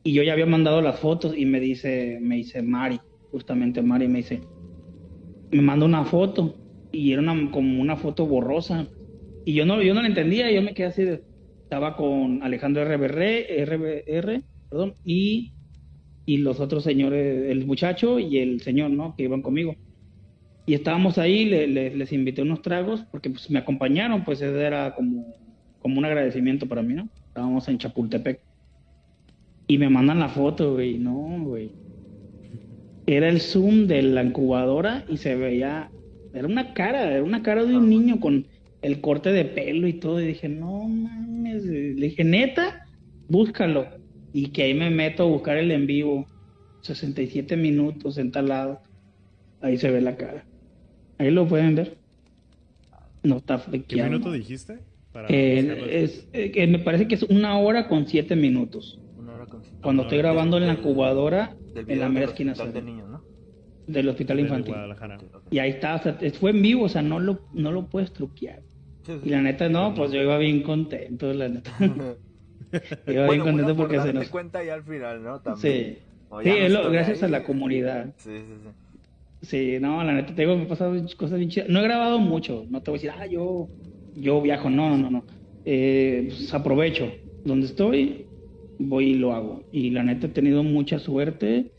Y 0.04 0.12
yo 0.12 0.22
ya 0.24 0.34
había 0.34 0.46
mandado 0.46 0.82
las 0.82 1.00
fotos 1.00 1.34
y 1.34 1.46
me 1.46 1.62
dice, 1.62 2.20
me 2.22 2.36
dice 2.36 2.62
Mari, 2.62 3.00
justamente 3.32 3.82
Mari 3.82 4.10
me 4.10 4.18
dice, 4.18 4.42
me 5.50 5.62
manda 5.62 5.86
una 5.86 6.04
foto 6.04 6.58
y 6.92 7.14
era 7.14 7.22
una, 7.22 7.52
como 7.52 7.82
una 7.82 7.96
foto 7.96 8.26
borrosa. 8.26 8.86
Y 9.46 9.54
yo 9.54 9.66
no, 9.66 9.82
yo 9.82 9.94
no 9.94 10.02
la 10.02 10.10
entendía, 10.10 10.52
yo 10.52 10.62
me 10.62 10.74
quedé 10.74 10.88
así, 10.88 11.04
estaba 11.64 11.96
con 11.96 12.44
Alejandro 12.44 12.84
RBR, 12.84 13.64
RBR, 13.66 14.44
perdón, 14.70 14.96
y, 15.06 15.54
y 16.26 16.38
los 16.38 16.60
otros 16.60 16.84
señores, 16.84 17.50
el 17.50 17.66
muchacho 17.66 18.20
y 18.20 18.38
el 18.38 18.62
señor, 18.62 18.92
¿no? 18.92 19.16
Que 19.16 19.24
iban 19.24 19.42
conmigo. 19.42 19.76
Y 20.66 20.76
estábamos 20.76 21.18
ahí, 21.18 21.46
les 21.46 22.14
invité 22.14 22.44
unos 22.44 22.62
tragos 22.62 23.02
porque 23.12 23.30
pues, 23.30 23.50
me 23.50 23.60
acompañaron, 23.60 24.24
pues 24.24 24.42
era 24.42 24.94
como, 24.94 25.34
como 25.80 25.98
un 25.98 26.06
agradecimiento 26.06 26.68
para 26.68 26.84
mí, 26.84 26.94
¿no? 26.94 27.10
Estábamos 27.28 27.68
en 27.68 27.78
Chapultepec. 27.78 28.40
Y 29.68 29.78
me 29.78 29.90
mandan 29.90 30.20
la 30.20 30.30
foto, 30.30 30.74
güey, 30.74 30.98
no, 30.98 31.44
güey. 31.44 31.72
Era 33.08 33.30
el 33.30 33.42
zoom 33.42 33.88
de 33.88 34.02
la 34.04 34.24
incubadora 34.24 35.06
y 35.10 35.18
se 35.18 35.36
veía, 35.36 35.90
era 36.34 36.48
una 36.48 36.74
cara, 36.74 37.12
era 37.12 37.24
una 37.24 37.42
cara 37.42 37.66
de 37.66 37.76
un 37.76 37.90
niño 37.90 38.20
con 38.20 38.46
el 38.82 39.02
corte 39.02 39.32
de 39.32 39.46
pelo 39.46 39.88
y 39.88 39.94
todo. 39.94 40.22
Y 40.22 40.28
dije, 40.28 40.48
no 40.48 40.88
mames, 40.88 41.64
le 41.64 42.08
dije, 42.08 42.24
neta, 42.24 42.86
búscalo. 43.28 44.01
Y 44.34 44.48
que 44.48 44.64
ahí 44.64 44.74
me 44.74 44.90
meto 44.90 45.24
a 45.24 45.26
buscar 45.28 45.58
el 45.58 45.72
en 45.72 45.88
vivo, 45.88 46.26
67 46.82 47.58
minutos 47.58 48.18
en 48.18 48.32
tal 48.32 48.50
lado. 48.50 48.82
Ahí 49.62 49.78
se 49.78 49.92
ve 49.92 50.02
la 50.02 50.16
cara. 50.16 50.46
Ahí 51.18 51.32
lo 51.32 51.48
pueden 51.48 51.76
ver. 51.76 51.98
No 53.24 53.38
está 53.38 53.60
flequeado. 53.60 54.10
¿Qué 54.10 54.16
minuto 54.18 54.32
dijiste? 54.32 54.80
Eh, 55.28 56.04
es, 56.04 56.28
eh, 56.34 56.68
me 56.68 56.80
parece 56.80 57.08
que 57.08 57.16
es 57.16 57.24
una 57.24 57.58
hora 57.60 57.88
con 57.88 58.08
siete 58.08 58.36
minutos. 58.36 59.00
Una 59.18 59.34
hora 59.34 59.46
con 59.46 59.62
siete. 59.64 59.78
Cuando 59.82 60.04
estoy 60.04 60.18
grabando 60.20 60.58
en 60.58 60.68
la 60.68 60.74
incubadora, 60.74 61.56
en 61.76 62.00
la 62.00 62.10
mera 62.10 62.28
esquina. 62.28 62.54
Del 62.54 62.86
niños, 62.86 63.10
¿no? 63.10 63.24
Del 63.88 64.08
hospital 64.10 64.40
infantil. 64.40 64.74
Y 65.50 65.60
ahí 65.60 65.72
está, 65.72 65.96
o 65.96 66.00
sea, 66.02 66.18
fue 66.40 66.52
en 66.52 66.62
vivo, 66.62 66.86
o 66.86 66.90
sea, 66.90 67.02
no 67.02 67.20
lo, 67.20 67.42
no 67.54 67.72
lo 67.72 67.88
puedes 67.88 68.14
truquear. 68.14 68.62
Y 69.24 69.30
la 69.30 69.42
neta, 69.42 69.68
no, 69.68 69.94
pues 69.94 70.12
yo 70.12 70.22
iba 70.22 70.38
bien 70.38 70.64
contento, 70.64 71.34
la 71.34 71.50
neta. 71.50 71.72
iba 73.08 73.28
bien 73.28 73.42
contento 73.42 73.76
porque 73.76 74.00
se 74.00 74.14
nos... 74.14 74.30
cuenta 74.30 74.64
ya 74.64 74.76
al 74.76 74.84
final, 74.84 75.24
¿no? 75.24 75.40
También. 75.42 75.98
Sí, 75.98 76.44
sí 76.44 76.50
es 76.50 76.72
lo, 76.72 76.90
gracias 76.92 77.24
a 77.24 77.28
la 77.28 77.44
comunidad. 77.44 78.14
Sí, 78.18 78.38
sí, 78.38 78.54
sí. 78.64 78.70
Sí, 79.42 79.78
no, 79.82 80.04
la 80.04 80.14
neta, 80.14 80.36
te 80.36 80.44
digo, 80.44 80.56
me 80.56 80.64
he 80.64 80.68
pasado 80.68 80.94
cosas 81.18 81.40
bien 81.40 81.50
chidas. 81.50 81.70
No 81.70 81.80
he 81.80 81.84
grabado 81.84 82.20
mucho, 82.20 82.66
no 82.70 82.82
te 82.82 82.92
voy 82.92 83.00
a 83.00 83.02
decir, 83.02 83.12
ah, 83.18 83.26
yo, 83.26 83.70
yo 84.16 84.42
viajo, 84.42 84.70
no, 84.70 84.90
no, 84.90 84.98
no, 84.98 85.10
no. 85.10 85.24
Eh, 85.66 86.26
pues 86.30 86.54
aprovecho. 86.54 87.12
Donde 87.44 87.66
estoy, 87.66 88.28
voy 88.78 89.12
y 89.12 89.14
lo 89.16 89.34
hago. 89.34 89.64
Y 89.72 89.90
la 89.90 90.04
neta, 90.04 90.28
he 90.28 90.30
tenido 90.30 90.64
mucha 90.64 91.00
suerte 91.00 91.72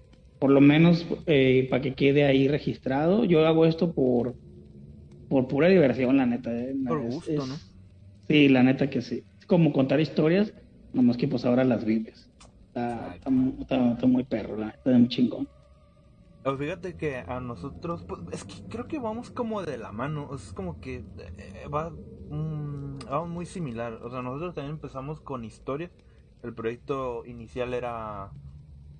por 0.42 0.50
lo 0.50 0.60
menos 0.60 1.06
eh, 1.26 1.68
para 1.70 1.82
que 1.82 1.94
quede 1.94 2.24
ahí 2.24 2.48
registrado. 2.48 3.24
Yo 3.24 3.46
hago 3.46 3.64
esto 3.64 3.92
por, 3.92 4.34
por 5.28 5.46
pura 5.46 5.68
diversión, 5.68 6.16
la 6.16 6.26
neta. 6.26 6.52
¿eh? 6.52 6.74
Por 6.84 7.00
gusto, 7.00 7.46
¿no? 7.46 7.54
Sí, 8.26 8.48
la 8.48 8.64
neta 8.64 8.90
que 8.90 9.02
sí. 9.02 9.22
Es 9.38 9.46
como 9.46 9.72
contar 9.72 10.00
historias, 10.00 10.52
nomás 10.92 11.16
que 11.16 11.28
pues 11.28 11.44
ahora 11.44 11.64
las 11.64 11.84
vives. 11.84 12.28
Está, 12.68 13.16
está, 13.16 13.30
muy 14.06 14.24
perro, 14.24 14.56
la 14.56 14.66
neta, 14.66 14.90
muy 14.90 15.08
chingón. 15.08 15.48
Pues 16.42 16.58
fíjate 16.58 16.96
que 16.96 17.18
a 17.18 17.40
nosotros, 17.40 18.04
pues, 18.04 18.20
es 18.32 18.44
que 18.44 18.66
creo 18.68 18.88
que 18.88 18.98
vamos 18.98 19.30
como 19.30 19.62
de 19.62 19.78
la 19.78 19.92
mano, 19.92 20.34
es 20.34 20.52
como 20.52 20.80
que 20.80 21.04
eh, 21.18 21.68
va, 21.72 21.92
vamos 22.30 23.28
muy 23.28 23.46
similar. 23.46 23.94
O 24.02 24.10
sea, 24.10 24.22
nosotros 24.22 24.54
también 24.54 24.76
empezamos 24.76 25.20
con 25.20 25.44
historias. 25.44 25.90
El 26.42 26.54
proyecto 26.54 27.24
inicial 27.26 27.74
era 27.74 28.32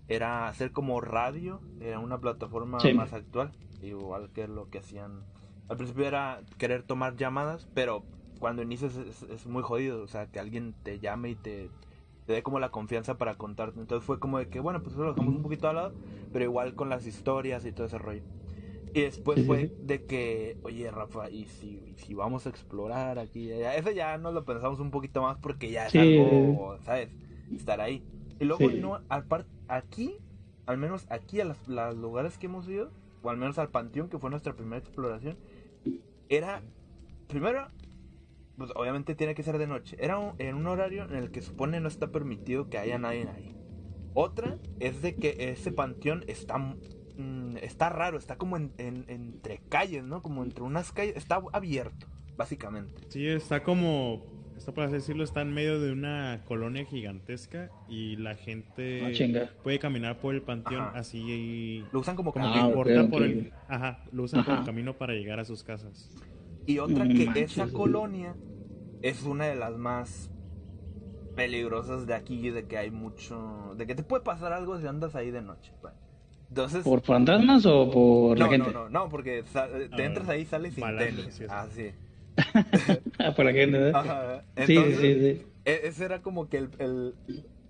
era 0.09 0.49
hacer 0.49 0.72
como 0.72 1.01
radio, 1.01 1.61
era 1.80 1.99
una 1.99 2.18
plataforma 2.18 2.78
más 2.95 3.12
actual, 3.12 3.53
igual 3.82 4.30
que 4.32 4.49
lo 4.49 4.68
que 4.68 4.78
hacían. 4.78 5.24
Al 5.68 5.76
principio 5.76 6.07
era 6.07 6.43
querer 6.59 6.82
tomar 6.82 7.16
llamadas, 7.16 7.68
pero 7.74 8.05
cuando 8.43 8.61
inicias 8.61 8.97
es, 8.97 9.47
muy 9.47 9.62
jodido, 9.62 10.03
o 10.03 10.09
sea, 10.09 10.26
que 10.26 10.40
alguien 10.40 10.74
te 10.82 10.99
llame 10.99 11.30
y 11.30 11.36
te, 11.36 11.70
te 12.26 12.32
dé 12.32 12.43
como 12.43 12.59
la 12.59 12.72
confianza 12.72 13.16
para 13.16 13.36
contarte. 13.36 13.78
Entonces 13.78 14.05
fue 14.05 14.18
como 14.18 14.36
de 14.40 14.49
que, 14.49 14.59
bueno, 14.59 14.82
pues 14.82 14.95
eso 14.95 15.05
lo 15.05 15.12
dejamos 15.12 15.36
un 15.36 15.43
poquito 15.43 15.68
al 15.68 15.76
lado, 15.76 15.95
pero 16.32 16.45
igual 16.45 16.74
con 16.74 16.88
las 16.88 17.07
historias 17.07 17.64
y 17.64 17.70
todo 17.70 17.86
ese 17.86 17.99
rollo. 17.99 18.22
Y 18.93 19.03
después 19.03 19.47
fue 19.47 19.72
de 19.84 20.07
que, 20.07 20.59
oye, 20.64 20.90
Rafa, 20.90 21.30
¿y 21.30 21.47
si, 21.47 21.95
si 21.99 22.14
vamos 22.14 22.45
a 22.47 22.49
explorar 22.49 23.20
aquí? 23.20 23.47
Ya, 23.47 23.76
eso 23.76 23.93
ya 23.93 24.18
nos 24.18 24.34
lo 24.34 24.45
pensamos 24.45 24.80
un 24.80 24.90
poquito 24.90 25.22
más 25.22 25.38
porque 25.38 25.70
ya 25.70 25.86
es 25.86 25.95
algo, 25.95 26.76
¿sabes? 26.82 27.11
Estar 27.55 27.80
ahí. 27.80 28.03
Y 28.40 28.45
luego, 28.45 28.68
no, 28.72 28.99
aquí, 29.68 30.16
al 30.66 30.78
menos 30.78 31.07
aquí 31.11 31.40
a 31.40 31.45
los, 31.45 31.68
lugares 31.97 32.38
que 32.38 32.47
hemos 32.47 32.68
ido, 32.68 32.90
o 33.22 33.30
al 33.30 33.36
menos 33.36 33.57
al 33.61 33.68
panteón, 33.68 34.09
que 34.09 34.18
fue 34.18 34.30
nuestra 34.30 34.55
primera 34.55 34.78
exploración, 34.78 35.36
era, 36.28 36.61
primero, 37.28 37.68
pues 38.57 38.70
obviamente 38.74 39.14
tiene 39.14 39.34
que 39.34 39.42
ser 39.42 39.59
de 39.59 39.66
noche, 39.66 39.96
era 40.00 40.34
en 40.38 40.55
un 40.57 40.66
horario 40.66 41.05
en 41.05 41.16
el 41.16 41.30
que 41.30 41.42
supone 41.42 41.80
no 41.80 41.88
está 41.88 42.11
permitido 42.11 42.68
que 42.68 42.78
haya 42.78 42.98
nadie 42.98 43.28
ahí. 43.34 43.57
Otra 44.14 44.59
es 44.78 45.00
de 45.00 45.16
que 45.16 45.36
ese 45.38 45.72
panteón 45.72 46.24
está, 46.26 46.59
mm, 46.59 47.57
está 47.62 47.88
raro, 47.88 48.18
está 48.18 48.36
como 48.36 48.57
en, 48.57 48.72
entre 48.78 49.59
calles, 49.68 50.05
¿no? 50.05 50.20
Como 50.20 50.42
entre 50.42 50.62
unas 50.62 50.92
calles, 50.92 51.16
está 51.16 51.42
abierto, 51.53 52.07
básicamente. 52.36 53.03
Sí, 53.09 53.26
está 53.26 53.62
como 53.62 54.22
esto 54.62 54.74
para 54.74 54.88
decirlo 54.88 55.24
está 55.24 55.40
en 55.40 55.53
medio 55.53 55.80
de 55.80 55.90
una 55.90 56.42
colonia 56.44 56.84
gigantesca 56.84 57.70
y 57.88 58.14
la 58.14 58.36
gente 58.36 59.03
ah, 59.05 59.50
puede 59.64 59.80
caminar 59.80 60.20
por 60.20 60.36
el 60.36 60.42
panteón 60.42 60.84
así 60.94 61.18
y 61.18 61.84
lo 61.90 61.98
usan 61.98 62.14
como, 62.14 62.32
como 62.32 62.53
que 62.84 63.05
por 63.11 63.22
el 63.24 63.53
ajá, 63.66 64.05
lo 64.12 64.22
usan 64.22 64.44
como 64.44 64.64
camino 64.64 64.96
para 64.96 65.14
llegar 65.14 65.40
a 65.40 65.44
sus 65.44 65.64
casas. 65.64 66.09
Y 66.67 66.79
otra 66.79 67.09
que 67.09 67.31
esa 67.37 67.69
colonia 67.69 68.35
es 69.03 69.25
una 69.25 69.47
de 69.47 69.57
las 69.57 69.77
más 69.77 70.31
peligrosas 71.35 72.07
de 72.07 72.15
aquí 72.15 72.51
de 72.51 72.67
que 72.67 72.77
hay 72.77 72.91
mucho 72.91 73.75
de 73.77 73.87
que 73.87 73.95
te 73.95 74.03
puede 74.03 74.23
pasar 74.23 74.53
algo 74.53 74.79
si 74.79 74.87
andas 74.87 75.15
ahí 75.15 75.31
de 75.31 75.43
noche. 75.43 75.73
Entonces, 76.49 76.85
¿Por 76.85 77.01
fantasmas 77.01 77.65
o 77.65 77.91
por 77.91 78.39
la 78.39 78.49
gente? 78.49 78.71
No, 78.73 78.85
no, 78.85 78.89
no, 78.91 79.09
porque 79.09 79.43
te 79.97 80.05
entras 80.05 80.29
ahí 80.29 80.43
y 80.43 80.45
sales 80.45 80.75
sin 80.75 80.85
tenis. 80.97 81.41
Así. 81.49 81.93
Para 83.17 83.45
la 83.45 83.53
gente, 83.53 83.93
sí, 84.67 84.77
sí, 84.77 85.15
sí. 85.21 85.43
E-, 85.65 85.81
ese 85.85 86.05
era 86.05 86.23
como 86.23 86.49
que 86.49 86.59
el, 86.59 87.15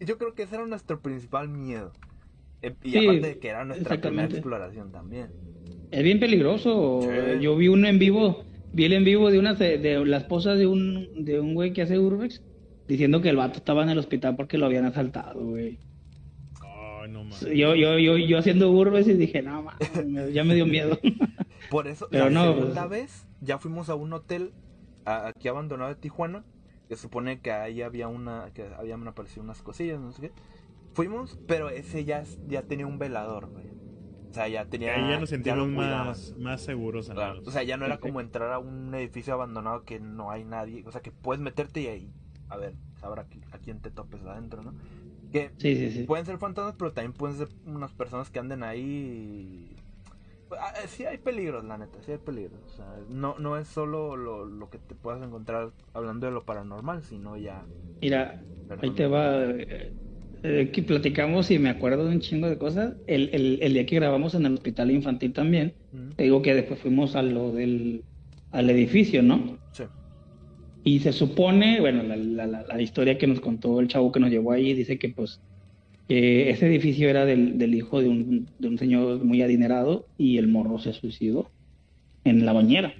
Yo 0.00 0.18
creo 0.18 0.34
que 0.34 0.44
ese 0.44 0.56
era 0.56 0.66
nuestro 0.66 1.00
principal 1.00 1.48
miedo. 1.48 1.92
E, 2.60 2.74
y 2.82 2.96
aparte 2.96 3.26
de 3.26 3.38
que 3.38 3.48
era 3.48 3.64
nuestra 3.64 4.00
primera 4.00 4.28
exploración 4.28 4.90
también. 4.90 5.30
Es 5.90 6.02
bien 6.02 6.18
peligroso. 6.18 7.00
Yo 7.40 7.56
vi 7.56 7.68
uno 7.68 7.86
en 7.86 7.98
vivo, 7.98 8.44
vi 8.72 8.84
el 8.84 8.92
en 8.92 9.04
vivo 9.04 9.30
de 9.30 9.38
una 9.38 9.54
de, 9.54 10.04
la 10.04 10.16
esposa 10.16 10.54
de 10.54 10.66
un, 10.66 11.24
de 11.24 11.40
un 11.40 11.54
güey 11.54 11.72
que 11.72 11.82
hace 11.82 11.98
urbex, 11.98 12.42
diciendo 12.88 13.20
que 13.20 13.28
el 13.28 13.36
vato 13.36 13.58
estaba 13.58 13.82
en 13.82 13.90
el 13.90 13.98
hospital 13.98 14.36
porque 14.36 14.58
lo 14.58 14.66
habían 14.66 14.84
asaltado, 14.84 15.44
güey. 15.44 15.78
no 17.08 17.28
yo, 17.54 17.74
yo, 17.74 17.98
yo, 17.98 18.16
yo 18.16 18.38
haciendo 18.38 18.70
urbex 18.70 19.08
y 19.08 19.14
dije, 19.14 19.42
no, 19.42 19.66
ya 20.32 20.44
me 20.44 20.54
dio 20.54 20.66
miedo. 20.66 20.98
Por 21.70 21.88
eso, 21.88 22.08
Pero 22.10 22.24
la 22.24 22.30
no, 22.30 22.54
segunda 22.54 22.88
pues, 22.88 23.00
vez 23.00 23.26
ya 23.40 23.58
fuimos 23.58 23.88
a 23.88 23.94
un 23.94 24.12
hotel 24.12 24.52
aquí 25.04 25.48
abandonado 25.48 25.88
de 25.88 25.96
Tijuana, 25.96 26.44
que 26.88 26.96
supone 26.96 27.40
que 27.40 27.52
ahí 27.52 27.82
había 27.82 28.08
una, 28.08 28.50
que 28.52 28.64
habían 28.78 29.06
aparecido 29.08 29.42
unas 29.42 29.62
cosillas, 29.62 30.00
no 30.00 30.12
sé 30.12 30.20
qué. 30.20 30.32
Fuimos, 30.92 31.38
pero 31.46 31.70
ese 31.70 32.04
ya, 32.04 32.24
ya 32.46 32.62
tenía 32.62 32.86
un 32.86 32.98
velador, 32.98 33.48
O 34.32 34.34
sea, 34.34 34.48
ya 34.48 34.64
tenía. 34.64 34.94
Ahí 34.94 35.10
ya 35.10 35.20
nos 35.20 35.28
sentimos 35.28 35.68
más, 35.68 36.34
más 36.38 36.62
seguros. 36.62 37.10
O 37.10 37.50
sea, 37.50 37.62
ya 37.62 37.76
no 37.76 37.84
era 37.84 37.98
como 38.00 38.20
entrar 38.20 38.50
a 38.50 38.58
un 38.58 38.94
edificio 38.94 39.34
abandonado 39.34 39.84
que 39.84 40.00
no 40.00 40.30
hay 40.30 40.44
nadie. 40.44 40.82
O 40.86 40.90
sea, 40.90 41.02
que 41.02 41.12
puedes 41.12 41.40
meterte 41.40 41.82
y 41.82 41.86
ahí, 41.86 42.12
a 42.48 42.56
ver, 42.56 42.74
sabrá 43.00 43.26
a 43.52 43.58
quién 43.58 43.80
te 43.80 43.90
topes 43.90 44.22
adentro, 44.22 44.62
¿no? 44.62 44.74
Que 45.30 45.50
pueden 46.06 46.26
ser 46.26 46.38
fantasmas, 46.38 46.74
pero 46.78 46.92
también 46.92 47.12
pueden 47.12 47.36
ser 47.36 47.48
unas 47.66 47.92
personas 47.92 48.30
que 48.30 48.38
anden 48.38 48.62
ahí 48.62 49.76
Ah, 50.60 50.72
eh, 50.82 50.88
sí 50.88 51.04
hay 51.04 51.18
peligros, 51.18 51.64
la 51.64 51.78
neta, 51.78 51.98
sí 52.02 52.12
hay 52.12 52.18
peligros. 52.18 52.60
O 52.66 52.68
sea, 52.68 52.86
no, 53.08 53.38
no 53.38 53.56
es 53.56 53.68
solo 53.68 54.16
lo, 54.16 54.44
lo, 54.44 54.70
que 54.70 54.78
te 54.78 54.94
puedas 54.94 55.22
encontrar 55.22 55.70
hablando 55.94 56.26
de 56.26 56.32
lo 56.32 56.44
paranormal, 56.44 57.02
sino 57.02 57.36
ya... 57.36 57.64
Mira, 58.00 58.42
ahí 58.80 58.90
te 58.90 59.06
va... 59.06 59.46
Eh, 60.44 60.70
que 60.72 60.82
platicamos 60.82 61.52
y 61.52 61.58
me 61.60 61.68
acuerdo 61.68 62.04
de 62.04 62.16
un 62.16 62.20
chingo 62.20 62.48
de 62.48 62.58
cosas. 62.58 62.94
El, 63.06 63.30
el, 63.32 63.58
el 63.62 63.74
día 63.74 63.86
que 63.86 63.96
grabamos 63.96 64.34
en 64.34 64.44
el 64.44 64.54
hospital 64.54 64.90
infantil 64.90 65.32
también, 65.32 65.74
te 66.16 66.24
digo 66.24 66.42
que 66.42 66.54
después 66.54 66.80
fuimos 66.80 67.14
a 67.14 67.22
lo 67.22 67.52
del 67.52 68.02
al 68.50 68.68
edificio, 68.68 69.22
¿no? 69.22 69.58
Sí. 69.72 69.84
Y 70.84 70.98
se 70.98 71.12
supone, 71.12 71.80
bueno, 71.80 72.02
la, 72.02 72.16
la, 72.16 72.46
la, 72.46 72.82
historia 72.82 73.16
que 73.16 73.26
nos 73.26 73.40
contó 73.40 73.80
el 73.80 73.88
chavo 73.88 74.10
que 74.10 74.20
nos 74.20 74.30
llevó 74.30 74.52
ahí 74.52 74.74
dice 74.74 74.98
que 74.98 75.10
pues 75.10 75.40
ese 76.08 76.66
edificio 76.66 77.08
era 77.08 77.24
del, 77.24 77.56
del 77.56 77.74
hijo 77.74 78.00
de 78.00 78.08
un, 78.08 78.48
de 78.58 78.68
un, 78.68 78.78
señor 78.78 79.24
muy 79.24 79.40
adinerado 79.42 80.06
y 80.18 80.38
el 80.38 80.48
morro 80.48 80.78
se 80.78 80.92
suicidó 80.92 81.50
en 82.24 82.44
la 82.44 82.52
bañera. 82.52 82.92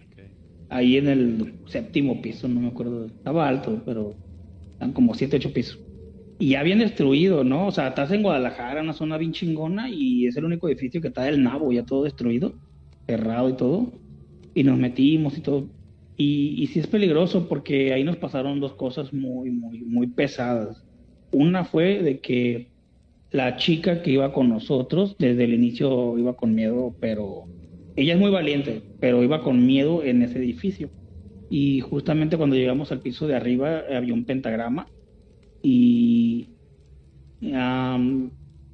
Ahí 0.69 0.97
en 0.97 1.09
el 1.09 1.55
séptimo 1.67 2.23
piso, 2.23 2.49
no 2.49 2.61
me 2.61 2.69
acuerdo, 2.69 3.07
estaba 3.07 3.49
alto, 3.49 3.83
pero 3.85 4.15
eran 4.79 4.93
como 4.93 5.15
siete, 5.15 5.37
ocho 5.37 5.53
pisos. 5.53 5.79
Y 6.43 6.49
ya 6.49 6.65
bien 6.65 6.81
destruido, 6.81 7.45
¿no? 7.45 7.69
O 7.69 7.71
sea, 7.71 7.87
estás 7.87 8.11
en 8.11 8.25
Guadalajara, 8.25 8.83
una 8.83 8.95
zona 8.95 9.17
bien 9.17 9.31
chingona, 9.31 9.89
y 9.89 10.27
es 10.27 10.37
el 10.37 10.45
único 10.45 10.69
edificio 10.69 11.01
que 11.01 11.07
está 11.07 11.23
del 11.23 11.41
nabo, 11.41 11.71
ya 11.71 11.85
todo 11.85 12.03
destruido, 12.03 12.55
cerrado 13.07 13.49
y 13.49 13.53
todo. 13.53 13.93
Y 14.53 14.65
nos 14.65 14.77
metimos 14.77 15.39
y 15.39 15.41
todo. 15.41 15.69
Y, 16.17 16.61
y 16.61 16.67
sí 16.67 16.81
es 16.81 16.89
peligroso 16.89 17.49
porque 17.49 17.93
ahí 17.93 18.03
nos 18.03 18.17
pasaron 18.17 18.59
dos 18.59 18.75
cosas 18.75 19.13
muy, 19.13 19.53
muy, 19.53 19.83
muy 19.83 20.09
pesadas. 20.09 20.85
Una 21.31 21.65
fue 21.65 22.03
de 22.03 22.19
que 22.19 22.73
la 23.31 23.55
chica 23.57 24.03
que 24.03 24.11
iba 24.11 24.33
con 24.33 24.49
nosotros, 24.49 25.15
desde 25.21 25.45
el 25.45 25.55
inicio 25.55 26.19
iba 26.19 26.35
con 26.35 26.57
miedo, 26.57 26.97
pero 26.99 27.45
ella 27.95 28.15
es 28.15 28.19
muy 28.19 28.33
valiente, 28.33 28.83
pero 28.99 29.23
iba 29.23 29.45
con 29.45 29.65
miedo 29.65 30.03
en 30.03 30.23
ese 30.23 30.39
edificio. 30.39 30.91
Y 31.49 31.83
justamente 31.83 32.37
cuando 32.37 32.57
llegamos 32.57 32.91
al 32.91 32.99
piso 33.01 33.29
de 33.29 33.37
arriba 33.37 33.85
había 33.97 34.13
un 34.13 34.25
pentagrama 34.25 34.89
y 35.63 36.49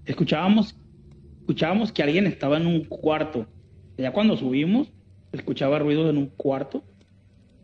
escuchábamos, 0.05 0.77
escuchábamos 1.41 1.93
que 1.93 2.03
alguien 2.03 2.27
estaba 2.27 2.57
en 2.57 2.67
un 2.67 2.85
cuarto. 2.85 3.47
Ya 3.97 4.13
cuando 4.13 4.37
subimos, 4.37 4.93
escuchaba 5.33 5.79
ruido 5.79 6.09
en 6.09 6.17
un 6.17 6.27
cuarto 6.27 6.83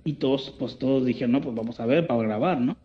y 0.04 0.14
todos, 0.14 0.54
pues 0.58 0.78
todos 0.78 1.04
dijeron, 1.06 1.32
no, 1.32 1.40
pues 1.40 1.54
vamos 1.54 1.80
a 1.80 1.86
ver 1.86 2.06
para 2.06 2.22
grabar, 2.22 2.60
¿no? 2.60 2.76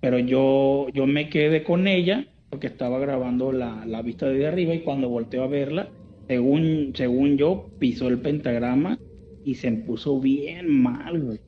Pero 0.00 0.18
yo, 0.18 0.88
yo 0.92 1.06
me 1.06 1.28
quedé 1.28 1.64
con 1.64 1.86
ella 1.88 2.26
porque 2.50 2.66
estaba 2.66 2.98
grabando 2.98 3.52
la, 3.52 3.84
la 3.86 4.02
vista 4.02 4.26
de 4.26 4.46
arriba 4.46 4.74
y 4.74 4.82
cuando 4.82 5.08
volteó 5.08 5.42
a 5.42 5.48
verla, 5.48 5.90
según, 6.28 6.92
según 6.94 7.36
yo, 7.36 7.70
pisó 7.78 8.08
el 8.08 8.20
pentagrama 8.20 8.98
y 9.44 9.54
se 9.56 9.70
puso 9.72 10.20
bien 10.20 10.70
mal, 10.70 11.20
güey. 11.20 11.40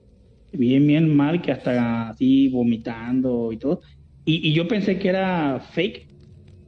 Bien, 0.53 0.87
bien 0.87 1.15
mal, 1.15 1.43
que 1.43 1.53
hasta 1.53 2.09
así 2.11 2.49
vomitando 2.49 3.53
y 3.53 3.59
todo. 3.59 3.81
Y, 4.27 4.49
y 4.49 4.53
yo 4.53 4.69
pensé 4.69 4.99
que 4.99 5.09
era 5.09 5.61
fake, 5.73 6.07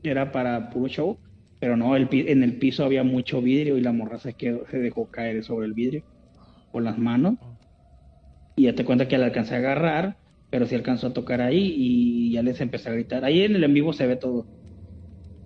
que 0.03 0.11
era 0.11 0.33
para 0.33 0.71
puro 0.71 0.89
show, 0.89 1.19
pero 1.59 1.77
no, 1.77 1.97
el, 1.97 2.09
en 2.11 2.43
el 2.43 2.59
piso 2.59 2.85
había 2.85 3.05
mucho 3.05 3.43
vidrio 3.43 3.77
y 3.77 3.83
la 3.83 3.93
morra 3.93 4.19
se, 4.19 4.35
quedó, 4.35 4.67
se 4.71 4.79
dejó 4.79 5.11
caer 5.11 5.45
sobre 5.45 5.67
el 5.67 5.75
vidrio 5.75 6.05
con 6.71 6.85
las 6.85 6.99
manos. 6.99 7.35
Y 8.57 8.65
ya 8.65 8.75
te 8.75 8.85
cuenta 8.85 9.09
que 9.09 9.19
la 9.19 9.27
alcancé 9.27 9.57
a 9.57 9.59
agarrar 9.59 10.19
pero 10.51 10.67
sí 10.67 10.75
alcanzó 10.75 11.09
a 11.09 11.13
tocar 11.13 11.41
ahí 11.41 11.75
y 11.77 12.33
ya 12.33 12.43
les 12.43 12.61
empecé 12.61 12.89
a 12.89 12.93
gritar. 12.93 13.25
Ahí 13.25 13.43
en 13.43 13.57
el 13.57 13.65
en 13.65 13.75
vivo 13.75 13.93
se 13.93 14.07
ve 14.07 14.17
todo. 14.17 14.49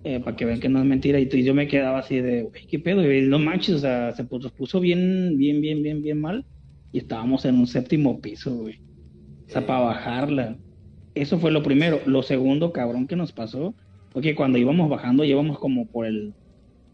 Eh, 0.05 0.19
para 0.19 0.35
que 0.35 0.45
vean 0.45 0.59
que 0.59 0.69
no 0.69 0.79
es 0.79 0.85
mentira. 0.85 1.19
Y, 1.19 1.43
yo 1.43 1.53
me 1.53 1.67
quedaba 1.67 1.99
así 1.99 2.19
de, 2.19 2.43
güey, 2.43 2.65
¿qué 2.67 2.79
pedo? 2.79 3.09
Y 3.11 3.21
no 3.27 3.39
manches, 3.39 3.75
o 3.75 3.79
sea, 3.79 4.13
se 4.13 4.25
puso, 4.25 4.49
puso 4.53 4.79
bien, 4.79 5.37
bien, 5.37 5.61
bien, 5.61 5.81
bien, 5.83 6.01
bien 6.01 6.21
mal. 6.21 6.45
Y 6.91 6.99
estábamos 6.99 7.45
en 7.45 7.55
un 7.55 7.67
séptimo 7.67 8.21
piso, 8.21 8.55
güey. 8.55 8.75
O 9.49 9.51
sea, 9.51 9.65
para 9.65 9.81
bajarla. 9.81 10.59
Eso 11.15 11.37
fue 11.39 11.51
lo 11.51 11.63
primero. 11.63 11.99
Lo 12.05 12.23
segundo, 12.23 12.71
cabrón, 12.71 13.07
que 13.07 13.15
nos 13.15 13.31
pasó, 13.31 13.73
fue 14.11 14.21
que 14.21 14.35
cuando 14.35 14.57
íbamos 14.57 14.89
bajando, 14.89 15.23
íbamos 15.23 15.59
como 15.59 15.85
por 15.87 16.05
el 16.05 16.33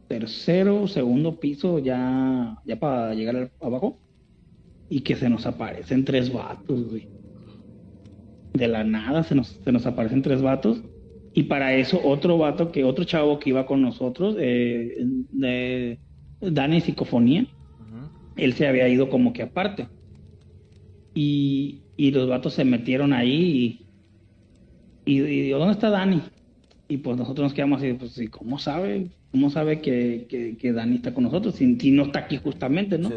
tercero, 0.07 0.87
segundo 0.87 1.39
piso, 1.39 1.79
ya, 1.79 2.57
ya 2.65 2.79
para 2.79 3.13
llegar 3.13 3.51
abajo, 3.61 3.99
y 4.89 5.01
que 5.01 5.15
se 5.15 5.29
nos 5.29 5.45
aparecen 5.45 6.03
tres 6.03 6.33
vatos, 6.33 6.89
güey. 6.89 7.07
De 8.53 8.67
la 8.67 8.83
nada 8.83 9.23
se 9.23 9.35
nos, 9.35 9.59
se 9.63 9.71
nos 9.71 9.85
aparecen 9.85 10.21
tres 10.21 10.41
vatos. 10.41 10.81
Y 11.33 11.43
para 11.43 11.75
eso 11.75 12.01
otro 12.03 12.39
vato, 12.39 12.71
que 12.71 12.83
otro 12.83 13.05
chavo 13.05 13.37
que 13.39 13.51
iba 13.51 13.67
con 13.67 13.81
nosotros, 13.81 14.35
eh, 14.39 14.97
de 15.31 15.99
Dani 16.41 16.81
Psicofonía, 16.81 17.45
él 18.35 18.53
se 18.53 18.67
había 18.67 18.89
ido 18.89 19.09
como 19.09 19.31
que 19.31 19.43
aparte. 19.43 19.87
Y, 21.13 21.83
y 21.97 22.11
los 22.11 22.27
vatos 22.27 22.53
se 22.53 22.65
metieron 22.65 23.13
ahí 23.13 23.85
y, 25.05 25.21
y, 25.21 25.49
¿dónde 25.49 25.73
está 25.73 25.89
Dani? 25.89 26.21
Y 26.87 26.97
pues 26.97 27.17
nosotros 27.17 27.45
nos 27.45 27.53
quedamos 27.53 27.79
así, 27.79 27.93
pues, 27.93 28.17
¿y 28.17 28.27
cómo 28.27 28.57
sabe? 28.57 29.09
¿Cómo 29.31 29.49
sabe 29.51 29.79
que, 29.79 30.55
que, 30.59 30.73
Dani 30.73 30.95
está 30.95 31.13
con 31.13 31.23
nosotros? 31.23 31.55
Si, 31.55 31.91
no 31.91 32.03
está 32.03 32.19
aquí 32.19 32.37
justamente, 32.37 32.97
¿no? 32.97 33.11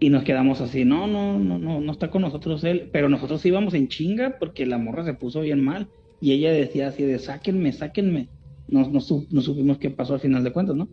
Y 0.00 0.08
nos 0.08 0.24
quedamos 0.24 0.60
así, 0.60 0.84
no, 0.84 1.06
no, 1.06 1.38
no, 1.38 1.58
no, 1.58 1.80
no 1.80 1.92
está 1.92 2.10
con 2.10 2.22
nosotros 2.22 2.64
él. 2.64 2.88
Pero 2.90 3.08
nosotros 3.08 3.44
íbamos 3.44 3.74
en 3.74 3.88
chinga 3.88 4.38
porque 4.38 4.64
la 4.66 4.78
morra 4.78 5.04
se 5.04 5.14
puso 5.14 5.42
bien 5.42 5.62
mal. 5.62 5.88
Y 6.20 6.32
ella 6.32 6.50
decía 6.50 6.88
así 6.88 7.02
de, 7.02 7.18
sáquenme, 7.18 7.72
sáquenme. 7.72 8.28
No, 8.68 8.88
no, 8.88 9.00
supimos 9.00 9.78
qué 9.78 9.90
pasó 9.90 10.14
al 10.14 10.20
final 10.20 10.42
de 10.42 10.52
cuentas, 10.52 10.74
¿no? 10.74 10.88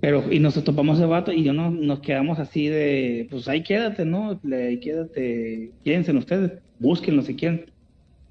Pero, 0.00 0.24
y 0.32 0.40
nos 0.40 0.62
topamos 0.64 0.98
de 0.98 1.06
vato 1.06 1.32
y 1.32 1.44
yo 1.44 1.52
no, 1.52 1.70
nos 1.70 2.00
quedamos 2.00 2.38
así 2.38 2.66
de, 2.66 3.28
pues 3.30 3.46
ahí 3.46 3.62
quédate, 3.62 4.04
¿no? 4.04 4.40
Ahí 4.52 4.78
quédate, 4.80 5.72
quédense 5.84 6.12
ustedes, 6.12 6.52
búsquenlo 6.80 7.22
si 7.22 7.34
quieren. 7.34 7.66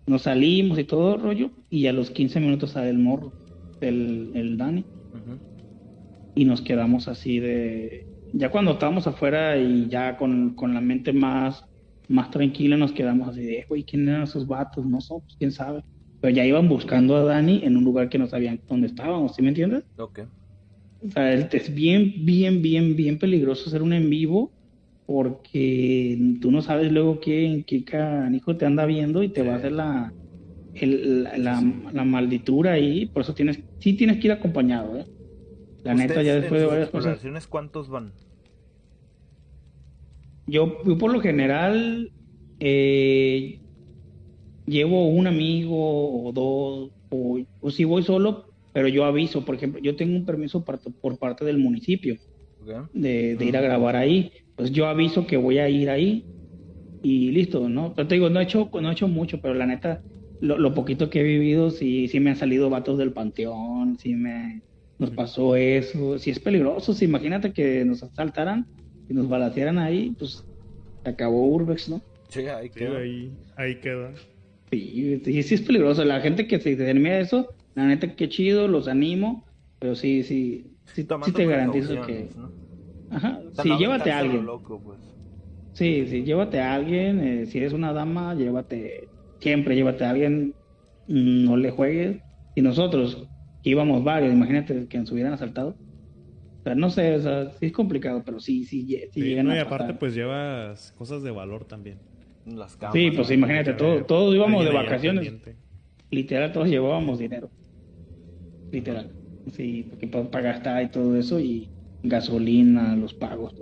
Nos 0.08 0.22
salimos 0.24 0.80
y 0.80 0.86
todo 0.86 1.16
el 1.16 1.22
rollo, 1.22 1.52
y 1.70 1.88
a 1.88 1.94
los 1.94 2.12
15 2.12 2.40
minutos 2.40 2.72
sale 2.72 2.90
el 2.90 2.98
morro, 2.98 3.36
el, 3.82 4.32
el 4.36 4.58
Dani. 4.58 4.86
Y 6.34 6.46
nos 6.46 6.62
quedamos 6.62 7.08
así 7.08 7.40
de. 7.40 8.08
Ya 8.32 8.50
cuando 8.50 8.72
estábamos 8.72 9.06
afuera 9.08 9.58
y 9.58 9.90
ya 9.90 10.18
con, 10.18 10.56
la 10.74 10.82
mente 10.82 11.12
más, 11.12 11.64
más 12.08 12.32
tranquila, 12.32 12.78
nos 12.78 12.94
quedamos 12.94 13.28
así 13.30 13.42
de, 13.42 13.66
güey, 13.68 13.84
¿quién 13.84 14.08
eran 14.08 14.24
esos 14.24 14.48
vatos? 14.48 14.86
No 14.86 15.02
somos, 15.02 15.24
pues, 15.24 15.36
quién 15.38 15.52
sabe. 15.52 15.84
Pero 16.22 16.34
ya 16.34 16.46
iban 16.46 16.70
buscando 16.70 17.16
a 17.16 17.24
Dani 17.24 17.62
en 17.64 17.76
un 17.78 17.84
lugar 17.84 18.10
que 18.10 18.18
no 18.18 18.28
sabían 18.28 18.62
dónde 18.68 18.88
estábamos, 18.88 19.36
¿sí 19.36 19.42
me 19.42 19.50
entiendes? 19.50 19.84
Ok. 19.98 20.20
O 21.00 21.12
sea, 21.12 21.34
es 21.34 21.74
bien, 21.74 22.26
bien, 22.26 22.62
bien, 22.62 22.96
bien 22.96 23.20
peligroso 23.20 23.70
hacer 23.70 23.82
un 23.82 23.94
en 23.94 24.10
vivo 24.10 24.57
porque 25.08 26.20
tú 26.42 26.52
no 26.52 26.62
sabes 26.62 26.92
luego 26.92 27.22
qué, 27.22 27.64
qué 27.66 27.86
canijo 27.86 28.58
te 28.58 28.66
anda 28.66 28.86
viendo 28.86 29.24
y 29.24 29.30
te 29.30 29.42
va 29.42 29.54
a 29.54 29.56
hacer 29.56 29.72
la, 29.72 30.14
la, 30.82 31.64
la, 31.94 32.04
malditura 32.04 32.74
ahí, 32.74 33.06
por 33.06 33.22
eso 33.22 33.34
tienes, 33.34 33.58
sí 33.80 33.94
tienes 33.94 34.18
que 34.18 34.28
ir 34.28 34.34
acompañado, 34.34 34.98
¿eh? 34.98 35.06
La 35.84 35.94
neta, 35.94 36.22
ya 36.22 36.36
después 36.36 36.60
de 36.60 36.68
varias 36.68 36.90
cosas. 36.90 37.22
¿Cuántos 37.48 37.88
van? 37.88 38.12
Yo, 40.46 40.84
por 40.98 41.14
lo 41.14 41.22
general 41.22 42.12
eh, 42.60 43.62
llevo 44.66 45.08
un 45.08 45.28
amigo 45.28 46.28
o 46.28 46.34
dos, 46.34 46.92
o, 47.62 47.72
si 47.72 47.86
voy 47.86 48.04
solo, 48.04 48.50
pero 48.74 48.90
yo 48.90 49.06
aviso, 49.06 49.46
por 49.46 49.56
ejemplo, 49.56 49.80
yo 49.82 49.96
tengo 49.96 50.18
un 50.18 50.26
permiso 50.26 50.66
por, 50.66 51.18
parte 51.18 51.46
del 51.46 51.60
municipio 51.60 52.18
de, 52.92 53.38
ir 53.40 53.56
a 53.56 53.62
grabar 53.62 53.96
ahí, 53.96 54.34
pues 54.58 54.72
yo 54.72 54.88
aviso 54.88 55.28
que 55.28 55.38
voy 55.38 55.60
a 55.60 55.70
ir 55.70 55.90
ahí 55.90 56.26
y 57.04 57.32
listo, 57.32 57.70
¿no? 57.70 57.94
Pero 57.94 58.08
te 58.08 58.16
digo, 58.16 58.30
no 58.30 58.40
he 58.40 58.44
hecho, 58.44 58.70
no 58.74 58.90
he 58.90 58.94
hecho 58.94 59.08
mucho, 59.08 59.40
pero 59.40 59.54
la 59.54 59.68
neta, 59.68 60.02
lo, 60.42 60.74
poquito 60.74 61.12
que 61.12 61.22
he 61.22 61.24
vivido, 61.24 61.70
sí, 61.70 62.08
sí 62.08 62.20
me 62.20 62.32
han 62.32 62.36
salido 62.36 62.70
vatos 62.70 62.98
del 62.98 63.14
panteón, 63.14 63.98
sí 64.00 64.16
me 64.16 64.64
nos 65.00 65.12
pasó 65.12 65.56
eso, 65.56 66.18
sí 66.18 66.32
es 66.32 66.40
peligroso, 66.40 66.92
sí, 66.92 67.06
imagínate 67.06 67.54
que 67.54 67.86
nos 67.86 68.02
asaltaran 68.02 68.66
y 69.08 69.14
nos 69.14 69.30
balacearan 69.30 69.78
ahí, 69.78 70.16
pues 70.18 70.44
se 71.04 71.10
acabó 71.12 71.46
Urbex, 71.46 71.90
¿no? 71.90 72.02
Sí, 72.30 72.48
ahí 72.48 72.72
queda. 72.72 72.98
ahí, 72.98 73.32
ahí 73.56 73.76
queda. 73.80 74.16
Sí, 74.72 75.22
sí, 75.24 75.54
es 75.54 75.62
peligroso, 75.62 76.04
la 76.04 76.20
gente 76.20 76.48
que 76.48 76.60
se 76.60 76.76
termina 76.76 77.20
eso, 77.20 77.54
la 77.76 77.86
neta 77.86 78.16
que 78.16 78.28
chido, 78.28 78.68
los 78.68 78.88
animo, 78.88 79.46
pero 79.80 79.94
sí, 79.94 80.24
sí, 80.24 80.66
sí, 80.96 81.04
te 81.06 81.46
garantizo 81.46 82.02
que... 82.08 82.28
Ajá, 83.10 83.42
sí, 83.62 83.70
llévate 83.78 84.12
a 84.12 84.20
alguien. 84.20 84.46
Pues. 84.84 85.00
Sí, 85.74 86.08
sí, 86.08 86.24
llévate 86.24 86.60
a 86.60 86.74
alguien, 86.74 87.20
eh, 87.20 87.46
si 87.46 87.58
eres 87.60 87.74
una 87.74 87.94
dama, 87.94 88.36
llévate 88.36 89.10
siempre 89.40 89.76
llévate 89.76 90.06
a 90.06 90.10
alguien, 90.12 90.56
no 91.06 91.58
le 91.58 91.72
juegues. 91.72 92.22
Y 92.56 92.62
nosotros, 92.62 93.30
íbamos 93.62 94.04
varios, 94.04 94.34
imagínate 94.34 94.88
que 94.88 94.98
nos 94.98 95.12
hubieran 95.12 95.34
asaltado. 95.34 95.70
O 95.70 96.64
sea, 96.64 96.76
no 96.76 96.90
sé, 96.90 97.16
o 97.16 97.22
sea, 97.22 97.52
sí 97.52 97.68
es 97.68 97.72
complicado, 97.72 98.24
pero 98.26 98.40
sí, 98.40 98.66
sí, 98.66 98.86
sí, 99.12 99.22
llegan 99.22 99.48
y 99.48 99.60
aparte, 99.60 99.94
pues 99.94 100.16
llevas 100.16 100.92
cosas 100.94 101.24
de 101.24 101.32
valor 101.32 101.66
también. 101.66 102.00
Las 102.46 102.78
sí, 102.94 103.12
pues 103.12 103.32
imagínate, 103.32 103.74
todos 103.74 104.36
íbamos 104.36 104.66
de 104.66 104.74
vacaciones. 104.74 105.34
Literal, 106.10 106.52
todos 106.52 106.68
llevábamos 106.68 107.20
dinero. 107.20 107.52
Literal. 108.72 109.14
Sí, 109.54 109.88
porque 109.90 110.08
para 110.08 110.42
gastar 110.42 110.84
y 110.84 110.90
todo 110.90 111.16
eso, 111.16 111.40
y 111.40 111.72
gasolina, 112.04 112.96
los 112.96 113.14
pagos. 113.14 113.54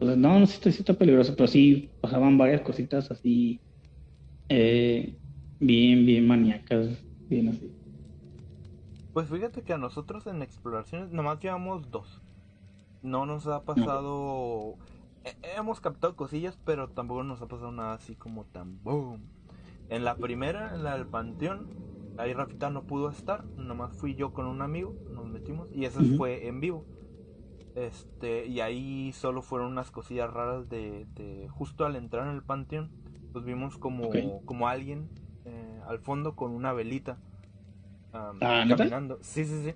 No, 0.00 0.16
no, 0.16 0.46
sí, 0.46 0.58
sí 0.72 0.80
está 0.80 0.94
peligroso, 0.94 1.34
pero 1.36 1.46
sí 1.46 1.90
pasaban 2.00 2.36
varias 2.36 2.62
cositas 2.62 3.10
así 3.10 3.60
eh, 4.48 5.18
bien, 5.60 6.04
bien 6.04 6.26
maníacas, 6.26 7.04
bien 7.28 7.48
así. 7.48 7.72
Pues 9.12 9.28
fíjate 9.28 9.62
que 9.62 9.72
a 9.72 9.78
nosotros 9.78 10.26
en 10.26 10.42
exploraciones 10.42 11.12
nomás 11.12 11.40
llevamos 11.40 11.90
dos. 11.90 12.22
No 13.02 13.26
nos 13.26 13.46
ha 13.46 13.64
pasado... 13.64 14.76
hemos 15.56 15.80
captado 15.80 16.16
cosillas, 16.16 16.58
pero 16.64 16.88
tampoco 16.90 17.22
nos 17.22 17.40
ha 17.40 17.46
pasado 17.48 17.72
nada 17.72 17.94
así 17.94 18.16
como 18.16 18.44
tan 18.46 18.82
boom. 18.82 19.22
En 19.88 20.04
la 20.04 20.16
primera, 20.16 20.74
en 20.74 20.84
la 20.84 20.96
del 20.96 21.06
panteón, 21.06 21.68
ahí 22.16 22.32
Rafita 22.32 22.70
no 22.70 22.86
pudo 22.86 23.10
estar, 23.10 23.44
nomás 23.56 23.94
fui 23.96 24.14
yo 24.14 24.32
con 24.32 24.46
un 24.46 24.62
amigo, 24.62 24.94
nos 25.10 25.26
metimos 25.26 25.68
y 25.72 25.84
eso 25.84 26.00
fue 26.16 26.46
en 26.46 26.60
vivo. 26.60 26.84
Este, 27.74 28.46
y 28.46 28.60
ahí 28.60 29.12
solo 29.12 29.42
fueron 29.42 29.72
unas 29.72 29.90
cosillas 29.90 30.32
raras 30.32 30.68
de, 30.68 31.06
de 31.14 31.48
justo 31.48 31.84
al 31.84 31.96
entrar 31.96 32.28
en 32.28 32.34
el 32.34 32.42
panteón 32.42 32.90
pues 33.34 33.44
vimos 33.44 33.76
como, 33.78 34.10
como 34.44 34.68
alguien 34.68 35.08
eh, 35.44 35.80
al 35.88 35.98
fondo 35.98 36.36
con 36.36 36.52
una 36.52 36.72
velita 36.72 37.18
ah, 38.12 38.32
caminando. 38.40 39.18
Sí, 39.22 39.44
sí, 39.44 39.60
sí. 39.64 39.74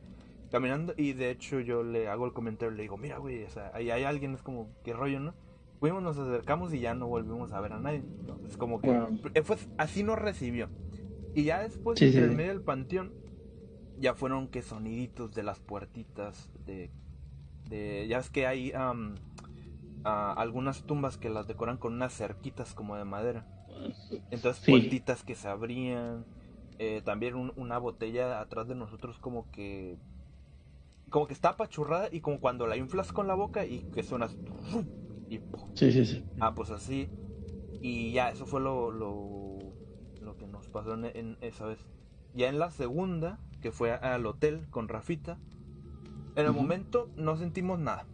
Caminando 0.49 0.95
y 0.97 1.12
de 1.12 1.33
hecho 1.33 1.59
yo 1.59 1.83
le 1.83 2.07
hago 2.07 2.25
el 2.25 2.33
comentario, 2.33 2.70
le 2.70 2.83
digo, 2.83 2.97
mira, 2.97 3.19
güey, 3.19 3.43
o 3.43 3.51
sea, 3.51 3.73
ahí 3.75 3.91
hay 3.91 4.05
alguien, 4.05 4.33
es 4.33 4.43
como, 4.43 4.70
qué 4.85 4.93
rollo, 4.93 5.19
¿no? 5.19 5.35
Fuimos, 5.81 6.05
nos 6.05 6.16
acercamos 6.19 6.73
y 6.73 6.79
ya 6.79 6.95
no 6.95 7.09
volvimos 7.09 7.51
a 7.51 7.61
ver 7.61 7.73
a 7.73 7.81
nadie. 7.81 8.05
Es 8.47 8.57
como 8.57 8.81
que 8.81 8.91
eh, 9.35 9.43
así 9.77 10.05
nos 10.05 10.20
recibió. 10.20 10.69
Y 11.35 11.43
ya 11.43 11.61
después, 11.61 12.01
en 12.01 12.16
el 12.16 12.37
medio 12.37 12.53
del 12.53 12.62
panteón, 12.62 13.12
ya 13.99 14.15
fueron 14.15 14.47
que 14.47 14.62
soniditos 14.62 15.35
de 15.35 15.43
las 15.43 15.59
puertitas, 15.59 16.49
de, 16.65 16.93
de 17.69 18.07
ya 18.09 18.19
es 18.19 18.31
que 18.31 18.47
hay 18.47 18.73
algunas 20.05 20.85
tumbas 20.85 21.19
que 21.19 21.31
las 21.31 21.47
decoran 21.47 21.77
con 21.77 21.95
unas 21.95 22.12
cerquitas 22.12 22.74
como 22.74 22.97
de 22.97 23.05
madera. 23.05 23.47
Entonces, 24.31 24.65
puertitas 24.65 25.23
que 25.23 25.35
se 25.35 25.49
abrían. 25.49 26.24
Eh, 26.81 27.03
también 27.05 27.53
una 27.57 27.78
botella 27.78 28.40
atrás 28.40 28.69
de 28.69 28.77
nosotros 28.77 29.19
como 29.19 29.51
que 29.51 29.99
como 31.11 31.27
que 31.27 31.32
está 31.32 31.51
apachurrada 31.51 32.09
y 32.12 32.20
como 32.20 32.39
cuando 32.39 32.69
la 32.69 32.77
inflas 32.77 33.12
con 33.12 33.27
la 33.27 33.35
boca 33.35 33.65
y 33.65 33.81
que 33.93 34.05
suena 34.05 34.28
y 35.28 35.40
sí, 35.74 35.90
sí, 35.90 36.05
sí. 36.05 36.24
ah 36.39 36.55
pues 36.55 36.70
así 36.70 37.09
y 37.81 38.12
ya 38.12 38.31
eso 38.31 38.47
fue 38.47 38.61
lo 38.61 38.93
lo, 38.93 39.59
lo 40.23 40.36
que 40.36 40.47
nos 40.47 40.69
pasó 40.69 40.95
en, 40.95 41.36
esa 41.40 41.66
vez 41.66 41.78
ya 42.35 42.49
en 42.49 42.61
la 42.61 42.70
segunda 42.70 43.40
que 43.61 43.73
fue 43.73 43.93
al 43.93 44.24
hotel 44.27 44.69
con 44.70 44.86
Rafita 44.86 45.36
en 46.40 46.47
el 46.47 46.52
momento 46.52 47.10
no 47.16 47.36
sentimos 47.36 47.78
nada 47.78 48.06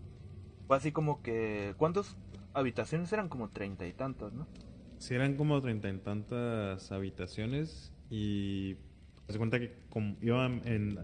fue 0.67 0.77
así 0.77 0.93
como 0.93 1.23
que. 1.23 1.75
¿Cuántas 1.77 2.17
habitaciones 2.53 3.13
eran? 3.13 3.29
Como 3.29 3.51
treinta 3.51 3.87
y 3.87 3.93
tantas, 3.93 4.33
¿no? 4.33 4.47
Sí, 4.99 5.15
eran 5.15 5.37
como 5.37 5.61
treinta 5.61 5.89
y 5.89 5.99
tantas 5.99 6.91
habitaciones 6.93 7.93
y. 8.11 8.77
Se 9.29 9.39
cuenta 9.39 9.59
que 9.59 9.75
como 9.91 10.17
iban 10.21 10.63
en. 10.65 10.99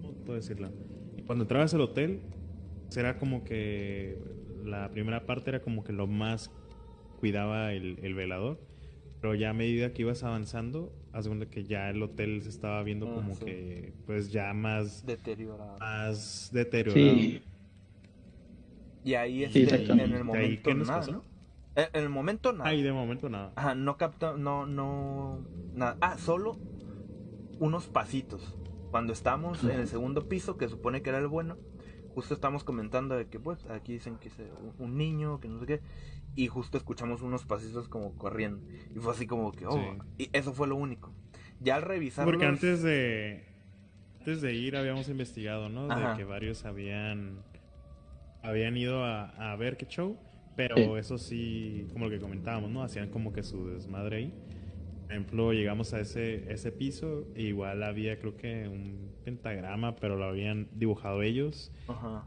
¿Cómo 0.00 0.14
puedo 0.24 0.34
decirlo? 0.34 0.70
Cuando 1.26 1.44
entrabas 1.44 1.74
al 1.74 1.80
hotel, 1.80 2.22
era 2.94 3.18
como 3.18 3.44
que. 3.44 4.18
La 4.64 4.90
primera 4.90 5.26
parte 5.26 5.50
era 5.50 5.60
como 5.60 5.82
que 5.82 5.92
lo 5.92 6.06
más 6.06 6.50
cuidaba 7.18 7.72
el, 7.72 8.14
velador. 8.14 8.60
Pero 9.20 9.34
ya 9.34 9.50
a 9.50 9.52
medida 9.52 9.92
que 9.92 10.02
ibas 10.02 10.22
avanzando, 10.22 10.92
haz 11.12 11.26
cuenta 11.26 11.46
que 11.46 11.64
ya 11.64 11.90
el 11.90 12.02
hotel 12.02 12.42
se 12.42 12.48
estaba 12.48 12.82
viendo 12.82 13.08
ah, 13.08 13.14
como 13.14 13.38
que, 13.38 13.92
pues 14.06 14.32
ya 14.32 14.52
más. 14.54 15.04
Deteriorado. 15.06 15.78
Más 15.78 16.50
deteriorado. 16.52 17.16
Sí. 17.16 17.42
Y 19.04 19.14
ahí 19.14 19.44
este, 19.44 19.92
en 19.92 20.00
el 20.00 20.24
momento 20.24 20.74
nada, 20.74 21.06
¿no? 21.06 21.24
En, 21.74 21.88
el 21.94 22.08
momento 22.08 22.52
nada. 22.52 22.70
Ahí 22.70 22.82
de 22.82 22.92
momento 22.92 23.28
nada. 23.28 23.52
Ajá, 23.56 23.74
no 23.74 23.96
capta, 23.96 24.36
no, 24.36 24.66
no, 24.66 25.44
nada. 25.74 25.96
Ah, 26.00 26.18
solo 26.18 26.58
unos 27.58 27.88
pasitos. 27.88 28.56
Cuando 28.90 29.12
estamos 29.12 29.64
en 29.64 29.80
el 29.80 29.88
segundo 29.88 30.28
piso, 30.28 30.58
que 30.58 30.68
supone 30.68 31.02
que 31.02 31.08
era 31.08 31.18
el 31.18 31.26
bueno, 31.26 31.56
justo 32.14 32.34
estamos 32.34 32.64
comentando 32.64 33.16
de 33.16 33.26
que 33.26 33.38
pues 33.38 33.64
aquí 33.70 33.94
dicen 33.94 34.16
que 34.16 34.28
es 34.28 34.34
un 34.78 34.96
niño, 34.96 35.40
que 35.40 35.48
no 35.48 35.60
sé 35.60 35.66
qué, 35.66 35.80
y 36.34 36.46
justo 36.48 36.78
escuchamos 36.78 37.22
unos 37.22 37.44
pasitos 37.44 37.88
como 37.88 38.16
corriendo. 38.16 38.60
Y 38.94 38.98
fue 38.98 39.12
así 39.12 39.26
como 39.26 39.52
que, 39.52 39.66
oh, 39.66 39.96
y 40.18 40.30
eso 40.32 40.52
fue 40.52 40.68
lo 40.68 40.76
único. 40.76 41.12
Ya 41.60 41.76
al 41.76 41.82
revisar... 41.82 42.24
Porque 42.24 42.44
antes 42.44 42.82
de, 42.82 43.44
antes 44.18 44.40
de 44.40 44.54
ir 44.54 44.76
habíamos 44.76 45.08
investigado, 45.08 45.68
¿no? 45.68 45.88
De 45.88 46.16
que 46.16 46.24
varios 46.24 46.64
habían, 46.64 47.42
habían 48.42 48.76
ido 48.76 49.04
a, 49.04 49.52
a 49.52 49.56
ver 49.56 49.76
qué 49.76 49.86
show, 49.86 50.18
pero 50.56 50.98
eso 50.98 51.18
sí, 51.18 51.86
como 51.92 52.06
lo 52.06 52.10
que 52.10 52.18
comentábamos, 52.18 52.70
¿no? 52.70 52.82
Hacían 52.82 53.08
como 53.08 53.32
que 53.32 53.42
su 53.42 53.68
desmadre 53.68 54.16
ahí 54.16 54.34
ejemplo, 55.12 55.52
llegamos 55.52 55.94
a 55.94 56.00
ese, 56.00 56.52
ese 56.52 56.72
piso, 56.72 57.26
e 57.34 57.42
igual 57.42 57.82
había 57.82 58.18
creo 58.18 58.36
que 58.36 58.68
un 58.68 59.12
pentagrama, 59.24 59.96
pero 59.96 60.16
lo 60.16 60.24
habían 60.24 60.68
dibujado 60.74 61.22
ellos. 61.22 61.72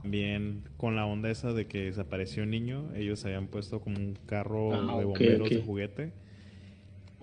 Bien 0.04 0.64
con 0.78 0.96
la 0.96 1.06
onda 1.06 1.30
esa 1.30 1.54
de 1.54 1.68
que 1.68 1.86
desapareció 1.86 2.44
un 2.44 2.52
niño, 2.52 2.92
ellos 2.96 3.26
habían 3.26 3.48
puesto 3.48 3.82
como 3.82 3.98
un 3.98 4.18
carro 4.26 4.74
ah, 4.74 4.98
de 4.98 5.06
bomberos 5.06 5.50
de 5.50 5.62
juguete. 5.62 6.14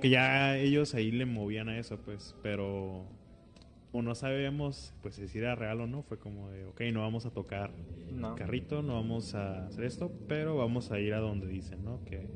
Que 0.00 0.10
ya 0.10 0.58
ellos 0.58 0.94
ahí 0.94 1.12
le 1.12 1.26
movían 1.26 1.68
a 1.68 1.78
eso, 1.78 1.98
pues, 1.98 2.34
pero 2.42 3.06
o 3.92 4.00
no 4.00 4.14
sabíamos 4.14 4.94
pues 5.02 5.16
si 5.16 5.38
era 5.38 5.54
real 5.54 5.82
o 5.82 5.86
no, 5.86 6.02
fue 6.02 6.18
como 6.18 6.48
de, 6.48 6.64
ok, 6.64 6.80
no 6.92 7.00
vamos 7.00 7.26
a 7.26 7.30
tocar 7.30 7.70
el 8.08 8.34
carrito, 8.36 8.82
no 8.82 8.94
vamos 8.94 9.34
a 9.34 9.66
hacer 9.66 9.84
esto, 9.84 10.10
pero 10.28 10.56
vamos 10.56 10.90
a 10.90 10.98
ir 10.98 11.12
a 11.12 11.20
donde 11.20 11.46
dicen, 11.46 11.84
¿no? 11.84 12.02
Que, 12.04 12.26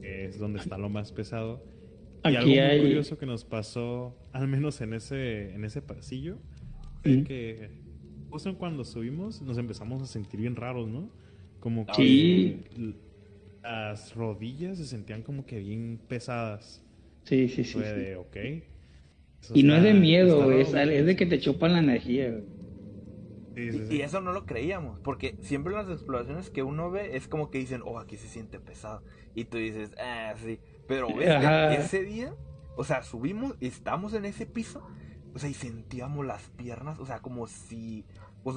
que 0.00 0.24
es 0.26 0.38
donde 0.38 0.58
está 0.58 0.78
lo 0.78 0.88
más 0.88 1.12
pesado. 1.12 1.62
Y 2.24 2.36
algo 2.36 2.46
muy 2.46 2.80
curioso 2.80 3.18
que 3.18 3.26
nos 3.26 3.44
pasó, 3.44 4.16
al 4.32 4.46
menos 4.46 4.80
en 4.80 4.94
ese, 4.94 5.54
en 5.54 5.64
ese 5.64 5.82
pasillo, 5.82 6.38
es 7.02 7.24
que 7.24 7.70
justo 8.30 8.56
cuando 8.56 8.84
subimos 8.84 9.42
nos 9.42 9.58
empezamos 9.58 10.02
a 10.02 10.06
sentir 10.06 10.40
bien 10.40 10.56
raros, 10.56 10.88
¿no? 10.88 11.10
Como 11.60 11.86
que 11.86 12.94
las 13.62 14.14
rodillas 14.14 14.78
se 14.78 14.86
sentían 14.86 15.22
como 15.22 15.46
que 15.46 15.58
bien 15.58 16.00
pesadas. 16.08 16.82
Sí, 17.24 17.48
sí, 17.48 17.64
sí. 17.64 17.74
Fue 17.74 17.92
de, 17.92 18.16
ok. 18.16 18.36
y 19.54 19.62
no 19.62 19.76
es 19.76 19.82
de 19.82 19.94
miedo, 19.94 20.50
es, 20.50 20.74
es, 20.74 21.06
de 21.06 21.16
que 21.16 21.26
te 21.26 21.38
chupan 21.38 21.72
la 21.72 21.78
energía. 21.80 22.40
y, 23.56 24.00
eso 24.00 24.20
no 24.20 24.32
lo 24.32 24.46
creíamos, 24.46 24.98
porque 25.00 25.36
siempre 25.40 25.72
las 25.72 25.88
exploraciones 25.88 26.50
que 26.50 26.62
uno 26.62 26.90
ve 26.90 27.16
es 27.16 27.28
como 27.28 27.50
que 27.50 27.58
dicen, 27.58 27.82
oh, 27.84 27.98
aquí 27.98 28.16
se 28.16 28.28
siente 28.28 28.58
pesado. 28.58 29.02
Y 29.34 29.44
tú 29.44 29.58
dices, 29.58 29.92
ah, 29.98 30.34
sí. 30.42 30.58
Pero 30.92 31.08
ese 31.20 32.02
día, 32.02 32.34
o 32.76 32.84
sea, 32.84 33.02
subimos, 33.02 33.56
estamos 33.60 34.12
en 34.12 34.26
ese 34.26 34.44
piso, 34.44 34.86
o 35.34 35.38
sea, 35.38 35.48
y 35.48 35.54
sentíamos 35.54 36.26
las 36.26 36.42
piernas, 36.50 36.98
o 36.98 37.06
sea, 37.06 37.20
como 37.20 37.46
si, 37.46 38.04
pues, 38.44 38.56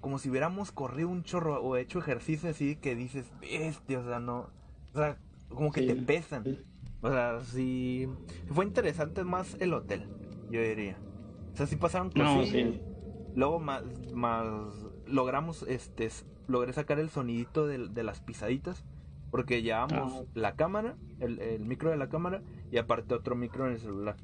como 0.00 0.18
si 0.18 0.28
hubiéramos 0.28 0.72
corrido 0.72 1.08
un 1.08 1.22
chorro 1.22 1.62
o 1.62 1.76
hecho 1.76 2.00
ejercicio 2.00 2.50
así 2.50 2.74
que 2.74 2.96
dices, 2.96 3.30
bestia, 3.40 4.00
o 4.00 4.04
sea, 4.04 4.18
no, 4.18 4.50
o 4.94 4.98
sea, 4.98 5.16
como 5.48 5.70
que 5.70 5.82
te 5.82 5.94
pesan. 5.94 6.64
O 7.02 7.10
sea, 7.10 7.40
sí, 7.44 8.08
fue 8.50 8.64
interesante 8.64 9.22
más 9.22 9.56
el 9.60 9.72
hotel, 9.72 10.08
yo 10.50 10.60
diría. 10.60 10.98
O 11.52 11.56
sea, 11.56 11.66
sí 11.66 11.76
pasaron 11.76 12.10
cosas. 12.10 12.48
Luego 13.36 13.60
más, 13.60 13.84
más 14.12 14.46
logramos, 15.06 15.62
este, 15.68 16.10
logré 16.48 16.72
sacar 16.72 16.98
el 16.98 17.10
sonidito 17.10 17.66
de, 17.66 17.86
de 17.88 18.02
las 18.02 18.20
pisaditas 18.20 18.84
porque 19.30 19.62
llevamos 19.62 20.12
ah. 20.14 20.24
la 20.34 20.56
cámara, 20.56 20.96
el, 21.20 21.60
micro 21.60 21.90
de 21.90 21.96
la 21.96 22.08
cámara 22.08 22.42
y 22.70 22.78
aparte 22.78 23.14
otro 23.14 23.34
micro 23.36 23.66
en 23.66 23.72
el 23.72 23.80
celular. 23.80 24.16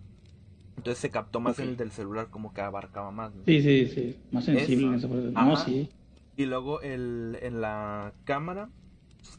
Entonces 0.77 0.99
se 0.99 1.11
captó 1.11 1.41
más 1.41 1.59
el 1.59 1.77
del 1.77 1.91
celular, 1.91 2.29
como 2.31 2.53
que 2.55 2.61
abarcaba 2.61 3.11
más. 3.11 3.33
Sí, 3.47 3.61
sí, 3.63 3.87
sí. 3.87 4.17
Más 4.31 4.45
sensible 4.45 4.87
en 4.87 4.95
eso. 4.95 5.09
No, 5.09 5.57
sí. 5.57 5.91
Y 6.37 6.47
luego 6.47 6.81
el, 6.81 7.39
en 7.43 7.61
la 7.61 8.15
cámara, 8.25 8.71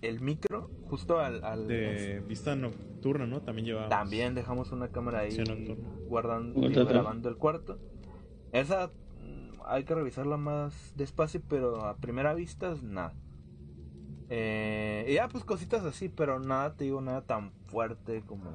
el 0.01 0.21
micro, 0.21 0.69
justo 0.89 1.19
al. 1.19 1.67
de 1.67 2.23
vista 2.27 2.55
nocturna, 2.55 3.25
¿no? 3.25 3.41
También 3.41 3.65
llevamos. 3.65 3.89
También 3.89 4.35
dejamos 4.35 4.71
una 4.71 4.89
cámara 4.89 5.19
ahí 5.19 5.35
guardando, 6.07 6.61
grabando 6.85 7.29
el 7.29 7.37
cuarto. 7.37 7.79
Esa 8.51 8.87
mm, 8.87 9.61
hay 9.65 9.83
que 9.83 9.95
revisarla 9.95 10.37
más 10.37 10.93
despacio, 10.95 11.41
pero 11.49 11.83
a 11.83 11.97
primera 11.97 12.35
vista, 12.35 12.75
nada. 12.83 13.13
Eh, 14.35 15.05
y 15.09 15.13
ya, 15.13 15.27
pues 15.27 15.43
cositas 15.43 15.85
así, 15.85 16.09
pero 16.09 16.39
nada, 16.39 16.73
te 16.75 16.85
digo, 16.85 16.99
nada 17.01 17.21
tan 17.21 17.51
fuerte 17.67 18.23
como. 18.25 18.49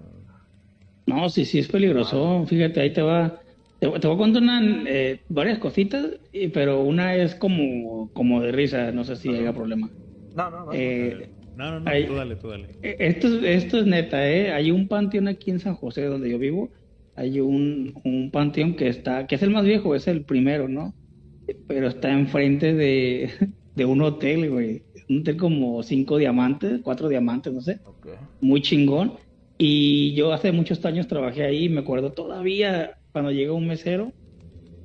No, 1.06 1.28
sí, 1.28 1.44
sí, 1.44 1.60
es 1.60 1.68
peligroso. 1.68 2.44
Fíjate, 2.48 2.80
ahí 2.80 2.92
te 2.92 3.00
va. 3.00 3.40
Te, 3.78 3.86
voy 3.86 3.96
a 3.96 4.18
contar 4.18 4.42
eh, 4.88 5.20
varias 5.28 5.60
cositas, 5.60 6.04
pero 6.52 6.80
una 6.80 7.14
es 7.14 7.36
como, 7.36 8.10
como 8.12 8.40
de 8.42 8.50
risa, 8.50 8.90
no 8.90 9.04
sé 9.04 9.14
si 9.14 9.28
haya 9.28 9.52
problema. 9.52 9.88
No, 10.34 10.50
no, 10.50 10.64
no. 10.64 10.72
Eh, 10.72 11.30
no, 11.56 11.78
no, 11.78 11.80
no, 11.80 12.06
tú 12.08 12.14
dale, 12.14 12.34
tú 12.34 12.48
dale. 12.48 12.70
Eh, 12.82 12.96
esto, 12.98 13.28
esto 13.28 13.78
es 13.78 13.86
neta, 13.86 14.28
¿eh? 14.28 14.50
Hay 14.50 14.72
un 14.72 14.88
panteón 14.88 15.28
aquí 15.28 15.52
en 15.52 15.60
San 15.60 15.76
José, 15.76 16.06
donde 16.06 16.28
yo 16.28 16.40
vivo. 16.40 16.70
Hay 17.14 17.38
un, 17.38 18.00
un 18.02 18.32
panteón 18.32 18.74
que 18.74 18.88
está, 18.88 19.28
que 19.28 19.36
es 19.36 19.42
el 19.42 19.50
más 19.50 19.64
viejo, 19.64 19.94
es 19.94 20.08
el 20.08 20.24
primero, 20.24 20.66
¿no? 20.66 20.92
Pero 21.68 21.86
está 21.86 22.10
enfrente 22.10 22.74
de, 22.74 23.30
de 23.76 23.84
un 23.84 24.02
hotel, 24.02 24.50
güey 24.50 24.87
un 25.08 25.20
hotel 25.20 25.36
como 25.36 25.82
cinco 25.82 26.18
diamantes, 26.18 26.80
cuatro 26.82 27.08
diamantes, 27.08 27.52
no 27.52 27.60
sé. 27.60 27.80
Muy 28.40 28.62
chingón. 28.62 29.14
Y 29.56 30.14
yo 30.14 30.32
hace 30.32 30.52
muchos 30.52 30.84
años 30.84 31.08
trabajé 31.08 31.44
ahí, 31.44 31.68
me 31.68 31.80
acuerdo 31.80 32.12
todavía 32.12 32.98
cuando 33.12 33.32
llega 33.32 33.52
un 33.52 33.66
mesero, 33.66 34.12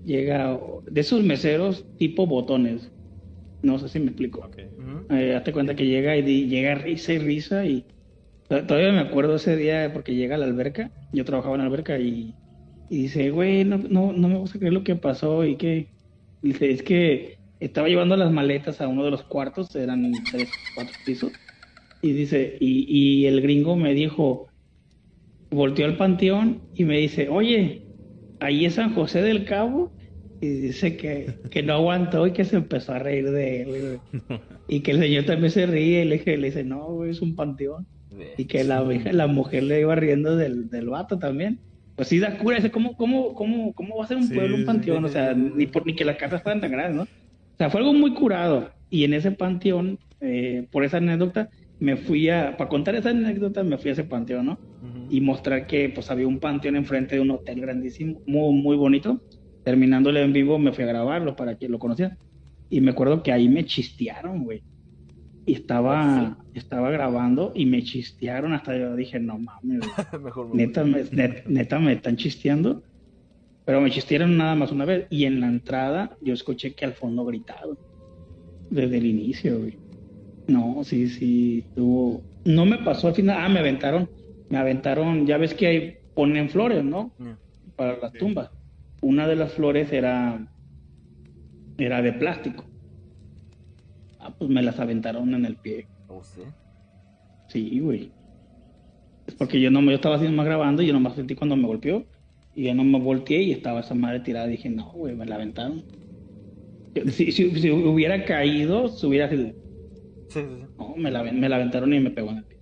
llega 0.03 0.59
de 0.89 1.01
esos 1.01 1.23
meseros 1.23 1.85
tipo 1.97 2.25
botones. 2.25 2.89
No 3.61 3.77
sé 3.79 3.87
si 3.89 3.99
me 3.99 4.07
explico. 4.07 4.49
Eh, 5.09 5.35
hazte 5.35 5.53
cuenta 5.53 5.75
que 5.75 5.85
llega 5.85 6.17
y 6.17 6.47
llega 6.47 6.75
risa 6.75 7.13
y 7.13 7.19
risa 7.19 7.65
y 7.65 7.85
todavía 8.47 8.91
me 8.91 8.99
acuerdo 8.99 9.35
ese 9.35 9.55
día 9.55 9.91
porque 9.93 10.15
llega 10.15 10.35
a 10.35 10.37
la 10.39 10.45
alberca, 10.45 10.91
yo 11.11 11.25
trabajaba 11.25 11.55
en 11.55 11.61
la 11.61 11.67
alberca 11.67 11.97
y, 11.99 12.33
dice, 12.89 13.29
güey, 13.31 13.63
no, 13.63 13.77
no, 13.77 14.13
no 14.13 14.29
me 14.29 14.37
gusta 14.37 14.59
creer 14.59 14.73
lo 14.73 14.83
que 14.83 14.95
pasó 14.95 15.45
y 15.45 15.55
que, 15.55 15.87
dice, 16.41 16.71
es 16.71 16.83
que 16.83 17.37
estaba 17.65 17.88
llevando 17.88 18.18
las 18.18 18.31
maletas 18.31 18.81
a 18.81 18.88
uno 18.88 19.06
de 19.06 19.11
los 19.11 19.23
cuartos, 19.23 19.76
eran 19.76 20.11
tres, 20.31 20.49
cuatro 20.76 20.94
pisos, 21.06 21.31
y 22.02 22.11
dice, 22.11 22.57
y, 22.60 22.85
y 22.88 23.26
el 23.26 23.41
gringo 23.41 23.76
me 23.76 23.94
dijo, 23.94 24.48
volteó 25.49 25.85
al 25.85 25.98
panteón 25.98 26.61
y 26.73 26.84
me 26.84 26.98
dice, 26.98 27.30
oye, 27.30 27.84
ahí 28.40 28.65
es 28.65 28.76
San 28.76 28.94
José 28.94 29.22
del 29.22 29.45
Cabo, 29.45 29.91
y 30.41 30.48
dice 30.48 30.98
que, 30.98 31.35
que 31.49 31.64
no 31.64 31.73
aguantó 31.73 32.27
y 32.27 32.31
que 32.31 32.44
se 32.44 32.57
empezó 32.57 32.94
a 32.94 32.99
reír 32.99 33.31
de 33.31 33.61
él, 33.61 33.99
y 34.68 34.81
que 34.81 34.91
el 34.91 34.99
señor 34.99 35.26
también 35.26 35.52
se 35.52 35.65
ríe, 35.65 36.03
y 36.03 36.06
le, 36.06 36.38
le 36.38 36.48
dice, 36.48 36.64
no, 36.64 37.06
es 37.06 37.22
un 37.22 37.35
panteón, 37.35 37.88
y 38.38 38.45
que 38.45 38.64
la, 38.64 38.84
la 38.84 39.27
mujer 39.27 39.64
le 39.64 39.80
iba 39.80 39.95
riendo 39.95 40.35
del, 40.35 40.69
del 40.69 40.90
vato 40.90 41.18
también. 41.18 41.60
Pues 41.95 42.07
sí 42.07 42.19
da 42.19 42.38
cura, 42.38 42.57
dice, 42.57 42.72
¿cómo, 42.72 42.98
cómo, 42.98 43.35
cómo, 43.35 43.73
cómo 43.73 43.98
va 43.98 44.06
a 44.06 44.07
ser 44.07 44.18
un 44.18 44.27
pueblo 44.27 44.56
un 44.56 44.65
panteón? 44.65 45.06
O 45.06 45.10
sea, 45.10 45.34
ni, 45.34 45.68
por, 45.68 45.85
ni 45.85 45.95
que 45.95 46.03
las 46.03 46.18
casas 46.18 46.41
fueran 46.41 46.60
tan 46.60 46.72
grandes, 46.72 46.95
¿no? 46.95 47.07
O 47.53 47.57
sea, 47.57 47.69
fue 47.69 47.81
algo 47.81 47.93
muy 47.93 48.13
curado. 48.13 48.71
Y 48.89 49.03
en 49.03 49.13
ese 49.13 49.31
panteón, 49.31 49.99
eh, 50.19 50.67
por 50.71 50.84
esa 50.84 50.97
anécdota, 50.97 51.49
me 51.80 51.97
fui 51.97 52.30
a, 52.30 52.55
para 52.57 52.69
contar 52.69 52.95
esa 52.95 53.09
anécdota, 53.09 53.63
me 53.63 53.77
fui 53.77 53.89
a 53.89 53.93
ese 53.93 54.03
panteón, 54.03 54.45
¿no? 54.45 54.59
Y 55.09 55.21
mostrar 55.21 55.67
que 55.67 55.89
pues 55.89 56.09
había 56.09 56.27
un 56.27 56.39
panteón 56.39 56.75
enfrente 56.75 57.15
de 57.15 57.21
un 57.21 57.31
hotel 57.31 57.61
grandísimo, 57.61 58.21
muy, 58.25 58.53
muy 58.53 58.77
bonito. 58.77 59.21
Terminándole 59.63 60.21
en 60.21 60.34
vivo, 60.34 60.57
me 60.59 60.73
fui 60.73 60.84
a 60.84 60.88
grabarlo 60.88 61.35
para 61.35 61.57
que 61.57 61.69
lo 61.69 61.80
conocieran. 61.80 62.17
Y 62.69 62.81
me 62.81 62.91
acuerdo 62.91 63.21
que 63.21 63.31
ahí 63.31 63.49
me 63.49 63.65
chistearon, 63.65 64.43
güey. 64.43 64.63
Y 65.45 65.53
estaba, 65.53 66.19
ah, 66.19 66.38
estaba 66.53 66.89
grabando 66.89 67.51
y 67.53 67.65
me 67.65 67.84
chistearon 67.84 68.53
hasta 68.53 68.77
yo 68.77 68.95
dije, 68.95 69.19
no 69.19 69.38
mames, 69.39 69.81
neta, 70.53 70.85
me, 70.85 71.03
neta 71.47 71.80
me 71.80 71.93
están 71.93 72.15
chisteando. 72.15 72.81
Pero 73.65 73.80
me 73.80 73.91
chistieron 73.91 74.38
nada 74.38 74.56
más 74.56 74.72
una 74.72 74.85
vez. 74.85 75.07
Y 75.10 75.26
en 75.26 75.40
la 75.40 75.48
entrada 75.48 76.18
yo 76.22 76.34
escuché 76.34 76.73
que 76.73 76.85
al 76.85 76.94
fondo 76.94 77.26
gritado. 77.26 77.77
Desde 78.69 78.98
el 78.98 79.06
inicio, 79.06 79.60
güey. 79.60 79.77
No, 80.48 80.84
sí, 80.84 81.07
sí. 81.07 81.65
Tuvo... 81.76 82.22
No 82.45 82.65
me 82.65 82.77
pasó 82.80 83.07
al 83.07 83.15
final. 83.15 83.38
Ah, 83.40 83.49
me 83.49 83.60
aventaron. 83.60 84.10
Me 84.49 84.57
aventaron. 84.57 85.26
Ya 85.26 85.38
ves 85.38 85.53
que 85.53 85.68
ahí 85.68 85.98
ponen 86.14 86.49
flores, 86.49 86.84
¿no? 86.84 87.14
Para 87.76 87.98
las 87.98 88.14
tumbas. 88.14 88.52
Una 89.02 89.27
de 89.27 89.35
las 89.35 89.53
flores 89.53 89.91
era. 89.91 90.45
Era 91.77 92.02
de 92.02 92.14
plástico. 92.14 92.65
Ah, 94.19 94.34
pues 94.38 94.49
me 94.49 94.61
las 94.61 94.80
aventaron 94.80 95.34
en 95.34 95.45
el 95.45 95.56
pie. 95.56 95.88
¿Oh, 96.07 96.23
sí? 96.23 96.41
Sí, 97.48 97.80
güey. 97.80 98.11
Es 99.27 99.35
porque 99.35 99.61
yo 99.61 99.72
no 99.72 99.81
me 99.81 99.91
yo 99.91 99.95
estaba 99.95 100.15
haciendo 100.15 100.35
más 100.35 100.45
grabando 100.45 100.81
y 100.81 100.88
yo 100.88 100.94
nomás 100.94 101.15
sentí 101.15 101.34
cuando 101.35 101.56
me 101.56 101.65
golpeó 101.68 102.06
y 102.55 102.63
yo 102.65 102.75
no 102.75 102.84
me 102.84 102.99
volteé 102.99 103.41
y 103.41 103.51
estaba 103.51 103.80
esa 103.80 103.95
madre 103.95 104.19
tirada. 104.21 104.47
Dije, 104.47 104.69
no, 104.69 104.91
güey, 104.91 105.15
me 105.15 105.25
la 105.25 105.35
aventaron. 105.35 105.84
Si, 107.11 107.31
si, 107.31 107.71
hubiera 107.71 108.23
caído, 108.23 108.88
se 108.88 109.07
hubiera 109.07 109.30
sido. 109.30 109.47
Sí, 110.30 110.41
sí, 110.41 110.65
No, 110.77 110.95
me 110.95 111.09
la, 111.09 111.23
me 111.23 111.49
la 111.49 111.55
aventaron 111.55 111.93
y 111.93 111.99
me 111.99 112.11
pegó 112.11 112.30
en 112.31 112.38
el 112.38 112.43
pie. 112.43 112.57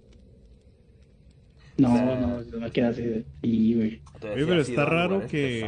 No, 1.77 2.15
no, 2.15 2.59
me 2.59 2.71
queda 2.71 2.89
así 2.89 3.01
de. 3.01 3.25
Sí, 3.41 3.73
güey. 3.75 4.01
pero 4.21 4.61
está 4.61 4.85
raro 4.85 5.27
que. 5.27 5.65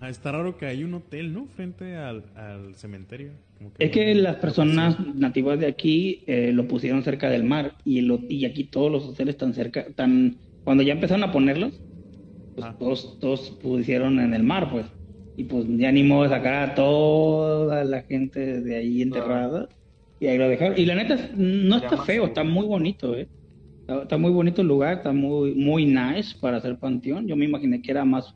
Ah, 0.00 0.08
está 0.08 0.32
raro 0.32 0.56
que 0.56 0.66
hay 0.66 0.82
un 0.82 0.94
hotel, 0.94 1.32
¿no? 1.32 1.46
Frente 1.46 1.94
al, 1.94 2.24
al 2.34 2.74
cementerio. 2.74 3.32
es 3.78 3.90
que 3.90 4.14
las 4.14 4.36
personas 4.36 4.98
nativas 5.14 5.60
de 5.60 5.66
aquí 5.66 6.22
eh, 6.26 6.52
lo 6.54 6.66
pusieron 6.66 7.02
cerca 7.02 7.28
del 7.28 7.44
mar 7.44 7.76
y, 7.84 8.00
lo, 8.00 8.18
y 8.26 8.46
aquí 8.46 8.64
todos 8.64 8.90
los 8.90 9.04
hoteles 9.04 9.34
están 9.34 9.52
cerca, 9.52 9.80
están, 9.80 10.38
cuando 10.64 10.82
ya 10.82 10.94
empezaron 10.94 11.22
a 11.22 11.32
ponerlos, 11.32 11.82
pues 12.60 12.74
ah. 12.74 12.76
todos, 12.78 13.18
todos 13.20 13.50
pusieron 13.62 14.20
en 14.20 14.34
el 14.34 14.42
mar, 14.42 14.70
pues. 14.70 14.86
Y 15.36 15.44
pues 15.44 15.64
ya 15.68 15.88
animó 15.88 16.22
a 16.22 16.28
sacar 16.28 16.70
a 16.70 16.74
toda 16.74 17.84
la 17.84 18.02
gente 18.02 18.60
de 18.60 18.76
ahí 18.76 19.02
enterrada. 19.02 19.68
Y 20.18 20.26
ahí 20.26 20.36
lo 20.36 20.48
dejaron. 20.48 20.78
Y 20.78 20.84
la 20.84 20.94
neta, 20.94 21.30
no 21.34 21.76
está 21.76 21.96
feo, 22.02 22.26
está 22.26 22.44
muy 22.44 22.66
bonito, 22.66 23.16
¿eh? 23.16 23.28
Está, 24.02 24.18
muy 24.18 24.30
bonito 24.30 24.62
el 24.62 24.68
lugar, 24.68 24.98
está 24.98 25.12
muy, 25.12 25.54
muy 25.54 25.84
nice 25.86 26.36
para 26.38 26.58
hacer 26.58 26.78
panteón. 26.78 27.26
Yo 27.26 27.36
me 27.36 27.46
imaginé 27.46 27.82
que 27.82 27.90
era 27.90 28.04
más, 28.04 28.34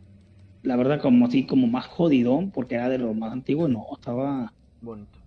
la 0.62 0.76
verdad, 0.76 1.00
como 1.00 1.26
así, 1.26 1.44
como 1.44 1.66
más 1.66 1.86
jodidón, 1.86 2.50
porque 2.50 2.74
era 2.74 2.88
de 2.88 2.98
lo 2.98 3.14
más 3.14 3.32
antiguo. 3.32 3.68
No, 3.68 3.86
estaba 3.92 4.52
bonito. 4.80 5.18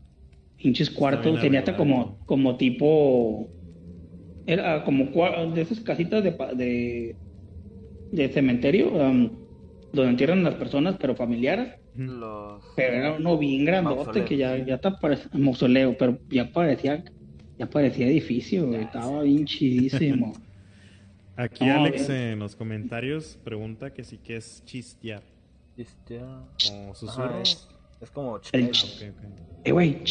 Pinches 0.57 0.90
cuartos, 0.90 1.40
tenía 1.40 1.60
hasta 1.60 1.78
como, 1.78 2.18
como 2.26 2.57
tipo, 2.57 3.48
era 4.48 4.84
como 4.84 5.06
de 5.53 5.61
esas 5.61 5.80
casitas 5.82 6.24
de, 6.24 6.32
de, 6.56 7.15
de 8.12 8.30
cementerio, 8.30 8.90
um, 8.90 9.30
donde 9.94 10.12
entierran 10.12 10.44
las 10.44 10.56
personas, 10.56 10.96
pero 11.00 11.16
familiares. 11.16 11.76
Pero 11.96 12.94
era 12.94 13.14
uno 13.14 13.38
bien 13.38 13.66
grandote 13.66 14.24
que 14.24 14.38
ya, 14.38 14.58
ya 14.58 14.76
está 14.76 15.00
mausoleo, 15.34 15.98
pero 15.98 16.20
ya 16.30 16.52
parecía 16.52 17.04
ya 17.58 17.66
parecía 17.68 18.08
edificio, 18.08 18.74
estaba 18.76 19.24
bien 19.24 19.46
chidísimo. 19.46 20.34
Aquí 21.36 21.70
Alex 21.70 22.10
en 22.10 22.40
los 22.40 22.56
comentarios 22.56 23.40
pregunta 23.44 23.94
que 23.94 24.04
sí 24.04 24.18
que 24.18 24.38
es 24.38 24.64
chistear. 24.66 25.22
Chistear. 25.76 26.46
Como 26.68 26.96
susurro. 26.96 27.42
es, 27.42 27.68
como 28.12 28.40
chistear. 28.40 29.14
Eh, 29.64 29.72
güey, 29.72 30.02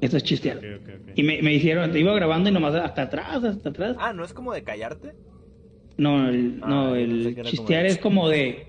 eso 0.00 0.16
es 0.16 0.22
chistear. 0.22 0.60
y 1.14 1.22
me, 1.22 1.42
me 1.42 1.54
hicieron, 1.54 1.92
te 1.92 2.00
iba 2.00 2.14
grabando 2.14 2.48
y 2.48 2.52
nomás 2.52 2.74
hasta 2.74 3.02
atrás, 3.02 3.44
hasta 3.44 3.68
atrás. 3.68 3.96
Ah, 3.98 4.12
¿no 4.12 4.24
es 4.24 4.32
como 4.32 4.52
de 4.52 4.62
callarte? 4.62 5.14
No, 5.98 6.28
el, 6.28 6.60
no, 6.60 6.94
ah, 6.94 6.98
el 6.98 7.36
chistear 7.44 7.84
es 7.84 7.98
como 7.98 8.28
de... 8.28 8.68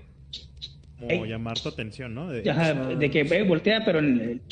Como 0.98 1.24
llamar 1.24 1.58
tu 1.58 1.70
atención, 1.70 2.14
¿no? 2.14 2.28
De, 2.28 2.42
de 2.42 3.10
que 3.10 3.24
ve, 3.24 3.42
voltea, 3.44 3.84
pero 3.84 4.00
en 4.00 4.20
el 4.20 4.42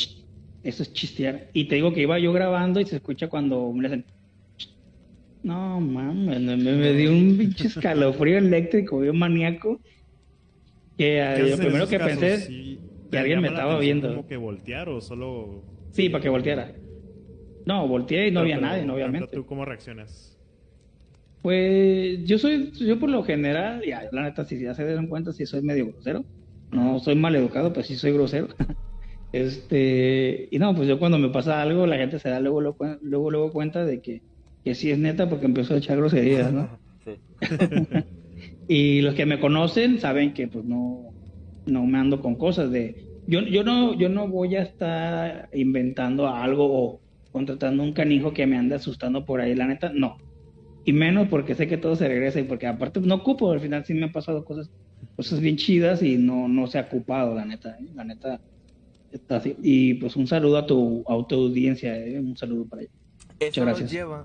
eso 0.62 0.82
es 0.82 0.92
chistear. 0.92 1.48
Y 1.52 1.66
te 1.66 1.76
digo 1.76 1.92
que 1.92 2.02
iba 2.02 2.18
yo 2.18 2.32
grabando 2.32 2.80
y 2.80 2.84
se 2.84 2.96
escucha 2.96 3.28
cuando 3.28 3.72
me 3.72 3.86
hacen. 3.86 4.04
No, 5.42 5.80
mames, 5.80 6.40
me, 6.40 6.56
me, 6.56 6.92
dio 6.92 7.10
un 7.10 7.36
pinche 7.38 7.68
escalofrío 7.68 8.38
eléctrico, 8.38 9.00
bien 9.00 9.16
maníaco. 9.16 9.80
Que 10.96 11.46
lo 11.48 11.56
primero 11.56 11.86
que 11.86 11.98
pensé 11.98 12.34
es 12.34 12.48
que 13.10 13.18
alguien 13.18 13.40
me 13.40 13.48
estaba 13.48 13.78
viendo. 13.78 14.08
¿Como 14.08 14.26
que 14.26 14.36
voltear 14.36 14.88
o 14.88 15.00
solo.? 15.00 15.62
Sí, 15.92 16.08
para 16.08 16.22
que 16.22 16.28
volteara. 16.28 16.72
No, 17.64 17.86
volteé 17.86 18.28
y 18.28 18.30
no 18.30 18.40
había 18.40 18.58
nadie, 18.58 18.88
obviamente. 18.90 19.36
¿Tú 19.36 19.46
cómo 19.46 19.64
reaccionas? 19.64 20.37
Pues 21.40 22.24
yo 22.24 22.38
soy, 22.38 22.72
yo 22.72 22.98
por 22.98 23.10
lo 23.10 23.22
general, 23.24 23.82
ya, 23.86 24.08
la 24.12 24.22
neta, 24.22 24.44
si 24.44 24.60
ya 24.60 24.74
se 24.74 24.84
dan 24.84 25.06
cuenta, 25.08 25.32
si 25.32 25.46
soy 25.46 25.62
medio 25.62 25.86
grosero. 25.86 26.26
No 26.70 26.98
soy 27.00 27.14
mal 27.14 27.34
educado, 27.36 27.72
pero 27.72 27.84
sí 27.84 27.96
soy 27.96 28.12
grosero. 28.12 28.48
Este, 29.30 30.48
y 30.50 30.58
no, 30.58 30.74
pues 30.74 30.88
yo 30.88 30.98
cuando 30.98 31.18
me 31.18 31.28
pasa 31.28 31.60
algo, 31.60 31.86
la 31.86 31.98
gente 31.98 32.18
se 32.18 32.30
da 32.30 32.40
luego, 32.40 32.62
luego, 32.62 33.30
luego, 33.30 33.52
cuenta 33.52 33.84
de 33.84 34.00
que, 34.00 34.22
que 34.64 34.74
sí 34.74 34.90
es 34.90 34.98
neta 34.98 35.28
porque 35.28 35.44
empezó 35.44 35.74
a 35.74 35.78
echar 35.78 35.98
groserías, 35.98 36.50
¿no? 36.52 36.80
y 38.66 39.02
los 39.02 39.14
que 39.14 39.26
me 39.26 39.38
conocen 39.40 40.00
saben 40.00 40.32
que 40.32 40.48
pues 40.48 40.64
no, 40.64 41.14
no 41.66 41.86
me 41.86 41.98
ando 41.98 42.20
con 42.20 42.36
cosas 42.36 42.70
de... 42.70 42.96
Yo, 43.26 43.40
yo, 43.42 43.64
no, 43.64 43.98
yo 43.98 44.08
no 44.08 44.28
voy 44.28 44.56
a 44.56 44.62
estar 44.62 45.48
inventando 45.52 46.28
algo 46.28 46.66
o 46.66 47.02
contratando 47.30 47.82
un 47.82 47.92
canijo 47.92 48.32
que 48.32 48.46
me 48.46 48.56
ande 48.56 48.76
asustando 48.76 49.24
por 49.26 49.40
ahí, 49.40 49.54
la 49.54 49.66
neta, 49.66 49.90
no. 49.94 50.16
Y 50.88 50.94
menos 50.94 51.28
porque 51.28 51.54
sé 51.54 51.68
que 51.68 51.76
todo 51.76 51.96
se 51.96 52.08
regresa 52.08 52.40
y 52.40 52.44
porque 52.44 52.66
aparte 52.66 52.98
no 53.02 53.16
ocupo, 53.16 53.52
al 53.52 53.60
final 53.60 53.84
sí 53.84 53.92
me 53.92 54.04
han 54.04 54.12
pasado 54.12 54.42
cosas, 54.42 54.70
cosas 55.16 55.38
bien 55.38 55.56
chidas 55.58 56.02
y 56.02 56.16
no, 56.16 56.48
no 56.48 56.66
se 56.66 56.78
ha 56.78 56.84
ocupado, 56.84 57.34
la 57.34 57.44
neta, 57.44 57.76
¿eh? 57.78 57.88
la 57.94 58.04
neta 58.04 58.40
y 59.62 59.92
pues 59.94 60.16
un 60.16 60.26
saludo 60.26 60.56
a 60.56 60.66
tu, 60.66 61.04
a 61.06 61.12
audiencia, 61.12 61.94
eh, 61.94 62.18
un 62.18 62.38
saludo 62.38 62.64
para 62.64 62.82
ella. 62.84 62.90
Eso 63.38 63.66
nos 63.66 63.92
lleva 63.92 64.24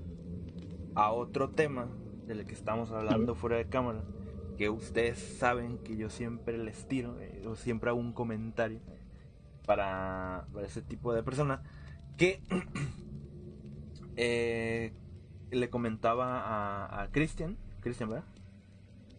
a 0.95 1.11
otro 1.11 1.49
tema 1.49 1.89
del 2.27 2.45
que 2.45 2.53
estamos 2.53 2.91
hablando 2.91 3.35
fuera 3.35 3.57
de 3.57 3.65
cámara, 3.65 4.01
que 4.57 4.69
ustedes 4.69 5.19
saben 5.19 5.79
que 5.79 5.97
yo 5.97 6.09
siempre 6.09 6.57
les 6.57 6.87
tiro, 6.87 7.19
eh, 7.19 7.43
o 7.45 7.57
siempre 7.57 7.89
hago 7.89 7.99
un 7.99 8.13
comentario 8.13 8.79
para, 9.65 10.47
ese 10.65 10.81
tipo 10.81 11.13
de 11.13 11.23
personas, 11.23 11.59
que 12.15 12.39
eh, 14.15 14.93
le 15.53 15.69
comentaba 15.69 16.41
a, 16.41 17.03
a 17.03 17.11
Cristian, 17.11 17.57
Cristian, 17.81 18.09
¿verdad? 18.09 18.25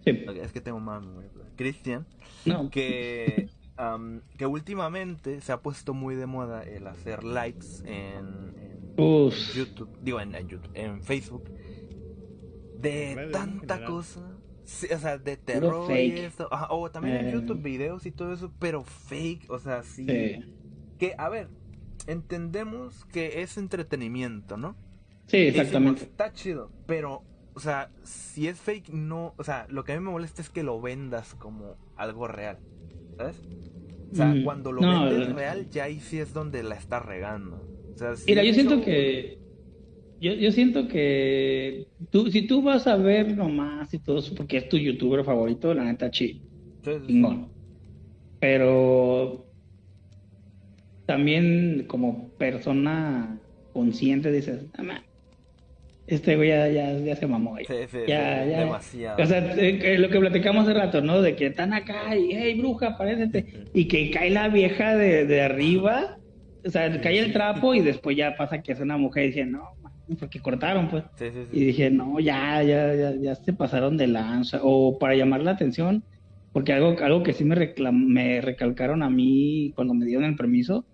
Es 0.04 0.52
que 0.52 0.60
tengo 0.60 0.80
más 0.80 1.02
Cristian, 1.56 2.06
que 2.70 3.48
que 4.36 4.46
últimamente 4.46 5.40
se 5.40 5.52
ha 5.52 5.60
puesto 5.60 5.94
muy 5.94 6.14
de 6.14 6.26
moda 6.26 6.62
el 6.62 6.86
hacer 6.86 7.24
likes 7.24 7.66
en, 7.84 8.54
YouTube, 8.96 9.90
digo 10.00 10.20
en, 10.20 10.32
YouTube, 10.46 10.70
en 10.74 11.02
Facebook, 11.02 11.50
de 12.78 13.28
tanta 13.32 13.84
cosa. 13.84 14.20
o 14.60 14.98
sea, 14.98 15.18
de 15.18 15.36
terror 15.36 15.90
y 15.90 16.20
eso. 16.20 16.48
o 16.70 16.90
también 16.90 17.16
en 17.16 17.28
eh. 17.28 17.32
YouTube 17.32 17.60
videos 17.60 18.06
y 18.06 18.12
todo 18.12 18.32
eso, 18.32 18.52
pero 18.60 18.84
fake, 18.84 19.50
o 19.50 19.58
sea, 19.58 19.82
sí. 19.82 20.06
Que, 20.98 21.14
a 21.18 21.28
ver, 21.28 21.48
entendemos 22.06 23.04
que 23.06 23.42
es 23.42 23.58
entretenimiento, 23.58 24.56
¿no? 24.56 24.76
Sí, 25.26 25.38
exactamente. 25.38 26.02
está 26.02 26.32
chido, 26.32 26.70
pero, 26.86 27.22
o 27.54 27.60
sea, 27.60 27.90
si 28.02 28.48
es 28.48 28.60
fake, 28.60 28.90
no. 28.90 29.34
O 29.36 29.44
sea, 29.44 29.66
lo 29.70 29.84
que 29.84 29.92
a 29.92 29.98
mí 29.98 30.04
me 30.04 30.10
molesta 30.10 30.42
es 30.42 30.50
que 30.50 30.62
lo 30.62 30.80
vendas 30.80 31.34
como 31.34 31.76
algo 31.96 32.28
real. 32.28 32.58
¿Sabes? 33.16 33.36
O 34.12 34.16
sea, 34.16 34.26
mm, 34.26 34.44
cuando 34.44 34.72
lo 34.72 34.80
vendes 34.80 35.32
real, 35.32 35.68
ya 35.70 35.84
ahí 35.84 36.00
sí 36.00 36.18
es 36.18 36.32
donde 36.32 36.62
la 36.62 36.74
está 36.74 37.00
regando. 37.00 37.66
Mira, 38.26 38.42
yo 38.44 38.54
siento 38.54 38.80
que. 38.82 39.38
Yo, 40.20 40.32
yo 40.34 40.52
siento 40.52 40.88
que. 40.88 41.88
Tú, 42.10 42.30
si 42.30 42.46
tú 42.46 42.62
vas 42.62 42.86
a 42.86 42.96
ver 42.96 43.36
nomás 43.36 43.92
y 43.94 43.98
todo 43.98 44.18
eso, 44.18 44.34
porque 44.34 44.58
es 44.58 44.68
tu 44.68 44.76
youtuber 44.76 45.24
favorito, 45.24 45.72
la 45.74 45.84
neta, 45.84 46.10
chill. 46.10 46.42
Pero. 48.40 49.46
También, 51.06 51.84
como 51.86 52.30
persona 52.38 53.38
consciente, 53.72 54.32
dices, 54.32 54.64
este 56.06 56.36
güey 56.36 56.48
ya, 56.50 56.68
ya, 56.68 57.16
se 57.16 57.26
mamó. 57.26 57.56
Sí, 57.58 57.74
sí, 57.90 57.98
ya, 58.06 58.44
ya. 58.44 58.60
Demasiado. 58.60 59.22
O 59.22 59.26
sea, 59.26 59.54
eh, 59.56 59.96
lo 59.98 60.10
que 60.10 60.20
platicamos 60.20 60.64
hace 60.64 60.74
rato, 60.74 61.00
¿no? 61.00 61.22
De 61.22 61.34
que 61.34 61.46
están 61.46 61.72
acá 61.72 62.14
y, 62.16 62.32
hey, 62.32 62.58
bruja, 62.58 62.98
parécete. 62.98 63.64
Y 63.72 63.88
que 63.88 64.10
cae 64.10 64.30
la 64.30 64.48
vieja 64.48 64.96
de, 64.96 65.24
de 65.26 65.42
arriba. 65.42 66.18
O 66.64 66.70
sea, 66.70 67.00
cae 67.00 67.18
el 67.18 67.32
trapo 67.32 67.74
y 67.74 67.80
después 67.80 68.16
ya 68.16 68.36
pasa 68.36 68.62
que 68.62 68.72
es 68.72 68.80
una 68.80 68.96
mujer 68.96 69.24
y 69.24 69.26
dice, 69.28 69.46
no, 69.46 69.76
porque 70.18 70.40
cortaron, 70.40 70.88
pues. 70.88 71.04
Y 71.52 71.64
dije, 71.64 71.90
no, 71.90 72.20
ya, 72.20 72.62
ya, 72.62 72.94
ya, 72.94 73.14
ya 73.14 73.34
se 73.34 73.52
pasaron 73.52 73.96
de 73.96 74.06
lanza. 74.06 74.60
O 74.62 74.98
para 74.98 75.14
llamar 75.14 75.42
la 75.42 75.52
atención, 75.52 76.04
porque 76.52 76.72
algo, 76.72 76.96
algo 77.02 77.22
que 77.22 77.32
sí 77.32 77.44
me, 77.44 77.74
me 77.92 78.40
recalcaron 78.42 79.02
a 79.02 79.08
mí 79.08 79.72
cuando 79.74 79.94
me 79.94 80.04
dieron 80.04 80.24
el 80.24 80.36
permiso 80.36 80.84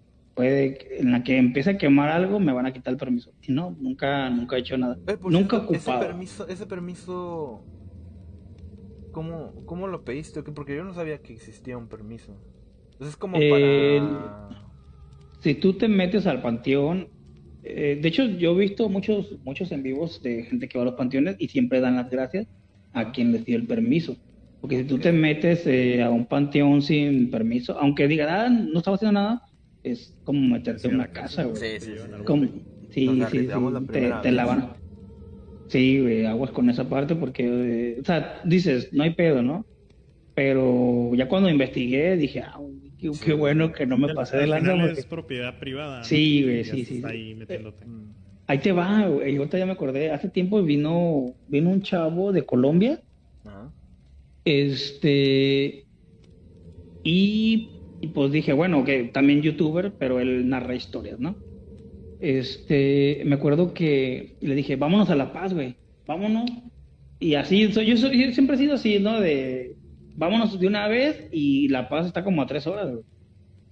puede 0.40 0.98
en 0.98 1.12
la 1.12 1.22
que 1.22 1.36
empiece 1.36 1.70
a 1.70 1.76
quemar 1.76 2.08
algo 2.08 2.40
me 2.40 2.52
van 2.52 2.64
a 2.64 2.72
quitar 2.72 2.92
el 2.92 2.98
permiso. 2.98 3.30
Y 3.46 3.52
no, 3.52 3.76
nunca, 3.78 4.30
nunca 4.30 4.56
he 4.56 4.60
hecho 4.60 4.78
nada. 4.78 4.96
Eh, 5.06 5.18
nunca 5.22 5.58
ocupado. 5.58 6.00
Ese 6.00 6.06
permiso, 6.06 6.48
ese 6.48 6.66
permiso 6.66 7.62
¿cómo, 9.12 9.52
¿cómo 9.66 9.86
lo 9.86 10.02
pediste? 10.02 10.42
Porque 10.42 10.74
yo 10.74 10.82
no 10.84 10.94
sabía 10.94 11.18
que 11.18 11.34
existía 11.34 11.76
un 11.76 11.88
permiso. 11.88 12.34
Entonces 12.92 13.10
es 13.10 13.16
como 13.16 13.34
para... 13.34 14.48
Si 15.40 15.54
tú 15.54 15.74
te 15.74 15.88
metes 15.88 16.26
al 16.26 16.40
panteón, 16.40 17.08
eh, 17.62 17.98
de 18.00 18.08
hecho 18.08 18.24
yo 18.24 18.52
he 18.52 18.60
visto 18.60 18.88
muchos, 18.88 19.36
muchos 19.44 19.72
en 19.72 19.82
vivos 19.82 20.22
de 20.22 20.44
gente 20.44 20.68
que 20.68 20.78
va 20.78 20.82
a 20.82 20.86
los 20.86 20.94
panteones 20.94 21.36
y 21.38 21.48
siempre 21.48 21.80
dan 21.80 21.96
las 21.96 22.10
gracias 22.10 22.46
a 22.94 23.12
quien 23.12 23.32
les 23.32 23.44
dio 23.44 23.58
el 23.58 23.66
permiso. 23.66 24.16
Porque 24.62 24.78
si 24.78 24.84
tú 24.84 24.98
te 24.98 25.12
metes 25.12 25.66
eh, 25.66 26.02
a 26.02 26.08
un 26.08 26.24
panteón 26.24 26.80
sin 26.80 27.30
permiso, 27.30 27.78
aunque 27.78 28.08
diga, 28.08 28.46
ah, 28.46 28.48
no 28.48 28.78
estaba 28.78 28.94
haciendo 28.94 29.20
nada, 29.20 29.42
es 29.82 30.16
como 30.24 30.40
meterte 30.54 30.88
en 30.88 30.94
una 30.96 31.08
casa, 31.08 31.44
güey. 31.44 31.56
Sí, 31.56 31.86
sí, 31.86 31.92
sí. 31.96 32.24
Como, 32.24 32.44
sí, 32.44 33.06
sí, 33.06 33.24
sí, 33.30 33.48
te, 33.92 34.12
te 34.22 34.32
lavan. 34.32 34.74
Sí, 35.68 36.00
güey, 36.00 36.26
aguas 36.26 36.50
con 36.50 36.68
esa 36.68 36.88
parte 36.88 37.14
porque, 37.14 37.44
eh, 37.46 38.00
o 38.00 38.04
sea, 38.04 38.40
dices, 38.44 38.92
no 38.92 39.04
hay 39.04 39.14
pedo, 39.14 39.42
¿no? 39.42 39.64
Pero 40.34 41.14
ya 41.14 41.28
cuando 41.28 41.48
investigué 41.48 42.16
dije, 42.16 42.40
ah, 42.40 42.58
qué, 42.98 43.32
bueno 43.32 43.72
que 43.72 43.86
no 43.86 43.96
me 43.96 44.12
pasé 44.14 44.36
de 44.38 44.46
lanza. 44.46 44.74
es 44.86 45.06
propiedad 45.06 45.58
privada. 45.58 46.02
Sí, 46.02 46.42
güey, 46.42 46.64
sí, 46.64 46.84
sí. 46.84 47.02
Ahí 47.04 47.34
metiéndote. 47.34 47.84
Ahí 48.46 48.58
te 48.58 48.72
va, 48.72 49.06
güey. 49.06 49.36
Ahorita 49.36 49.58
ya 49.58 49.66
me 49.66 49.72
acordé. 49.72 50.10
Hace 50.10 50.28
tiempo 50.28 50.62
vino, 50.62 51.34
vino 51.46 51.70
un 51.70 51.82
chavo 51.82 52.32
de 52.32 52.44
Colombia. 52.44 53.00
Este. 54.44 55.84
Y 57.04 57.79
Y 58.00 58.08
pues 58.08 58.32
dije, 58.32 58.52
bueno, 58.52 58.84
que 58.84 59.04
también 59.04 59.42
youtuber, 59.42 59.92
pero 59.98 60.20
él 60.20 60.48
narra 60.48 60.74
historias, 60.74 61.20
¿no? 61.20 61.36
Este, 62.20 63.22
me 63.24 63.34
acuerdo 63.34 63.74
que 63.74 64.36
le 64.40 64.54
dije, 64.54 64.76
vámonos 64.76 65.10
a 65.10 65.16
La 65.16 65.32
Paz, 65.32 65.52
güey, 65.52 65.76
vámonos. 66.06 66.50
Y 67.18 67.34
así, 67.34 67.70
soy, 67.72 67.86
yo, 67.86 67.96
siempre 67.96 68.56
he 68.56 68.58
sido 68.58 68.74
así, 68.74 68.98
¿no? 68.98 69.20
De, 69.20 69.76
vámonos 70.16 70.58
de 70.58 70.66
una 70.66 70.88
vez 70.88 71.28
y 71.30 71.68
La 71.68 71.88
Paz 71.88 72.06
está 72.06 72.24
como 72.24 72.40
a 72.40 72.46
tres 72.46 72.66
horas, 72.66 72.90
güey. 72.90 73.04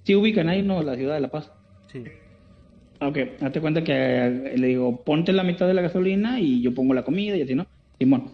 Sí 0.05 0.15
ubican 0.15 0.49
ahí, 0.49 0.63
¿no? 0.63 0.83
La 0.83 0.97
ciudad 0.97 1.15
de 1.15 1.21
La 1.21 1.31
Paz. 1.31 1.51
Sí. 1.91 2.05
Ok, 3.01 3.19
date 3.41 3.61
cuenta 3.61 3.85
que 3.85 4.55
le 4.57 4.67
digo, 4.67 5.05
ponte 5.05 5.33
la 5.33 5.45
mitad 5.45 5.67
de 5.67 5.75
la 5.75 5.83
gasolina 5.83 6.41
y 6.41 6.61
yo 6.61 6.75
pongo 6.75 6.93
la 6.93 7.05
comida 7.05 7.37
y 7.37 7.43
así, 7.43 7.55
¿no? 7.55 7.67
Simón. 7.99 8.33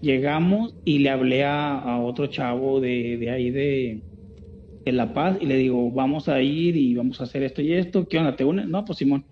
Llegamos 0.00 0.74
y 0.84 0.98
le 0.98 1.10
hablé 1.10 1.44
a, 1.44 2.00
otro 2.00 2.26
chavo 2.26 2.80
de, 2.80 3.18
de 3.18 3.30
ahí 3.30 3.50
de, 3.50 4.02
de, 4.84 4.92
La 4.92 5.14
Paz 5.14 5.38
y 5.40 5.46
le 5.46 5.56
digo, 5.56 5.90
vamos 5.90 6.28
a 6.28 6.40
ir 6.40 6.76
y 6.76 6.94
vamos 6.94 7.20
a 7.20 7.24
hacer 7.24 7.42
esto 7.42 7.62
y 7.62 7.72
esto. 7.72 8.08
¿Qué 8.08 8.18
onda? 8.18 8.36
¿Te 8.36 8.44
unes? 8.44 8.66
No, 8.66 8.84
pues 8.84 8.98
Simón. 8.98 9.24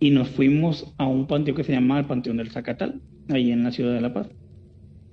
Y 0.00 0.10
nos 0.10 0.28
fuimos 0.28 0.92
a 0.98 1.06
un 1.06 1.26
panteón 1.26 1.56
que 1.56 1.64
se 1.64 1.72
llama 1.72 1.98
el 1.98 2.06
Panteón 2.06 2.36
del 2.36 2.50
Zacatal, 2.50 3.00
ahí 3.28 3.52
en 3.52 3.62
la 3.62 3.70
ciudad 3.70 3.94
de 3.94 4.00
La 4.00 4.12
Paz. 4.12 4.28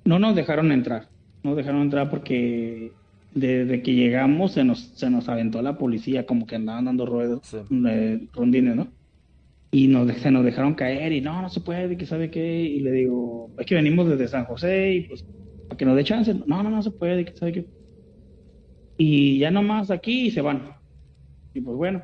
No 0.03 0.17
nos 0.17 0.35
dejaron 0.35 0.71
entrar, 0.71 1.09
no 1.43 1.51
nos 1.51 1.57
dejaron 1.57 1.81
entrar 1.83 2.09
porque 2.09 2.91
desde 3.33 3.83
que 3.83 3.93
llegamos 3.93 4.53
se 4.53 4.63
nos, 4.63 4.79
se 4.79 5.09
nos 5.09 5.29
aventó 5.29 5.61
la 5.61 5.77
policía, 5.77 6.25
como 6.25 6.47
que 6.47 6.55
andaban 6.55 6.85
dando 6.85 7.05
ruedos, 7.05 7.55
eh, 7.87 8.27
rondines, 8.33 8.75
¿no? 8.75 8.87
Y 9.71 9.87
nos, 9.87 10.11
se 10.13 10.31
nos 10.31 10.43
dejaron 10.43 10.73
caer 10.73 11.11
y 11.11 11.21
no, 11.21 11.41
no 11.41 11.49
se 11.49 11.61
puede, 11.61 11.95
que 11.95 12.07
sabe 12.07 12.31
qué. 12.31 12.63
Y 12.63 12.79
le 12.79 12.91
digo, 12.91 13.51
es 13.59 13.67
que 13.67 13.75
venimos 13.75 14.09
desde 14.09 14.27
San 14.27 14.45
José 14.45 14.93
y 14.93 15.01
pues, 15.01 15.23
para 15.67 15.77
que 15.77 15.85
nos 15.85 15.95
dé 15.95 16.03
chance. 16.03 16.33
No, 16.47 16.63
no, 16.63 16.71
no 16.71 16.81
se 16.81 16.91
puede, 16.91 17.25
que 17.25 17.37
sabe 17.37 17.51
qué. 17.53 17.65
Y 18.99 19.39
ya 19.39 19.49
nomás 19.49 19.91
aquí 19.91 20.27
y 20.27 20.31
se 20.31 20.41
van. 20.41 20.75
Y 21.53 21.61
pues 21.61 21.77
bueno. 21.77 22.03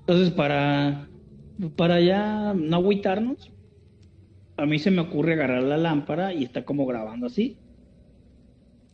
Entonces, 0.00 0.32
para, 0.32 1.08
para 1.76 2.00
ya 2.00 2.52
no 2.52 2.76
agüitarnos, 2.76 3.52
a 4.56 4.66
mí 4.66 4.80
se 4.80 4.90
me 4.90 5.02
ocurre 5.02 5.34
agarrar 5.34 5.62
la 5.62 5.76
lámpara 5.76 6.34
y 6.34 6.42
está 6.42 6.64
como 6.64 6.84
grabando 6.84 7.26
así. 7.26 7.56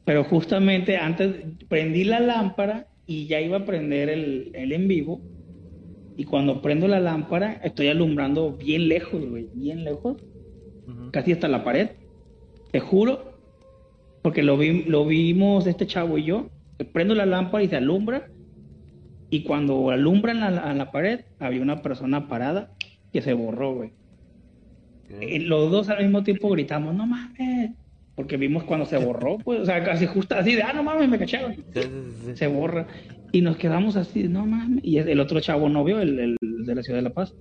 Pero 0.04 0.24
justamente 0.24 0.98
antes 0.98 1.36
prendí 1.68 2.04
la 2.04 2.20
lámpara 2.20 2.86
y 3.06 3.26
ya 3.28 3.40
iba 3.40 3.56
a 3.56 3.64
prender 3.64 4.10
el, 4.10 4.52
en 4.54 4.88
vivo. 4.88 5.22
Y 6.18 6.24
cuando 6.24 6.60
prendo 6.60 6.86
la 6.86 7.00
lámpara, 7.00 7.54
estoy 7.64 7.88
alumbrando 7.88 8.52
bien 8.52 8.88
lejos, 8.88 9.26
güey, 9.26 9.48
bien 9.54 9.84
lejos. 9.84 10.18
Casi 11.12 11.32
hasta 11.32 11.48
la 11.48 11.64
pared. 11.64 11.92
Te 12.72 12.80
juro. 12.80 13.31
Porque 14.22 14.42
lo, 14.42 14.56
vi, 14.56 14.84
lo 14.84 15.04
vimos 15.04 15.66
este 15.66 15.86
chavo 15.86 16.18
y 16.18 16.24
yo. 16.24 16.48
Prendo 16.92 17.14
la 17.14 17.26
lámpara 17.26 17.64
y 17.64 17.68
se 17.68 17.76
alumbra. 17.76 18.28
Y 19.30 19.42
cuando 19.42 19.90
alumbran 19.90 20.40
la, 20.40 20.74
la 20.74 20.90
pared, 20.90 21.20
había 21.38 21.62
una 21.62 21.82
persona 21.82 22.28
parada 22.28 22.70
que 23.12 23.22
se 23.22 23.32
borró, 23.32 23.74
güey. 23.74 23.90
Eh, 25.20 25.40
los 25.40 25.70
dos 25.70 25.88
al 25.88 26.02
mismo 26.02 26.22
tiempo 26.22 26.48
gritamos, 26.50 26.94
no 26.94 27.06
mames, 27.06 27.72
porque 28.14 28.36
vimos 28.36 28.64
cuando 28.64 28.86
se 28.86 28.96
borró, 28.96 29.38
pues, 29.38 29.60
o 29.60 29.66
sea, 29.66 29.82
casi 29.84 30.06
justo 30.06 30.34
así 30.34 30.54
de, 30.54 30.62
ah, 30.62 30.72
no 30.72 30.82
mames, 30.82 31.08
me 31.08 31.18
cacharon. 31.18 31.56
Se 32.34 32.46
borra. 32.46 32.86
Y 33.30 33.40
nos 33.40 33.56
quedamos 33.56 33.96
así, 33.96 34.28
no 34.28 34.46
mames. 34.46 34.84
Y 34.84 34.98
el 34.98 35.20
otro 35.20 35.40
chavo 35.40 35.68
no 35.68 35.84
vio, 35.84 36.00
el, 36.00 36.18
el 36.18 36.36
de 36.64 36.74
la 36.74 36.82
ciudad 36.82 36.98
de 36.98 37.02
La 37.02 37.14
Paz. 37.14 37.34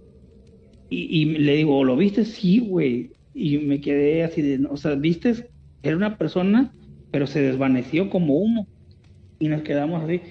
Y, 0.89 1.23
le 1.25 1.55
digo, 1.55 1.85
¿lo 1.85 1.95
viste? 1.95 2.25
Sí, 2.25 2.59
güey. 2.59 3.11
Y 3.33 3.59
me 3.59 3.79
quedé 3.79 4.25
así 4.25 4.41
de, 4.41 4.65
o 4.69 4.75
sea, 4.75 4.95
¿viste? 4.95 5.49
Era 5.83 5.95
una 5.95 6.17
persona, 6.17 6.73
pero 7.11 7.27
se 7.27 7.41
desvaneció 7.41 8.09
como 8.09 8.35
humo. 8.35 8.67
Y 9.39 9.47
nos 9.47 9.63
quedamos 9.63 10.03
así. 10.03 10.21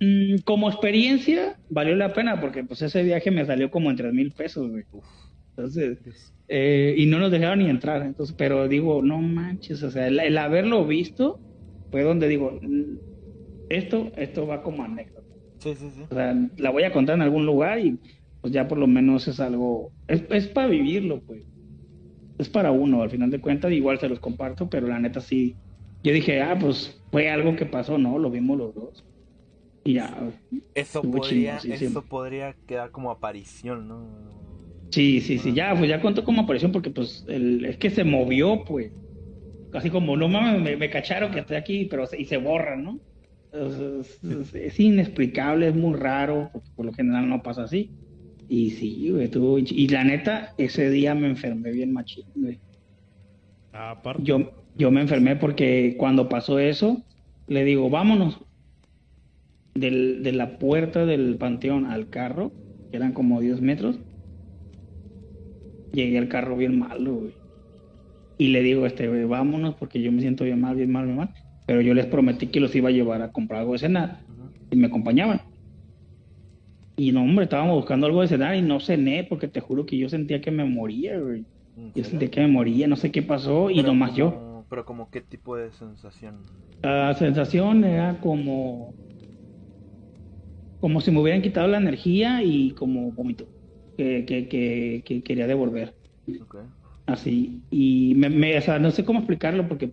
Mm, 0.00 0.42
como 0.44 0.68
experiencia, 0.68 1.58
valió 1.70 1.96
la 1.96 2.12
pena, 2.12 2.40
porque 2.40 2.64
pues 2.64 2.82
ese 2.82 3.02
viaje 3.02 3.30
me 3.30 3.46
salió 3.46 3.70
como 3.70 3.90
en 3.90 3.96
tres 3.96 4.12
mil 4.12 4.32
pesos, 4.32 4.70
güey. 4.70 4.84
Entonces, 5.56 6.32
eh, 6.48 6.94
y 6.96 7.06
no 7.06 7.18
nos 7.18 7.30
dejaron 7.30 7.60
ni 7.60 7.70
entrar. 7.70 8.02
Entonces, 8.02 8.34
pero 8.36 8.68
digo, 8.68 9.02
no 9.02 9.18
manches, 9.18 9.82
o 9.82 9.90
sea, 9.90 10.08
el, 10.08 10.36
haberlo 10.36 10.84
visto 10.86 11.40
fue 11.90 12.02
donde 12.02 12.28
digo, 12.28 12.58
mm, 12.60 12.96
esto, 13.70 14.12
esto 14.16 14.46
va 14.46 14.62
como 14.62 14.82
anécdota. 14.82 15.22
Sí, 15.58 15.74
sí, 15.74 15.90
sí. 15.94 16.02
O 16.10 16.14
sea, 16.14 16.36
la 16.58 16.70
voy 16.70 16.82
a 16.82 16.92
contar 16.92 17.16
en 17.16 17.22
algún 17.22 17.46
lugar 17.46 17.78
y 17.78 17.98
pues 18.40 18.52
ya 18.52 18.68
por 18.68 18.76
lo 18.76 18.86
menos 18.86 19.26
es 19.28 19.40
algo, 19.40 19.90
es, 20.06 20.24
es 20.30 20.48
para 20.48 20.68
vivirlo, 20.68 21.22
pues. 21.22 21.46
Es 22.38 22.48
para 22.48 22.70
uno, 22.70 23.02
al 23.02 23.10
final 23.10 23.30
de 23.30 23.40
cuentas, 23.40 23.72
igual 23.72 23.98
se 24.00 24.08
los 24.08 24.20
comparto, 24.20 24.68
pero 24.68 24.86
la 24.88 24.98
neta 24.98 25.20
sí. 25.20 25.56
Yo 26.02 26.12
dije, 26.12 26.42
ah, 26.42 26.56
pues 26.58 27.00
fue 27.10 27.30
algo 27.30 27.56
que 27.56 27.66
pasó, 27.66 27.96
¿no? 27.96 28.18
Lo 28.18 28.30
vimos 28.30 28.58
los 28.58 28.74
dos. 28.74 29.04
Y 29.84 29.94
ya. 29.94 30.32
Eso 30.74 31.02
podría, 31.02 31.58
eso 31.58 32.02
podría 32.02 32.56
quedar 32.66 32.90
como 32.90 33.10
aparición, 33.10 33.86
¿no? 33.86 34.34
Sí, 34.90 35.20
sí, 35.20 35.38
sí, 35.38 35.52
ya, 35.52 35.74
pues 35.76 35.88
ya 35.88 36.00
contó 36.00 36.24
como 36.24 36.42
aparición 36.42 36.70
porque 36.70 36.90
pues 36.90 37.24
el, 37.26 37.64
es 37.64 37.76
que 37.78 37.90
se 37.90 38.04
movió, 38.04 38.64
pues. 38.64 38.92
Así 39.72 39.90
como, 39.90 40.16
no 40.16 40.28
mames, 40.28 40.78
me, 40.78 40.90
cacharon 40.90 41.32
que 41.32 41.40
estoy 41.40 41.56
aquí, 41.56 41.86
pero 41.86 42.04
y 42.16 42.24
se 42.26 42.36
borra, 42.36 42.76
¿no? 42.76 43.00
Es, 43.52 44.80
inexplicable, 44.80 45.68
es 45.68 45.74
muy 45.74 45.94
raro, 45.96 46.50
porque 46.52 46.70
por 46.76 46.86
lo 46.86 46.92
general 46.92 47.28
no 47.28 47.42
pasa 47.42 47.64
así. 47.64 47.90
Y 48.48 48.70
sí, 48.70 49.10
güey, 49.10 49.28
tuvo, 49.28 49.58
y 49.58 49.88
la 49.88 50.04
neta, 50.04 50.54
ese 50.58 50.90
día 50.90 51.14
me 51.14 51.28
enfermé 51.28 51.72
bien 51.72 51.92
machín, 51.92 52.26
güey. 52.34 52.60
Yo, 54.22 54.52
yo 54.76 54.90
me 54.90 55.00
enfermé 55.00 55.36
porque 55.36 55.96
cuando 55.98 56.28
pasó 56.28 56.58
eso, 56.58 57.02
le 57.46 57.64
digo, 57.64 57.90
vámonos. 57.90 58.40
Del, 59.74 60.22
de 60.22 60.30
la 60.32 60.58
puerta 60.58 61.04
del 61.04 61.36
panteón 61.36 61.86
al 61.86 62.08
carro, 62.08 62.52
que 62.90 62.96
eran 62.96 63.12
como 63.12 63.40
10 63.40 63.60
metros, 63.60 63.98
llegué 65.92 66.18
al 66.18 66.28
carro 66.28 66.56
bien 66.56 66.78
malo, 66.78 67.14
güey. 67.14 67.32
Y 68.38 68.48
le 68.48 68.62
digo, 68.62 68.86
este, 68.86 69.08
güey, 69.08 69.24
vámonos 69.24 69.74
porque 69.74 70.00
yo 70.00 70.12
me 70.12 70.20
siento 70.20 70.44
bien 70.44 70.60
mal, 70.60 70.76
bien 70.76 70.92
mal, 70.92 71.06
bien 71.06 71.16
mal. 71.16 71.34
Pero 71.66 71.80
yo 71.80 71.94
les 71.94 72.06
prometí 72.06 72.48
que 72.48 72.60
los 72.60 72.74
iba 72.76 72.90
a 72.90 72.92
llevar 72.92 73.22
a 73.22 73.32
comprar 73.32 73.60
algo 73.60 73.72
de 73.72 73.78
cenar. 73.78 74.20
Y 74.70 74.76
me 74.76 74.86
acompañaban. 74.86 75.40
Y 76.96 77.12
no, 77.12 77.22
hombre, 77.22 77.44
estábamos 77.44 77.76
buscando 77.76 78.06
algo 78.06 78.22
de 78.22 78.28
cenar 78.28 78.54
y 78.54 78.62
no 78.62 78.80
cené 78.80 79.24
porque 79.24 79.48
te 79.48 79.60
juro 79.60 79.84
que 79.84 79.98
yo 79.98 80.08
sentía 80.08 80.40
que 80.40 80.50
me 80.50 80.64
moría, 80.64 81.18
güey. 81.18 81.44
Yo 81.94 82.04
sentía 82.04 82.30
que 82.30 82.40
me 82.40 82.48
moría, 82.48 82.86
no 82.86 82.96
sé 82.96 83.10
qué 83.10 83.22
pasó 83.22 83.68
y 83.70 83.82
nomás 83.82 84.14
yo. 84.14 84.64
Pero 84.70 84.84
como 84.84 85.10
qué 85.10 85.20
tipo 85.20 85.56
de 85.56 85.72
sensación? 85.72 86.36
La 86.82 87.14
sensación 87.14 87.84
era 87.84 88.20
como 88.20 88.94
como 90.80 91.00
si 91.00 91.10
me 91.10 91.20
hubieran 91.20 91.40
quitado 91.40 91.66
la 91.66 91.78
energía 91.78 92.42
y 92.42 92.72
como 92.72 93.10
vomito 93.10 93.46
que, 93.96 94.24
que, 94.26 95.22
quería 95.22 95.46
devolver. 95.46 95.94
Así. 97.06 97.62
Y 97.70 98.14
me, 98.16 98.58
o 98.58 98.60
sea, 98.60 98.78
no 98.78 98.90
sé 98.90 99.04
cómo 99.04 99.20
explicarlo 99.20 99.66
porque 99.66 99.90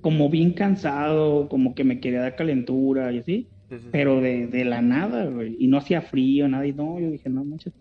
como 0.00 0.28
bien 0.28 0.52
cansado, 0.52 1.48
como 1.48 1.74
que 1.74 1.84
me 1.84 1.98
quería 2.00 2.20
dar 2.20 2.36
calentura 2.36 3.10
y 3.12 3.18
así. 3.18 3.48
Pero 3.92 4.20
de, 4.20 4.46
de, 4.46 4.64
la 4.64 4.80
nada, 4.80 5.26
güey. 5.26 5.56
Y 5.58 5.68
no 5.68 5.78
hacía 5.78 6.00
frío, 6.00 6.48
nada. 6.48 6.66
Y 6.66 6.72
no, 6.72 6.98
yo 6.98 7.10
dije, 7.10 7.28
no, 7.28 7.44
muchas. 7.44 7.72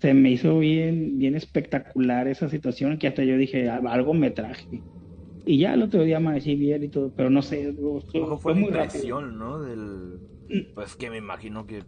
Se 0.00 0.14
me 0.14 0.30
hizo 0.30 0.58
bien, 0.58 1.18
bien 1.18 1.34
espectacular 1.34 2.28
esa 2.28 2.48
situación 2.48 2.98
que 2.98 3.08
hasta 3.08 3.24
yo 3.24 3.36
dije, 3.36 3.68
algo 3.68 4.14
me 4.14 4.30
traje. 4.30 4.80
Y 5.44 5.58
ya 5.58 5.74
el 5.74 5.82
otro 5.82 6.02
día 6.04 6.18
amanecí 6.18 6.54
bien 6.54 6.84
y 6.84 6.88
todo, 6.88 7.12
pero 7.14 7.30
no 7.30 7.42
sé. 7.42 7.74
Fue, 8.12 8.38
fue 8.38 8.54
muy 8.54 8.70
presión, 8.70 9.38
¿no? 9.38 9.60
Del... 9.60 10.20
Mm. 10.48 10.74
Pues 10.74 10.94
que 10.94 11.10
me 11.10 11.18
imagino 11.18 11.66
que 11.66 11.82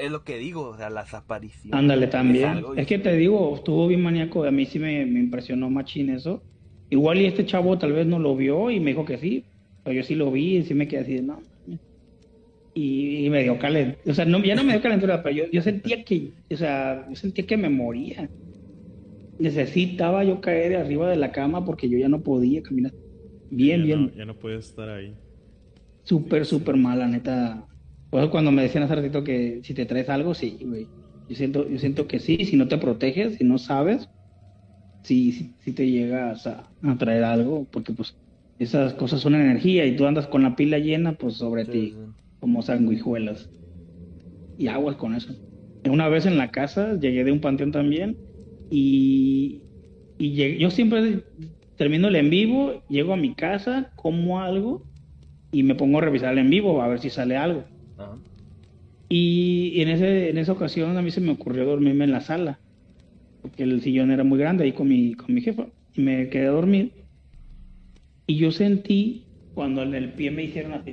es 0.00 0.10
lo 0.10 0.24
que 0.24 0.38
digo, 0.38 0.68
o 0.68 0.76
sea, 0.76 0.90
las 0.90 1.12
apariciones. 1.14 1.78
Ándale, 1.78 2.06
también. 2.06 2.64
Es, 2.76 2.86
que 2.86 2.98
te 2.98 3.14
digo, 3.16 3.54
estuvo 3.54 3.86
bien 3.86 4.02
maníaco, 4.02 4.44
a 4.44 4.50
mí 4.50 4.64
sí 4.64 4.78
me, 4.78 5.02
impresionó 5.02 5.68
machín 5.68 6.10
eso. 6.10 6.42
Igual 6.88 7.20
y 7.20 7.26
este 7.26 7.44
chavo 7.44 7.78
tal 7.78 7.92
vez 7.92 8.06
no 8.06 8.18
lo 8.18 8.34
vio 8.34 8.70
y 8.70 8.80
me 8.80 8.92
dijo 8.92 9.04
que 9.04 9.18
sí, 9.18 9.44
pero 9.84 9.94
yo 9.94 10.02
sí 10.02 10.14
lo 10.14 10.32
vi 10.32 10.56
y 10.56 10.62
sí 10.62 10.74
me 10.74 10.88
quedé 10.88 11.00
así 11.02 11.14
de 11.14 11.22
no. 11.22 11.40
Y, 12.72 13.28
me 13.30 13.42
dio 13.42 13.58
calentura, 13.58 14.00
o 14.06 14.14
sea, 14.14 14.24
no, 14.24 14.42
ya 14.42 14.54
no 14.54 14.62
me 14.62 14.72
dio 14.72 14.82
calentura, 14.82 15.22
pero 15.22 15.34
yo, 15.34 15.44
yo 15.50 15.60
sentía 15.60 16.04
que, 16.04 16.32
o 16.50 16.56
sea, 16.56 17.06
yo 17.08 17.16
sentía 17.16 17.46
que 17.46 17.56
me 17.56 17.68
moría. 17.68 18.30
Necesitaba 19.38 20.22
yo 20.22 20.40
caer 20.40 20.76
arriba 20.76 21.08
de 21.10 21.16
la 21.16 21.32
cama 21.32 21.64
porque 21.64 21.88
yo 21.88 21.98
ya 21.98 22.08
no 22.08 22.22
podía 22.22 22.62
caminar. 22.62 22.92
Bien, 23.48 23.82
bien. 23.82 24.12
ya 24.14 24.24
no 24.24 24.34
puedes 24.34 24.66
estar 24.66 24.88
ahí. 24.88 25.16
Súper, 26.04 26.46
súper 26.46 26.76
mal, 26.76 26.98
la 26.98 27.08
neta 27.08 27.66
pues 28.10 28.28
cuando 28.28 28.50
me 28.50 28.62
decían 28.62 28.82
hace 28.82 28.96
ratito 28.96 29.22
que 29.22 29.60
si 29.62 29.72
te 29.72 29.86
traes 29.86 30.08
algo, 30.08 30.34
sí, 30.34 30.58
güey. 30.62 30.90
Yo 31.28 31.36
siento, 31.36 31.68
yo 31.68 31.78
siento 31.78 32.08
que 32.08 32.18
sí, 32.18 32.44
si 32.44 32.56
no 32.56 32.66
te 32.66 32.76
proteges, 32.76 33.36
si 33.36 33.44
no 33.44 33.56
sabes, 33.56 34.08
sí, 35.04 35.54
sí, 35.60 35.72
te 35.72 35.88
llegas 35.88 36.44
a, 36.48 36.68
traer 36.98 37.22
algo, 37.22 37.66
porque 37.70 37.92
pues 37.92 38.16
esas 38.58 38.94
cosas 38.94 39.20
son 39.20 39.36
energía 39.36 39.86
y 39.86 39.96
tú 39.96 40.06
andas 40.06 40.26
con 40.26 40.42
la 40.42 40.56
pila 40.56 40.78
llena, 40.78 41.12
pues 41.12 41.34
sobre 41.36 41.64
ti, 41.64 41.94
como 42.40 42.62
sanguijuelas. 42.62 43.48
Y 44.58 44.66
aguas 44.68 44.96
con 44.96 45.14
eso. 45.14 45.34
Una 45.88 46.08
vez 46.08 46.26
en 46.26 46.36
la 46.36 46.50
casa, 46.50 46.98
llegué 46.98 47.24
de 47.24 47.32
un 47.32 47.40
panteón 47.40 47.72
también, 47.72 48.16
y, 48.70 49.62
y 50.18 50.58
yo 50.58 50.70
siempre 50.70 51.22
termino 51.76 52.08
el 52.08 52.16
en 52.16 52.30
vivo, 52.30 52.82
llego 52.88 53.14
a 53.14 53.16
mi 53.16 53.34
casa, 53.34 53.90
como 53.96 54.40
algo, 54.40 54.82
y 55.52 55.62
me 55.62 55.74
pongo 55.74 55.98
a 55.98 56.02
revisar 56.02 56.36
en 56.36 56.50
vivo 56.50 56.82
a 56.82 56.88
ver 56.88 57.00
si 57.00 57.10
sale 57.10 57.36
algo. 57.36 57.64
Y 59.08 59.80
en, 59.80 59.88
ese, 59.88 60.30
en 60.30 60.38
esa 60.38 60.52
ocasión 60.52 60.96
a 60.96 61.02
mí 61.02 61.10
se 61.10 61.20
me 61.20 61.32
ocurrió 61.32 61.64
dormirme 61.64 62.04
en 62.04 62.12
la 62.12 62.20
sala, 62.20 62.60
porque 63.42 63.62
el 63.62 63.80
sillón 63.80 64.10
era 64.10 64.22
muy 64.22 64.38
grande 64.38 64.64
ahí 64.64 64.72
con 64.72 64.88
mi, 64.88 65.14
con 65.14 65.34
mi 65.34 65.40
jefa, 65.40 65.66
y 65.94 66.02
me 66.02 66.28
quedé 66.28 66.46
a 66.46 66.52
dormir. 66.52 66.92
Y 68.26 68.36
yo 68.36 68.52
sentí 68.52 69.24
cuando 69.54 69.82
en 69.82 69.94
el 69.94 70.12
pie 70.12 70.30
me 70.30 70.44
hicieron 70.44 70.74
así, 70.74 70.92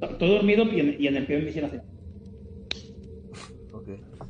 todo 0.00 0.34
dormido 0.34 0.64
y 0.64 1.06
en, 1.06 1.16
el 1.16 1.26
pie 1.26 1.38
me 1.38 1.50
hicieron 1.50 1.70
así. 1.70 1.78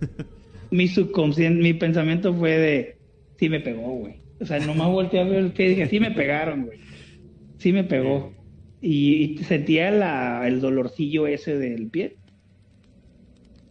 mi 0.70 0.88
subconsciente, 0.88 1.62
mi 1.62 1.74
pensamiento 1.74 2.34
fue 2.34 2.58
de, 2.58 2.98
sí 3.36 3.48
me 3.48 3.60
pegó, 3.60 3.92
güey. 3.92 4.20
O 4.40 4.46
sea, 4.46 4.60
nomás 4.60 4.88
volteé 4.88 5.20
a 5.20 5.24
ver 5.24 5.38
el 5.38 5.52
pie 5.52 5.66
y 5.66 5.68
dije, 5.70 5.86
sí 5.88 6.00
me 6.00 6.10
pegaron, 6.10 6.66
güey. 6.66 6.78
Sí 7.58 7.72
me 7.72 7.84
pegó. 7.84 8.32
Y, 8.80 9.38
sentía 9.38 9.90
la, 9.90 10.46
el 10.46 10.60
dolorcillo 10.60 11.26
ese 11.26 11.58
del 11.58 11.88
pie. 11.88 12.16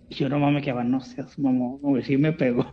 Y 0.09 0.15
yo 0.15 0.29
nomás 0.29 0.53
me 0.53 0.61
quedaba, 0.61 0.83
no 0.83 0.99
seas 1.01 1.37
mamón, 1.39 1.79
güey, 1.81 2.03
sí 2.03 2.17
me 2.17 2.33
pegó. 2.33 2.65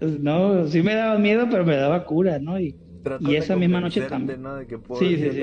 no, 0.20 0.66
sí 0.66 0.82
me 0.82 0.94
daba 0.94 1.18
miedo, 1.18 1.46
pero 1.50 1.64
me 1.64 1.76
daba 1.76 2.04
cura, 2.04 2.38
¿no? 2.38 2.58
Y, 2.58 2.74
y 3.20 3.36
esa 3.36 3.56
misma 3.56 3.80
noche 3.80 4.02
también. 4.02 4.42
sí, 4.98 5.16
sí, 5.16 5.30
sí. 5.30 5.42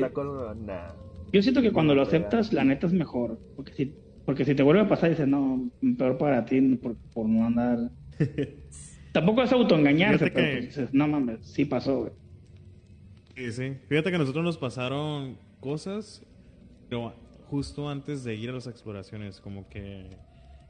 Yo 1.31 1.41
siento 1.41 1.61
que 1.61 1.71
cuando 1.71 1.95
lo 1.95 2.01
aceptas, 2.01 2.53
la 2.53 2.63
neta 2.63 2.87
es 2.87 2.93
mejor. 2.93 3.39
Porque 3.55 3.73
si, 3.73 3.95
porque 4.25 4.45
si 4.45 4.55
te 4.55 4.63
vuelve 4.63 4.81
a 4.81 4.87
pasar, 4.87 5.09
dices, 5.09 5.27
no, 5.27 5.69
peor 5.97 6.17
para 6.17 6.45
ti 6.45 6.61
por, 6.75 6.95
por 7.13 7.27
no 7.27 7.45
andar. 7.45 7.91
Tampoco 9.11 9.43
es 9.43 9.51
autoengañarse, 9.51 10.31
pero 10.31 10.51
pues 10.51 10.65
dices, 10.67 10.93
no 10.93 11.07
mames, 11.07 11.39
sí 11.41 11.65
pasó, 11.65 12.01
güey. 12.01 12.11
Sí, 13.35 13.51
sí. 13.51 13.73
Fíjate 13.87 14.09
que 14.09 14.15
a 14.15 14.19
nosotros 14.19 14.43
nos 14.43 14.57
pasaron 14.57 15.37
cosas, 15.59 16.25
pero 16.89 17.13
justo 17.49 17.89
antes 17.89 18.23
de 18.23 18.35
ir 18.35 18.49
a 18.49 18.53
las 18.53 18.67
exploraciones, 18.67 19.41
como 19.41 19.67
que 19.67 20.17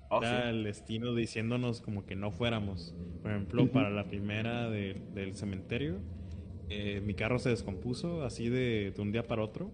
oh, 0.09 0.23
era 0.23 0.49
el 0.49 0.63
destino 0.63 1.13
diciéndonos 1.13 1.81
como 1.81 2.05
que 2.05 2.15
no 2.15 2.31
fuéramos. 2.31 2.95
Por 3.21 3.31
ejemplo, 3.31 3.71
para 3.71 3.89
la 3.89 4.05
primera 4.05 4.69
del 4.69 5.35
cementerio, 5.35 5.99
eh, 6.69 7.01
mi 7.05 7.13
carro 7.13 7.37
se 7.37 7.49
descompuso 7.49 8.23
así 8.23 8.49
de, 8.49 8.93
un 8.97 9.11
día 9.11 9.27
para 9.27 9.43
otro. 9.43 9.71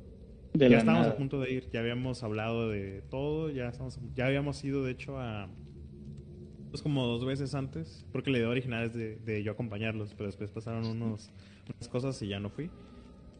Ya 0.53 0.77
estábamos 0.77 1.07
a 1.07 1.15
punto 1.15 1.39
de 1.39 1.51
ir, 1.51 1.69
ya 1.71 1.79
habíamos 1.79 2.23
hablado 2.23 2.69
de 2.69 3.01
todo, 3.09 3.49
ya, 3.49 3.69
estamos, 3.69 3.99
ya 4.15 4.27
habíamos 4.27 4.63
ido 4.63 4.83
de 4.83 4.91
hecho 4.91 5.19
a... 5.19 5.49
Pues 6.69 6.81
como 6.81 7.05
dos 7.05 7.25
veces 7.25 7.55
antes, 7.55 8.05
porque 8.11 8.29
la 8.29 8.39
idea 8.39 8.49
original 8.49 8.83
es 8.83 8.93
de, 8.93 9.43
yo 9.43 9.53
acompañarlos, 9.53 10.13
pero 10.13 10.27
después 10.27 10.51
pasaron 10.51 10.85
unos, 10.85 11.31
unas 11.73 11.87
cosas 11.87 12.21
y 12.21 12.27
ya 12.27 12.39
no 12.39 12.49
fui. 12.49 12.69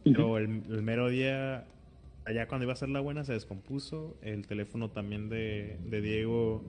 Pero 0.03 0.37
el, 0.37 0.81
mero 0.81 1.09
día, 1.09 1.65
allá 2.25 2.47
cuando 2.47 2.63
iba 2.63 2.73
a 2.73 2.77
ser 2.77 2.87
la 2.87 3.01
buena, 3.01 3.25
se 3.25 3.33
descompuso. 3.33 4.17
El 4.21 4.47
teléfono 4.47 4.91
también 4.91 5.27
de, 5.27 5.77
de 5.85 6.01
Diego 6.01 6.63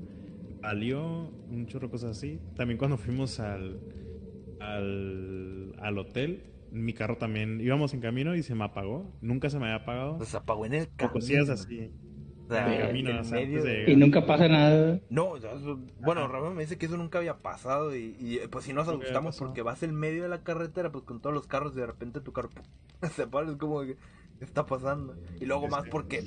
valió, 0.61 1.31
un 1.49 1.67
chorro 1.67 1.91
cosas 1.91 2.17
así. 2.17 2.41
También 2.57 2.77
cuando 2.77 2.97
fuimos 2.97 3.39
al, 3.39 3.79
al, 4.61 5.75
al 5.79 5.99
hotel, 5.99 6.43
mi 6.71 6.93
carro 6.93 7.17
también 7.17 7.61
íbamos 7.61 7.95
en 7.95 8.01
camino 8.01 8.35
y 8.35 8.43
se 8.43 8.55
me 8.55 8.65
apagó. 8.65 9.13
Nunca 9.21 9.51
se 9.51 9.59
me 9.59 9.67
había 9.67 9.83
apagado. 9.83 10.25
Se 10.25 10.37
apagó 10.37 10.67
en 10.67 10.75
el 10.75 10.89
camino. 10.97 11.13
Cosillas 11.13 11.49
así. 11.49 11.91
camino, 12.49 13.21
Y 13.87 13.97
nunca 13.97 14.27
pasa 14.27 14.49
nada. 14.49 15.01
No, 15.11 15.35
bueno, 16.01 16.29
Ramón 16.29 16.57
me 16.57 16.63
dice 16.63 16.79
que 16.79 16.87
eso 16.87 16.97
nunca 16.97 17.19
había 17.19 17.39
pasado 17.39 17.95
y, 17.97 18.41
pues 18.51 18.65
si 18.65 18.73
nos 18.73 18.89
asustamos 18.89 19.39
porque 19.39 19.63
vas 19.63 19.83
en 19.83 19.95
medio 19.95 20.23
de 20.23 20.29
la 20.29 20.43
carretera 20.43 20.91
pues 20.91 21.05
con 21.05 21.21
todos 21.21 21.35
los 21.35 21.47
carros 21.47 21.73
y 21.75 21.81
de 21.81 21.87
repente 21.87 22.21
tu 22.21 22.33
carro 22.33 22.51
se 23.15 23.27
para, 23.27 23.51
es 23.51 23.57
como 23.57 23.83
que 23.83 23.97
está 24.41 24.67
pasando. 24.67 25.17
Y 25.41 25.47
luego 25.47 25.69
más 25.69 25.89
porque 25.89 26.23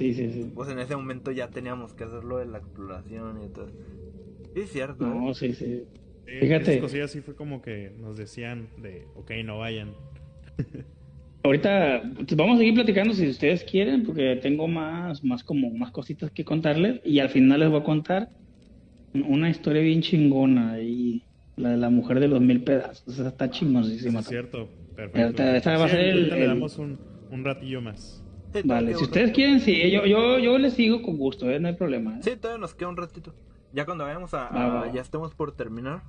pues 0.53 0.69
en 0.69 0.79
ese 0.79 0.95
momento 0.95 1.31
ya 1.31 1.49
teníamos 1.49 1.93
que 1.93 2.03
hacerlo 2.03 2.37
de 2.37 2.45
la 2.45 2.59
exploración 2.59 3.41
y 3.43 3.49
todo. 3.49 3.67
Sí, 4.53 4.61
es 4.61 4.71
cierto. 4.71 5.05
No, 5.05 5.31
¿eh? 5.31 5.33
sí, 5.33 5.53
sí. 5.53 5.85
Fíjate. 6.25 6.79
cosillas 6.79 7.11
sí 7.11 7.21
fue 7.21 7.35
como 7.35 7.61
que 7.61 7.91
nos 7.97 8.17
decían 8.17 8.69
de, 8.77 9.07
ok, 9.15 9.31
no 9.43 9.59
vayan. 9.59 9.93
Ahorita 11.43 12.03
pues, 12.15 12.35
vamos 12.35 12.55
a 12.55 12.57
seguir 12.59 12.75
platicando 12.75 13.13
si 13.13 13.27
ustedes 13.27 13.63
quieren, 13.63 14.03
porque 14.03 14.35
tengo 14.41 14.67
más, 14.67 15.23
más 15.23 15.43
como 15.43 15.71
más 15.71 15.91
cositas 15.91 16.29
que 16.31 16.45
contarles 16.45 17.01
y 17.03 17.19
al 17.19 17.29
final 17.29 17.61
les 17.61 17.69
voy 17.69 17.79
a 17.79 17.83
contar 17.83 18.29
una 19.13 19.49
historia 19.49 19.81
bien 19.81 20.01
chingona 20.01 20.79
y 20.79 21.23
la 21.57 21.69
de 21.71 21.77
la 21.77 21.89
mujer 21.89 22.19
de 22.19 22.27
los 22.27 22.41
mil 22.41 22.63
pedazos. 22.63 23.19
Esa 23.19 23.29
está 23.29 23.49
chingosísima. 23.49 24.19
Es 24.19 24.27
cierto, 24.27 24.69
perfecto. 24.95 25.43
Esta, 25.43 25.77
va 25.77 25.85
a 25.85 25.89
ser 25.89 25.99
el, 25.99 26.29
Le 26.29 26.47
damos 26.47 26.77
un, 26.77 26.99
un, 27.31 27.43
ratillo 27.43 27.81
más. 27.81 28.23
vale, 28.63 28.93
si 28.93 29.03
ustedes 29.03 29.31
quieren, 29.31 29.59
sí, 29.59 29.89
yo, 29.91 30.05
yo, 30.05 30.37
yo 30.37 30.57
les 30.59 30.73
sigo 30.73 31.01
con 31.01 31.17
gusto, 31.17 31.49
¿eh? 31.49 31.59
no 31.59 31.69
hay 31.69 31.75
problema. 31.75 32.17
¿eh? 32.17 32.21
Sí, 32.21 32.31
todavía 32.39 32.61
nos 32.61 32.75
queda 32.75 32.89
un 32.89 32.97
ratito. 32.97 33.33
Ya 33.73 33.85
cuando 33.85 34.03
vayamos 34.03 34.33
a, 34.33 34.91
ya 34.93 35.01
estemos 35.01 35.33
por 35.33 35.55
terminar, 35.55 36.03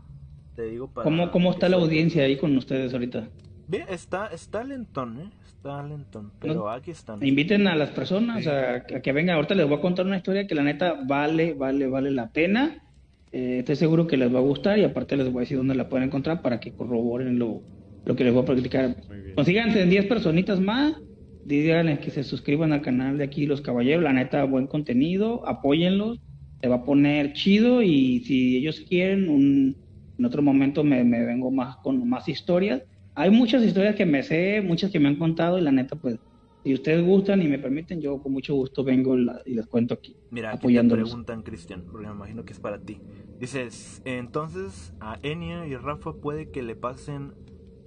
te 0.56 0.64
digo 0.64 0.92
para... 0.92 1.04
¿Cómo, 1.04 1.30
cómo 1.30 1.52
está 1.52 1.68
la 1.68 1.76
audiencia 1.76 2.24
ahí 2.24 2.36
con 2.36 2.56
ustedes 2.56 2.92
ahorita? 2.92 3.28
Bien, 3.72 3.86
está, 3.88 4.26
está 4.26 4.62
lentón, 4.64 5.18
¿eh? 5.18 5.30
Está 5.46 5.82
lentón, 5.82 6.30
pero 6.38 6.68
aquí 6.68 6.90
están. 6.90 7.24
Inviten 7.24 7.66
a 7.66 7.74
las 7.74 7.88
personas 7.88 8.46
a, 8.46 8.84
que 8.84 9.12
vengan. 9.12 9.36
Ahorita 9.36 9.54
les 9.54 9.66
voy 9.66 9.78
a 9.78 9.80
contar 9.80 10.04
una 10.04 10.18
historia 10.18 10.46
que 10.46 10.54
la 10.54 10.62
neta 10.62 11.02
vale, 11.06 11.54
vale, 11.54 11.86
vale 11.86 12.10
la 12.10 12.28
pena. 12.28 12.84
Eh, 13.32 13.60
estoy 13.60 13.76
seguro 13.76 14.06
que 14.06 14.18
les 14.18 14.32
va 14.32 14.40
a 14.40 14.42
gustar 14.42 14.78
y 14.78 14.84
aparte 14.84 15.16
les 15.16 15.32
voy 15.32 15.38
a 15.38 15.44
decir 15.44 15.56
dónde 15.56 15.74
la 15.74 15.88
pueden 15.88 16.08
encontrar 16.08 16.42
para 16.42 16.60
que 16.60 16.72
corroboren 16.72 17.38
lo, 17.38 17.62
lo 18.04 18.14
que 18.14 18.24
les 18.24 18.34
voy 18.34 18.42
a 18.42 18.44
practicar. 18.44 18.94
Consíganse 19.36 19.86
10 19.86 20.04
personitas 20.04 20.60
más. 20.60 21.00
Díganles 21.46 22.00
que 22.00 22.10
se 22.10 22.24
suscriban 22.24 22.74
al 22.74 22.82
canal 22.82 23.16
de 23.16 23.24
aquí 23.24 23.46
Los 23.46 23.62
Caballeros. 23.62 24.04
La 24.04 24.12
neta, 24.12 24.44
buen 24.44 24.66
contenido. 24.66 25.48
Apóyenlos. 25.48 26.20
Se 26.60 26.68
va 26.68 26.76
a 26.76 26.84
poner 26.84 27.32
chido 27.32 27.80
y 27.80 28.20
si 28.20 28.58
ellos 28.58 28.84
quieren, 28.86 29.30
un, 29.30 29.78
en 30.18 30.24
otro 30.26 30.42
momento 30.42 30.84
me, 30.84 31.04
me 31.04 31.24
vengo 31.24 31.50
más 31.50 31.76
con 31.76 32.06
más 32.06 32.28
historias 32.28 32.82
hay 33.14 33.30
muchas 33.30 33.62
historias 33.62 33.94
que 33.94 34.06
me 34.06 34.22
sé, 34.22 34.60
muchas 34.60 34.90
que 34.90 35.00
me 35.00 35.08
han 35.08 35.16
contado 35.16 35.58
y 35.58 35.62
la 35.62 35.72
neta, 35.72 35.96
pues, 35.96 36.18
si 36.64 36.74
ustedes 36.74 37.04
gustan 37.04 37.42
y 37.42 37.48
me 37.48 37.58
permiten, 37.58 38.00
yo 38.00 38.22
con 38.22 38.32
mucho 38.32 38.54
gusto 38.54 38.84
vengo 38.84 39.16
y 39.18 39.54
les 39.54 39.66
cuento 39.66 39.94
aquí. 39.94 40.16
Mira, 40.30 40.52
aquí 40.52 40.72
te 40.72 40.84
preguntan, 40.84 41.42
Cristian, 41.42 41.84
porque 41.90 42.06
me 42.06 42.12
imagino 42.12 42.44
que 42.44 42.52
es 42.52 42.60
para 42.60 42.78
ti. 42.78 42.98
Dices, 43.40 44.00
entonces 44.04 44.94
a 45.00 45.18
Enya 45.22 45.66
y 45.66 45.74
Rafa 45.74 46.12
puede 46.12 46.50
que 46.50 46.62
le 46.62 46.76
pasen 46.76 47.32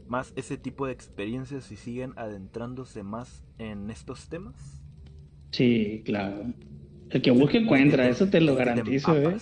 más 0.07 0.33
ese 0.35 0.57
tipo 0.57 0.85
de 0.85 0.91
experiencias 0.91 1.63
si 1.63 1.77
siguen 1.77 2.11
adentrándose 2.17 3.03
más 3.03 3.43
en 3.57 3.89
estos 3.89 4.27
temas. 4.27 4.83
Sí, 5.51 6.03
claro. 6.05 6.53
El 7.09 7.21
que 7.21 7.31
busque 7.31 7.59
encuentra, 7.59 8.09
eso 8.09 8.27
te 8.27 8.41
lo 8.41 8.55
garantizo, 8.55 9.15
¿eh? 9.17 9.37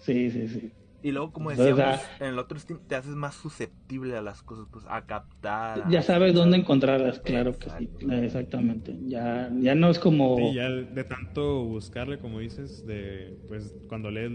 Sí, 0.00 0.30
sí, 0.30 0.48
sí. 0.48 0.72
Y 1.08 1.10
luego, 1.10 1.32
como 1.32 1.48
decíamos, 1.48 2.00
en 2.20 2.26
el 2.26 2.38
otro 2.38 2.58
Steam 2.58 2.80
te 2.86 2.94
haces 2.94 3.14
más 3.14 3.34
susceptible 3.34 4.14
a 4.14 4.20
las 4.20 4.42
cosas, 4.42 4.66
pues 4.70 4.84
a 4.90 5.06
captar. 5.06 5.88
Ya 5.88 6.02
sabes 6.02 6.34
dónde 6.34 6.58
encontrarlas, 6.58 7.18
claro 7.20 7.58
que 7.58 7.70
sí, 7.70 7.88
exactamente. 8.10 8.94
Ya, 9.06 9.50
ya 9.58 9.74
no 9.74 9.88
es 9.88 9.98
como... 9.98 10.36
Sí, 10.36 10.52
ya 10.52 10.68
de 10.68 11.04
tanto 11.04 11.64
buscarle, 11.64 12.18
como 12.18 12.40
dices, 12.40 12.86
de 12.86 13.38
pues 13.48 13.74
cuando 13.88 14.10
lees 14.10 14.32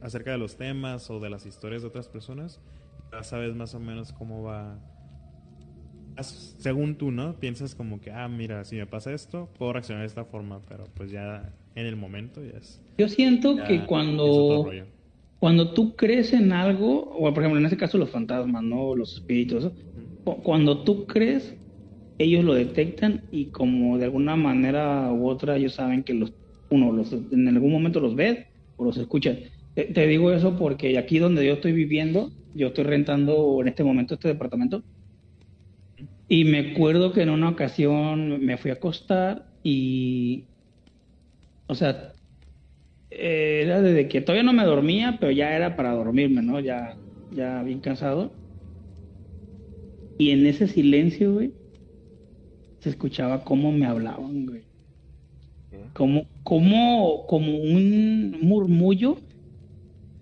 acerca 0.00 0.32
de 0.32 0.38
los 0.38 0.56
temas 0.56 1.08
o 1.08 1.20
de 1.20 1.30
las 1.30 1.46
historias 1.46 1.82
de 1.82 1.88
otras 1.88 2.08
personas, 2.08 2.60
ya 3.12 3.22
sabes 3.22 3.54
más 3.54 3.76
o 3.76 3.78
menos 3.78 4.12
cómo 4.12 4.42
va... 4.42 4.80
Según 6.18 6.96
tú, 6.96 7.12
¿no? 7.12 7.38
Piensas 7.38 7.76
como 7.76 8.00
que, 8.00 8.10
ah, 8.10 8.26
mira, 8.26 8.64
si 8.64 8.74
me 8.74 8.86
pasa 8.86 9.12
esto, 9.12 9.48
puedo 9.56 9.72
reaccionar 9.74 10.02
de 10.02 10.08
esta 10.08 10.24
forma, 10.24 10.60
pero 10.68 10.82
pues 10.94 11.12
ya 11.12 11.54
en 11.76 11.86
el 11.86 11.94
momento 11.94 12.44
ya 12.44 12.58
es... 12.58 12.82
Yo 12.98 13.08
siento 13.08 13.54
que 13.68 13.86
cuando 13.86 14.68
cuando 15.42 15.72
tú 15.72 15.96
crees 15.96 16.32
en 16.32 16.52
algo, 16.52 17.02
o 17.02 17.34
por 17.34 17.42
ejemplo 17.42 17.58
en 17.58 17.64
este 17.64 17.76
caso 17.76 17.98
los 17.98 18.10
fantasmas, 18.10 18.62
¿no? 18.62 18.94
Los 18.94 19.14
espíritus, 19.14 19.72
cuando 20.44 20.84
tú 20.84 21.04
crees, 21.04 21.56
ellos 22.18 22.44
lo 22.44 22.54
detectan 22.54 23.24
y 23.32 23.46
como 23.46 23.98
de 23.98 24.04
alguna 24.04 24.36
manera 24.36 25.12
u 25.12 25.28
otra 25.28 25.56
ellos 25.56 25.74
saben 25.74 26.04
que 26.04 26.14
los, 26.14 26.32
uno 26.70 26.92
los, 26.92 27.12
en 27.12 27.48
algún 27.48 27.72
momento 27.72 27.98
los 27.98 28.14
ves 28.14 28.46
o 28.76 28.84
los 28.84 28.96
escuchas. 28.96 29.36
Te, 29.74 30.06
digo 30.06 30.30
eso 30.30 30.56
porque 30.56 30.96
aquí 30.96 31.18
donde 31.18 31.44
yo 31.44 31.54
estoy 31.54 31.72
viviendo, 31.72 32.30
yo 32.54 32.68
estoy 32.68 32.84
rentando 32.84 33.58
en 33.62 33.66
este 33.66 33.82
momento 33.82 34.14
este 34.14 34.28
departamento 34.28 34.84
y 36.28 36.44
me 36.44 36.70
acuerdo 36.70 37.12
que 37.12 37.22
en 37.22 37.30
una 37.30 37.48
ocasión 37.48 38.46
me 38.46 38.58
fui 38.58 38.70
a 38.70 38.74
acostar 38.74 39.48
y, 39.64 40.44
o 41.66 41.74
sea, 41.74 42.11
era 43.18 43.80
desde 43.82 44.08
que 44.08 44.20
todavía 44.20 44.42
no 44.44 44.52
me 44.52 44.64
dormía, 44.64 45.18
pero 45.20 45.32
ya 45.32 45.54
era 45.56 45.76
para 45.76 45.92
dormirme, 45.92 46.42
¿no? 46.42 46.60
Ya, 46.60 47.00
ya 47.30 47.62
bien 47.62 47.80
cansado. 47.80 48.38
Y 50.16 50.30
en 50.30 50.46
ese 50.46 50.68
silencio, 50.68 51.34
güey, 51.34 51.54
se 52.82 52.90
escuchaba 52.90 53.44
cómo 53.44 53.72
me 53.72 53.86
hablaban, 53.86 54.44
güey. 54.44 54.68
Como, 55.94 56.28
como, 56.42 57.26
como 57.26 57.56
un 57.56 58.32
murmullo, 58.42 59.16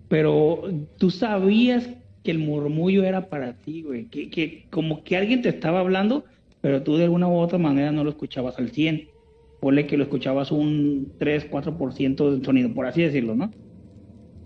pero 0.07 0.63
tú 0.97 1.09
sabías 1.11 1.87
que 2.23 2.31
el 2.31 2.39
murmullo 2.39 3.03
era 3.03 3.29
para 3.29 3.59
ti, 3.61 3.83
güey. 3.83 4.09
Que, 4.09 4.29
que 4.29 4.67
como 4.69 5.03
que 5.03 5.17
alguien 5.17 5.41
te 5.41 5.49
estaba 5.49 5.79
hablando, 5.79 6.25
pero 6.59 6.83
tú 6.83 6.97
de 6.97 7.05
alguna 7.05 7.27
u 7.29 7.35
otra 7.37 7.57
manera 7.57 7.91
no 7.91 8.03
lo 8.03 8.11
escuchabas 8.11 8.57
al 8.59 8.71
100. 8.71 9.10
Ponle 9.61 9.87
que 9.87 9.95
lo 9.95 10.03
escuchabas 10.03 10.51
un 10.51 11.13
3, 11.19 11.49
4% 11.49 12.31
del 12.31 12.43
sonido, 12.43 12.73
por 12.73 12.87
así 12.87 13.03
decirlo, 13.03 13.35
¿no? 13.35 13.51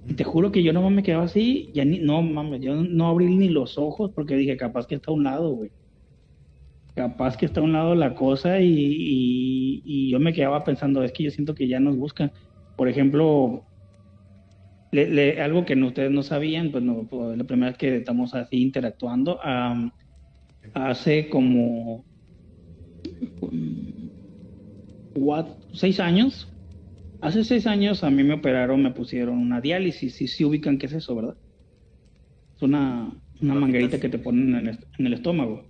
Y 0.08 0.14
te 0.14 0.24
juro 0.24 0.52
que 0.52 0.62
yo 0.62 0.72
no 0.72 0.88
me 0.90 1.02
quedaba 1.02 1.24
así, 1.24 1.72
ya 1.74 1.84
ni, 1.84 2.00
no 2.00 2.22
mames, 2.22 2.62
yo 2.62 2.76
no 2.76 3.08
abrí 3.08 3.34
ni 3.34 3.50
los 3.50 3.78
ojos 3.78 4.12
porque 4.14 4.36
dije, 4.36 4.56
capaz 4.56 4.86
que 4.86 4.96
está 4.96 5.10
a 5.10 5.14
un 5.16 5.24
lado, 5.24 5.56
güey. 5.56 5.72
Capaz 6.94 7.38
que 7.38 7.46
está 7.46 7.62
a 7.62 7.64
un 7.64 7.74
lado 7.74 7.96
la 7.96 8.14
cosa 8.14 8.60
y, 8.60 9.82
y, 9.84 10.10
yo 10.12 10.20
me 10.20 10.34
quedaba 10.34 10.64
pensando, 10.64 11.04
es 11.04 11.12
que 11.12 11.24
yo 11.24 11.32
siento 11.32 11.56
que 11.56 11.68
ya 11.68 11.80
nos 11.80 11.98
buscan. 11.98 12.32
Por 12.76 12.88
ejemplo, 12.88 13.64
algo 15.42 15.66
que 15.66 15.76
ustedes 15.76 16.12
no 16.12 16.24
sabían, 16.24 16.72
pues 16.72 16.84
no, 16.84 17.08
la 17.36 17.44
primera 17.46 17.72
vez 17.72 17.78
que 17.78 17.96
estamos 17.96 18.34
así 18.36 18.62
interactuando, 18.62 19.40
hace 20.74 21.30
como 21.30 22.06
seis 25.74 26.00
años, 26.00 26.52
hace 27.22 27.44
seis 27.44 27.68
años 27.68 28.04
a 28.04 28.10
mí 28.10 28.24
me 28.24 28.34
operaron, 28.34 28.84
me 28.84 28.92
pusieron 28.92 29.38
una 29.38 29.62
diálisis, 29.62 30.22
y 30.22 30.28
si 30.28 30.46
ubican 30.46 30.78
qué 30.78 30.88
es 30.88 30.94
eso, 30.94 31.16
¿verdad? 31.16 31.36
Es 32.56 32.62
una, 32.62 33.12
una 33.42 33.56
manguerita 33.56 34.00
que 34.00 34.10
te 34.10 34.18
ponen 34.18 34.56
en 34.56 35.06
el, 35.06 35.14
estómago. 35.14 35.66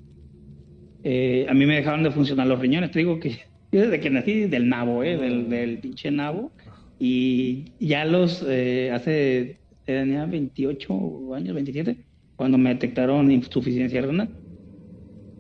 Eh, 1.03 1.45
a 1.49 1.53
mí 1.53 1.65
me 1.65 1.75
dejaron 1.75 2.03
de 2.03 2.11
funcionar 2.11 2.47
los 2.47 2.59
riñones, 2.59 2.91
te 2.91 2.99
digo 2.99 3.19
que 3.19 3.29
yo 3.71 3.81
desde 3.81 3.99
que 3.99 4.09
nací 4.09 4.45
del 4.45 4.69
nabo, 4.69 5.03
¿eh? 5.03 5.17
del, 5.17 5.49
del 5.49 5.79
pinche 5.79 6.11
nabo, 6.11 6.51
y 6.99 7.65
ya 7.79 8.05
los, 8.05 8.45
eh, 8.47 8.91
hace, 8.91 9.59
tenía 9.85 10.25
28 10.25 11.35
años, 11.35 11.53
27, 11.53 11.97
cuando 12.35 12.57
me 12.57 12.69
detectaron 12.69 13.31
insuficiencia 13.31 14.01
renal. 14.01 14.29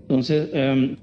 Entonces, 0.01 0.49
em, 0.53 0.97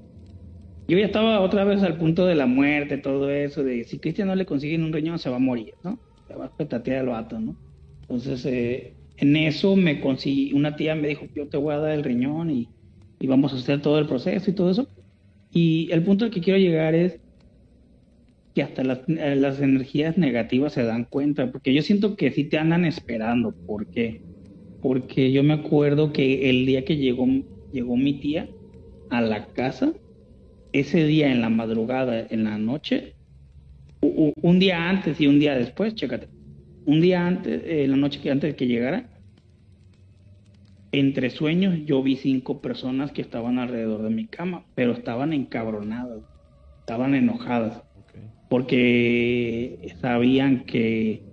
yo 0.93 0.99
ya 0.99 1.05
estaba 1.05 1.41
otra 1.41 1.63
vez 1.63 1.81
al 1.83 1.97
punto 1.97 2.25
de 2.25 2.35
la 2.35 2.45
muerte, 2.45 2.97
todo 2.97 3.29
eso, 3.29 3.63
de 3.63 3.83
si 3.83 3.99
Cristian 3.99 4.27
no 4.27 4.35
le 4.35 4.45
consiguen 4.45 4.83
un 4.83 4.93
riñón, 4.93 5.19
se 5.19 5.29
va 5.29 5.37
a 5.37 5.39
morir, 5.39 5.73
¿no? 5.83 5.99
Se 6.27 6.35
va 6.35 6.45
a 6.45 6.55
petatear 6.55 7.03
el 7.03 7.09
vato, 7.09 7.39
¿no? 7.39 7.55
Entonces, 8.01 8.45
eh, 8.45 8.93
en 9.17 9.35
eso 9.35 9.75
me 9.75 9.99
conseguí, 9.99 10.53
una 10.53 10.75
tía 10.75 10.95
me 10.95 11.07
dijo, 11.07 11.25
yo 11.35 11.47
te 11.47 11.57
voy 11.57 11.73
a 11.73 11.79
dar 11.79 11.91
el 11.91 12.03
riñón 12.03 12.49
y, 12.49 12.69
y 13.19 13.27
vamos 13.27 13.53
a 13.53 13.57
hacer 13.57 13.81
todo 13.81 13.99
el 13.99 14.07
proceso 14.07 14.49
y 14.49 14.53
todo 14.53 14.69
eso. 14.69 14.87
Y 15.51 15.89
el 15.91 16.03
punto 16.03 16.25
al 16.25 16.31
que 16.31 16.41
quiero 16.41 16.59
llegar 16.59 16.95
es 16.95 17.19
que 18.53 18.63
hasta 18.63 18.83
las, 18.83 18.99
eh, 19.07 19.35
las, 19.35 19.61
energías 19.61 20.17
negativas 20.17 20.73
se 20.73 20.83
dan 20.83 21.05
cuenta, 21.05 21.51
porque 21.51 21.73
yo 21.73 21.81
siento 21.81 22.15
que 22.15 22.31
sí 22.31 22.43
te 22.43 22.57
andan 22.57 22.85
esperando. 22.85 23.51
¿Por 23.51 23.87
qué? 23.87 24.21
Porque 24.81 25.31
yo 25.31 25.43
me 25.43 25.53
acuerdo 25.53 26.13
que 26.13 26.49
el 26.49 26.65
día 26.65 26.85
que 26.85 26.97
llegó, 26.97 27.27
llegó 27.71 27.97
mi 27.97 28.13
tía 28.19 28.47
a 29.09 29.21
la 29.21 29.47
casa, 29.47 29.93
ese 30.73 31.05
día 31.05 31.31
en 31.31 31.41
la 31.41 31.49
madrugada, 31.49 32.27
en 32.29 32.43
la 32.43 32.57
noche, 32.57 33.15
un 34.01 34.59
día 34.59 34.89
antes 34.89 35.21
y 35.21 35.27
un 35.27 35.39
día 35.39 35.55
después, 35.55 35.95
chécate, 35.95 36.29
un 36.85 36.99
día 36.99 37.25
antes, 37.25 37.63
en 37.65 37.91
la 37.91 37.97
noche 37.97 38.19
que 38.19 38.31
antes 38.31 38.51
de 38.51 38.55
que 38.55 38.67
llegara, 38.67 39.09
entre 40.91 41.29
sueños 41.29 41.79
yo 41.85 42.03
vi 42.03 42.17
cinco 42.17 42.61
personas 42.61 43.11
que 43.11 43.21
estaban 43.21 43.57
alrededor 43.59 44.03
de 44.03 44.09
mi 44.09 44.27
cama, 44.27 44.65
pero 44.75 44.91
estaban 44.91 45.31
encabronadas, 45.33 46.21
estaban 46.81 47.15
enojadas 47.15 47.83
porque 48.49 49.95
sabían 49.99 50.65
que, 50.65 51.23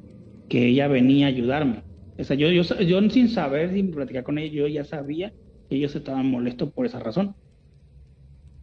ella 0.48 0.88
venía 0.88 1.26
a 1.26 1.28
ayudarme. 1.28 1.84
O 2.18 2.24
sea, 2.24 2.34
yo, 2.36 2.50
yo, 2.50 2.62
yo 2.80 3.10
sin 3.10 3.28
saber, 3.28 3.72
sin 3.72 3.90
platicar 3.90 4.24
con 4.24 4.38
ellos, 4.38 4.54
yo 4.54 4.66
ya 4.68 4.84
sabía 4.84 5.34
que 5.68 5.76
ellos 5.76 5.94
estaban 5.94 6.26
molestos 6.26 6.72
por 6.72 6.86
esa 6.86 6.98
razón. 6.98 7.36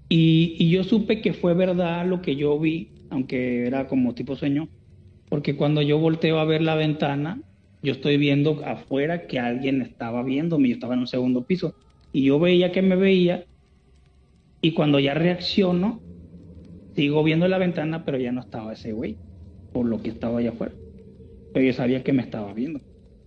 Y, 0.09 0.69
yo 0.69 0.83
supe 0.83 1.21
que 1.21 1.33
fue 1.33 1.53
verdad 1.53 2.05
lo 2.05 2.21
que 2.21 2.35
yo 2.35 2.59
vi, 2.59 2.93
aunque 3.09 3.67
era 3.67 3.87
como 3.87 4.15
tipo 4.15 4.35
sueño, 4.35 4.69
porque 5.29 5.55
cuando 5.57 5.81
yo 5.81 5.99
volteo 5.99 6.39
a 6.39 6.45
ver 6.45 6.61
la 6.61 6.75
ventana, 6.75 7.41
yo 7.81 7.93
estoy 7.93 8.17
viendo 8.17 8.65
afuera 8.65 9.27
que 9.27 9.39
alguien 9.39 9.81
estaba 9.81 10.23
viéndome, 10.23 10.69
yo 10.69 10.75
estaba 10.75 10.93
en 10.95 11.01
un 11.01 11.07
segundo 11.07 11.45
piso, 11.45 11.75
y 12.11 12.25
yo 12.25 12.39
veía 12.39 12.71
que 12.71 12.81
me 12.81 12.95
veía, 12.95 13.45
y 14.61 14.73
cuando 14.73 14.99
ya 14.99 15.13
reacciono, 15.13 16.03
Sigo 16.97 17.23
viendo 17.23 17.47
la 17.47 17.59
ventana, 17.59 18.03
pero 18.05 18.17
ya 18.17 18.31
no 18.31 18.41
estaba 18.41 18.73
ese 18.73 18.91
güey, 18.91 19.19
por 19.71 19.85
lo 19.85 20.01
que 20.01 20.09
estaba 20.09 20.39
allá 20.39 20.49
afuera. 20.49 20.75
Pero 21.53 21.65
yo 21.67 21.73
sabía 21.73 22.03
que 22.03 22.13
me 22.13 22.23
estaba 22.23 22.53
viendo. 22.53 22.81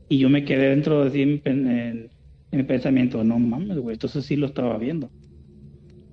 Y 0.08 0.18
yo 0.18 0.28
me 0.30 0.44
quedé 0.44 0.70
dentro 0.70 1.08
de 1.08 1.26
mi, 1.26 1.42
en, 1.44 2.10
mi 2.52 2.62
pensamiento, 2.64 3.24
no 3.24 3.38
mames, 3.38 3.78
güey, 3.78 3.94
entonces 3.94 4.26
sí 4.26 4.36
lo 4.36 4.46
estaba 4.46 4.78
viendo. 4.78 5.12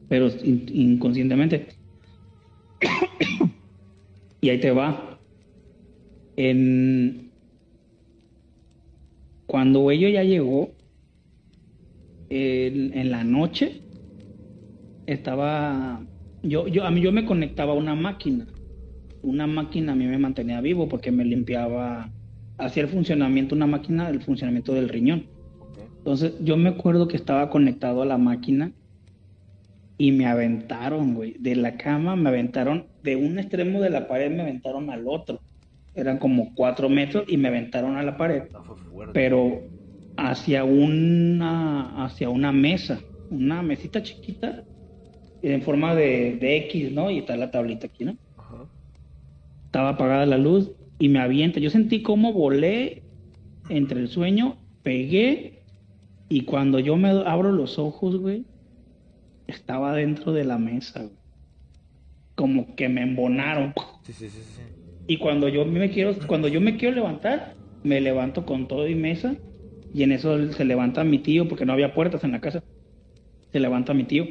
Pero 0.10 0.30
inconscientemente. 0.44 1.68
y 4.42 4.50
ahí 4.50 4.60
te 4.60 4.72
va. 4.72 5.20
En, 6.36 7.32
cuando 9.46 9.90
ello 9.92 10.08
ya 10.10 10.24
llegó, 10.24 10.72
en 12.30 13.12
la 13.12 13.24
noche, 13.24 13.82
estaba 15.06 16.06
yo, 16.44 16.68
yo, 16.68 16.86
a 16.86 16.92
mí 16.92 17.02
yo 17.02 17.12
me 17.12 17.26
conectaba 17.26 17.74
a 17.74 17.76
una 17.76 17.96
máquina. 17.96 18.48
Una 19.22 19.48
máquina 19.48 19.94
a 19.94 19.96
mí 19.96 20.06
me 20.06 20.18
mantenía 20.18 20.62
vivo 20.62 20.88
porque 20.88 21.12
me 21.12 21.26
limpiaba, 21.26 22.10
hacía 22.58 22.84
el 22.84 22.90
funcionamiento, 22.90 23.56
una 23.56 23.68
máquina, 23.68 24.10
el 24.10 24.22
funcionamiento 24.22 24.74
del 24.74 24.90
riñón. 24.90 25.26
Entonces 25.98 26.34
yo 26.42 26.56
me 26.56 26.70
acuerdo 26.70 27.08
que 27.08 27.18
estaba 27.18 27.50
conectado 27.50 28.02
a 28.02 28.06
la 28.06 28.18
máquina 28.18 28.72
y 29.98 30.12
me 30.12 30.28
aventaron, 30.28 31.16
güey, 31.16 31.36
de 31.40 31.56
la 31.56 31.78
cama 31.78 32.16
me 32.16 32.30
aventaron, 32.30 32.88
de 33.04 33.16
un 33.16 33.40
extremo 33.40 33.82
de 33.82 33.90
la 33.90 34.08
pared 34.08 34.32
me 34.32 34.44
aventaron 34.44 34.90
al 34.90 35.08
otro. 35.08 35.42
Eran 35.96 36.20
como 36.20 36.54
cuatro 36.54 36.90
metros 36.90 37.26
y 37.28 37.38
me 37.38 37.48
aventaron 37.48 37.98
a 37.98 38.04
la 38.04 38.18
pared. 38.18 38.44
Ah, 38.54 38.62
pero 39.14 39.64
hacia 40.16 40.64
una, 40.64 42.06
hacia 42.06 42.30
una 42.30 42.52
mesa, 42.52 43.02
una 43.32 43.64
mesita 43.64 44.04
chiquita 44.04 44.64
en 45.42 45.62
forma 45.64 45.96
de, 45.96 46.38
X, 46.68 46.92
¿no? 46.92 47.10
Y 47.10 47.20
está 47.20 47.36
la 47.36 47.50
tablita 47.50 47.88
aquí, 47.88 48.06
¿no? 48.06 48.16
Estaba 49.66 49.90
apagada 49.90 50.26
la 50.28 50.38
luz 50.38 50.72
y 51.00 51.10
me 51.10 51.20
avienta. 51.20 51.60
Yo 51.60 51.72
sentí 51.72 52.04
como 52.04 52.34
volé 52.34 53.04
entre 53.70 54.00
el 54.00 54.10
sueño, 54.10 54.58
pegué 54.84 55.64
y 56.30 56.42
cuando 56.42 56.80
yo 56.80 56.98
me 56.98 57.10
abro 57.10 57.52
los 57.52 57.80
ojos, 57.80 58.18
güey, 58.18 58.46
estaba 59.48 59.94
dentro 59.94 60.34
de 60.34 60.46
la 60.46 60.58
mesa, 60.58 61.02
güey. 61.04 61.18
Como 62.36 62.76
que 62.76 62.88
me 62.90 63.02
embonaron. 63.02 63.74
Sí, 64.04 64.14
sí, 64.14 64.30
sí, 64.30 64.42
sí. 64.42 64.62
Y 65.08 65.18
cuando 65.18 65.48
yo 65.48 65.66
me 65.66 65.90
quiero, 65.90 66.14
cuando 66.28 66.48
yo 66.48 66.62
me 66.62 66.78
quiero 66.78 66.96
levantar, 66.96 67.56
me 67.84 68.02
levanto 68.02 68.46
con 68.46 68.68
todo 68.68 68.88
y 68.88 68.96
mesa 68.96 69.36
y 69.94 70.04
en 70.04 70.12
eso 70.12 70.52
se 70.52 70.66
levanta 70.66 71.04
mi 71.04 71.20
tío 71.20 71.48
porque 71.48 71.66
no 71.66 71.74
había 71.74 71.94
puertas 71.94 72.24
en 72.24 72.34
la 72.34 72.42
casa. 72.42 72.64
Se 73.52 73.60
levanta 73.60 73.94
mi 73.94 74.04
tío 74.04 74.26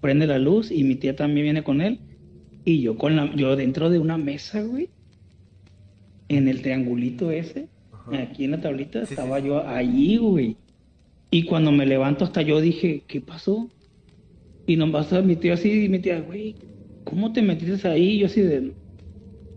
prende 0.00 0.26
la 0.26 0.38
luz 0.38 0.70
y 0.70 0.82
mi 0.84 0.96
tía 0.96 1.14
también 1.14 1.44
viene 1.44 1.62
con 1.62 1.80
él. 1.80 2.00
Y 2.64 2.80
yo 2.82 2.96
con 2.96 3.16
la, 3.16 3.34
yo 3.36 3.56
dentro 3.56 3.90
de 3.90 3.98
una 3.98 4.18
mesa, 4.18 4.62
güey, 4.62 4.90
en 6.28 6.48
el 6.48 6.62
triangulito 6.62 7.30
ese, 7.30 7.68
aquí 8.12 8.44
en 8.44 8.52
la 8.52 8.60
tablita, 8.60 9.02
estaba 9.02 9.38
yo 9.38 9.66
allí, 9.66 10.16
güey. 10.16 10.56
Y 11.30 11.44
cuando 11.46 11.72
me 11.72 11.86
levanto 11.86 12.24
hasta 12.24 12.42
yo 12.42 12.60
dije, 12.60 13.04
¿qué 13.06 13.20
pasó? 13.20 13.70
Y 14.66 14.76
nomás 14.76 15.12
mi 15.24 15.36
tía 15.36 15.54
así, 15.54 15.84
y 15.84 15.88
mi 15.88 16.00
tía, 16.00 16.20
güey, 16.20 16.56
¿cómo 17.04 17.32
te 17.32 17.42
metiste 17.42 17.88
ahí? 17.88 18.18
yo 18.18 18.26
así 18.26 18.40
de, 18.42 18.76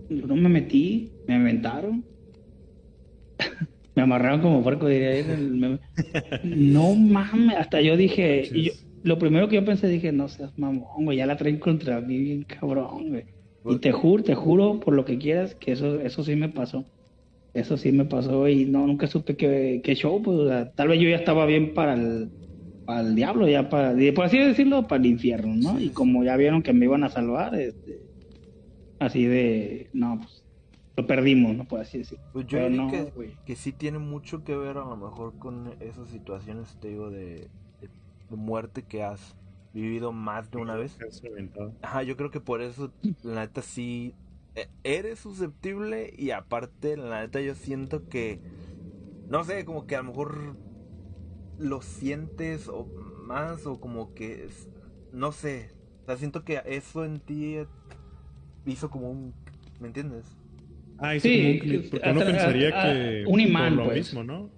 yo 0.10 0.28
no 0.28 0.36
me 0.36 0.50
metí, 0.50 1.14
me 1.28 1.36
inventaron. 1.36 2.06
me 3.96 4.02
amarraron 4.04 4.42
como 4.42 4.64
puerco, 4.64 4.88
diría 4.88 5.24
No 6.44 6.96
mames, 6.96 7.58
hasta 7.58 7.82
yo 7.82 7.98
dije, 7.98 8.50
y 8.54 8.66
yo, 8.66 8.74
lo 9.04 9.18
primero 9.20 9.48
que 9.48 9.56
yo 9.56 9.66
pensé, 9.66 9.88
dije, 9.88 10.12
no 10.12 10.28
seas 10.28 10.58
mamón, 10.58 11.06
güey, 11.06 11.18
ya 11.18 11.26
la 11.26 11.38
traen 11.38 11.60
contra 11.60 12.02
mí 12.02 12.18
bien 12.20 12.44
cabrón, 12.44 13.10
güey. 13.10 13.26
Y 13.66 13.80
te 13.80 13.92
juro, 13.92 14.24
te 14.24 14.36
juro, 14.36 14.80
por 14.80 14.94
lo 14.94 15.06
que 15.06 15.18
quieras, 15.18 15.56
que 15.56 15.72
eso, 15.72 16.00
eso 16.02 16.24
sí 16.24 16.36
me 16.36 16.50
pasó. 16.50 16.86
Eso 17.54 17.78
sí 17.78 17.92
me 17.92 18.06
pasó 18.06 18.48
y 18.48 18.66
no, 18.66 18.88
nunca 18.88 19.06
supe 19.08 19.38
qué, 19.38 19.82
show, 19.96 20.22
pues, 20.24 20.74
tal 20.76 20.88
vez 20.88 21.00
yo 21.00 21.08
ya 21.08 21.18
estaba 21.18 21.46
bien 21.46 21.74
para 21.74 21.94
el, 21.94 22.32
para 22.84 23.02
el 23.02 23.16
diablo, 23.16 23.48
ya 23.48 23.70
para, 23.70 23.94
por 24.16 24.26
así 24.26 24.40
decirlo, 24.40 24.88
para 24.88 25.00
el 25.02 25.06
infierno, 25.06 25.56
¿no? 25.56 25.80
Y 25.80 25.90
como 25.90 26.24
ya 26.24 26.36
vieron 26.36 26.64
que 26.64 26.74
me 26.74 26.86
iban 26.86 27.04
a 27.04 27.10
salvar, 27.10 27.54
este, 27.54 28.02
así 29.00 29.26
de, 29.26 29.90
no, 29.94 30.18
pues, 30.18 30.44
lo 30.98 31.08
perdimos, 31.08 31.56
¿no? 31.56 31.66
Por 31.66 31.82
así 31.82 32.00
decirlo. 32.00 32.26
Pues 32.34 32.48
yo 32.48 32.58
creo 32.58 32.90
que, 32.90 33.36
que 33.46 33.56
sí 33.56 33.72
tiene 33.72 34.00
mucho 34.00 34.44
que 34.44 34.56
ver 34.56 34.78
a 34.78 34.86
lo 34.86 34.98
mejor 34.98 35.38
con 35.38 35.76
esas 35.80 36.10
situaciones, 36.10 36.76
te 36.80 36.90
digo, 36.90 37.12
de 37.12 37.48
muerte 38.30 38.82
que 38.82 39.04
has 39.04 39.36
vivido 39.74 40.12
más 40.12 40.50
de 40.50 40.58
una 40.58 40.76
vez. 40.76 40.98
Ajá, 41.82 42.04
yo 42.04 42.18
creo 42.18 42.32
que 42.32 42.40
por 42.40 42.62
eso, 42.62 42.92
la 43.24 43.42
neta, 43.42 43.62
sí 43.62 44.14
eres 44.84 45.20
susceptible 45.20 46.14
y 46.18 46.32
aparte, 46.32 46.98
la 46.98 47.22
neta, 47.22 47.42
yo 47.42 47.56
siento 47.56 48.08
que, 48.08 48.40
no 49.30 49.44
sé, 49.44 49.66
como 49.66 49.88
que 49.88 49.96
a 49.96 50.00
lo 50.00 50.10
mejor 50.10 50.58
lo 51.58 51.82
sientes 51.82 52.68
o 52.68 52.88
más 53.26 53.66
o 53.66 53.80
como 53.80 54.14
que 54.14 54.50
no 55.12 55.32
sé. 55.32 55.70
O 56.04 56.06
sea, 56.06 56.18
siento 56.18 56.44
que 56.44 56.62
eso 56.66 57.06
en 57.06 57.20
ti 57.20 57.58
hizo 58.66 58.90
como 58.90 59.10
un. 59.10 59.34
¿Me 59.80 59.88
entiendes? 59.88 60.26
Ah, 60.98 61.16
hizo 61.16 61.30
como 61.30 61.50
un 61.50 61.60
clip. 61.60 61.90
Porque 61.92 62.10
uno 62.10 62.20
pensaría 62.20 62.72
que. 62.82 63.24
Un 63.28 63.40
imán, 63.40 63.76
lo 63.76 63.86
pues. 63.86 63.98
mismo, 63.98 64.24
¿no? 64.24 64.50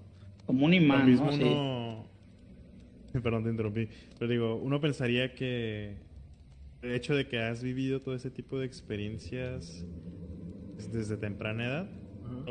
Como 0.45 0.65
un 0.65 0.73
imán. 0.73 0.99
Lo 0.99 1.05
mismo 1.05 1.31
¿no? 1.31 2.05
Perdón, 3.21 3.43
te 3.43 3.49
interrumpí. 3.49 3.87
Pero 4.17 4.31
digo, 4.31 4.55
uno 4.55 4.79
pensaría 4.81 5.33
que 5.33 5.97
el 6.85 6.93
hecho 6.93 7.15
de 7.15 7.27
que 7.27 7.39
has 7.39 7.63
vivido 7.63 8.01
todo 8.01 8.15
ese 8.15 8.29
tipo 8.29 8.59
de 8.59 8.65
experiencias 8.65 9.85
desde 10.91 11.17
temprana 11.17 11.65
edad, 11.65 11.87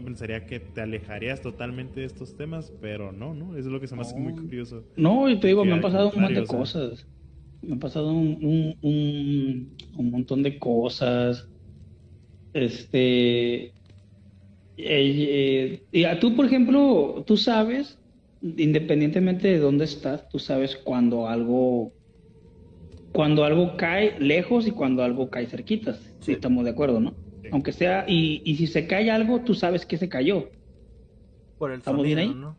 pensaría 0.05 0.47
que 0.47 0.61
te 0.61 0.81
alejarías 0.81 1.40
totalmente 1.40 2.01
de 2.01 2.06
estos 2.06 2.36
temas, 2.36 2.73
pero 2.81 3.12
no, 3.12 3.35
¿no? 3.35 3.56
Eso 3.56 3.69
es 3.69 3.73
lo 3.73 3.81
que 3.81 3.86
se 3.86 3.94
me 3.94 4.02
hace 4.02 4.16
muy 4.16 4.35
curioso. 4.35 4.85
No, 4.97 5.28
y 5.28 5.39
te 5.39 5.48
digo, 5.48 5.65
me 5.65 5.73
han 5.73 5.81
pasado 5.81 6.11
un 6.15 6.23
montón 6.23 6.43
de 6.43 6.47
cosas. 6.47 7.06
Me 7.62 7.73
han 7.73 7.78
pasado 7.78 8.12
un, 8.12 8.77
un, 8.82 10.11
montón 10.11 10.43
de 10.43 10.59
cosas. 10.59 11.48
Este. 12.52 13.66
Eh, 13.66 13.73
eh, 14.77 15.82
y 15.93 16.05
a 16.05 16.19
tú, 16.19 16.35
por 16.35 16.47
ejemplo, 16.47 17.23
tú 17.27 17.36
sabes 17.36 17.98
independientemente 18.44 19.48
de 19.48 19.59
dónde 19.59 19.86
estás, 19.86 20.28
tú 20.28 20.39
sabes 20.39 20.77
cuando 20.77 21.28
algo 21.28 21.94
cuando 23.15 23.45
algo 23.45 23.77
cae 23.77 24.19
lejos 24.19 24.66
y 24.66 24.73
cuando 24.73 25.05
algo 25.05 25.31
cae 25.31 25.47
cerquitas. 25.47 26.01
Sí, 26.19 26.32
estamos 26.32 26.65
de 26.65 26.70
acuerdo, 26.70 26.99
¿no? 26.99 27.15
Aunque 27.53 27.70
sea, 27.70 28.05
y, 28.09 28.43
y, 28.45 28.57
si 28.57 28.66
se 28.66 28.89
cae 28.89 29.09
algo, 29.09 29.43
tú 29.43 29.55
sabes 29.55 29.86
que 29.86 29.97
se 29.97 30.09
cayó. 30.09 30.49
Por 31.57 31.70
el 31.70 31.78
¿Estamos 31.78 32.01
sonido, 32.01 32.16
bien 32.16 32.28
ahí? 32.31 32.35
¿no? 32.35 32.57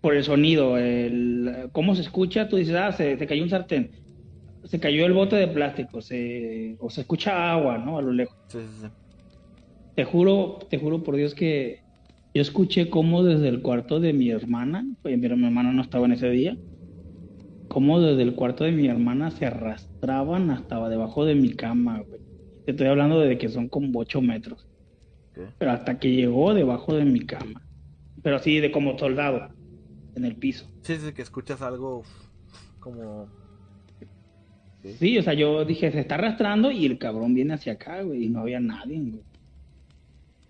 Por 0.00 0.16
el 0.16 0.24
sonido, 0.24 0.76
el, 0.76 1.68
cómo 1.70 1.94
se 1.94 2.02
escucha, 2.02 2.48
tú 2.48 2.56
dices, 2.56 2.74
ah, 2.74 2.90
se, 2.90 3.16
se, 3.16 3.26
cayó 3.28 3.44
un 3.44 3.50
sartén, 3.50 3.92
se 4.64 4.80
cayó 4.80 5.06
el 5.06 5.12
bote 5.12 5.36
de 5.36 5.46
plástico, 5.46 6.00
se, 6.00 6.74
o 6.80 6.90
se 6.90 7.02
escucha 7.02 7.52
agua, 7.52 7.78
¿no? 7.78 7.98
A 7.98 8.02
lo 8.02 8.12
lejos. 8.12 8.36
Sí, 8.48 8.58
sí, 8.58 8.80
sí. 8.82 8.88
Te 9.94 10.04
juro, 10.04 10.58
te 10.68 10.78
juro 10.78 11.04
por 11.04 11.14
Dios 11.14 11.36
que 11.36 11.82
yo 12.34 12.42
escuché 12.42 12.90
cómo 12.90 13.22
desde 13.22 13.46
el 13.46 13.62
cuarto 13.62 14.00
de 14.00 14.12
mi 14.12 14.30
hermana, 14.30 14.84
pues 15.02 15.16
mi 15.16 15.26
hermana 15.26 15.72
no 15.72 15.82
estaba 15.82 16.06
en 16.06 16.12
ese 16.12 16.28
día, 16.28 16.56
cómo 17.72 18.02
desde 18.02 18.20
el 18.20 18.34
cuarto 18.34 18.64
de 18.64 18.72
mi 18.72 18.86
hermana 18.86 19.30
se 19.30 19.46
arrastraban 19.46 20.50
hasta 20.50 20.90
debajo 20.90 21.24
de 21.24 21.34
mi 21.34 21.54
cama, 21.54 22.00
güey. 22.06 22.20
Te 22.66 22.72
estoy 22.72 22.86
hablando 22.86 23.18
de 23.18 23.38
que 23.38 23.48
son 23.48 23.70
como 23.70 23.98
8 23.98 24.20
metros. 24.20 24.68
Pero 25.58 25.70
hasta 25.70 25.98
que 25.98 26.12
llegó 26.12 26.52
debajo 26.52 26.94
de 26.94 27.06
mi 27.06 27.20
cama. 27.20 27.62
Pero 28.22 28.36
así 28.36 28.60
de 28.60 28.70
como 28.70 28.98
soldado, 28.98 29.48
en 30.14 30.26
el 30.26 30.36
piso. 30.36 30.70
Sí, 30.82 30.96
sí, 30.96 31.14
que 31.14 31.22
escuchas 31.22 31.62
algo 31.62 32.02
como... 32.78 33.26
Sí. 34.98 35.16
o 35.16 35.22
sea, 35.22 35.32
yo 35.32 35.64
dije, 35.64 35.90
se 35.92 36.00
está 36.00 36.16
arrastrando 36.16 36.70
y 36.70 36.84
el 36.84 36.98
cabrón 36.98 37.32
viene 37.32 37.54
hacia 37.54 37.74
acá, 37.74 38.02
güey, 38.02 38.24
y 38.24 38.28
no 38.28 38.40
había 38.40 38.60
nadie, 38.60 38.98
güey. 39.00 39.22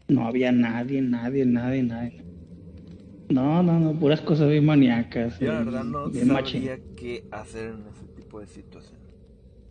No 0.08 0.26
había 0.26 0.50
nadie, 0.50 1.00
nadie, 1.02 1.46
nadie, 1.46 1.82
nadie. 1.84 2.24
No, 3.32 3.62
no, 3.62 3.80
no, 3.80 3.98
puras 3.98 4.20
cosas 4.20 4.48
bien 4.48 4.66
maníacas. 4.66 5.38
Yo 5.38 5.52
la 5.52 5.60
eh, 5.60 5.64
verdad 5.64 5.84
no 5.84 6.12
sabría 6.12 6.78
qué 6.96 7.26
hacer 7.30 7.66
en 7.66 7.86
ese 7.88 8.06
tipo 8.14 8.40
de 8.40 8.46
situaciones. 8.46 9.02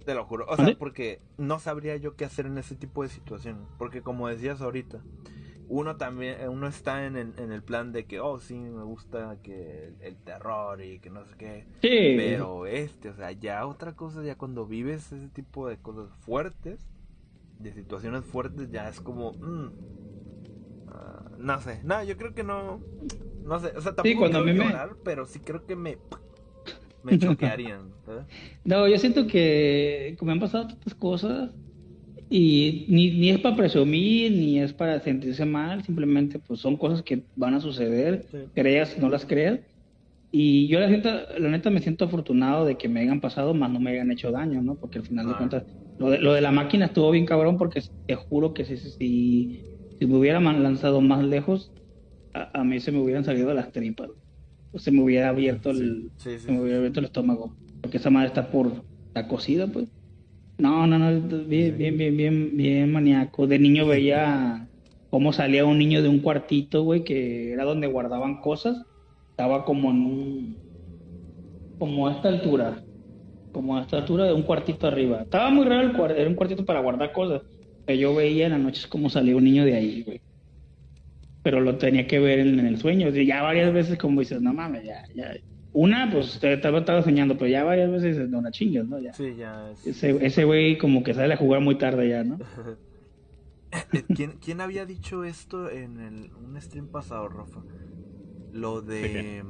Te 0.06 0.16
lo 0.16 0.26
juro. 0.26 0.46
O 0.50 0.56
sea, 0.56 0.76
porque 0.78 1.20
no 1.38 1.60
sabría 1.60 1.96
yo 1.98 2.16
qué 2.16 2.26
hacer 2.26 2.48
en 2.48 2.58
ese 2.58 2.76
tipo 2.76 3.04
de 3.04 3.10
situaciones. 3.10 3.68
Porque 3.78 4.02
como 4.02 4.28
decías 4.28 4.62
ahorita, 4.62 5.02
uno 5.68 5.96
también, 5.96 6.50
uno 6.50 6.68
está 6.68 7.06
en 7.06 7.16
el, 7.16 7.34
en 7.38 7.52
el 7.52 7.64
plan 7.64 7.92
de 7.92 8.06
que, 8.06 8.20
oh, 8.20 8.40
sí, 8.40 8.56
me 8.56 8.84
gusta 8.84 9.38
que 9.42 9.94
el, 10.02 10.18
terror 10.18 10.82
y 10.82 11.00
que 11.00 11.10
no 11.10 11.24
sé 11.26 11.36
qué. 11.38 11.66
Sí. 11.82 12.16
Pero 12.18 12.66
este, 12.66 13.10
o 13.10 13.16
sea, 13.16 13.32
ya 13.32 13.66
otra 13.66 13.94
cosa, 13.96 14.24
ya 14.24 14.36
cuando 14.36 14.66
vives 14.66 15.12
ese 15.12 15.30
tipo 15.30 15.70
de 15.70 15.78
cosas 15.78 16.10
fuertes, 16.26 16.80
de 17.60 17.72
situaciones 17.74 18.26
fuertes, 18.26 18.70
ya 18.72 18.90
es 18.90 19.00
como, 19.00 19.34
mm, 19.34 19.72
no 21.42 21.62
sé, 21.62 21.80
no, 21.84 22.04
yo 22.04 22.18
creo 22.18 22.34
que 22.34 22.44
no. 22.44 22.82
No 23.44 23.60
sé, 23.60 23.68
o 23.76 23.82
sea, 23.82 23.96
tampoco 23.96 24.08
sí, 24.08 24.16
cuando 24.16 24.40
a 24.40 24.44
mí 24.44 24.54
me... 24.54 24.66
pero 25.04 25.26
sí 25.26 25.40
creo 25.40 25.66
que 25.66 25.76
me. 25.76 25.98
Me 27.04 27.18
choquearían. 27.18 27.90
No, 28.64 28.88
yo 28.88 28.98
siento 28.98 29.26
que 29.26 30.16
como 30.20 30.28
me 30.28 30.34
han 30.34 30.40
pasado 30.40 30.68
tantas 30.68 30.94
cosas 30.94 31.52
y 32.30 32.86
ni, 32.88 33.12
ni 33.12 33.30
es 33.30 33.40
para 33.40 33.56
presumir, 33.56 34.32
ni 34.32 34.60
es 34.60 34.72
para 34.72 35.00
sentirse 35.02 35.46
mal, 35.46 35.84
simplemente 35.84 36.40
pues 36.40 36.60
son 36.60 36.78
cosas 36.78 37.02
que 37.02 37.24
van 37.36 37.56
a 37.56 37.60
suceder, 37.60 38.26
creas 38.54 38.98
no 38.98 39.10
las 39.10 39.26
creas. 39.26 39.60
Y 40.32 40.68
yo 40.68 40.80
la, 40.80 40.88
la 40.88 41.50
neta 41.50 41.70
me 41.70 41.82
siento 41.82 42.06
afortunado 42.06 42.64
de 42.64 42.78
que 42.78 42.88
me 42.88 43.02
hayan 43.02 43.20
pasado, 43.20 43.54
más 43.54 43.70
no 43.70 43.82
me 43.82 43.92
hayan 43.92 44.12
hecho 44.12 44.32
daño, 44.32 44.62
¿no? 44.62 44.76
Porque 44.76 45.00
al 45.00 45.06
final 45.06 45.26
de 45.26 45.34
ah. 45.34 45.38
cuentas, 45.38 45.64
lo 46.00 46.10
de, 46.10 46.20
lo 46.20 46.34
de 46.34 46.40
la 46.40 46.52
máquina 46.52 46.86
estuvo 46.86 47.12
bien 47.12 47.26
cabrón 47.26 47.58
porque 47.58 47.84
te 48.08 48.16
juro 48.16 48.54
que 48.54 48.64
si, 48.64 48.78
si, 48.78 49.62
si 50.02 50.08
me 50.08 50.18
hubiera 50.18 50.40
lanzado 50.40 51.00
más 51.00 51.24
lejos, 51.24 51.72
a, 52.34 52.64
mí 52.64 52.80
se 52.80 52.92
me 52.92 52.98
hubieran 52.98 53.24
salido 53.24 53.54
las 53.54 53.72
tripas. 53.72 54.10
O 54.72 54.80
se 54.80 54.90
me 54.90 55.04
hubiera 55.04 55.30
abierto 55.30 55.70
el, 55.70 56.10
se 56.18 56.40
me 56.52 56.60
hubiera 56.60 56.80
abierto 56.80 57.02
el 57.02 57.06
estómago. 57.06 57.54
Porque 57.82 57.98
esa 57.98 58.10
madre 58.10 58.30
está 58.30 58.50
por, 58.50 58.84
la 59.14 59.28
cocida, 59.28 59.68
pues. 59.68 59.90
No, 60.58 60.88
no, 60.88 60.98
no, 60.98 61.22
bien, 61.46 61.78
bien, 61.78 62.00
bien, 62.00 62.18
bien, 62.18 62.58
bien 62.58 62.92
maníaco. 62.92 63.46
De 63.46 63.60
niño 63.60 63.86
veía 63.86 64.68
cómo 65.12 65.34
salía 65.34 65.66
un 65.66 65.78
niño 65.78 66.02
de 66.02 66.10
un 66.10 66.18
cuartito, 66.18 66.82
güey, 66.82 67.04
que 67.04 67.52
era 67.52 67.64
donde 67.64 67.86
guardaban 67.86 68.42
cosas. 68.42 68.82
Estaba 69.30 69.66
como 69.66 69.92
en 69.92 69.98
un, 69.98 70.58
como 71.78 72.08
a 72.08 72.14
esta 72.14 72.30
altura, 72.30 72.84
como 73.52 73.78
a 73.78 73.82
esta 73.82 73.98
altura 73.98 74.26
de 74.26 74.34
un 74.34 74.42
cuartito 74.42 74.88
arriba. 74.88 75.22
Estaba 75.22 75.52
muy 75.52 75.64
raro 75.64 75.84
el 75.84 75.94
cuarto, 75.94 76.18
era 76.18 76.28
un 76.28 76.36
cuartito 76.36 76.66
para 76.66 76.80
guardar 76.80 77.12
cosas 77.12 77.44
yo 77.88 78.16
veía 78.16 78.46
en 78.46 78.52
las 78.54 78.62
noches 78.62 78.88
como 78.88 79.10
salía 79.10 79.36
un 79.36 79.44
niño 79.44 79.66
de 79.66 79.76
ahí, 79.76 80.04
güey. 80.04 80.22
Pero 81.44 81.60
lo 81.60 81.78
tenía 81.78 82.06
que 82.08 82.20
ver 82.20 82.40
en, 82.40 82.60
el 82.60 82.78
sueño. 82.78 83.10
ya 83.10 83.42
varias 83.42 83.74
veces 83.74 83.98
como 83.98 84.20
dices, 84.20 84.42
no 84.42 84.54
mames, 84.54 84.84
ya, 84.84 85.04
ya. 85.16 85.34
Una, 85.74 86.12
pues 86.12 86.40
te 86.40 86.54
estaba, 86.54 86.80
estaba 86.80 87.02
soñando, 87.02 87.38
pero 87.38 87.50
ya 87.50 87.64
varias 87.64 87.90
veces 87.90 88.16
dices, 88.16 88.30
no 88.30 88.42
la 88.42 88.52
chingas, 88.52 88.86
¿no? 88.86 89.00
Ya. 89.00 89.14
Sí, 89.14 89.36
ya. 89.38 89.72
Ese, 89.86 90.44
güey 90.44 90.78
como 90.78 91.02
que 91.02 91.14
sale 91.14 91.34
a 91.34 91.38
jugar 91.38 91.62
muy 91.62 91.78
tarde 91.78 92.10
ya, 92.10 92.24
¿no? 92.24 92.38
Eh, 93.94 94.04
¿Quién, 94.14 94.34
¿Quién, 94.44 94.60
había 94.60 94.86
dicho 94.86 95.24
esto 95.24 95.70
en 95.70 96.02
el, 96.02 96.30
un 96.34 96.60
stream 96.60 96.90
pasado, 96.90 97.30
Rafa? 97.30 97.62
Lo 98.52 98.82
de... 98.82 99.46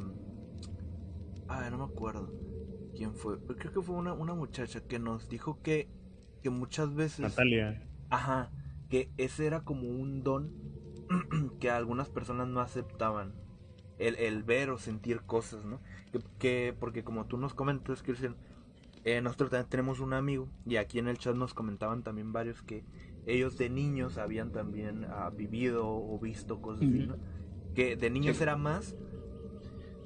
Ah, 1.47 1.67
no 1.71 1.79
me 1.79 1.85
acuerdo. 1.85 2.31
¿Quién 2.95 3.15
fue? 3.15 3.39
Creo 3.57 3.73
que 3.73 3.81
fue 3.81 3.95
una, 3.95 4.13
una 4.13 4.35
muchacha 4.35 4.81
que 4.87 4.99
nos 4.99 5.27
dijo 5.27 5.59
que, 5.63 5.87
que 6.43 6.51
muchas 6.51 6.93
veces... 6.93 7.21
Natalia. 7.21 7.81
Ajá, 8.11 8.51
que 8.89 9.09
ese 9.17 9.47
era 9.47 9.61
como 9.61 9.87
un 9.87 10.21
don 10.21 10.51
que 11.59 11.71
algunas 11.71 12.09
personas 12.09 12.47
no 12.47 12.59
aceptaban. 12.59 13.33
El, 13.97 14.15
el 14.15 14.41
ver 14.41 14.71
o 14.71 14.79
sentir 14.79 15.21
cosas, 15.21 15.63
¿no? 15.63 15.79
Que, 16.39 16.75
porque 16.79 17.03
como 17.03 17.27
tú 17.27 17.37
nos 17.37 17.53
comentas, 17.53 18.01
Cristian, 18.01 18.35
eh, 19.03 19.21
nosotros 19.21 19.51
también 19.51 19.69
tenemos 19.69 19.99
un 19.99 20.13
amigo 20.13 20.49
y 20.65 20.77
aquí 20.77 20.97
en 20.99 21.07
el 21.07 21.19
chat 21.19 21.35
nos 21.35 21.53
comentaban 21.53 22.01
también 22.03 22.33
varios 22.33 22.63
que 22.63 22.83
ellos 23.25 23.57
de 23.57 23.69
niños 23.69 24.17
habían 24.17 24.51
también 24.51 25.05
ah, 25.05 25.29
vivido 25.29 25.87
o 25.87 26.19
visto 26.19 26.61
cosas 26.61 26.87
así, 26.87 27.07
¿no? 27.07 27.17
Que 27.75 27.95
de 27.95 28.09
niños 28.09 28.41
era 28.41 28.57
más, 28.57 28.95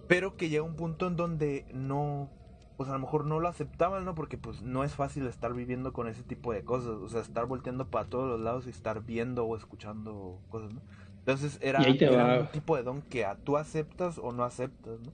pero 0.08 0.36
que 0.36 0.50
llega 0.50 0.64
un 0.64 0.76
punto 0.76 1.08
en 1.08 1.16
donde 1.16 1.66
no 1.74 2.30
pues 2.78 2.90
a 2.90 2.94
lo 2.94 3.00
mejor 3.00 3.26
no 3.26 3.40
lo 3.40 3.48
aceptaban, 3.48 4.06
¿no? 4.06 4.16
Porque 4.16 4.38
pues 4.38 4.62
no 4.62 4.84
es 4.84 4.94
fácil 4.94 5.26
estar 5.28 5.54
viviendo 5.54 5.94
con 5.94 6.08
ese 6.08 6.24
tipo 6.24 6.54
de 6.54 6.64
cosas, 6.64 6.90
o 6.90 7.10
sea, 7.10 7.22
estar 7.22 7.46
volteando 7.46 7.88
para 7.88 8.06
todos 8.06 8.28
los 8.30 8.40
lados 8.40 8.68
y 8.68 8.70
estar 8.70 9.06
viendo 9.06 9.46
o 9.46 9.56
escuchando 9.56 10.40
cosas, 10.50 10.74
¿no? 10.74 10.82
Entonces 11.20 11.58
era, 11.62 11.80
un 11.80 12.48
tipo 12.52 12.78
de 12.78 12.84
don 12.84 13.02
que 13.02 13.26
tú 13.44 13.58
aceptas 13.58 14.20
o 14.20 14.32
no 14.32 14.44
aceptas, 14.44 15.00
¿no? 15.00 15.12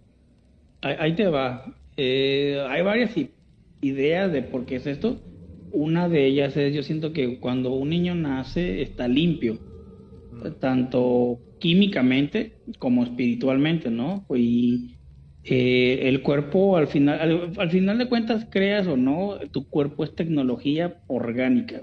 Ahí, 0.82 1.16
te 1.16 1.28
va. 1.28 1.66
Eh, 1.96 2.66
hay 2.68 2.82
varias 2.82 3.16
ideas 3.82 4.32
de 4.32 4.42
por 4.42 4.66
qué 4.66 4.78
es 4.78 4.88
esto. 4.88 5.22
Una 5.72 6.10
de 6.10 6.26
ellas 6.26 6.58
es, 6.58 6.74
yo 6.74 6.84
siento 6.84 7.14
que 7.14 7.40
cuando 7.40 7.72
un 7.72 7.90
niño 7.90 8.16
nace 8.16 8.82
está 8.82 9.08
limpio, 9.08 9.60
tanto 10.60 11.40
químicamente 11.60 12.58
como 12.80 13.04
espiritualmente, 13.04 13.90
¿no? 13.90 14.26
Y 14.36 14.96
eh, 15.44 16.02
el 16.04 16.22
cuerpo 16.22 16.78
al 16.78 16.88
final, 16.88 17.52
al, 17.58 17.72
final 17.72 17.98
de 17.98 18.08
cuentas, 18.08 18.46
creas 18.50 18.88
o 18.88 18.96
no, 18.96 19.40
tu 19.52 19.68
cuerpo 19.68 20.04
es 20.04 20.16
tecnología 20.16 21.02
orgánica. 21.08 21.82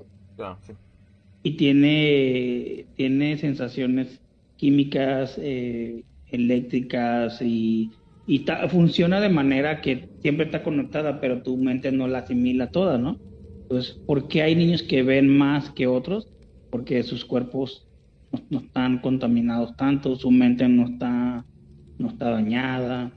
Y 1.42 1.52
tiene, 1.52 2.86
tiene 2.94 3.36
sensaciones 3.38 4.20
químicas, 4.56 5.36
eh, 5.38 6.04
eléctricas 6.28 7.40
y, 7.42 7.90
y 8.26 8.44
funciona 8.68 9.20
de 9.20 9.28
manera 9.28 9.80
que 9.80 10.08
siempre 10.20 10.46
está 10.46 10.62
conectada, 10.62 11.20
pero 11.20 11.42
tu 11.42 11.56
mente 11.56 11.90
no 11.90 12.06
la 12.06 12.18
asimila 12.18 12.70
toda, 12.70 12.98
¿no? 12.98 13.18
Entonces, 13.62 14.00
¿por 14.06 14.28
qué 14.28 14.42
hay 14.42 14.54
niños 14.54 14.82
que 14.82 15.02
ven 15.02 15.28
más 15.28 15.70
que 15.70 15.86
otros? 15.86 16.28
Porque 16.70 17.02
sus 17.02 17.24
cuerpos 17.24 17.88
no, 18.30 18.40
no 18.50 18.58
están 18.60 18.98
contaminados 18.98 19.76
tanto, 19.76 20.16
su 20.16 20.30
mente 20.30 20.68
no 20.68 20.86
está, 20.86 21.44
no 21.98 22.08
está 22.08 22.30
dañada 22.30 23.12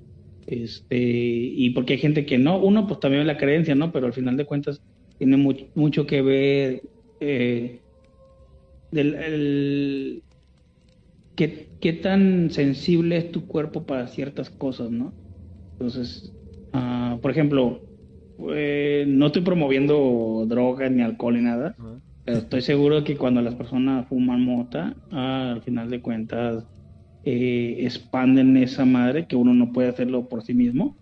este, 0.47 0.97
y 0.97 1.69
porque 1.71 1.93
hay 1.93 1.99
gente 1.99 2.25
que 2.25 2.37
no, 2.37 2.59
uno 2.59 2.87
pues 2.87 2.99
también 2.99 3.27
la 3.27 3.37
creencia, 3.37 3.75
¿no? 3.75 3.91
Pero 3.91 4.07
al 4.07 4.13
final 4.13 4.37
de 4.37 4.45
cuentas 4.45 4.81
tiene 5.17 5.37
mucho 5.37 6.05
que 6.07 6.21
ver 6.21 6.81
eh, 7.19 7.79
del, 8.91 9.15
el, 9.15 10.23
qué, 11.35 11.69
qué, 11.79 11.93
tan 11.93 12.49
sensible 12.51 13.17
es 13.17 13.31
tu 13.31 13.45
cuerpo 13.47 13.85
para 13.85 14.07
ciertas 14.07 14.49
cosas, 14.49 14.91
¿no? 14.91 15.13
Entonces, 15.79 16.33
uh, 16.73 17.19
por 17.19 17.31
ejemplo, 17.31 17.81
eh, 18.49 19.05
no 19.07 19.27
estoy 19.27 19.43
promoviendo 19.43 20.45
drogas 20.47 20.91
ni 20.91 21.01
alcohol 21.01 21.35
ni 21.35 21.41
nada, 21.41 21.75
pero 22.23 22.37
estoy 22.37 22.61
seguro 22.61 23.03
que 23.03 23.17
cuando 23.17 23.41
las 23.41 23.55
personas 23.55 24.07
fuman 24.07 24.41
mota, 24.43 24.95
ah, 25.11 25.51
al 25.51 25.61
final 25.61 25.89
de 25.89 26.01
cuentas 26.01 26.65
eh, 27.23 27.77
expanden 27.79 28.57
esa 28.57 28.85
madre 28.85 29.27
que 29.27 29.35
uno 29.35 29.53
no 29.53 29.71
puede 29.71 29.89
hacerlo 29.89 30.27
por 30.27 30.43
sí 30.43 30.53
mismo 30.53 30.97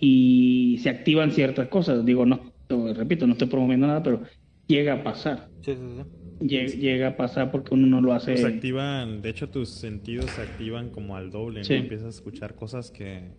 y 0.00 0.78
se 0.82 0.90
activan 0.90 1.32
ciertas 1.32 1.68
cosas. 1.68 2.04
Digo, 2.04 2.24
no, 2.24 2.52
repito, 2.94 3.26
no 3.26 3.32
estoy 3.32 3.48
promoviendo 3.48 3.86
nada, 3.86 4.02
pero 4.02 4.22
llega 4.66 4.94
a 4.94 5.02
pasar. 5.02 5.48
Sí, 5.62 5.74
sí, 5.74 5.80
sí. 5.96 6.78
Llega, 6.78 7.08
a 7.08 7.16
pasar 7.16 7.50
porque 7.50 7.74
uno 7.74 7.86
no 7.88 8.00
lo 8.00 8.12
hace. 8.12 8.36
Se 8.36 8.46
activan, 8.46 9.22
de 9.22 9.30
hecho, 9.30 9.48
tus 9.48 9.70
sentidos 9.70 10.30
se 10.30 10.42
activan 10.42 10.90
como 10.90 11.16
al 11.16 11.30
doble. 11.30 11.62
¿no? 11.68 11.74
Empiezas 11.74 12.06
a 12.06 12.10
escuchar 12.10 12.54
cosas 12.54 12.90
que. 12.92 13.32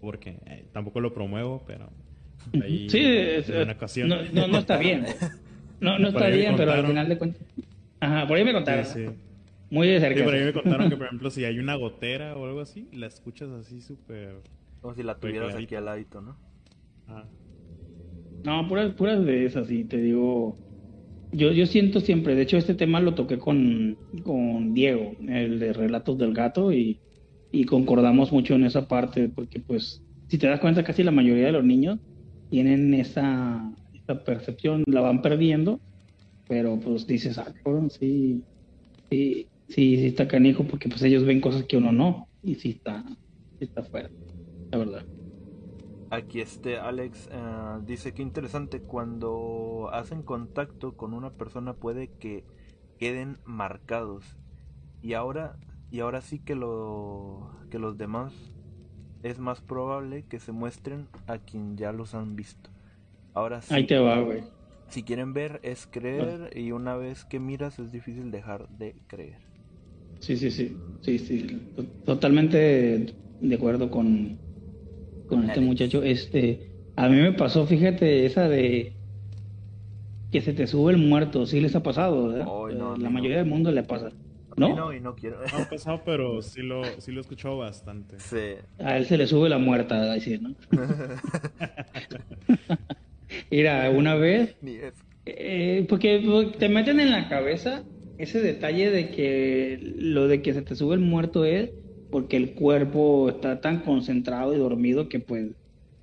Porque 0.00 0.38
eh, 0.46 0.64
tampoco 0.72 1.00
lo 1.00 1.12
promuevo, 1.12 1.64
pero. 1.66 1.90
Ahí, 2.62 2.88
sí, 2.88 3.04
una 3.52 3.72
ocasión. 3.72 4.08
No, 4.08 4.46
no, 4.46 4.58
está 4.58 4.78
bien. 4.78 5.04
No, 5.80 5.98
no 5.98 6.08
está 6.08 6.26
bien, 6.26 6.56
pero 6.58 6.72
al 6.72 6.86
final 6.86 7.08
de 7.08 7.16
cuentas. 7.16 7.40
Ajá, 8.00 8.28
por 8.28 8.36
ahí 8.36 8.44
me 8.44 8.52
contaron. 8.52 8.84
Muy 9.70 9.88
de 9.88 10.00
cerca. 10.00 10.18
Sí, 10.18 10.24
por 10.24 10.34
ahí 10.34 10.44
me 10.44 10.52
contaron 10.52 10.90
que, 10.90 10.96
por 10.96 11.06
ejemplo, 11.08 11.30
si 11.30 11.44
hay 11.44 11.58
una 11.58 11.76
gotera 11.76 12.36
o 12.36 12.44
algo 12.44 12.60
así, 12.60 12.88
la 12.92 13.06
escuchas 13.06 13.50
así 13.50 13.80
súper. 13.80 14.42
Como 14.80 14.94
si 14.94 15.02
la 15.02 15.18
tuvieras 15.18 15.54
aquí 15.54 15.74
al 15.74 15.84
ladito, 15.84 16.20
¿no? 16.20 16.36
Ajá. 17.06 17.28
No, 18.44 18.66
puras, 18.68 18.94
puras 18.94 19.24
de 19.24 19.44
esas, 19.44 19.68
sí, 19.68 19.84
te 19.84 19.98
digo. 19.98 20.56
Yo, 21.32 21.52
yo 21.52 21.66
siento 21.66 22.00
siempre, 22.00 22.34
de 22.34 22.42
hecho, 22.42 22.56
este 22.56 22.74
tema 22.74 23.00
lo 23.00 23.14
toqué 23.14 23.38
con, 23.38 23.96
con 24.24 24.74
Diego, 24.74 25.12
el 25.28 25.60
de 25.60 25.72
Relatos 25.72 26.18
del 26.18 26.34
Gato, 26.34 26.72
y, 26.72 26.98
y 27.52 27.64
concordamos 27.64 28.32
mucho 28.32 28.54
en 28.54 28.64
esa 28.64 28.88
parte, 28.88 29.28
porque, 29.28 29.60
pues, 29.60 30.02
si 30.28 30.38
te 30.38 30.48
das 30.48 30.60
cuenta, 30.60 30.82
casi 30.82 31.04
la 31.04 31.12
mayoría 31.12 31.46
de 31.46 31.52
los 31.52 31.64
niños 31.64 32.00
tienen 32.48 32.94
esa, 32.94 33.72
esa 33.92 34.24
percepción, 34.24 34.82
la 34.86 35.00
van 35.02 35.22
perdiendo, 35.22 35.80
pero 36.48 36.80
pues 36.80 37.06
dices, 37.06 37.38
ah, 37.38 37.52
sí, 37.90 38.42
sí, 39.08 39.49
sí, 39.70 39.96
sí 39.96 40.06
está 40.06 40.28
canijo, 40.28 40.64
porque 40.64 40.88
pues 40.88 41.02
ellos 41.02 41.24
ven 41.24 41.40
cosas 41.40 41.64
que 41.64 41.76
uno 41.76 41.92
no, 41.92 42.28
y 42.42 42.56
sí 42.56 42.70
está, 42.70 43.04
sí 43.58 43.64
está 43.64 43.82
fuerte, 43.82 44.14
la 44.70 44.78
verdad. 44.78 45.06
Aquí 46.10 46.40
este 46.40 46.76
Alex 46.76 47.28
eh, 47.32 47.78
dice 47.86 48.12
que 48.12 48.22
interesante 48.22 48.80
cuando 48.80 49.90
hacen 49.92 50.22
contacto 50.22 50.96
con 50.96 51.14
una 51.14 51.30
persona 51.30 51.74
puede 51.74 52.08
que 52.08 52.42
queden 52.98 53.38
marcados 53.44 54.24
y 55.02 55.14
ahora 55.14 55.56
y 55.92 56.00
ahora 56.00 56.20
sí 56.20 56.40
que 56.40 56.56
lo 56.56 57.52
que 57.70 57.78
los 57.78 57.96
demás 57.96 58.32
es 59.22 59.38
más 59.38 59.60
probable 59.60 60.24
que 60.24 60.40
se 60.40 60.50
muestren 60.50 61.06
a 61.28 61.38
quien 61.38 61.76
ya 61.76 61.92
los 61.92 62.14
han 62.14 62.34
visto. 62.34 62.70
Ahora 63.32 63.62
sí. 63.62 63.72
Ahí 63.72 63.86
te 63.86 63.98
va, 63.98 64.20
güey. 64.20 64.42
Si 64.88 65.04
quieren 65.04 65.32
ver 65.32 65.60
es 65.62 65.86
creer 65.86 66.56
y 66.56 66.72
una 66.72 66.96
vez 66.96 67.24
que 67.24 67.38
miras 67.38 67.78
es 67.78 67.92
difícil 67.92 68.32
dejar 68.32 68.68
de 68.68 68.96
creer. 69.06 69.49
Sí, 70.20 70.36
sí, 70.36 70.50
sí. 70.50 70.76
Sí, 71.02 71.18
sí. 71.18 71.46
Totalmente 72.04 73.06
de 73.40 73.54
acuerdo 73.54 73.90
con 73.90 74.38
con 75.30 75.48
este 75.48 75.60
muchacho. 75.60 76.02
Este, 76.02 76.70
a 76.96 77.08
mí 77.08 77.16
me 77.16 77.32
pasó, 77.32 77.66
fíjate, 77.66 78.26
esa 78.26 78.48
de 78.48 78.92
que 80.30 80.40
se 80.42 80.52
te 80.52 80.66
sube 80.66 80.92
el 80.92 80.98
muerto, 80.98 81.46
sí 81.46 81.60
les 81.60 81.74
ha 81.74 81.82
pasado, 81.82 82.30
la 82.98 83.10
mayoría 83.10 83.38
del 83.38 83.46
mundo 83.46 83.72
le 83.72 83.82
pasa. 83.82 84.10
¿No? 84.56 84.76
No, 84.76 84.92
y 84.92 85.00
no 85.00 85.14
quiero. 85.14 85.38
No 85.52 85.58
ha 85.58 85.64
pasado, 85.70 86.02
pero 86.04 86.42
sí 86.42 86.60
lo, 86.60 86.82
sí 86.98 87.12
lo 87.12 87.18
he 87.18 87.20
escuchado 87.22 87.56
bastante. 87.56 88.18
Sí. 88.18 88.56
A 88.84 88.98
él 88.98 89.06
se 89.06 89.16
le 89.16 89.26
sube 89.26 89.48
la 89.48 89.58
muerta, 89.58 89.94
a 89.94 90.12
decir, 90.12 90.42
¿no? 90.42 90.54
Mira, 93.50 93.88
una 93.90 94.16
vez. 94.16 94.56
Eh, 95.24 95.86
porque 95.88 96.52
te 96.58 96.68
meten 96.68 97.00
en 97.00 97.10
la 97.10 97.28
cabeza 97.28 97.84
ese 98.22 98.40
detalle 98.40 98.90
de 98.90 99.10
que 99.10 99.78
lo 99.96 100.28
de 100.28 100.42
que 100.42 100.52
se 100.52 100.62
te 100.62 100.76
sube 100.76 100.94
el 100.94 101.00
muerto 101.00 101.44
es 101.44 101.70
porque 102.10 102.36
el 102.36 102.54
cuerpo 102.54 103.30
está 103.30 103.60
tan 103.60 103.80
concentrado 103.80 104.54
y 104.54 104.58
dormido 104.58 105.08
que 105.08 105.20
pues 105.20 105.52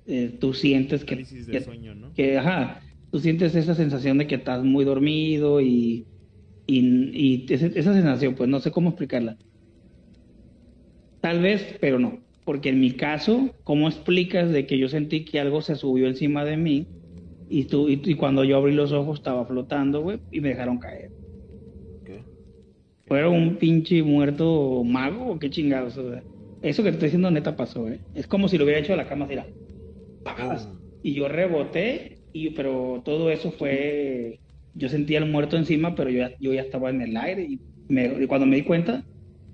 eh, 0.06 0.36
tú 0.40 0.52
sientes 0.52 1.04
que, 1.04 1.24
sueño, 1.60 1.94
¿no? 1.94 2.12
que, 2.14 2.38
ajá, 2.38 2.82
tú 3.10 3.20
sientes 3.20 3.54
esa 3.54 3.74
sensación 3.74 4.18
de 4.18 4.26
que 4.26 4.34
estás 4.34 4.64
muy 4.64 4.84
dormido 4.84 5.60
y, 5.60 6.06
y, 6.66 7.46
esa 7.52 7.92
sensación, 7.92 8.34
pues 8.34 8.48
no 8.48 8.58
sé 8.60 8.70
cómo 8.72 8.88
explicarla. 8.88 9.36
Tal 11.20 11.40
vez, 11.40 11.76
pero 11.80 11.98
no, 11.98 12.20
porque 12.44 12.70
en 12.70 12.80
mi 12.80 12.92
caso, 12.92 13.54
¿cómo 13.62 13.88
explicas 13.88 14.50
de 14.50 14.66
que 14.66 14.78
yo 14.78 14.88
sentí 14.88 15.24
que 15.24 15.40
algo 15.40 15.60
se 15.62 15.76
subió 15.76 16.08
encima 16.08 16.44
de 16.44 16.56
mí 16.56 16.86
y, 17.48 17.64
tú, 17.64 17.88
y, 17.88 18.00
y 18.02 18.14
cuando 18.14 18.44
yo 18.44 18.56
abrí 18.56 18.74
los 18.74 18.92
ojos 18.92 19.18
estaba 19.18 19.44
flotando, 19.46 20.00
güey, 20.00 20.18
y 20.32 20.40
me 20.40 20.48
dejaron 20.48 20.78
caer? 20.78 21.10
¿Fuera 23.08 23.30
un 23.30 23.56
pinche 23.56 24.02
muerto 24.02 24.84
mago 24.84 25.32
o 25.32 25.38
qué 25.38 25.48
chingados? 25.48 25.98
eso 26.60 26.82
que 26.82 26.90
te 26.90 26.96
estoy 26.96 27.06
diciendo 27.06 27.30
neta 27.30 27.56
pasó, 27.56 27.88
¿eh? 27.88 28.00
Es 28.14 28.26
como 28.26 28.48
si 28.48 28.58
lo 28.58 28.64
hubiera 28.64 28.80
hecho 28.80 28.92
a 28.92 28.96
la 28.96 29.08
cama 29.08 29.24
así, 29.24 29.36
pagadas. 30.22 30.68
Y 31.02 31.14
yo 31.14 31.26
reboté, 31.26 32.18
y, 32.32 32.50
pero 32.50 33.00
todo 33.04 33.30
eso 33.30 33.50
fue... 33.50 34.40
Yo 34.74 34.90
sentía 34.90 35.18
el 35.18 35.30
muerto 35.30 35.56
encima, 35.56 35.94
pero 35.94 36.10
yo 36.10 36.18
ya, 36.18 36.32
yo 36.38 36.52
ya 36.52 36.60
estaba 36.60 36.90
en 36.90 37.00
el 37.00 37.16
aire 37.16 37.44
y, 37.44 37.60
me, 37.88 38.26
cuando 38.26 38.46
me 38.46 38.56
di 38.56 38.62
cuenta, 38.62 39.02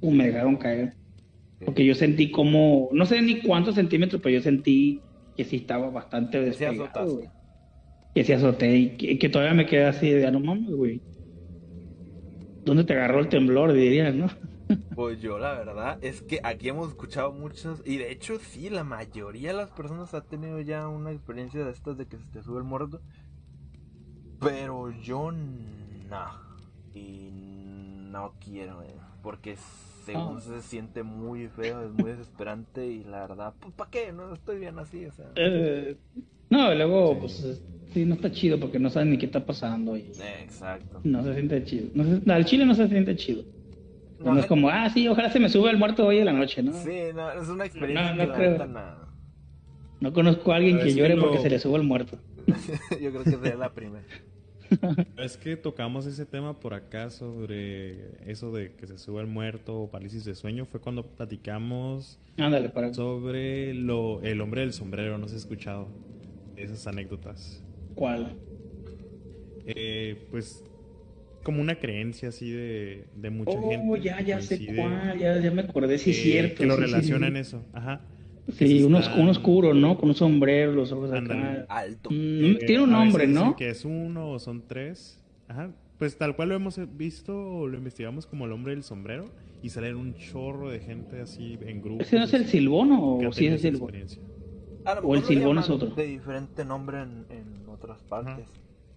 uh, 0.00 0.10
me 0.10 0.26
dejaron 0.26 0.56
caer. 0.56 0.94
Porque 1.64 1.84
yo 1.84 1.94
sentí 1.94 2.30
como, 2.30 2.88
no 2.92 3.06
sé 3.06 3.22
ni 3.22 3.40
cuántos 3.40 3.76
centímetros, 3.76 4.20
pero 4.20 4.34
yo 4.34 4.42
sentí 4.42 5.00
que 5.36 5.44
sí 5.44 5.56
estaba 5.56 5.90
bastante 5.90 6.40
despegado. 6.40 7.20
Que 8.14 8.24
se 8.24 8.34
azoté 8.34 8.76
y 8.76 9.18
que, 9.18 9.28
todavía 9.28 9.54
me 9.54 9.66
quedé 9.66 9.84
así 9.84 10.10
de, 10.10 10.26
ah, 10.26 10.30
no 10.32 10.40
mames, 10.40 10.70
güey 10.70 11.00
¿Dónde 12.64 12.84
te 12.84 12.94
agarró 12.94 13.20
el 13.20 13.28
temblor, 13.28 13.72
dirías, 13.72 14.14
no? 14.14 14.28
Pues 14.94 15.20
yo 15.20 15.38
la 15.38 15.52
verdad 15.52 15.98
es 16.02 16.22
que 16.22 16.40
aquí 16.42 16.68
hemos 16.68 16.88
escuchado 16.88 17.32
muchos 17.32 17.82
y 17.84 17.98
de 17.98 18.10
hecho 18.10 18.38
sí, 18.38 18.70
la 18.70 18.82
mayoría 18.82 19.50
de 19.50 19.58
las 19.58 19.70
personas 19.70 20.14
ha 20.14 20.22
tenido 20.22 20.60
ya 20.60 20.88
una 20.88 21.12
experiencia 21.12 21.64
de 21.64 21.70
estas 21.70 21.98
de 21.98 22.06
que 22.06 22.16
se 22.16 22.24
te 22.26 22.42
sube 22.42 22.58
el 22.58 22.64
muerto. 22.64 23.00
Pero 24.40 24.90
yo 25.02 25.30
no. 25.32 26.44
Y 26.94 27.30
no 27.32 28.34
quiero, 28.42 28.82
eh, 28.82 28.94
porque 29.22 29.56
según 30.04 30.38
ah. 30.38 30.40
se 30.40 30.62
siente 30.62 31.02
muy 31.02 31.48
feo, 31.48 31.82
es 31.82 31.92
muy 31.92 32.12
desesperante 32.12 32.86
y 32.86 33.04
la 33.04 33.26
verdad, 33.26 33.54
pues 33.60 33.74
¿para 33.74 33.90
qué? 33.90 34.12
No 34.12 34.32
estoy 34.32 34.58
bien 34.58 34.78
así, 34.78 35.06
o 35.06 35.12
sea. 35.12 35.26
Eh, 35.36 35.96
no, 36.50 36.74
luego, 36.74 37.18
pues 37.18 37.62
sí, 37.94 38.04
no 38.04 38.14
está 38.14 38.30
chido 38.30 38.60
porque 38.60 38.78
no 38.78 38.90
sabes 38.90 39.08
ni 39.08 39.16
qué 39.16 39.26
está 39.26 39.46
pasando. 39.46 39.96
Y 39.96 40.10
Exacto. 40.42 41.00
No 41.04 41.22
se 41.22 41.32
siente 41.34 41.64
chido. 41.64 41.88
No 41.94 42.34
al 42.34 42.44
chile 42.44 42.66
no 42.66 42.74
se 42.74 42.88
siente 42.88 43.16
chido. 43.16 43.44
No, 44.22 44.38
es 44.38 44.46
como, 44.46 44.70
ah, 44.70 44.88
sí, 44.90 45.06
ojalá 45.06 45.30
se 45.30 45.38
me 45.38 45.48
sube 45.48 45.70
el 45.70 45.76
muerto 45.76 46.06
hoy 46.06 46.18
en 46.18 46.24
la 46.26 46.32
noche, 46.32 46.62
¿no? 46.62 46.72
Sí, 46.72 46.90
no, 47.14 47.30
es 47.32 47.48
una 47.48 47.66
experiencia 47.66 48.14
no, 48.14 48.26
no 48.26 48.32
creo. 48.32 48.66
No 50.00 50.12
conozco 50.12 50.52
a 50.52 50.56
alguien 50.56 50.78
que 50.80 50.94
llore 50.94 51.16
porque 51.16 51.38
se 51.38 51.50
le 51.50 51.58
sube 51.58 51.76
el 51.76 51.82
muerto. 51.82 52.18
Yo 53.00 53.10
creo 53.10 53.24
que 53.24 53.30
sería 53.30 53.56
la 53.56 53.72
primera. 53.72 54.04
Es 55.16 55.36
que 55.36 55.56
tocamos 55.56 56.06
ese 56.06 56.26
tema 56.26 56.58
por 56.58 56.74
acá 56.74 57.10
sobre 57.10 58.30
eso 58.30 58.52
de 58.52 58.74
que 58.74 58.86
se 58.86 58.98
sube 58.98 59.20
el 59.20 59.26
muerto 59.26 59.78
o 59.78 59.90
parálisis 59.90 60.24
de 60.24 60.34
sueño. 60.34 60.64
Fue 60.64 60.80
cuando 60.80 61.06
platicamos 61.06 62.18
Ándale, 62.36 62.70
para... 62.70 62.92
sobre 62.92 63.74
lo, 63.74 64.22
el 64.22 64.40
hombre 64.40 64.62
del 64.62 64.72
sombrero. 64.72 65.18
No 65.18 65.28
se 65.28 65.34
ha 65.34 65.38
escuchado 65.38 65.88
esas 66.56 66.86
anécdotas. 66.86 67.63
¿Cuál? 67.94 68.36
Eh, 69.66 70.26
pues 70.30 70.62
como 71.42 71.60
una 71.60 71.76
creencia 71.76 72.30
así 72.30 72.50
de, 72.50 73.04
de 73.14 73.30
mucha 73.30 73.58
oh, 73.58 73.70
gente. 73.70 74.00
ya, 74.00 74.20
ya 74.20 74.40
sé 74.40 74.64
cuál, 74.66 75.18
ya, 75.18 75.40
ya 75.40 75.50
me 75.50 75.62
acordé, 75.62 75.98
sí, 75.98 76.10
es 76.10 76.22
cierto. 76.22 76.56
Que 76.56 76.66
lo 76.66 76.76
relacionan 76.76 77.36
eso, 77.36 77.64
ajá. 77.72 78.00
Sí, 78.52 78.82
uno, 78.82 78.98
oscuro, 79.30 79.72
¿no? 79.72 79.96
Con 79.96 80.10
un 80.10 80.14
sombrero, 80.14 80.72
los 80.72 80.92
ojos 80.92 81.12
acá. 81.12 81.64
Alto. 81.68 82.10
Mm, 82.10 82.44
eh, 82.44 82.58
tiene 82.66 82.82
un 82.82 82.90
nombre, 82.90 83.26
¿no? 83.26 83.56
Que 83.56 83.70
es 83.70 83.84
uno 83.84 84.30
o 84.30 84.38
son 84.38 84.66
tres. 84.66 85.18
Ajá. 85.48 85.70
Pues 85.98 86.18
tal 86.18 86.36
cual 86.36 86.50
lo 86.50 86.54
hemos 86.56 86.78
visto 86.96 87.34
o 87.34 87.68
lo 87.68 87.78
investigamos 87.78 88.26
como 88.26 88.46
el 88.46 88.52
hombre 88.52 88.74
del 88.74 88.82
sombrero 88.82 89.26
y 89.62 89.70
salen 89.70 89.96
un 89.96 90.14
chorro 90.16 90.70
de 90.70 90.80
gente 90.80 91.20
así 91.20 91.56
en 91.64 91.80
grupo. 91.80 92.02
¿Ese 92.02 92.18
no 92.18 92.24
es 92.24 92.34
el 92.34 92.46
silbono 92.46 93.16
o 93.16 93.32
sí 93.32 93.46
es 93.46 93.64
el 93.64 93.72
silbono? 93.72 93.96
O 95.02 95.14
el 95.14 95.22
silbón 95.24 95.58
es 95.58 95.70
otro. 95.70 95.90
De 95.90 96.04
diferente 96.04 96.64
nombre 96.64 97.02
en, 97.02 97.26
en 97.30 97.68
otras 97.68 98.02
partes. 98.02 98.46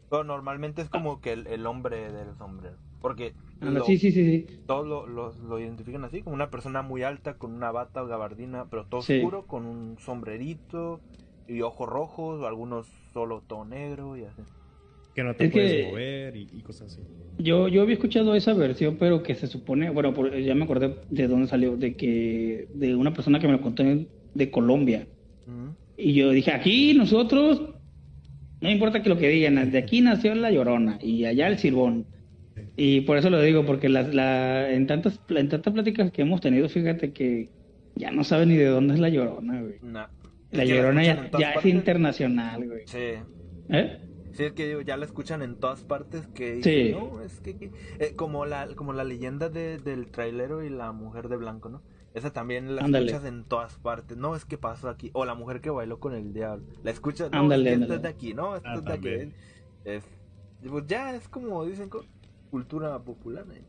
Pero 0.09 0.23
normalmente 0.23 0.81
es 0.81 0.89
como 0.89 1.19
que 1.21 1.33
el, 1.33 1.65
hombre 1.65 2.11
del 2.11 2.35
sombrero. 2.37 2.77
Porque 3.01 3.33
sí, 3.85 3.97
sí, 3.97 4.11
sí, 4.11 4.45
todos 4.65 4.87
lo, 4.87 5.33
lo, 5.33 5.59
identifican 5.59 6.03
así, 6.03 6.21
como 6.21 6.33
una 6.33 6.49
persona 6.49 6.81
muy 6.81 7.03
alta 7.03 7.35
con 7.35 7.53
una 7.53 7.71
bata 7.71 8.03
o 8.03 8.07
gabardina, 8.07 8.65
pero 8.69 8.85
todo 8.85 9.01
oscuro, 9.01 9.45
con 9.45 9.65
un 9.65 9.97
sombrerito 9.99 10.99
y 11.47 11.61
ojos 11.61 11.87
rojos, 11.87 12.43
algunos 12.43 12.87
solo 13.13 13.43
todo 13.45 13.65
negro 13.65 14.17
y 14.17 14.23
así. 14.23 14.41
Que 15.13 15.23
no 15.23 15.35
te 15.35 15.49
puedes 15.49 15.89
mover 15.89 16.35
y, 16.35 16.61
cosas 16.61 16.93
así. 16.93 17.01
Yo, 17.39 17.67
yo 17.67 17.81
había 17.81 17.95
escuchado 17.95 18.33
esa 18.35 18.53
versión, 18.53 18.97
pero 18.97 19.23
que 19.23 19.35
se 19.35 19.47
supone, 19.47 19.89
bueno, 19.89 20.13
ya 20.37 20.55
me 20.55 20.63
acordé 20.63 20.95
de 21.09 21.27
dónde 21.27 21.47
salió, 21.47 21.75
de 21.75 21.95
que 21.95 22.67
de 22.73 22.95
una 22.95 23.13
persona 23.13 23.39
que 23.39 23.47
me 23.47 23.53
lo 23.53 23.61
contó 23.61 23.83
de 23.83 24.51
Colombia. 24.51 25.07
Y 25.97 26.13
yo 26.13 26.29
dije, 26.29 26.51
aquí 26.51 26.93
nosotros, 26.93 27.61
no 28.61 28.69
importa 28.69 29.01
que 29.01 29.09
lo 29.09 29.17
que 29.17 29.29
digan, 29.29 29.71
de 29.71 29.77
aquí 29.77 30.01
nació 30.01 30.35
la 30.35 30.51
llorona 30.51 30.99
y 31.01 31.25
allá 31.25 31.47
el 31.47 31.57
silbón. 31.57 32.05
Y 32.75 33.01
por 33.01 33.17
eso 33.17 33.29
lo 33.29 33.41
digo, 33.41 33.65
porque 33.65 33.89
la, 33.89 34.71
en, 34.71 34.87
tantas, 34.87 35.19
en 35.29 35.49
tantas 35.49 35.73
pláticas 35.73 36.11
que 36.11 36.21
hemos 36.21 36.41
tenido, 36.41 36.69
fíjate 36.69 37.11
que 37.11 37.49
ya 37.95 38.11
no 38.11 38.23
sabe 38.23 38.45
ni 38.45 38.55
de 38.55 38.67
dónde 38.67 38.93
es 38.93 38.99
la 38.99 39.09
llorona, 39.09 39.61
güey. 39.61 39.79
La 40.51 40.63
llorona 40.63 41.03
ya, 41.03 41.53
es 41.53 41.65
internacional, 41.65 42.65
güey. 42.65 42.81
Sí. 42.85 43.13
¿Eh? 43.69 43.99
Sí, 44.33 44.43
es 44.43 44.53
que 44.53 44.83
ya 44.85 44.97
la 44.97 45.05
escuchan 45.05 45.41
en 45.41 45.55
todas 45.55 45.81
partes 45.83 46.27
que 46.27 46.61
sí. 46.61 46.91
no, 46.91 47.21
es 47.21 47.39
que, 47.39 47.71
eh, 47.99 48.13
como 48.15 48.45
la 48.45 48.67
como 48.75 48.93
la 48.93 49.03
leyenda 49.03 49.49
de, 49.49 49.79
del 49.79 50.11
trailero 50.11 50.63
y 50.63 50.69
la 50.69 50.91
mujer 50.91 51.27
de 51.27 51.37
blanco, 51.37 51.69
¿no? 51.69 51.81
Esa 52.17 52.33
también 52.33 52.75
la 52.75 52.81
escuchas 52.81 53.25
en 53.25 53.43
todas 53.43 53.75
partes. 53.75 54.17
No, 54.17 54.35
es 54.35 54.43
que 54.43 54.57
pasó 54.57 54.89
aquí. 54.89 55.11
O 55.13 55.23
la 55.23 55.35
mujer 55.35 55.61
que 55.61 55.69
bailó 55.69 55.99
con 55.99 56.15
el 56.15 56.33
diablo. 56.33 56.65
La 56.83 56.89
escuchas, 56.89 57.31
no, 57.31 57.53
es 57.53 58.01
de 58.01 58.07
aquí, 58.07 58.33
no, 58.33 58.55
esto 58.55 58.73
es 58.73 58.85
de 58.85 58.93
aquí. 58.93 59.09
Es, 59.85 60.03
pues 60.67 60.87
ya 60.87 61.15
es 61.15 61.27
como 61.27 61.63
dicen, 61.63 61.91
cultura 62.49 62.97
popular. 63.03 63.45
¿eh? 63.53 63.61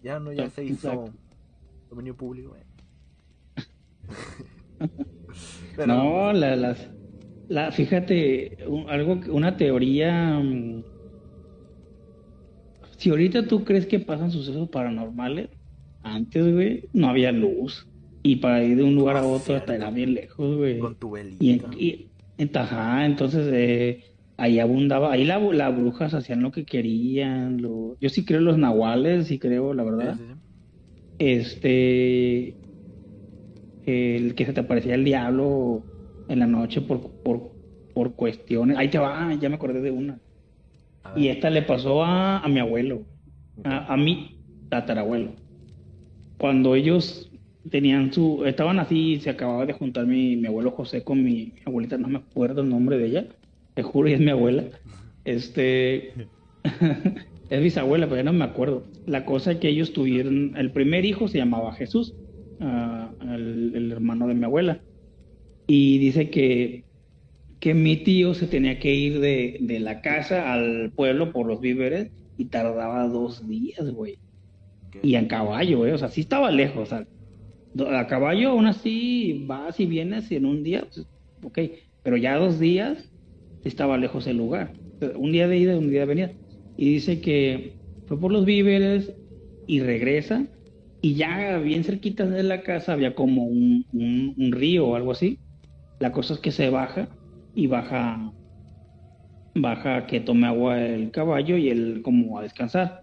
Ya 0.00 0.20
no, 0.20 0.32
ya 0.32 0.48
se 0.48 0.64
hizo 0.64 1.06
dominio 1.90 2.16
público. 2.16 2.56
¿eh? 2.56 3.64
no, 5.86 6.32
la, 6.32 6.54
las 6.54 6.88
la, 7.48 7.72
fíjate, 7.72 8.58
algo, 8.88 9.20
una 9.32 9.56
teoría. 9.56 10.38
Mm, 10.38 10.84
si 12.96 13.10
ahorita 13.10 13.48
tú 13.48 13.64
crees 13.64 13.86
que 13.86 13.98
pasan 13.98 14.30
sucesos 14.30 14.68
paranormales, 14.68 15.50
antes, 16.02 16.52
güey, 16.52 16.88
no 16.92 17.08
había 17.08 17.32
luz. 17.32 17.86
Y 18.22 18.36
para 18.36 18.62
ir 18.62 18.76
de 18.76 18.84
un 18.84 18.94
lugar 18.94 19.16
a 19.16 19.26
otro 19.26 19.56
hasta 19.56 19.74
era 19.74 19.90
bien 19.90 20.14
lejos, 20.14 20.56
güey. 20.56 20.78
Con 20.78 20.94
tu 20.94 21.10
velita. 21.10 21.70
Y, 21.76 22.08
entonces 22.38 23.48
eh, 23.52 24.04
ahí 24.36 24.58
abundaba, 24.58 25.12
ahí 25.12 25.24
las 25.24 25.42
la 25.54 25.70
brujas 25.70 26.14
hacían 26.14 26.42
lo 26.42 26.52
que 26.52 26.64
querían. 26.64 27.60
Lo, 27.60 27.96
yo 28.00 28.08
sí 28.08 28.24
creo 28.24 28.38
en 28.38 28.44
los 28.44 28.58
nahuales, 28.58 29.26
sí 29.26 29.38
creo, 29.38 29.74
la 29.74 29.84
verdad. 29.84 30.16
Este, 31.18 32.56
el 33.86 34.34
que 34.34 34.46
se 34.46 34.52
te 34.52 34.60
aparecía 34.60 34.94
el 34.94 35.04
diablo 35.04 35.84
en 36.28 36.38
la 36.38 36.46
noche 36.46 36.80
por, 36.80 37.10
por, 37.22 37.52
por 37.94 38.14
cuestiones. 38.14 38.76
Ahí 38.76 38.88
te 38.88 38.98
va, 38.98 39.32
ya 39.34 39.48
me 39.48 39.56
acordé 39.56 39.80
de 39.80 39.90
una. 39.90 40.18
Y 41.16 41.28
esta 41.28 41.50
le 41.50 41.62
pasó 41.62 42.04
a, 42.04 42.38
a 42.38 42.48
mi 42.48 42.60
abuelo, 42.60 43.02
a, 43.64 43.92
a, 43.92 43.96
mi 43.96 44.38
tatarabuelo. 44.68 45.32
Cuando 46.42 46.74
ellos 46.74 47.30
tenían 47.70 48.12
su. 48.12 48.44
Estaban 48.44 48.80
así, 48.80 49.20
se 49.20 49.30
acababa 49.30 49.64
de 49.64 49.72
juntar 49.72 50.06
mi, 50.06 50.36
mi 50.36 50.48
abuelo 50.48 50.72
José 50.72 51.04
con 51.04 51.22
mi, 51.22 51.52
abuelita, 51.64 51.96
no 51.96 52.08
me 52.08 52.18
acuerdo 52.18 52.62
el 52.62 52.68
nombre 52.68 52.98
de 52.98 53.06
ella, 53.06 53.26
te 53.74 53.84
juro, 53.84 54.08
y 54.08 54.14
es 54.14 54.20
mi 54.20 54.30
abuela. 54.30 54.64
Este. 55.24 56.12
es 57.50 57.62
bisabuela, 57.62 58.06
pero 58.06 58.16
ya 58.16 58.24
no 58.24 58.32
me 58.32 58.44
acuerdo. 58.44 58.84
La 59.06 59.24
cosa 59.24 59.60
que 59.60 59.68
ellos 59.68 59.92
tuvieron. 59.92 60.56
El 60.56 60.72
primer 60.72 61.04
hijo 61.04 61.28
se 61.28 61.38
llamaba 61.38 61.74
Jesús, 61.74 62.16
ah, 62.60 63.12
el 63.22 63.92
hermano 63.92 64.26
de 64.26 64.34
mi 64.34 64.44
abuela 64.44 64.80
y 65.66 65.98
dice 65.98 66.28
que, 66.28 66.84
que 67.60 67.74
mi 67.74 67.96
tío 67.96 68.34
se 68.34 68.46
tenía 68.46 68.78
que 68.78 68.94
ir 68.94 69.20
de, 69.20 69.58
de 69.60 69.80
la 69.80 70.00
casa 70.00 70.52
al 70.52 70.90
pueblo 70.90 71.32
por 71.32 71.46
los 71.46 71.60
víveres 71.60 72.10
y 72.36 72.46
tardaba 72.46 73.06
dos 73.06 73.48
días, 73.48 73.90
güey. 73.92 74.18
Y 75.00 75.16
en 75.16 75.26
caballo, 75.28 75.78
güey, 75.78 75.92
o 75.92 75.98
sea, 75.98 76.08
sí 76.08 76.20
estaba 76.22 76.50
lejos, 76.50 76.92
o 76.92 76.96
sea, 76.96 77.98
a 78.00 78.06
caballo 78.06 78.50
aún 78.50 78.66
así 78.66 79.44
vas 79.46 79.80
y 79.80 79.86
vienes 79.86 80.30
y 80.30 80.36
en 80.36 80.46
un 80.46 80.62
día, 80.62 80.82
pues, 80.92 81.08
ok, 81.42 81.58
pero 82.02 82.16
ya 82.16 82.36
dos 82.36 82.58
días 82.58 83.12
estaba 83.64 83.98
lejos 83.98 84.26
el 84.26 84.36
lugar. 84.38 84.78
Un 85.16 85.32
día 85.32 85.48
de 85.48 85.58
ida 85.58 85.74
y 85.74 85.78
un 85.78 85.90
día 85.90 86.00
de 86.00 86.06
venida. 86.06 86.32
Y 86.76 86.92
dice 86.94 87.20
que 87.20 87.80
fue 88.06 88.20
por 88.20 88.32
los 88.32 88.44
víveres 88.44 89.14
y 89.66 89.80
regresa 89.80 90.48
y 91.00 91.16
ya 91.16 91.58
bien 91.58 91.84
cerquita 91.84 92.26
de 92.26 92.42
la 92.44 92.62
casa 92.62 92.92
había 92.92 93.14
como 93.14 93.44
un, 93.44 93.86
un, 93.92 94.34
un 94.36 94.52
río 94.52 94.86
o 94.88 94.96
algo 94.96 95.12
así 95.12 95.42
la 95.98 96.12
cosa 96.12 96.34
es 96.34 96.40
que 96.40 96.52
se 96.52 96.70
baja 96.70 97.16
y 97.54 97.66
baja, 97.68 98.34
baja 99.54 100.06
que 100.06 100.20
tome 100.20 100.46
agua 100.46 100.80
el 100.80 101.10
caballo 101.10 101.56
y 101.56 101.68
él 101.70 102.02
como 102.04 102.38
a 102.38 102.42
descansar. 102.42 103.01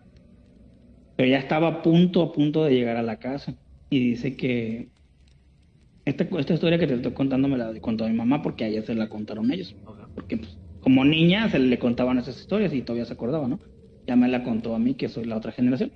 Pero 1.19 1.31
ya 1.31 1.39
estaba 1.39 1.67
a 1.67 1.81
punto, 1.81 2.21
a 2.21 2.31
punto 2.31 2.63
de 2.63 2.73
llegar 2.73 2.95
a 2.95 3.01
la 3.01 3.17
casa. 3.17 3.53
Y 3.89 3.99
dice 3.99 4.37
que 4.37 4.87
esta, 6.05 6.23
esta 6.23 6.53
historia 6.53 6.79
que 6.79 6.87
te 6.87 6.93
estoy 6.93 7.11
contando 7.11 7.49
me 7.49 7.57
la 7.57 7.77
contó 7.81 8.07
mi 8.07 8.13
mamá 8.13 8.41
porque 8.41 8.63
a 8.63 8.67
ella 8.69 8.83
se 8.83 8.95
la 8.95 9.09
contaron 9.09 9.51
ellos. 9.51 9.75
Porque 10.15 10.37
pues, 10.37 10.57
como 10.79 11.03
niña 11.03 11.49
se 11.49 11.59
le 11.59 11.77
contaban 11.77 12.19
esas 12.19 12.39
historias 12.39 12.73
y 12.73 12.83
todavía 12.83 13.03
se 13.03 13.11
acordaba, 13.11 13.49
¿no? 13.49 13.59
Ya 14.07 14.15
me 14.15 14.29
la 14.29 14.45
contó 14.45 14.73
a 14.73 14.79
mí, 14.79 14.93
que 14.93 15.09
soy 15.09 15.25
la 15.25 15.35
otra 15.35 15.51
generación. 15.51 15.91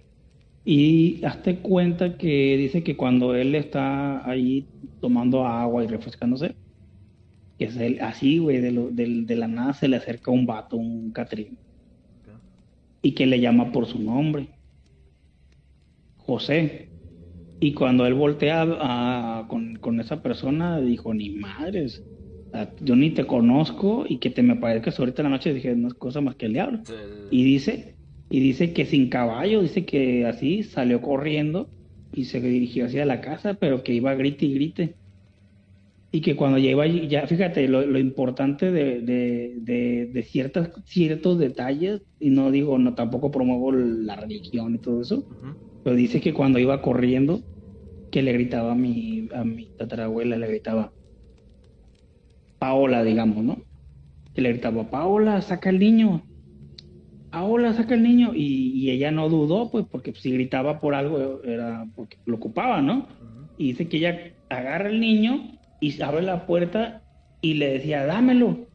Y 0.66 1.24
hazte 1.24 1.60
cuenta 1.60 2.18
que 2.18 2.58
dice 2.58 2.84
que 2.84 2.98
cuando 2.98 3.34
él 3.34 3.56
está 3.56 4.30
ahí 4.30 4.68
tomando 5.00 5.48
agua 5.48 5.86
y 5.86 5.88
refrescándose, 5.88 6.54
que 7.58 7.64
es 7.64 7.78
el, 7.78 8.02
así, 8.02 8.40
güey, 8.40 8.60
de, 8.60 8.74
de, 8.92 9.36
la 9.38 9.48
nada 9.48 9.72
se 9.72 9.88
le 9.88 9.96
acerca 9.96 10.32
un 10.32 10.46
vato, 10.46 10.76
un 10.76 11.12
Catrín. 11.12 11.58
Y 13.02 13.14
que 13.14 13.26
le 13.26 13.40
llama 13.40 13.72
por 13.72 13.86
su 13.86 14.00
nombre. 14.00 14.53
José. 16.26 16.90
Y 17.60 17.74
cuando 17.74 18.06
él 18.06 18.14
voltea 18.14 19.46
con, 19.48 20.00
esa 20.00 20.22
persona, 20.22 20.82
dijo, 20.82 21.14
ni 21.14 21.30
madres, 21.30 22.04
yo 22.82 22.96
ni 22.96 23.12
te 23.12 23.26
conozco 23.26 24.06
y 24.08 24.18
que 24.18 24.30
te 24.30 24.44
me 24.44 24.56
parezcas 24.56 25.00
ahorita 25.00 25.22
en 25.22 25.24
la 25.26 25.38
noche, 25.38 25.54
dije, 25.54 25.76
no 25.76 25.88
es 25.88 25.94
cosa 25.94 26.22
más 26.22 26.36
que 26.36 26.48
el 26.48 26.54
diablo. 26.54 26.82
Y 27.32 27.44
dice, 27.44 27.96
y 28.30 28.40
dice 28.40 28.74
que 28.74 28.86
sin 28.86 29.10
caballo, 29.10 29.62
dice 29.62 29.86
que 29.86 30.26
así 30.26 30.64
salió 30.64 31.02
corriendo 31.02 31.70
y 32.14 32.26
se 32.26 32.42
dirigió 32.42 32.86
hacia 32.86 33.06
la 33.06 33.22
casa, 33.22 33.54
pero 33.54 33.84
que 33.84 33.94
iba 33.94 34.12
a 34.12 34.16
grite 34.16 34.46
y 34.46 34.54
grite 34.54 34.96
y 36.14 36.22
que 36.22 36.36
cuando 36.36 36.60
lleva 36.60 36.86
ya 36.86 37.26
fíjate 37.26 37.68
lo, 37.68 37.98
importante 37.98 38.72
de, 38.72 39.02
de, 39.02 40.10
de, 40.14 40.24
ciertas, 40.24 40.70
ciertos 40.86 41.40
detalles, 41.40 42.04
y 42.20 42.30
no 42.30 42.52
digo, 42.52 42.78
no 42.78 42.94
tampoco 42.94 43.32
promuevo 43.32 43.72
la 43.72 44.16
religión 44.16 44.76
y 44.76 44.78
todo 44.78 45.02
eso, 45.02 45.26
pero 45.84 45.96
dice 45.96 46.22
que 46.22 46.34
cuando 46.34 46.60
iba 46.60 46.82
corriendo, 46.82 47.44
que 48.10 48.22
le 48.22 48.34
gritaba 48.34 48.72
a 48.72 48.76
mi, 48.76 49.28
a 49.34 49.44
mi 49.44 49.72
tatarabuela, 49.76 50.38
le 50.38 50.48
gritaba, 50.48 50.94
Paola, 52.58 53.04
digamos, 53.04 53.44
¿no? 53.44 53.62
Que 54.34 54.42
le 54.42 54.50
gritaba, 54.50 54.90
Paola, 54.90 55.42
saca 55.42 55.70
el 55.70 55.80
niño, 55.80 56.28
Paola, 57.30 57.74
saca 57.74 57.96
el 57.96 58.04
niño, 58.04 58.34
y, 58.36 58.90
ella 58.92 59.12
no 59.12 59.28
dudó, 59.28 59.72
pues, 59.72 59.86
porque 59.90 60.14
si 60.14 60.32
gritaba 60.32 60.80
por 60.80 60.94
algo, 60.96 61.44
era 61.44 61.86
porque 61.96 62.18
lo 62.26 62.36
ocupaba, 62.36 62.82
¿no? 62.82 63.08
Y 63.58 63.70
dice 63.70 63.90
que 63.90 63.98
ella 63.98 64.36
agarra 64.50 64.90
el 64.90 65.00
niño, 65.00 65.60
y 65.84 66.02
abre 66.02 66.22
la 66.22 66.46
puerta 66.46 67.04
y 67.42 67.56
le 67.56 67.74
decía, 67.74 68.06
dámelo. 68.06 68.70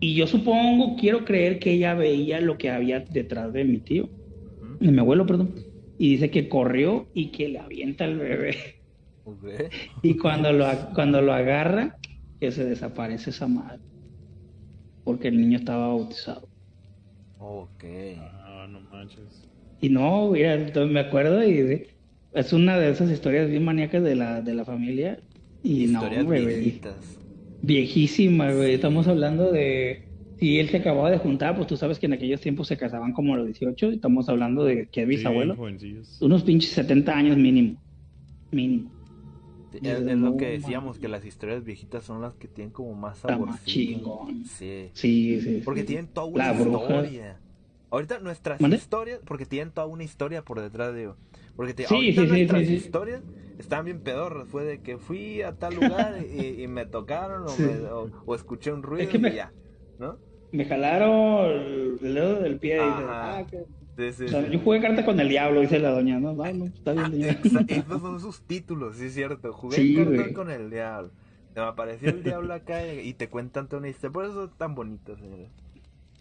Y 0.00 0.14
yo 0.14 0.26
supongo, 0.26 0.96
quiero 0.96 1.24
creer 1.24 1.58
que 1.58 1.72
ella 1.72 1.94
veía 1.94 2.40
lo 2.40 2.56
que 2.56 2.70
había 2.70 3.00
detrás 3.00 3.52
de 3.52 3.64
mi 3.64 3.80
tío, 3.80 4.08
de 4.80 4.90
mi 4.90 5.00
abuelo, 5.00 5.26
perdón. 5.26 5.67
Y 5.98 6.10
dice 6.10 6.30
que 6.30 6.48
corrió 6.48 7.08
y 7.12 7.30
que 7.30 7.48
le 7.48 7.58
avienta 7.58 8.04
el 8.04 8.18
bebé. 8.18 8.56
y 10.02 10.16
cuando 10.16 10.52
lo, 10.52 10.66
cuando 10.94 11.20
lo 11.20 11.32
agarra, 11.32 11.96
que 12.40 12.52
se 12.52 12.64
desaparece 12.64 13.30
esa 13.30 13.48
madre. 13.48 13.80
Porque 15.04 15.28
el 15.28 15.40
niño 15.40 15.58
estaba 15.58 15.88
bautizado. 15.88 16.48
Ok. 17.38 17.84
Ah, 18.18 18.66
no 18.70 18.80
manches. 18.80 19.48
Y 19.80 19.88
no, 19.88 20.30
mira, 20.30 20.54
entonces 20.54 20.92
me 20.92 21.00
acuerdo 21.00 21.42
y 21.46 21.86
es 22.32 22.52
una 22.52 22.78
de 22.78 22.90
esas 22.90 23.10
historias 23.10 23.48
bien 23.48 23.64
maníacas 23.64 24.02
de 24.02 24.14
la, 24.14 24.40
de 24.40 24.54
la 24.54 24.64
familia 24.64 25.20
y 25.62 25.84
Historias 25.84 26.24
no, 26.24 26.30
güey. 26.30 26.80
Viejísima, 27.62 28.52
güey. 28.52 28.74
Estamos 28.74 29.08
hablando 29.08 29.50
de. 29.50 30.07
Si 30.38 30.58
él 30.58 30.68
se 30.68 30.76
acababa 30.76 31.10
de 31.10 31.18
juntar, 31.18 31.56
pues 31.56 31.66
tú 31.66 31.76
sabes 31.76 31.98
que 31.98 32.06
en 32.06 32.12
aquellos 32.12 32.40
tiempos 32.40 32.68
se 32.68 32.76
casaban 32.76 33.12
como 33.12 33.34
a 33.34 33.38
los 33.38 33.46
18. 33.46 33.90
Estamos 33.90 34.28
hablando 34.28 34.64
de 34.64 34.86
que 34.86 35.02
es 35.02 35.08
bisabuelo. 35.08 35.56
unos 36.20 36.42
pinches 36.44 36.70
70 36.70 37.12
años 37.12 37.36
mínimo. 37.36 37.80
Mínimo. 38.52 38.90
Es, 39.82 40.00
lo 40.00 40.36
que 40.36 40.46
decíamos, 40.46 40.98
que 40.98 41.08
las 41.08 41.24
historias 41.24 41.64
viejitas 41.64 42.04
son 42.04 42.22
las 42.22 42.34
que 42.34 42.48
tienen 42.48 42.72
como 42.72 42.94
más 42.94 43.18
sabor. 43.18 43.50
chingón. 43.64 44.44
Sí. 44.44 44.90
Sí, 44.94 45.40
sí. 45.40 45.62
Porque 45.64 45.84
tienen 45.84 46.06
toda 46.06 46.26
una 46.26 46.52
historia. 46.52 47.40
Ahorita 47.90 48.18
nuestras 48.18 48.60
historias, 48.60 49.20
porque 49.24 49.46
tienen 49.46 49.72
toda 49.72 49.86
una 49.86 50.04
historia 50.04 50.42
por 50.42 50.60
detrás 50.60 50.94
de. 50.94 51.10
Porque 51.56 51.74
te, 51.74 51.86
sí, 51.86 52.12
sí, 52.12 52.26
nuestras 52.26 52.68
historias 52.68 53.22
estaban 53.58 53.86
bien 53.86 54.00
pedorros. 54.00 54.48
Fue 54.48 54.64
de 54.64 54.80
que 54.82 54.98
fui 54.98 55.42
a 55.42 55.52
tal 55.56 55.74
lugar 55.74 56.24
y, 56.24 56.66
me 56.68 56.86
tocaron 56.86 57.46
o, 58.26 58.34
escuché 58.34 58.72
un 58.72 58.82
ruido 58.82 59.10
y 59.10 59.34
ya, 59.34 59.52
¿no? 59.98 60.27
Me 60.52 60.64
jalaron 60.64 61.98
el 62.02 62.14
dedo 62.14 62.40
del 62.40 62.58
pie 62.58 62.76
y 62.76 62.80
ah, 62.80 63.44
yo 64.50 64.60
jugué 64.60 64.80
cartas 64.80 65.04
con 65.04 65.18
el 65.18 65.28
diablo, 65.28 65.60
dice 65.60 65.78
la 65.80 65.90
doña, 65.90 66.20
¿no? 66.20 66.32
no 66.32 66.44
está 66.64 66.92
bien. 66.92 67.36
Ah, 67.56 67.64
esos 67.66 68.00
son 68.00 68.20
sus 68.20 68.40
títulos, 68.42 68.96
sí 68.96 69.06
es 69.06 69.14
cierto. 69.14 69.52
Jugué 69.52 69.94
cartas 69.94 70.32
con 70.32 70.50
el 70.50 70.70
diablo. 70.70 71.10
Me 71.56 71.62
apareció 71.62 72.10
el 72.10 72.22
diablo 72.22 72.54
acá 72.54 72.92
y 72.94 73.12
te 73.14 73.28
cuentan 73.28 73.66
toda 73.66 73.80
una 73.80 73.88
historia. 73.88 74.12
Por 74.12 74.24
eso 74.26 74.44
es 74.44 74.50
tan 74.56 74.74
bonito, 74.76 75.16
señores. 75.16 75.48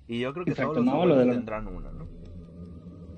Y 0.07 0.19
yo 0.19 0.33
creo 0.33 0.45
que 0.45 0.55
todos 0.55 0.77
los 0.77 0.85
no, 0.85 1.33
tendrán 1.33 1.67
una, 1.67 1.91
¿no? 1.91 2.07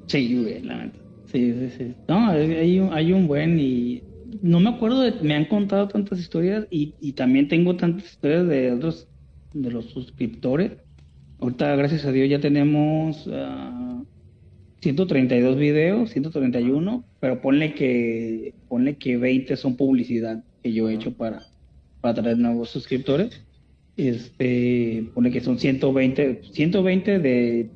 Sí, 0.07 0.41
güey, 0.41 0.61
la 0.61 0.85
neta. 0.85 0.99
Sí, 1.25 1.53
sí, 1.53 1.69
sí. 1.77 1.95
No, 2.07 2.29
hay 2.29 2.79
un, 2.79 2.91
hay 2.91 3.13
un 3.13 3.27
buen 3.27 3.59
y 3.59 4.03
no 4.41 4.59
me 4.59 4.69
acuerdo 4.69 5.01
de, 5.01 5.13
me 5.21 5.35
han 5.35 5.45
contado 5.45 5.87
tantas 5.87 6.19
historias 6.19 6.67
y, 6.69 6.95
y 6.99 7.13
también 7.13 7.47
tengo 7.47 7.75
tantas 7.75 8.05
historias 8.05 8.47
de 8.47 8.73
otros, 8.73 9.07
de 9.53 9.71
los 9.71 9.85
suscriptores. 9.85 10.73
Ahorita, 11.41 11.73
gracias 11.75 12.03
a 12.05 12.11
Dios, 12.11 12.29
ya 12.29 12.39
tenemos 12.41 13.25
uh, 13.27 13.33
ah, 13.33 14.03
132 14.81 15.57
videos, 15.57 16.09
131, 16.09 17.03
pero 17.21 17.41
ponle 17.41 17.73
que, 17.73 18.53
ponle 18.67 18.97
que 18.97 19.15
20 19.15 19.55
son 19.55 19.77
publicidad 19.77 20.43
que 20.61 20.73
yo 20.73 20.89
he 20.89 20.95
hecho 20.95 21.13
para, 21.13 21.43
para 22.01 22.15
traer 22.15 22.37
nuevos 22.37 22.69
suscriptores. 22.69 23.41
Este, 23.95 25.09
pone 25.13 25.31
que 25.31 25.39
son 25.39 25.59
120, 25.59 26.41
120 26.51 27.19
de 27.19 27.69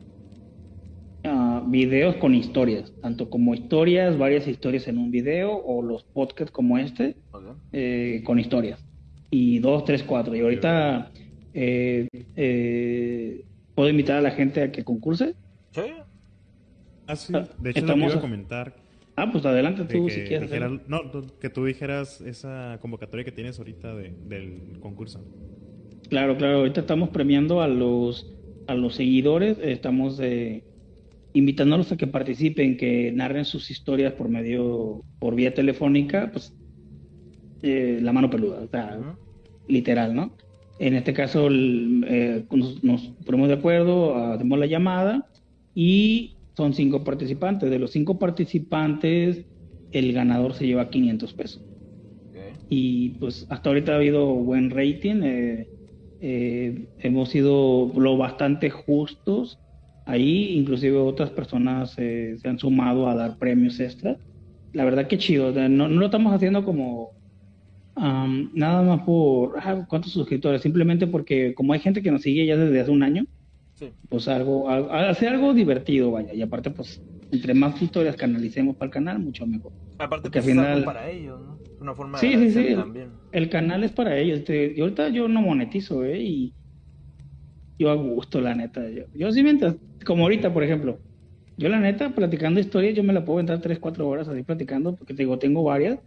uh, 1.26 1.70
videos 1.70 2.16
con 2.18 2.36
historias, 2.36 2.92
tanto 3.02 3.30
como 3.30 3.54
historias, 3.54 4.18
varias 4.18 4.46
historias 4.48 4.90
en 4.90 4.98
un 4.98 5.10
video, 5.10 5.56
o 5.56 5.82
los 5.82 6.04
podcasts 6.04 6.52
como 6.52 6.78
este, 6.78 7.16
eh, 7.72 8.24
con 8.26 8.40
historias. 8.40 8.84
Y 9.30 9.60
dos, 9.60 9.86
tres, 9.86 10.04
cuatro. 10.04 10.36
Y 10.36 10.42
ahorita 10.42 11.12
eh, 11.54 12.08
eh, 12.36 13.46
puedo 13.76 13.90
invitar 13.90 14.18
a 14.18 14.22
la 14.22 14.32
gente 14.32 14.62
a 14.62 14.72
que 14.72 14.84
concurse. 14.84 15.36
Sí. 15.72 15.82
Ah, 17.08 17.16
sí. 17.16 17.34
De 17.60 17.72
hecho, 17.72 17.80
Estamos 17.80 18.12
iba 18.12 18.20
a 18.20 18.22
comentar. 18.22 18.76
Ah, 19.16 19.32
pues 19.32 19.46
adelante 19.46 19.84
tú 19.86 20.10
si 20.10 20.24
quieres. 20.24 20.50
no, 20.88 21.02
que 21.40 21.50
tú 21.50 21.66
dijeras 21.66 22.22
esa 22.22 22.80
convocatoria 22.82 23.24
que 23.24 23.32
tienes 23.32 23.60
ahorita 23.60 23.96
del 23.96 24.78
concurso. 24.80 25.24
Claro, 26.10 26.38
claro. 26.38 26.60
Ahorita 26.60 26.82
estamos 26.82 27.10
premiando 27.10 27.62
a 27.62 27.68
los 27.68 28.34
a 28.68 28.76
los 28.76 28.96
seguidores. 28.96 29.58
Estamos 29.62 30.20
eh, 30.20 30.64
invitándolos 31.34 31.92
a 31.92 31.98
que 31.98 32.08
participen, 32.08 32.78
que 32.78 33.12
narren 33.12 33.46
sus 33.46 33.70
historias 33.70 34.14
por 34.14 34.30
medio, 34.30 35.04
por 35.20 35.36
vía 35.36 35.54
telefónica, 35.54 36.32
pues 36.32 36.54
eh, 37.62 38.00
la 38.02 38.14
mano 38.14 38.30
peluda, 38.30 38.62
o 38.62 38.68
sea, 38.68 39.00
literal, 39.68 40.16
¿no? 40.16 40.36
En 40.86 40.96
este 40.96 41.14
caso 41.14 41.48
eh, 41.50 42.44
nos, 42.82 43.02
ponemos 43.26 43.48
de 43.48 43.54
acuerdo, 43.54 44.18
hacemos 44.18 44.60
la 44.60 44.66
llamada 44.66 45.26
y 45.74 46.36
son 46.58 46.74
cinco 46.74 47.06
participantes. 47.06 47.70
De 47.70 47.80
los 47.80 47.92
cinco 47.92 48.20
participantes, 48.20 49.46
el 49.94 50.12
ganador 50.12 50.54
se 50.54 50.68
lleva 50.68 50.90
500 50.90 51.34
pesos. 51.34 51.64
Y 52.68 53.12
pues 53.12 53.46
hasta 53.50 53.70
ahorita 53.70 53.94
ha 53.94 53.96
habido 53.96 54.26
buen 54.26 54.72
rating. 54.72 55.22
Eh, 55.24 55.68
eh, 56.20 56.88
hemos 57.00 57.30
sido 57.30 57.90
lo 57.96 58.18
bastante 58.18 58.70
justos 58.70 59.60
ahí, 60.06 60.58
inclusive 60.58 60.98
otras 60.98 61.30
personas 61.30 61.96
eh, 61.98 62.36
se 62.42 62.50
han 62.50 62.60
sumado 62.60 63.08
a 63.08 63.16
dar 63.16 63.38
premios 63.38 63.80
extra. 63.80 64.18
La 64.74 64.84
verdad 64.84 65.08
que 65.08 65.18
chido, 65.18 65.54
no, 65.70 65.88
lo 65.88 66.06
estamos 66.06 66.34
haciendo 66.34 66.66
como 66.66 67.12
nada 67.96 68.82
más 68.82 69.02
por 69.02 69.58
ah, 69.60 69.86
cuántos 69.88 70.12
suscriptores, 70.12 70.62
simplemente 70.62 71.08
porque 71.08 71.54
como 71.54 71.74
hay 71.74 71.80
gente 71.80 72.02
que 72.02 72.12
nos 72.12 72.22
sigue 72.22 72.46
ya 72.46 72.58
desde 72.58 72.82
hace 72.82 72.92
un 72.92 73.04
año, 73.04 73.26
pues 74.10 74.28
algo, 74.28 74.70
hacer 74.70 75.30
algo 75.30 75.54
divertido, 75.54 76.12
vaya, 76.12 76.34
y 76.34 76.42
aparte 76.42 76.72
pues 76.72 77.02
entre 77.32 77.54
más 77.54 77.82
historias 77.82 78.16
canalicemos 78.16 78.76
para 78.76 78.88
el 78.88 78.94
canal, 78.94 79.20
mucho 79.20 79.46
mejor. 79.46 79.72
Aparte 79.98 80.30
pues, 80.30 80.48
es 80.48 80.58
algo 80.58 80.86
para 80.86 81.10
ellos, 81.10 81.42
¿no? 81.42 81.58
una 81.82 81.94
forma 81.96 82.18
sí, 82.18 82.36
de 82.36 82.52
sí, 82.52 82.68
sí. 82.70 82.76
también. 82.76 83.10
El, 83.32 83.50
canal 83.50 83.84
es 83.84 83.92
para 83.92 84.18
ellos. 84.18 84.42
Y 84.48 84.80
ahorita 84.80 85.10
yo 85.10 85.28
no 85.28 85.42
monetizo, 85.42 86.06
¿eh? 86.06 86.22
Y 86.22 86.54
yo 87.78 87.90
a 87.90 87.96
gusto, 87.96 88.40
la 88.40 88.56
neta. 88.56 88.90
Yo, 88.90 89.04
yo 89.14 89.32
sí 89.32 89.44
mientras, 89.44 89.76
como 90.06 90.24
ahorita, 90.24 90.54
por 90.54 90.64
ejemplo, 90.64 91.00
yo 91.58 91.70
la 91.70 91.80
neta, 91.80 92.16
platicando 92.16 92.60
historias, 92.60 92.96
yo 92.96 93.04
me 93.04 93.14
la 93.14 93.26
puedo 93.26 93.40
entrar 93.40 93.60
3, 93.60 93.80
4 93.80 94.08
horas 94.08 94.28
así 94.28 94.44
platicando, 94.44 94.96
porque 94.96 95.14
te 95.14 95.24
digo, 95.24 95.38
tengo 95.38 95.64
varias. 95.64 96.00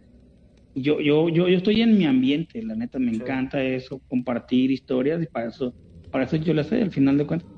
Yo, 0.79 0.99
yo, 0.99 1.27
yo, 1.29 1.47
yo 1.47 1.57
estoy 1.57 1.81
en 1.81 1.97
mi 1.97 2.05
ambiente, 2.05 2.61
la 2.61 2.75
neta, 2.75 2.99
me 2.99 3.11
encanta 3.11 3.63
eso, 3.63 3.99
compartir 4.07 4.69
historias, 4.69 5.21
y 5.21 5.25
para 5.25 5.47
eso, 5.47 5.73
para 6.11 6.25
eso 6.25 6.35
yo 6.35 6.53
lo 6.53 6.63
sé, 6.63 6.81
al 6.81 6.91
final 6.91 7.17
de 7.17 7.25
cuentas. 7.25 7.49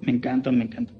Me 0.00 0.12
encanta, 0.12 0.52
me 0.52 0.64
encanta. 0.64 0.92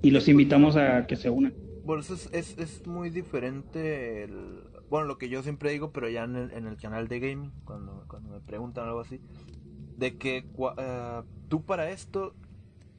Y 0.00 0.10
los 0.10 0.26
invitamos 0.28 0.76
a 0.76 1.06
que 1.06 1.16
se 1.16 1.28
unan. 1.28 1.52
Por 1.84 1.98
eso 1.98 2.14
es, 2.14 2.30
es, 2.32 2.56
es 2.58 2.86
muy 2.86 3.10
diferente 3.10 4.24
el, 4.24 4.62
bueno, 4.92 5.06
lo 5.06 5.16
que 5.16 5.30
yo 5.30 5.42
siempre 5.42 5.70
digo, 5.70 5.90
pero 5.90 6.10
ya 6.10 6.24
en 6.24 6.36
el, 6.36 6.76
canal 6.76 7.08
de 7.08 7.18
gaming, 7.18 7.50
cuando, 7.64 8.04
cuando 8.08 8.28
me 8.28 8.40
preguntan 8.40 8.86
algo 8.86 9.00
así, 9.00 9.22
de 9.96 10.18
que 10.18 10.44
uh, 10.56 11.22
tú 11.48 11.64
para 11.64 11.88
esto, 11.88 12.34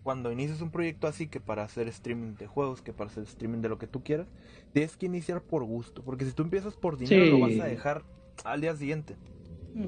cuando 0.01 0.31
inicias 0.31 0.61
un 0.61 0.71
proyecto 0.71 1.05
así, 1.05 1.27
que 1.27 1.39
para 1.39 1.61
hacer 1.61 1.87
streaming 1.87 2.33
de 2.33 2.47
juegos, 2.47 2.81
que 2.81 2.93
para 2.93 3.11
hacer 3.11 3.25
streaming 3.25 3.59
de 3.59 3.69
lo 3.69 3.77
que 3.77 3.85
tú 3.85 4.03
quieras, 4.03 4.27
tienes 4.73 4.97
que 4.97 5.05
iniciar 5.05 5.41
por 5.41 5.63
gusto, 5.63 6.03
porque 6.03 6.25
si 6.25 6.31
tú 6.31 6.43
empiezas 6.43 6.75
por 6.75 6.97
dinero, 6.97 7.25
lo 7.25 7.39
vas 7.39 7.59
a 7.59 7.65
dejar 7.65 8.03
al 8.43 8.61
día 8.61 8.75
siguiente. 8.75 9.15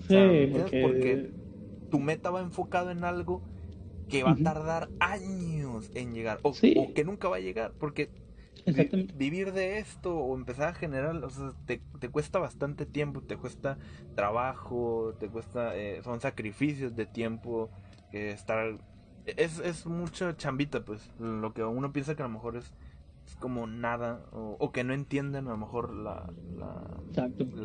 Sí, 0.07 0.52
porque... 0.82 1.32
tu 1.90 1.99
meta 1.99 2.32
va 2.32 2.41
enfocado 2.41 2.91
en 2.91 3.03
algo 3.03 3.44
que 4.10 4.24
va 4.24 4.32
a 4.32 4.36
tardar 4.36 4.90
años 4.99 5.91
en 5.95 6.14
llegar, 6.14 6.40
o, 6.44 6.49
o 6.49 6.94
que 6.94 7.03
nunca 7.03 7.28
va 7.28 7.38
a 7.38 7.40
llegar, 7.40 7.74
porque 7.80 8.10
vivir 9.16 9.52
de 9.52 9.78
esto 9.78 10.16
o 10.16 10.36
empezar 10.36 10.70
a 10.70 10.74
generar, 10.74 11.16
o 11.24 11.30
sea, 11.30 11.53
te, 11.66 12.10
cuesta 12.10 12.40
bastante 12.40 12.86
tiempo, 12.86 13.22
te 13.22 13.38
cuesta 13.38 13.78
trabajo, 14.16 15.14
te 15.20 15.28
cuesta, 15.28 15.76
eh, 15.76 16.02
son 16.03 16.20
sacrificios 16.20 16.95
de 16.95 17.06
tiempo, 17.06 17.70
que 18.12 18.32
estar, 18.32 18.78
es, 19.26 19.60
es 19.60 19.86
mucha 19.86 20.36
chambita, 20.36 20.84
pues, 20.84 21.12
lo 21.20 21.53
que 21.53 21.64
uno 21.64 21.91
piensa 21.91 22.16
que 22.16 22.24
a 22.24 22.28
lo 22.28 22.34
mejor 22.34 22.57
es, 22.57 22.66
es 22.66 22.74
como 23.40 23.68
nada, 23.68 24.26
o, 24.32 24.72
que 24.72 24.84
no 24.84 24.94
entienden 24.94 25.48
a 25.48 25.52
lo 25.52 25.58
mejor 25.58 25.94
la, 25.94 26.32
la, 26.58 26.82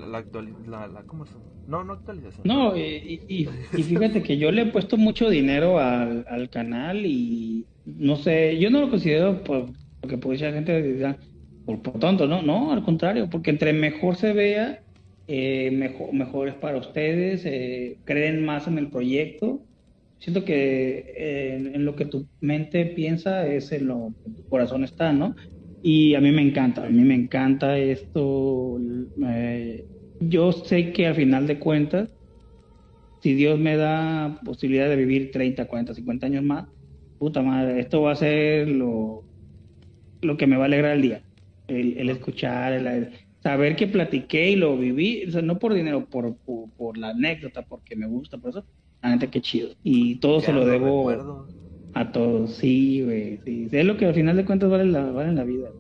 la, 0.07 0.19
actualización, 0.19 0.95
la, 0.95 1.03
¿cómo 1.05 1.27
se 1.27 1.35
No, 1.67 1.85
no 1.85 1.95
actualización. 1.95 2.43
No, 2.45 2.77
y, 2.77 3.21
y, 3.29 3.83
fíjate 3.83 4.23
que 4.23 4.39
yo 4.39 4.51
le 4.51 4.63
he 4.63 4.67
puesto 4.67 4.97
mucho 4.97 5.29
dinero 5.29 5.79
al, 5.79 6.27
al 6.29 6.51
canal 6.51 7.05
y 7.05 7.67
no 7.85 8.17
sé, 8.17 8.59
yo 8.59 8.71
no 8.71 8.81
lo 8.81 8.91
considero 8.91 9.43
pues, 9.45 9.71
porque 10.01 10.19
puede 10.19 10.39
ser 10.39 10.55
gente 10.55 10.83
diga, 10.83 11.17
por, 11.65 11.83
por, 11.83 11.99
tonto, 11.99 12.27
no, 12.27 12.43
no, 12.43 12.73
al 12.73 12.83
contrario, 12.83 13.29
porque 13.31 13.51
entre 13.51 13.73
mejor 13.73 14.17
se 14.17 14.33
vea, 14.33 14.83
eh, 15.27 15.71
mejor, 15.73 16.13
mejor 16.13 16.49
es 16.49 16.55
para 16.55 16.79
ustedes, 16.79 17.45
eh, 17.45 17.99
creen 18.05 18.45
más 18.45 18.67
en 18.67 18.79
el 18.79 18.89
proyecto. 18.91 19.61
Siento 20.21 20.45
que 20.45 21.15
eh, 21.17 21.73
en, 21.75 21.85
lo 21.85 21.97
que 21.97 22.05
tu 22.05 22.27
mente 22.41 22.85
piensa 22.87 23.47
es 23.47 23.73
en 23.73 23.87
lo 23.87 24.13
que 24.23 24.31
tu 24.31 24.49
corazón 24.49 24.85
está, 24.85 25.13
¿no? 25.13 25.35
Y 25.83 26.15
a 26.15 26.21
mí 26.21 26.31
me 26.31 26.43
encanta, 26.43 26.85
a 26.85 26.91
mí 26.91 27.03
me 27.03 27.15
encanta 27.15 27.79
esto. 27.79 28.79
yo 30.21 30.53
sé 30.53 30.93
que 30.93 31.07
al 31.07 31.15
final 31.15 31.47
de 31.47 31.59
cuentas, 31.59 32.15
si 33.23 33.35
Dios 33.35 33.59
me 33.59 33.77
da 33.77 34.41
posibilidad 34.45 34.89
de 34.89 34.97
vivir 34.97 35.31
30, 35.31 35.67
40, 35.67 35.95
50 35.95 36.27
años 36.27 36.45
más, 36.45 36.67
puta 37.19 37.43
madre, 37.43 37.81
esto 37.81 38.03
va 38.03 38.13
a 38.13 38.17
ser 38.17 38.69
lo, 38.69 39.25
lo 40.21 40.37
que 40.37 40.47
me 40.47 40.57
va 40.57 40.65
a 40.65 40.67
alegrar 40.67 40.97
el 40.97 41.03
día. 41.03 41.23
El, 41.69 42.09
escuchar, 42.11 42.73
el, 42.73 43.11
saber 43.43 43.77
que 43.77 43.87
platiqué 43.87 44.51
y 44.51 44.57
lo 44.57 44.77
viví, 44.77 45.25
o 45.29 45.31
sea, 45.31 45.43
no 45.43 45.59
por 45.59 45.73
dinero, 45.73 46.05
por, 46.07 46.37
por, 46.77 46.99
la 46.99 47.11
anécdota, 47.11 47.63
porque 47.63 47.97
me 47.97 48.07
gusta, 48.07 48.39
por 48.39 48.51
eso, 48.51 48.67
la 49.03 49.11
neta, 49.11 49.31
qué 49.31 49.41
chido. 49.41 49.71
Y 49.83 50.17
todo 50.17 50.41
se 50.41 50.53
lo 50.53 50.65
debo 50.65 51.47
a 51.95 52.13
todos, 52.13 52.55
sí, 52.55 53.03
güey, 53.03 53.39
sí. 53.45 53.69
Es 53.71 53.85
lo 53.85 53.97
que 53.97 54.07
al 54.07 54.15
final 54.15 54.37
de 54.37 54.45
cuentas 54.45 54.71
vale 54.71 54.87
la, 54.87 55.11
vale 55.11 55.33
la 55.33 55.45
vida. 55.45 55.71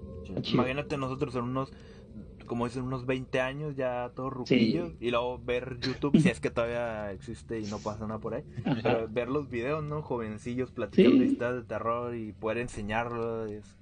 Imagínate 0.52 0.97
nosotros 0.97 1.34
en 1.36 1.42
unos, 1.42 1.72
como 2.47 2.66
dicen, 2.66 2.82
unos 2.82 3.06
20 3.06 3.40
años 3.40 3.76
ya 3.76 4.10
todos 4.14 4.32
ruquillos, 4.32 4.92
y 5.01 5.10
luego 5.10 5.40
ver 5.44 5.78
YouTube, 5.80 6.18
si 6.20 6.28
es 6.28 6.40
que 6.40 6.51
todavía 6.51 7.12
existe 7.12 7.60
y 7.60 7.64
no 7.64 7.78
pasa 7.78 8.06
nada 8.06 8.18
por 8.18 8.34
ahí, 8.34 8.42
pero 8.82 9.09
ver 9.09 9.28
los 9.28 9.48
videos, 9.48 9.84
¿no? 9.84 10.02
Jovencillos 10.02 10.70
platicando 10.72 11.24
historias 11.24 11.56
de 11.56 11.62
terror 11.62 12.14
y 12.14 12.32
poder 12.32 12.59
enseñarlo 12.59 13.47
es 13.47 13.76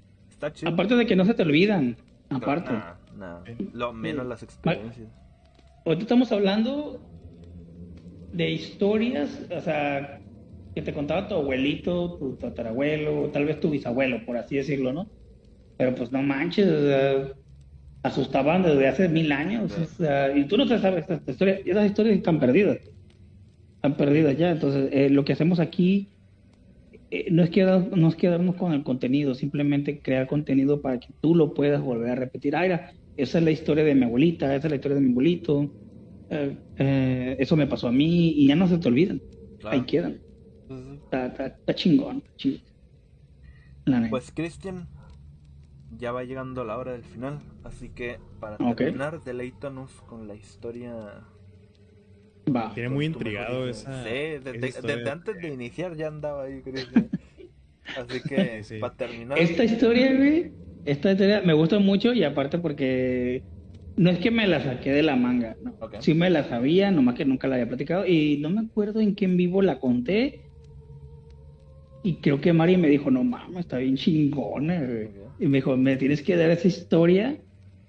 Aparte 0.65 0.94
de 0.94 1.06
que 1.06 1.16
no 1.16 1.24
se 1.24 1.35
te 1.35 1.43
olvidan. 1.43 1.97
Aparte. 2.31 2.73
No, 3.16 3.40
Lo 3.73 3.93
menos 3.93 4.27
las 4.27 4.43
experiencias. 4.43 5.09
Ahorita 5.85 6.02
estamos 6.02 6.31
hablando 6.32 7.01
de 8.30 8.50
historias, 8.50 9.46
o 9.50 9.60
sea, 9.60 10.20
que 10.74 10.82
te 10.82 10.92
contaba 10.92 11.28
tu 11.28 11.34
abuelito, 11.34 12.16
tu 12.18 12.36
tatarabuelo, 12.36 13.30
tal 13.30 13.46
vez 13.46 13.60
tu 13.60 13.70
bisabuelo, 13.70 14.24
por 14.24 14.36
así 14.36 14.56
decirlo, 14.56 14.92
¿no? 14.92 15.10
Pero 15.76 15.94
pues 15.94 16.12
no 16.12 16.22
manches, 16.22 16.68
asustaban 18.02 18.62
desde 18.62 18.88
hace 18.88 19.09
mil 19.09 19.32
años. 19.32 19.72
y 20.34 20.44
tú 20.44 20.56
no 20.56 20.66
te 20.66 20.78
sabes 20.78 21.00
estas 21.02 21.22
historias. 21.26 21.60
Esas 21.64 21.86
historias 21.86 22.16
están 22.16 22.40
perdidas. 22.40 22.78
Están 23.76 23.96
perdidas 23.96 24.36
ya. 24.36 24.50
Entonces, 24.50 24.90
eh, 24.92 25.10
lo 25.10 25.24
que 25.24 25.32
hacemos 25.32 25.60
aquí 25.60 26.18
eh, 27.10 27.28
no, 27.30 27.42
es 27.42 27.50
quedar, 27.50 27.96
no 27.96 28.09
es 28.09 28.16
quedarnos 28.16 28.56
con 28.56 28.72
el 28.72 28.82
contenido, 28.82 29.34
simplemente 29.34 30.02
crear 30.02 30.26
contenido 30.26 30.80
para 30.82 30.98
que 30.98 31.14
tú 31.20 31.34
lo 31.34 31.55
puedas 31.55 31.82
volver 31.82 32.10
a 32.10 32.14
repetir. 32.14 32.56
Ah, 32.56 32.92
esa 33.16 33.38
es 33.38 33.44
la 33.44 33.50
historia 33.50 33.84
de 33.84 33.94
mi 33.94 34.05
abuelita, 34.05 34.55
esa 34.55 34.66
es 34.66 34.70
la 34.70 34.76
historia 34.76 34.96
de 34.96 35.02
mi 35.02 35.10
abuelito. 35.10 35.74
Eh, 36.30 37.36
eso 37.38 37.56
me 37.56 37.66
pasó 37.66 37.88
a 37.88 37.92
mí 37.92 38.30
y 38.36 38.48
ya 38.48 38.56
no 38.56 38.68
se 38.68 38.78
te 38.78 38.88
olvidan. 38.88 39.20
Ahí 39.64 39.82
quedan. 39.82 40.20
está, 41.10 41.74
chingón. 41.74 42.22
Pues 44.10 44.30
Cristian, 44.34 44.88
ya 45.96 46.12
va 46.12 46.24
llegando 46.24 46.64
la 46.64 46.76
hora 46.76 46.92
del 46.92 47.05
final, 47.05 47.40
así 47.64 47.88
que 47.88 48.18
para 48.40 48.59
terminar, 48.74 49.22
deleítanos 49.24 49.90
con 50.02 50.28
la 50.28 50.34
historia. 50.34 51.24
Va. 52.55 52.72
Tiene 52.74 52.90
muy 52.90 53.06
intrigado 53.06 53.68
esa. 53.68 54.05
Sí, 54.05 54.10
desde, 54.42 55.10
antes 55.10 55.36
de 55.40 55.48
iniciar 55.48 55.96
ya 55.96 56.09
andaba 56.09 56.44
ahí, 56.44 56.62
Cristian. 56.62 57.10
así 57.96 58.20
que, 58.22 58.62
para 58.80 58.94
terminar. 58.94 59.38
Esta 59.38 59.64
historia, 59.64 60.14
güey, 60.14 60.52
esta 60.84 61.12
historia 61.12 61.42
me 61.44 61.55
gusta 61.55 61.78
mucho 61.78 62.12
y 62.12 62.24
aparte 62.24 62.59
porque 62.59 63.42
no 63.99 64.11
es 64.11 64.19
que 64.20 64.31
me 64.31 64.47
la 64.47 64.62
saqué 64.62 64.93
de 64.93 65.03
la 65.03 65.16
manga, 65.16 65.57
no. 65.62 65.75
Sí 65.99 66.15
me 66.15 66.31
la 66.31 66.45
sabía, 66.45 66.91
nomás 66.91 67.16
que 67.16 67.25
nunca 67.25 67.49
la 67.49 67.57
había 67.57 67.66
platicado 67.66 68.07
y 68.07 68.39
no 68.39 68.49
me 68.49 68.61
acuerdo 68.61 69.01
en 69.01 69.16
qué 69.16 69.25
en 69.25 69.37
vivo 69.37 69.61
la 69.61 69.81
conté. 69.81 70.43
Y 72.05 72.15
creo 72.16 72.41
que 72.41 72.53
Mari 72.53 72.77
me 72.77 72.89
dijo, 72.89 73.11
no 73.11 73.25
mames, 73.25 73.61
está 73.61 73.79
bien 73.79 73.97
chingona, 73.97 74.81
güey. 74.81 75.09
Y 75.41 75.47
me 75.49 75.59
dijo, 75.59 75.77
me 75.77 75.97
tienes 75.97 76.23
que 76.23 76.37
dar 76.37 76.49
esa 76.51 76.69
historia 76.69 77.39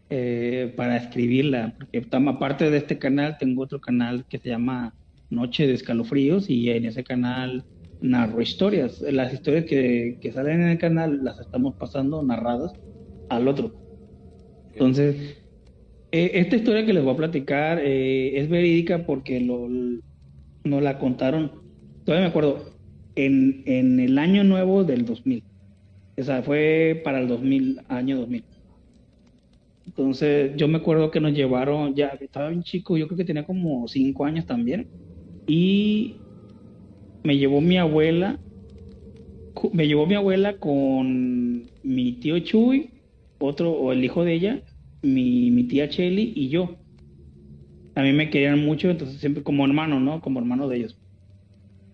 eh, 0.10 0.74
para 0.76 0.98
escribirla, 0.98 1.76
porque 1.78 2.04
aparte 2.12 2.72
de 2.72 2.78
este 2.78 2.98
canal, 2.98 3.38
tengo 3.38 3.62
otro 3.62 3.80
canal 3.80 4.26
que 4.28 4.40
se 4.40 4.50
llama 4.50 4.96
Noche 5.30 5.68
de 5.68 5.74
Escalofríos 5.74 6.50
y 6.50 6.72
en 6.72 6.86
ese 6.86 7.04
canal 7.04 7.64
narro 8.02 8.42
historias. 8.42 9.00
Las 9.02 9.32
historias 9.32 9.66
que, 9.66 10.18
que 10.20 10.32
salen 10.32 10.62
en 10.62 10.70
el 10.70 10.78
canal 10.80 11.24
las 11.24 11.40
estamos 11.40 11.76
pasando 11.76 12.24
narradas 12.24 12.74
al 13.30 13.48
otro. 13.48 13.76
Entonces, 14.74 15.40
eh, 16.12 16.32
esta 16.34 16.56
historia 16.56 16.86
que 16.86 16.94
les 16.94 17.04
voy 17.04 17.14
a 17.14 17.18
platicar 17.18 17.80
eh, 17.80 18.40
es 18.40 18.50
verídica 18.50 19.06
porque 19.06 19.40
nos 19.40 20.84
la 20.84 20.98
contaron, 20.98 21.52
todavía 22.04 22.26
me 22.26 22.30
acuerdo, 22.30 22.74
en, 23.16 24.00
el 24.00 24.18
año 24.18 24.44
nuevo 24.44 24.84
del 24.84 25.06
2000. 25.06 25.44
O 26.18 26.24
sea, 26.24 26.42
fue 26.42 27.02
para 27.04 27.20
el 27.20 27.28
2000, 27.28 27.82
año 27.88 28.18
2000. 28.18 28.44
Entonces, 29.86 30.52
yo 30.56 30.68
me 30.68 30.78
acuerdo 30.78 31.12
que 31.12 31.20
nos 31.20 31.34
llevaron, 31.34 31.96
ya 31.96 32.10
estaba 32.20 32.50
bien 32.50 32.64
chico, 32.64 32.98
yo 32.98 33.08
creo 33.08 33.18
que 33.18 33.26
tenía 33.26 33.46
como 33.46 33.88
cinco 33.88 34.26
años 34.26 34.46
también. 34.46 34.88
Y 35.48 36.16
me 37.24 37.38
llevó 37.38 37.62
mi 37.62 37.78
abuela, 37.78 38.40
me 39.74 39.88
llevó 39.88 40.06
mi 40.06 40.16
abuela 40.16 40.58
con 40.58 41.70
mi 41.84 42.14
tío 42.14 42.40
Chuy, 42.40 42.92
otro, 43.40 43.72
o 43.72 43.92
el 43.92 44.04
hijo 44.04 44.24
de 44.24 44.34
ella, 44.34 44.62
mi, 45.02 45.52
mi 45.52 45.64
tía 45.66 45.90
Chelly 45.90 46.34
y 46.36 46.50
yo. 46.50 46.78
A 47.96 48.04
mí 48.04 48.14
me 48.14 48.30
querían 48.30 48.64
mucho, 48.64 48.90
entonces 48.90 49.20
siempre 49.20 49.44
como 49.44 49.66
hermano, 49.66 50.00
¿no? 50.00 50.22
Como 50.22 50.40
hermano 50.40 50.68
de 50.68 50.78
ellos. 50.78 51.00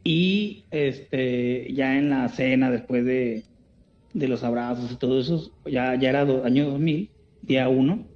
Y 0.03 0.65
este, 0.69 1.73
ya 1.73 1.97
en 1.97 2.09
la 2.11 2.29
cena, 2.29 2.69
después 2.69 3.05
de, 3.05 3.43
de 4.13 4.27
los 4.27 4.43
abrazos 4.43 4.91
y 4.91 4.97
todo 4.97 5.19
eso, 5.19 5.51
ya, 5.65 5.95
ya 5.99 6.09
era 6.09 6.21
año 6.21 6.69
2000, 6.69 7.09
día 7.41 7.69
1, 7.69 8.07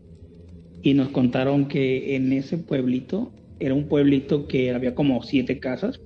y 0.84 0.94
nos 0.94 1.10
contaron 1.10 1.68
que 1.68 2.16
en 2.16 2.32
ese 2.32 2.57
pueblito, 2.57 3.34
era 3.60 3.74
un 3.74 3.88
pueblito 3.88 4.48
que 4.48 4.72
había 4.72 4.95
como 4.95 5.22
siete 5.24 5.60
casas, 5.60 5.99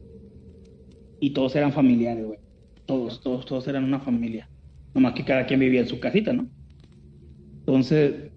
y 1.19 1.29
todos 1.29 1.55
eran 1.55 1.71
familiares, 1.71 2.25
güey. 2.25 2.39
Todos, 2.85 3.21
todos, 3.21 3.45
todos 3.45 3.67
eran 3.69 3.85
una 3.85 4.01
familia. 4.01 4.49
Nomás 4.93 5.13
que 5.13 5.23
cada 5.23 5.45
quien 5.45 5.61
vivía 5.61 5.79
en 5.81 5.87
su 5.87 5.99
casita, 5.99 6.33
¿no? 6.33 6.49
Entonces, 7.59 8.32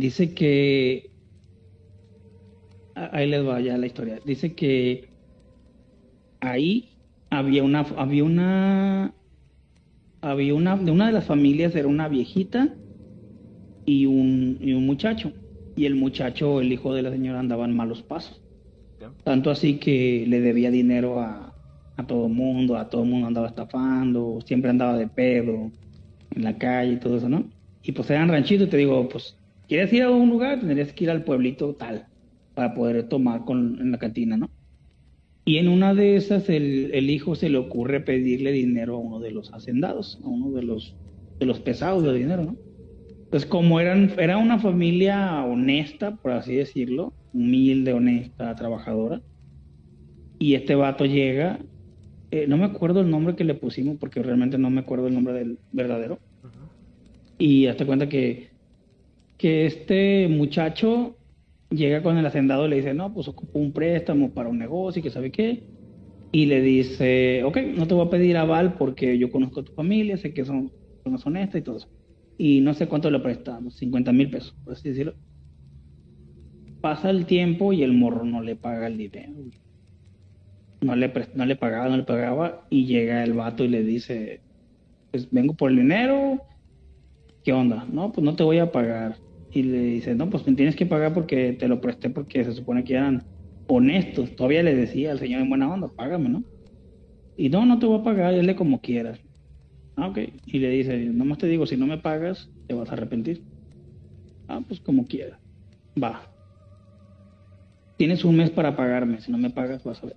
dice 0.00 0.34
que... 0.34 1.10
Ahí 2.94 3.28
les 3.28 3.46
va 3.46 3.60
ya 3.60 3.78
la 3.78 3.86
historia. 3.86 4.20
Dice 4.24 4.54
que 4.54 5.08
ahí 6.40 6.90
había 7.30 7.62
una, 7.62 7.80
había 7.96 8.24
una 8.24 9.14
había 10.20 10.54
una, 10.54 10.76
de 10.76 10.90
una 10.90 11.06
de 11.06 11.12
las 11.12 11.26
familias 11.26 11.74
era 11.74 11.88
una 11.88 12.08
viejita 12.08 12.76
y 13.86 14.06
un, 14.06 14.58
y 14.60 14.72
un 14.74 14.86
muchacho. 14.86 15.32
Y 15.76 15.86
el 15.86 15.94
muchacho, 15.94 16.60
el 16.60 16.72
hijo 16.72 16.94
de 16.94 17.02
la 17.02 17.10
señora, 17.10 17.40
andaba 17.40 17.64
en 17.64 17.74
malos 17.74 18.02
pasos. 18.02 18.42
Tanto 19.24 19.50
así 19.50 19.78
que 19.78 20.26
le 20.28 20.40
debía 20.40 20.70
dinero 20.70 21.20
a, 21.20 21.54
a 21.96 22.06
todo 22.06 22.26
el 22.26 22.32
mundo, 22.32 22.76
a 22.76 22.88
todo 22.90 23.02
el 23.04 23.08
mundo 23.08 23.28
andaba 23.28 23.48
estafando, 23.48 24.40
siempre 24.44 24.70
andaba 24.70 24.98
de 24.98 25.08
pedo 25.08 25.72
en 26.30 26.44
la 26.44 26.58
calle 26.58 26.94
y 26.94 26.96
todo 26.98 27.16
eso, 27.16 27.28
¿no? 27.28 27.50
Y 27.82 27.92
pues 27.92 28.10
eran 28.10 28.28
ranchitos, 28.28 28.68
te 28.68 28.76
digo, 28.76 29.08
pues, 29.08 29.39
¿quieres 29.70 29.92
ir 29.92 30.02
a 30.02 30.10
un 30.10 30.28
lugar? 30.28 30.58
Tendrías 30.58 30.92
que 30.92 31.04
ir 31.04 31.10
al 31.10 31.22
pueblito 31.22 31.76
tal, 31.76 32.08
para 32.54 32.74
poder 32.74 33.08
tomar 33.08 33.44
con, 33.44 33.80
en 33.80 33.92
la 33.92 33.98
cantina, 33.98 34.36
¿no? 34.36 34.50
Y 35.44 35.58
en 35.58 35.68
una 35.68 35.94
de 35.94 36.16
esas 36.16 36.48
el, 36.48 37.08
hijo 37.08 37.36
se 37.36 37.48
le 37.48 37.58
ocurre 37.58 38.00
pedirle 38.00 38.50
dinero 38.50 38.96
a 38.96 38.98
uno 38.98 39.20
de 39.20 39.30
los 39.30 39.54
hacendados, 39.54 40.18
a 40.24 40.28
uno 40.28 40.50
de 40.50 40.64
los, 40.64 40.96
de 41.38 41.46
los 41.46 41.60
pesados 41.60 42.02
de 42.02 42.12
dinero, 42.12 42.42
¿no? 42.42 42.56
Entonces, 43.22 43.48
como 43.48 43.78
eran, 43.78 44.12
era 44.18 44.38
una 44.38 44.58
familia 44.58 45.44
honesta, 45.44 46.16
por 46.16 46.32
así 46.32 46.56
decirlo, 46.56 47.12
humilde, 47.32 47.92
honesta, 47.92 48.56
trabajadora, 48.56 49.22
y 50.40 50.54
este 50.54 50.74
vato 50.74 51.04
llega, 51.06 51.60
eh, 52.32 52.46
no 52.48 52.56
me 52.56 52.64
acuerdo 52.64 53.02
el 53.02 53.10
nombre 53.10 53.36
que 53.36 53.44
le 53.44 53.54
pusimos 53.54 53.98
porque 53.98 54.20
realmente 54.20 54.58
no 54.58 54.68
me 54.68 54.80
acuerdo 54.80 55.06
el 55.06 55.14
nombre 55.14 55.32
del 55.32 55.60
verdadero, 55.70 56.18
y 57.38 57.66
hazte 57.66 57.86
cuenta 57.86 58.08
que, 58.08 58.49
que 59.40 59.64
este 59.64 60.28
muchacho 60.28 61.16
llega 61.70 62.02
con 62.02 62.18
el 62.18 62.26
hacendado 62.26 62.66
y 62.66 62.68
le 62.68 62.76
dice, 62.76 62.92
no, 62.92 63.14
pues 63.14 63.26
ocupo 63.26 63.58
un 63.58 63.72
préstamo 63.72 64.34
para 64.34 64.50
un 64.50 64.58
negocio 64.58 65.00
y 65.00 65.02
que 65.02 65.08
sabe 65.08 65.32
qué. 65.32 65.62
Y 66.30 66.44
le 66.44 66.60
dice, 66.60 67.42
ok, 67.44 67.56
no 67.74 67.86
te 67.86 67.94
voy 67.94 68.06
a 68.06 68.10
pedir 68.10 68.36
aval 68.36 68.74
porque 68.74 69.16
yo 69.16 69.30
conozco 69.30 69.60
a 69.60 69.64
tu 69.64 69.72
familia, 69.72 70.18
sé 70.18 70.34
que 70.34 70.44
son 70.44 70.70
personas 70.96 71.24
honestas 71.24 71.58
y 71.58 71.64
todo 71.64 71.78
eso. 71.78 71.88
Y 72.36 72.60
no 72.60 72.74
sé 72.74 72.86
cuánto 72.86 73.10
le 73.10 73.18
prestamos, 73.18 73.76
50 73.76 74.12
mil 74.12 74.28
pesos, 74.28 74.54
por 74.62 74.74
así 74.74 74.90
decirlo. 74.90 75.14
Pasa 76.82 77.08
el 77.08 77.24
tiempo 77.24 77.72
y 77.72 77.82
el 77.82 77.94
morro 77.94 78.26
no 78.26 78.42
le 78.42 78.56
paga 78.56 78.88
el 78.88 78.98
dinero. 78.98 79.32
No 80.82 80.94
le, 80.96 81.10
no 81.34 81.46
le 81.46 81.56
pagaba, 81.56 81.88
no 81.88 81.96
le 81.96 82.02
pagaba. 82.02 82.66
Y 82.68 82.84
llega 82.84 83.24
el 83.24 83.32
vato 83.32 83.64
y 83.64 83.68
le 83.68 83.84
dice, 83.84 84.42
pues 85.10 85.30
vengo 85.30 85.54
por 85.54 85.70
el 85.70 85.78
dinero. 85.78 86.42
¿Qué 87.42 87.54
onda? 87.54 87.86
No, 87.90 88.12
pues 88.12 88.22
no 88.22 88.36
te 88.36 88.42
voy 88.42 88.58
a 88.58 88.70
pagar 88.70 89.16
y 89.50 89.62
le 89.64 89.78
dice, 89.80 90.14
no, 90.14 90.30
pues 90.30 90.44
tienes 90.44 90.76
que 90.76 90.86
pagar 90.86 91.14
porque 91.14 91.52
te 91.54 91.68
lo 91.68 91.80
presté 91.80 92.10
porque 92.10 92.44
se 92.44 92.52
supone 92.54 92.84
que 92.84 92.94
eran 92.94 93.26
honestos. 93.68 94.34
Todavía 94.36 94.62
le 94.62 94.74
decía 94.74 95.12
al 95.12 95.18
señor 95.18 95.42
en 95.42 95.48
buena 95.48 95.72
onda, 95.72 95.88
págame, 95.96 96.28
¿no? 96.28 96.44
Y 97.36 97.48
no, 97.50 97.66
no 97.66 97.78
te 97.78 97.86
voy 97.86 98.00
a 98.00 98.04
pagar, 98.04 98.34
dile 98.34 98.56
como 98.56 98.80
quieras. 98.80 99.20
Ah, 99.96 100.08
ok. 100.08 100.18
Y 100.46 100.58
le 100.60 100.70
dice, 100.70 100.98
nomás 101.06 101.38
te 101.38 101.46
digo, 101.48 101.66
si 101.66 101.76
no 101.76 101.86
me 101.86 101.98
pagas, 101.98 102.52
te 102.68 102.74
vas 102.74 102.90
a 102.90 102.94
arrepentir. 102.94 103.46
Ah, 104.48 104.60
pues 104.66 104.80
como 104.80 105.06
quieras. 105.06 105.40
Va. 106.02 106.32
Tienes 107.96 108.24
un 108.24 108.36
mes 108.36 108.50
para 108.50 108.74
pagarme, 108.74 109.20
si 109.20 109.30
no 109.30 109.38
me 109.38 109.50
pagas, 109.50 109.84
vas 109.84 110.02
a 110.02 110.06
ver. 110.06 110.16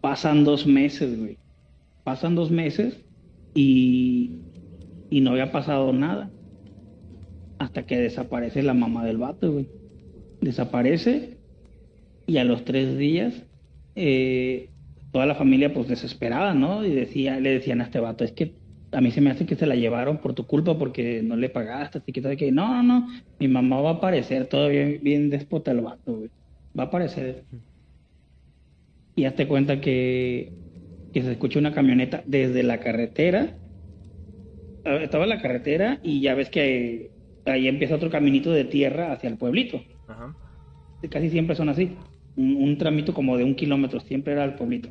Pasan 0.00 0.44
dos 0.44 0.66
meses, 0.66 1.18
güey. 1.18 1.38
Pasan 2.04 2.36
dos 2.36 2.50
meses 2.50 3.06
y, 3.54 4.46
y 5.10 5.22
no 5.22 5.32
había 5.32 5.52
pasado 5.52 5.92
nada 5.94 6.35
hasta 7.58 7.86
que 7.86 7.98
desaparece 7.98 8.62
la 8.62 8.74
mamá 8.74 9.04
del 9.04 9.18
vato, 9.18 9.52
güey. 9.52 9.68
Desaparece 10.40 11.38
y 12.26 12.38
a 12.38 12.44
los 12.44 12.64
tres 12.64 12.98
días 12.98 13.46
eh, 13.94 14.70
toda 15.12 15.26
la 15.26 15.34
familia 15.34 15.72
pues 15.72 15.88
desesperada, 15.88 16.54
¿no? 16.54 16.84
Y 16.84 16.90
decía, 16.90 17.40
le 17.40 17.50
decían 17.50 17.80
a 17.80 17.84
este 17.84 18.00
vato, 18.00 18.24
es 18.24 18.32
que 18.32 18.54
a 18.92 19.00
mí 19.00 19.10
se 19.10 19.20
me 19.20 19.30
hace 19.30 19.46
que 19.46 19.56
se 19.56 19.66
la 19.66 19.74
llevaron 19.74 20.18
por 20.18 20.34
tu 20.34 20.46
culpa 20.46 20.78
porque 20.78 21.22
no 21.22 21.36
le 21.36 21.48
pagaste, 21.48 21.98
así 21.98 22.12
que 22.12 22.20
no, 22.52 22.82
no, 22.82 22.82
no, 22.82 23.08
mi 23.38 23.48
mamá 23.48 23.80
va 23.80 23.90
a 23.90 23.94
aparecer 23.94 24.46
todavía 24.46 24.86
bien 25.00 25.30
déspota 25.30 25.70
el 25.70 25.80
vato, 25.80 26.16
güey. 26.16 26.30
Va 26.78 26.84
a 26.84 26.86
aparecer. 26.86 27.44
Y 29.14 29.24
hazte 29.24 29.48
cuenta 29.48 29.80
que, 29.80 30.52
que 31.12 31.22
se 31.22 31.32
escucha 31.32 31.58
una 31.58 31.72
camioneta 31.72 32.22
desde 32.26 32.62
la 32.62 32.80
carretera. 32.80 33.56
Ah, 34.84 34.96
estaba 35.02 35.24
en 35.24 35.30
la 35.30 35.40
carretera 35.40 35.98
y 36.02 36.20
ya 36.20 36.34
ves 36.34 36.50
que 36.50 37.15
ahí 37.46 37.68
empieza 37.68 37.94
otro 37.94 38.10
caminito 38.10 38.50
de 38.50 38.64
tierra 38.64 39.12
hacia 39.12 39.28
el 39.28 39.36
pueblito. 39.36 39.82
Casi 41.10 41.30
siempre 41.30 41.56
son 41.56 41.68
así. 41.68 41.96
Un, 42.36 42.76
tramito 42.76 43.14
como 43.14 43.36
de 43.36 43.44
un 43.44 43.54
kilómetro, 43.54 44.00
siempre 44.00 44.32
era 44.32 44.44
el 44.44 44.54
pueblito. 44.54 44.90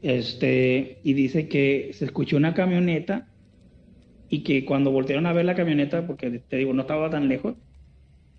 Este, 0.00 0.98
y 1.02 1.12
dice 1.14 1.48
que 1.48 1.90
se 1.92 2.04
escuchó 2.04 2.36
una 2.36 2.54
camioneta 2.54 3.28
y 4.28 4.42
que 4.42 4.64
cuando 4.64 4.90
voltearon 4.90 5.26
a 5.26 5.32
ver 5.32 5.44
la 5.44 5.54
camioneta, 5.54 6.06
porque 6.06 6.30
te 6.30 6.56
digo, 6.56 6.72
no 6.72 6.82
estaba 6.82 7.10
tan 7.10 7.28
lejos, 7.28 7.54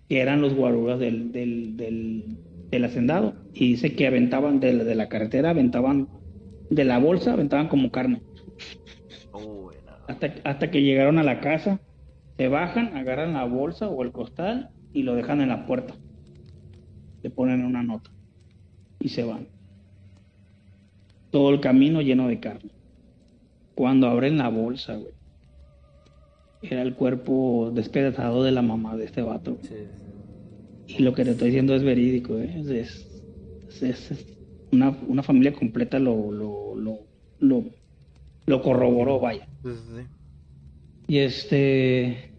que 0.08 0.20
eran 0.20 0.40
los 0.40 0.54
guaruras 0.54 0.98
del, 0.98 1.32
del, 1.32 1.76
del, 1.76 2.84
hacendado. 2.84 3.34
Y 3.54 3.68
dice 3.72 3.94
que 3.94 4.06
aventaban 4.06 4.60
de, 4.60 4.84
de, 4.84 4.94
la 4.94 5.08
carretera, 5.08 5.50
aventaban 5.50 6.08
de 6.70 6.84
la 6.84 6.98
bolsa, 6.98 7.32
aventaban 7.32 7.68
como 7.68 7.90
carne. 7.90 8.22
hasta, 10.08 10.34
hasta 10.44 10.70
que 10.70 10.82
llegaron 10.82 11.18
a 11.18 11.22
la 11.22 11.40
casa, 11.40 11.80
se 12.36 12.48
bajan, 12.48 12.96
agarran 12.96 13.34
la 13.34 13.44
bolsa 13.44 13.88
o 13.88 14.02
el 14.02 14.12
costal 14.12 14.70
y 14.92 15.02
lo 15.02 15.14
dejan 15.14 15.40
en 15.40 15.48
la 15.48 15.66
puerta. 15.66 15.94
Le 17.22 17.30
ponen 17.30 17.64
una 17.64 17.82
nota 17.82 18.10
y 19.00 19.08
se 19.08 19.24
van. 19.24 19.46
Todo 21.30 21.50
el 21.50 21.60
camino 21.60 22.00
lleno 22.00 22.28
de 22.28 22.40
carne. 22.40 22.70
Cuando 23.74 24.08
abren 24.08 24.38
la 24.38 24.48
bolsa, 24.48 24.94
güey, 24.94 25.12
era 26.62 26.82
el 26.82 26.94
cuerpo 26.94 27.70
despedazado 27.74 28.42
de 28.42 28.52
la 28.52 28.62
mamá 28.62 28.96
de 28.96 29.04
este 29.04 29.22
vato. 29.22 29.58
Y 30.86 31.02
lo 31.02 31.12
que 31.14 31.24
te 31.24 31.32
estoy 31.32 31.48
diciendo 31.48 31.74
es 31.74 31.82
verídico, 31.82 32.38
¿eh? 32.38 32.62
es, 32.80 33.06
es, 33.82 34.26
una, 34.70 34.96
una, 35.08 35.22
familia 35.22 35.52
completa 35.52 35.98
lo, 35.98 36.30
lo, 36.30 36.74
lo, 37.40 37.64
lo, 38.46 38.62
corroboró, 38.62 39.18
vaya. 39.18 39.46
Y 41.06 41.18
este, 41.18 42.30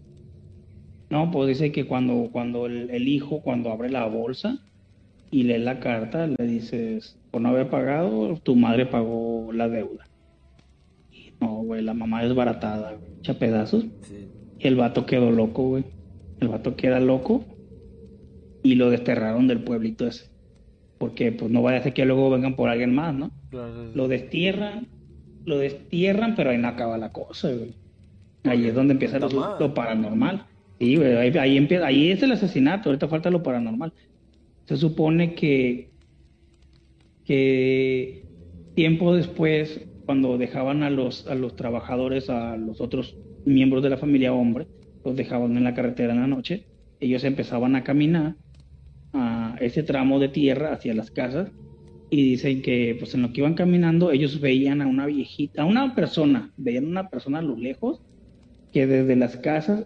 no, 1.10 1.30
pues 1.32 1.48
dice 1.48 1.72
que 1.72 1.86
cuando, 1.86 2.30
cuando 2.32 2.66
el, 2.66 3.08
hijo, 3.08 3.42
cuando 3.42 3.72
abre 3.72 3.90
la 3.90 4.06
bolsa 4.08 4.60
y 5.30 5.44
lee 5.44 5.60
la 5.60 5.80
carta, 5.80 6.28
le 6.28 6.48
dices, 6.48 7.18
por 7.32 7.42
no 7.42 7.50
haber 7.50 7.70
pagado, 7.70 8.38
tu 8.42 8.56
madre 8.56 8.86
pagó 8.86 9.52
la 9.54 9.70
deuda. 9.70 10.08
Y 11.12 11.34
no, 11.40 11.64
güey, 11.64 11.84
la 11.84 11.94
mamá 11.94 12.24
es 12.24 12.34
baratada, 12.34 12.98
echa 13.20 13.38
pedazos. 13.38 13.86
Y 14.60 14.68
el 14.68 14.76
vato 14.76 15.06
quedó 15.06 15.32
loco, 15.32 15.68
güey. 15.68 15.86
El 16.40 16.48
vato 16.48 16.76
queda 16.76 17.00
loco 17.00 17.46
y 18.64 18.76
lo 18.76 18.90
desterraron 18.90 19.48
del 19.48 19.64
pueblito 19.64 20.08
ese. 20.08 20.26
Porque 20.98 21.32
pues 21.32 21.52
no 21.52 21.62
vaya 21.62 21.80
a 21.80 21.84
ser 21.84 21.94
que 21.94 22.06
luego 22.06 22.32
vengan 22.32 22.56
por 22.56 22.70
alguien 22.70 22.96
más, 22.96 23.14
¿no? 23.14 23.32
Lo 23.94 24.08
destierran, 24.08 24.88
lo 25.46 25.60
destierran, 25.60 26.36
pero 26.36 26.50
ahí 26.50 26.58
no 26.58 26.68
acaba 26.68 26.98
la 26.98 27.12
cosa, 27.12 27.52
güey. 27.52 27.85
Ahí 28.46 28.68
es 28.68 28.76
donde 28.76 28.94
empieza 28.94 29.20
lo, 29.20 29.74
paranormal. 29.74 30.46
Sí, 30.80 30.96
güey, 30.98 31.38
ahí, 31.38 31.58
empieza, 31.58 31.88
ahí 31.88 32.12
es 32.12 32.22
el 32.22 32.32
asesinato, 32.32 32.90
ahorita 32.90 33.08
falta 33.08 33.30
lo 33.30 33.44
paranormal. 33.44 33.94
Se 34.66 34.78
supone 34.78 35.36
que, 35.36 35.90
que 37.24 38.24
tiempo 38.76 39.16
después, 39.16 39.88
cuando 40.06 40.38
dejaban 40.38 40.84
a 40.84 40.90
los, 40.90 41.28
a 41.28 41.36
los 41.36 41.56
trabajadores, 41.56 42.30
a 42.30 42.58
los 42.58 42.82
otros 42.82 43.18
miembros 43.46 43.84
de 43.84 43.90
la 43.90 43.98
familia 43.98 44.34
hombre, 44.34 44.68
los 45.04 45.16
dejaban 45.16 45.56
en 45.56 45.64
la 45.64 45.74
carretera 45.74 46.14
en 46.14 46.22
la 46.22 46.28
noche, 46.28 46.66
ellos 47.00 47.24
empezaban 47.24 47.76
a 47.76 47.84
caminar 47.84 48.36
a 49.14 49.56
ese 49.62 49.84
tramo 49.84 50.20
de 50.20 50.30
tierra 50.30 50.74
hacia 50.74 50.94
las 50.94 51.12
casas 51.12 51.52
y 52.10 52.32
dicen 52.32 52.62
que 52.62 52.96
pues 53.00 53.14
en 53.14 53.22
lo 53.22 53.32
que 53.32 53.42
iban 53.42 53.56
caminando 53.56 54.12
ellos 54.12 54.40
veían 54.40 54.82
a 54.82 54.88
una 54.88 55.06
viejita, 55.06 55.62
a 55.62 55.66
una 55.66 55.96
persona, 55.96 56.52
veían 56.58 56.86
a 56.86 56.90
una 56.90 57.10
persona 57.10 57.40
a 57.40 57.42
lo 57.42 57.56
lejos 57.56 58.02
que 58.76 58.88
desde 58.88 59.16
las 59.16 59.38
casas 59.38 59.86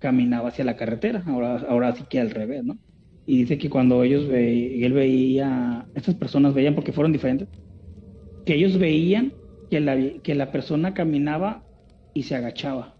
caminaba 0.00 0.50
hacia 0.50 0.66
la 0.66 0.76
carretera, 0.76 1.22
ahora, 1.26 1.64
ahora 1.66 1.94
sí 1.96 2.04
que 2.10 2.20
al 2.20 2.28
revés, 2.28 2.62
¿no? 2.62 2.76
Y 3.24 3.38
dice 3.38 3.56
que 3.56 3.70
cuando 3.70 4.02
ellos 4.02 4.28
veían, 4.28 4.84
él 4.84 4.92
veía, 4.92 5.86
estas 5.94 6.14
personas 6.14 6.52
veían 6.52 6.74
porque 6.74 6.92
fueron 6.92 7.10
diferentes, 7.10 7.48
que 8.44 8.52
ellos 8.52 8.78
veían 8.78 9.32
que 9.70 9.80
la, 9.80 9.96
que 10.22 10.34
la 10.34 10.52
persona 10.52 10.92
caminaba 10.92 11.64
y 12.12 12.24
se 12.24 12.36
agachaba. 12.36 12.98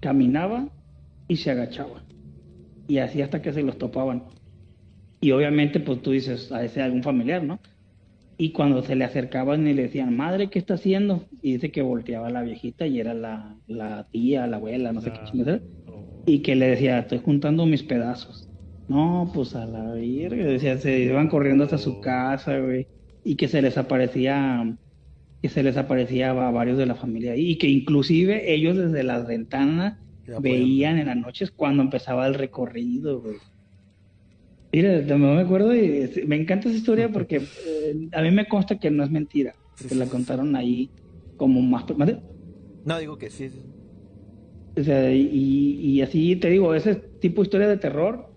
Caminaba 0.00 0.70
y 1.28 1.36
se 1.36 1.50
agachaba. 1.50 2.02
Y 2.88 3.00
así 3.00 3.20
hasta 3.20 3.42
que 3.42 3.52
se 3.52 3.62
los 3.62 3.76
topaban. 3.76 4.24
Y 5.20 5.32
obviamente, 5.32 5.78
pues 5.78 6.00
tú 6.00 6.12
dices, 6.12 6.50
a 6.52 6.64
ese 6.64 6.80
algún 6.80 7.02
familiar, 7.02 7.44
¿no? 7.44 7.60
Y 8.40 8.52
cuando 8.52 8.82
se 8.82 8.96
le 8.96 9.04
acercaban 9.04 9.66
y 9.66 9.74
le 9.74 9.82
decían, 9.82 10.16
madre, 10.16 10.48
¿qué 10.48 10.58
está 10.58 10.72
haciendo? 10.72 11.26
Y 11.42 11.52
dice 11.52 11.70
que 11.70 11.82
volteaba 11.82 12.30
la 12.30 12.40
viejita 12.40 12.86
y 12.86 12.98
era 12.98 13.12
la, 13.12 13.54
la 13.66 14.08
tía, 14.10 14.46
la 14.46 14.56
abuela, 14.56 14.94
no 14.94 15.02
sé 15.02 15.12
qué 15.12 15.18
ah, 15.20 15.24
chingada. 15.30 15.60
Y 16.24 16.38
que 16.38 16.56
le 16.56 16.68
decía, 16.68 17.00
estoy 17.00 17.18
juntando 17.18 17.66
mis 17.66 17.82
pedazos. 17.82 18.48
No, 18.88 19.30
pues 19.34 19.54
a 19.54 19.66
la 19.66 19.92
verga. 19.92 20.42
Decía, 20.42 20.78
se 20.78 21.00
iban 21.00 21.28
corriendo 21.28 21.64
hasta 21.64 21.76
su 21.76 22.00
casa, 22.00 22.58
güey. 22.60 22.86
Y 23.24 23.34
que 23.34 23.46
se 23.46 23.60
les 23.60 23.76
aparecía, 23.76 24.74
que 25.42 25.48
se 25.50 25.62
les 25.62 25.76
aparecía 25.76 26.30
a 26.30 26.50
varios 26.50 26.78
de 26.78 26.86
la 26.86 26.94
familia. 26.94 27.36
Y 27.36 27.58
que 27.58 27.68
inclusive 27.68 28.54
ellos 28.54 28.74
desde 28.74 29.02
las 29.02 29.26
ventanas 29.26 29.98
veían 30.40 30.96
en 30.96 31.08
las 31.08 31.16
noches 31.18 31.50
cuando 31.50 31.82
empezaba 31.82 32.26
el 32.26 32.32
recorrido, 32.32 33.20
güey. 33.20 33.36
Mira, 34.72 35.00
no 35.00 35.34
me 35.34 35.40
acuerdo 35.40 35.74
y 35.74 36.08
me 36.26 36.36
encanta 36.36 36.68
esa 36.68 36.78
historia 36.78 37.08
porque 37.08 37.36
eh, 37.36 38.08
a 38.12 38.22
mí 38.22 38.30
me 38.30 38.46
consta 38.46 38.78
que 38.78 38.90
no 38.90 39.02
es 39.02 39.10
mentira, 39.10 39.54
que 39.88 39.94
la 39.94 40.06
contaron 40.06 40.54
ahí 40.54 40.90
como 41.36 41.60
más... 41.60 41.84
No, 42.84 42.98
digo 42.98 43.18
que 43.18 43.30
sí. 43.30 43.50
O 44.76 44.82
sea, 44.82 45.12
y, 45.12 46.00
así 46.02 46.36
te 46.36 46.48
digo, 46.50 46.74
ese 46.74 46.94
tipo 47.18 47.42
de 47.42 47.46
historia 47.46 47.68
de 47.68 47.78
terror, 47.78 48.32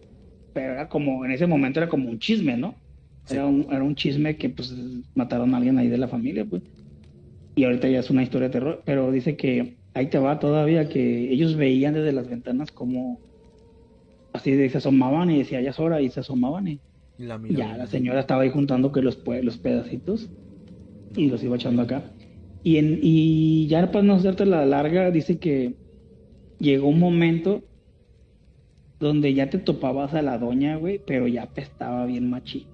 pero 0.53 0.73
era 0.73 0.89
como, 0.89 1.23
en 1.23 1.31
ese 1.31 1.45
momento 1.45 1.79
era 1.79 1.89
como 1.89 2.09
un 2.09 2.19
chisme, 2.19 2.57
¿no? 2.57 2.75
Era, 3.29 3.45
un, 3.45 3.67
era 3.69 3.83
un 3.83 3.95
chisme 3.95 4.35
que 4.35 4.49
pues 4.49 4.73
mataron 5.13 5.53
a 5.53 5.57
alguien 5.57 5.77
ahí 5.77 5.87
de 5.87 5.97
la 5.97 6.07
familia, 6.07 6.45
pues. 6.45 6.63
Y 7.55 7.63
ahorita 7.65 7.87
ya 7.87 7.99
es 7.99 8.09
una 8.09 8.23
historia 8.23 8.47
de 8.47 8.53
terror, 8.53 8.83
pero 8.85 9.11
dice 9.11 9.37
que 9.37 9.77
ahí 9.93 10.09
te 10.09 10.17
va 10.17 10.39
todavía, 10.39 10.89
que 10.89 11.31
ellos 11.31 11.55
veían 11.55 11.93
desde 11.93 12.11
las 12.11 12.27
ventanas 12.27 12.71
como 12.71 13.21
así 14.33 14.69
se 14.69 14.77
asomaban 14.77 15.29
y 15.31 15.39
decía, 15.39 15.61
ya 15.61 15.69
es 15.71 15.79
hora, 15.79 16.01
y 16.01 16.09
se 16.09 16.19
asomaban 16.21 16.67
y 16.67 16.81
ya 17.47 17.77
la 17.77 17.87
señora 17.87 18.21
estaba 18.21 18.43
ahí 18.43 18.49
juntando 18.49 18.91
que 18.91 19.01
los, 19.01 19.23
los 19.25 19.57
pedacitos 19.59 20.31
y 21.15 21.27
los 21.29 21.43
iba 21.43 21.55
echando 21.55 21.83
acá. 21.83 22.15
Y, 22.63 22.77
en, 22.77 22.99
y 23.01 23.67
ya 23.67 23.91
para 23.91 24.03
no 24.03 24.15
hacerte 24.15 24.45
la 24.45 24.65
larga, 24.65 25.11
dice 25.11 25.39
que 25.39 25.77
llegó 26.59 26.87
un 26.87 26.99
momento 26.99 27.69
donde 28.99 29.33
ya 29.33 29.49
te 29.49 29.59
topabas 29.59 30.13
a 30.13 30.21
la 30.21 30.37
doña, 30.37 30.77
güey, 30.77 30.99
pero 31.05 31.27
ya 31.27 31.43
apestaba 31.43 32.05
bien 32.05 32.29
machi. 32.29 32.71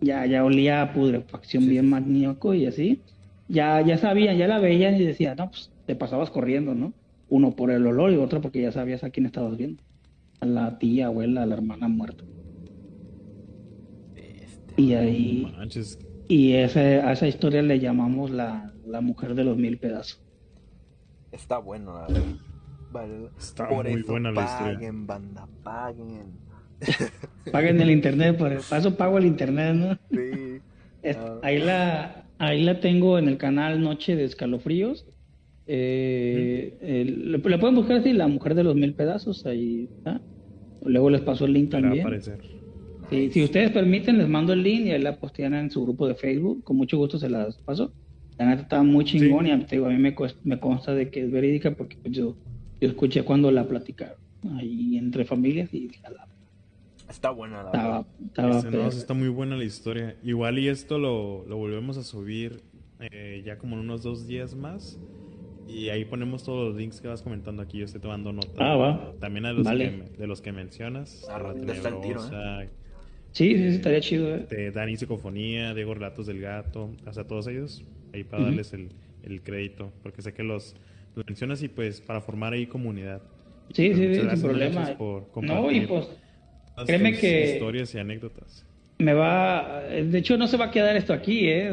Ya, 0.00 0.26
ya 0.26 0.44
olía 0.44 0.82
a 0.82 0.92
putrefacción 0.92 1.68
bien 1.68 1.88
magníaco 1.88 2.54
y 2.54 2.66
así. 2.66 3.06
Ya, 3.48 3.80
ya 3.80 3.98
sabían, 3.98 4.36
ya 4.36 4.46
la 4.46 4.58
veían 4.60 4.96
y 4.96 5.04
decía, 5.04 5.34
no, 5.34 5.50
pues 5.50 5.72
te 5.86 5.96
pasabas 5.96 6.30
corriendo, 6.30 6.74
¿no? 6.74 6.94
Uno 7.28 7.56
por 7.56 7.70
el 7.70 7.86
olor 7.86 8.12
y 8.12 8.16
otro 8.16 8.40
porque 8.42 8.62
ya 8.62 8.72
sabías 8.72 9.04
a 9.04 9.10
quién 9.10 9.26
estabas 9.26 9.56
viendo 9.56 9.85
la 10.44 10.78
tía, 10.78 11.06
abuela, 11.06 11.42
a 11.42 11.46
la 11.46 11.54
hermana 11.54 11.88
muerta. 11.88 12.24
Este, 14.14 14.82
y 14.82 14.94
ahí. 14.94 15.54
Y 16.28 16.52
ese, 16.54 17.00
a 17.00 17.12
esa 17.12 17.28
historia 17.28 17.62
le 17.62 17.78
llamamos 17.78 18.30
la, 18.30 18.72
la 18.86 19.00
mujer 19.00 19.34
de 19.34 19.44
los 19.44 19.56
mil 19.56 19.78
pedazos. 19.78 20.20
Está 21.32 21.58
bueno, 21.58 22.06
Está 23.38 23.68
muy 23.68 24.02
buena 24.02 24.32
la 24.32 24.44
historia. 24.44 24.74
Paguen, 24.74 25.06
banda, 25.06 25.48
paguen. 25.62 26.46
paguen 27.52 27.80
el 27.80 27.90
internet, 27.90 28.36
por 28.36 28.52
el 28.52 28.60
paso 28.60 28.96
pago 28.96 29.18
el 29.18 29.26
internet, 29.26 29.74
¿no? 29.74 29.98
Sí. 30.10 30.60
Ah. 31.04 31.38
ahí, 31.42 31.58
la, 31.58 32.24
ahí 32.38 32.64
la 32.64 32.80
tengo 32.80 33.18
en 33.18 33.28
el 33.28 33.38
canal 33.38 33.80
Noche 33.80 34.16
de 34.16 34.24
Escalofríos. 34.24 35.06
Eh, 35.68 37.04
le, 37.32 37.38
pueden 37.38 37.74
buscar 37.74 37.96
así, 37.98 38.12
La 38.12 38.28
Mujer 38.28 38.54
de 38.54 38.64
los 38.64 38.76
Mil 38.76 38.94
Pedazos, 38.94 39.46
ahí 39.46 39.88
Luego 40.84 41.10
les 41.10 41.20
paso 41.20 41.46
el 41.46 41.52
link 41.52 41.70
también. 41.70 42.06
si 43.10 43.42
ustedes 43.42 43.70
permiten, 43.72 44.18
les 44.18 44.28
mando 44.28 44.52
el 44.52 44.62
link 44.62 44.86
y 44.86 44.90
ahí 44.92 45.02
la 45.02 45.18
postean 45.18 45.54
en 45.54 45.70
su 45.70 45.82
grupo 45.82 46.06
de 46.06 46.14
Facebook. 46.14 46.62
Con 46.62 46.76
mucho 46.76 46.96
gusto 46.96 47.18
se 47.18 47.28
las 47.28 47.56
paso. 47.58 47.92
La 48.38 48.46
neta 48.46 48.62
está 48.62 48.82
muy 48.82 49.04
chingón 49.04 49.46
y 49.46 49.50
a, 49.50 49.56
mí 49.56 49.64
me, 49.98 50.14
me, 50.44 50.60
consta 50.60 50.94
de 50.94 51.10
que 51.10 51.22
es 51.22 51.30
verídica 51.30 51.70
porque 51.70 51.96
pues, 51.96 52.12
yo, 52.14 52.36
yo 52.80 52.88
escuché 52.88 53.22
cuando 53.22 53.50
la 53.50 53.66
platicaron 53.66 54.18
ahí 54.56 54.96
entre 54.96 55.24
familias 55.24 55.72
y 55.72 55.90
Está 57.08 57.30
buena 57.30 57.62
la 57.62 57.68
estaba, 57.70 58.06
estaba 58.26 58.58
este, 58.58 58.98
está 58.98 59.14
muy 59.14 59.28
buena 59.28 59.56
la 59.56 59.64
historia. 59.64 60.16
Igual 60.22 60.58
y 60.58 60.68
esto 60.68 60.98
lo, 60.98 61.46
lo 61.46 61.56
volvemos 61.56 61.96
a 61.96 62.02
subir 62.02 62.62
eh, 63.00 63.42
ya 63.44 63.58
como 63.58 63.76
en 63.76 63.82
unos 63.82 64.02
dos 64.02 64.26
días 64.26 64.54
más. 64.54 64.98
Y 65.66 65.88
ahí 65.88 66.04
ponemos 66.04 66.44
todos 66.44 66.68
los 66.68 66.76
links 66.76 67.00
que 67.00 67.08
vas 67.08 67.22
comentando 67.22 67.62
aquí. 67.62 67.78
Yo 67.78 67.84
estoy 67.86 68.00
tomando 68.00 68.32
nota. 68.32 68.52
Ah, 68.58 68.76
va. 68.76 69.12
También 69.20 69.44
de 69.44 69.52
los, 69.52 69.66
que, 69.66 70.04
de 70.16 70.26
los 70.26 70.40
que 70.40 70.52
mencionas. 70.52 71.26
Ah, 71.28 71.52
¿eh? 72.62 72.68
Sí, 73.32 73.56
sí, 73.56 73.64
estaría 73.66 74.00
chido. 74.00 74.34
¿eh? 74.34 74.46
De 74.48 74.70
Dani 74.70 74.96
Psicofonía, 74.96 75.74
Diego 75.74 75.94
Relatos 75.94 76.26
del 76.26 76.40
Gato. 76.40 76.90
O 77.04 77.12
sea, 77.12 77.24
todos 77.24 77.48
ellos. 77.48 77.84
Ahí 78.14 78.22
para 78.22 78.44
darles 78.44 78.72
el, 78.72 78.90
el, 79.24 79.42
crédito. 79.42 79.92
Porque 80.02 80.22
sé 80.22 80.32
que 80.32 80.44
los, 80.44 80.76
mencionas 81.26 81.62
y 81.62 81.68
pues 81.68 82.00
para 82.00 82.20
formar 82.20 82.52
ahí 82.52 82.66
comunidad. 82.66 83.22
Sí, 83.72 83.92
sí, 83.94 84.14
sí, 84.14 84.20
sin 84.30 84.40
problema. 84.40 84.96
no, 85.42 85.70
y 85.72 85.80
pues. 85.86 86.08
Créeme 86.86 87.18
que. 87.18 87.54
Historias 87.54 87.92
y 87.94 87.98
anécdotas. 87.98 88.64
Me 88.98 89.12
va. 89.12 89.82
De 89.82 90.18
hecho, 90.18 90.38
no 90.38 90.46
se 90.46 90.56
va 90.56 90.66
a 90.66 90.70
quedar 90.70 90.96
esto 90.96 91.12
aquí, 91.12 91.48
¿eh? 91.48 91.70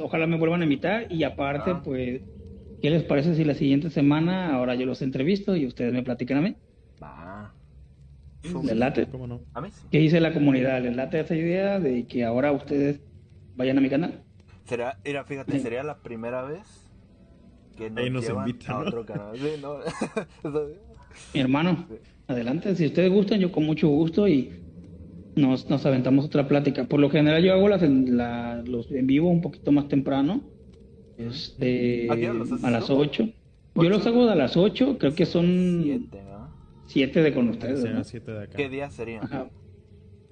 ojalá 0.00 0.26
me 0.26 0.36
vuelvan 0.38 0.62
a 0.62 0.64
invitar. 0.64 1.12
Y 1.12 1.22
aparte, 1.22 1.72
ah. 1.72 1.82
pues 1.84 2.22
¿qué 2.84 2.90
les 2.90 3.02
parece 3.02 3.34
si 3.34 3.44
la 3.44 3.54
siguiente 3.54 3.88
semana 3.88 4.54
ahora 4.54 4.74
yo 4.74 4.84
los 4.84 5.00
entrevisto 5.00 5.56
y 5.56 5.64
ustedes 5.64 5.90
me 5.94 6.02
platican 6.02 6.36
a 6.36 6.40
mí? 6.42 6.54
Va. 7.02 7.54
¿Les 8.62 8.76
late? 8.76 9.06
¿Cómo 9.06 9.26
no? 9.26 9.40
A 9.54 9.62
mí 9.62 9.70
¿Qué 9.90 10.00
dice 10.00 10.20
la 10.20 10.34
comunidad? 10.34 10.82
¿Les 10.82 10.94
late 10.94 11.18
esa 11.18 11.34
idea 11.34 11.80
de 11.80 12.06
que 12.06 12.24
ahora 12.24 12.52
ustedes 12.52 13.00
vayan 13.56 13.78
a 13.78 13.80
mi 13.80 13.88
canal? 13.88 14.22
Será, 14.66 14.98
mira, 15.02 15.24
fíjate, 15.24 15.58
sería 15.60 15.82
la 15.82 15.96
primera 15.96 16.42
vez 16.42 16.60
que 17.74 17.88
nos, 17.88 18.22
llevan 18.22 18.54
a 18.66 18.78
otro 18.80 19.06
canal. 19.06 19.32
mi 21.32 21.40
hermano, 21.40 21.86
adelante, 22.26 22.76
si 22.76 22.84
ustedes 22.84 23.10
gustan, 23.10 23.40
yo 23.40 23.50
con 23.50 23.64
mucho 23.64 23.88
gusto 23.88 24.28
y 24.28 24.60
nos, 25.36 25.70
nos 25.70 25.86
aventamos 25.86 26.26
otra 26.26 26.48
plática. 26.48 26.84
Por 26.84 27.00
lo 27.00 27.08
general 27.08 27.42
yo 27.42 27.54
hago 27.54 27.66
las, 27.66 27.80
los 28.68 28.92
en 28.92 29.06
vivo 29.06 29.30
un 29.30 29.40
poquito 29.40 29.72
más 29.72 29.88
temprano, 29.88 30.42
este, 31.18 32.08
a, 32.10 32.70
las 32.70 32.90
8. 32.90 33.28
Yo 33.76 33.88
los 33.88 34.06
hago 34.06 34.28
a 34.28 34.34
las 34.34 34.56
8, 34.56 34.98
creo 34.98 35.14
que 35.14 35.26
son 35.26 36.08
7 36.86 37.22
de 37.22 37.34
con 37.34 37.48
ustedes. 37.48 38.12
¿Qué 38.56 38.68
día 38.68 38.90
sería? 38.90 39.20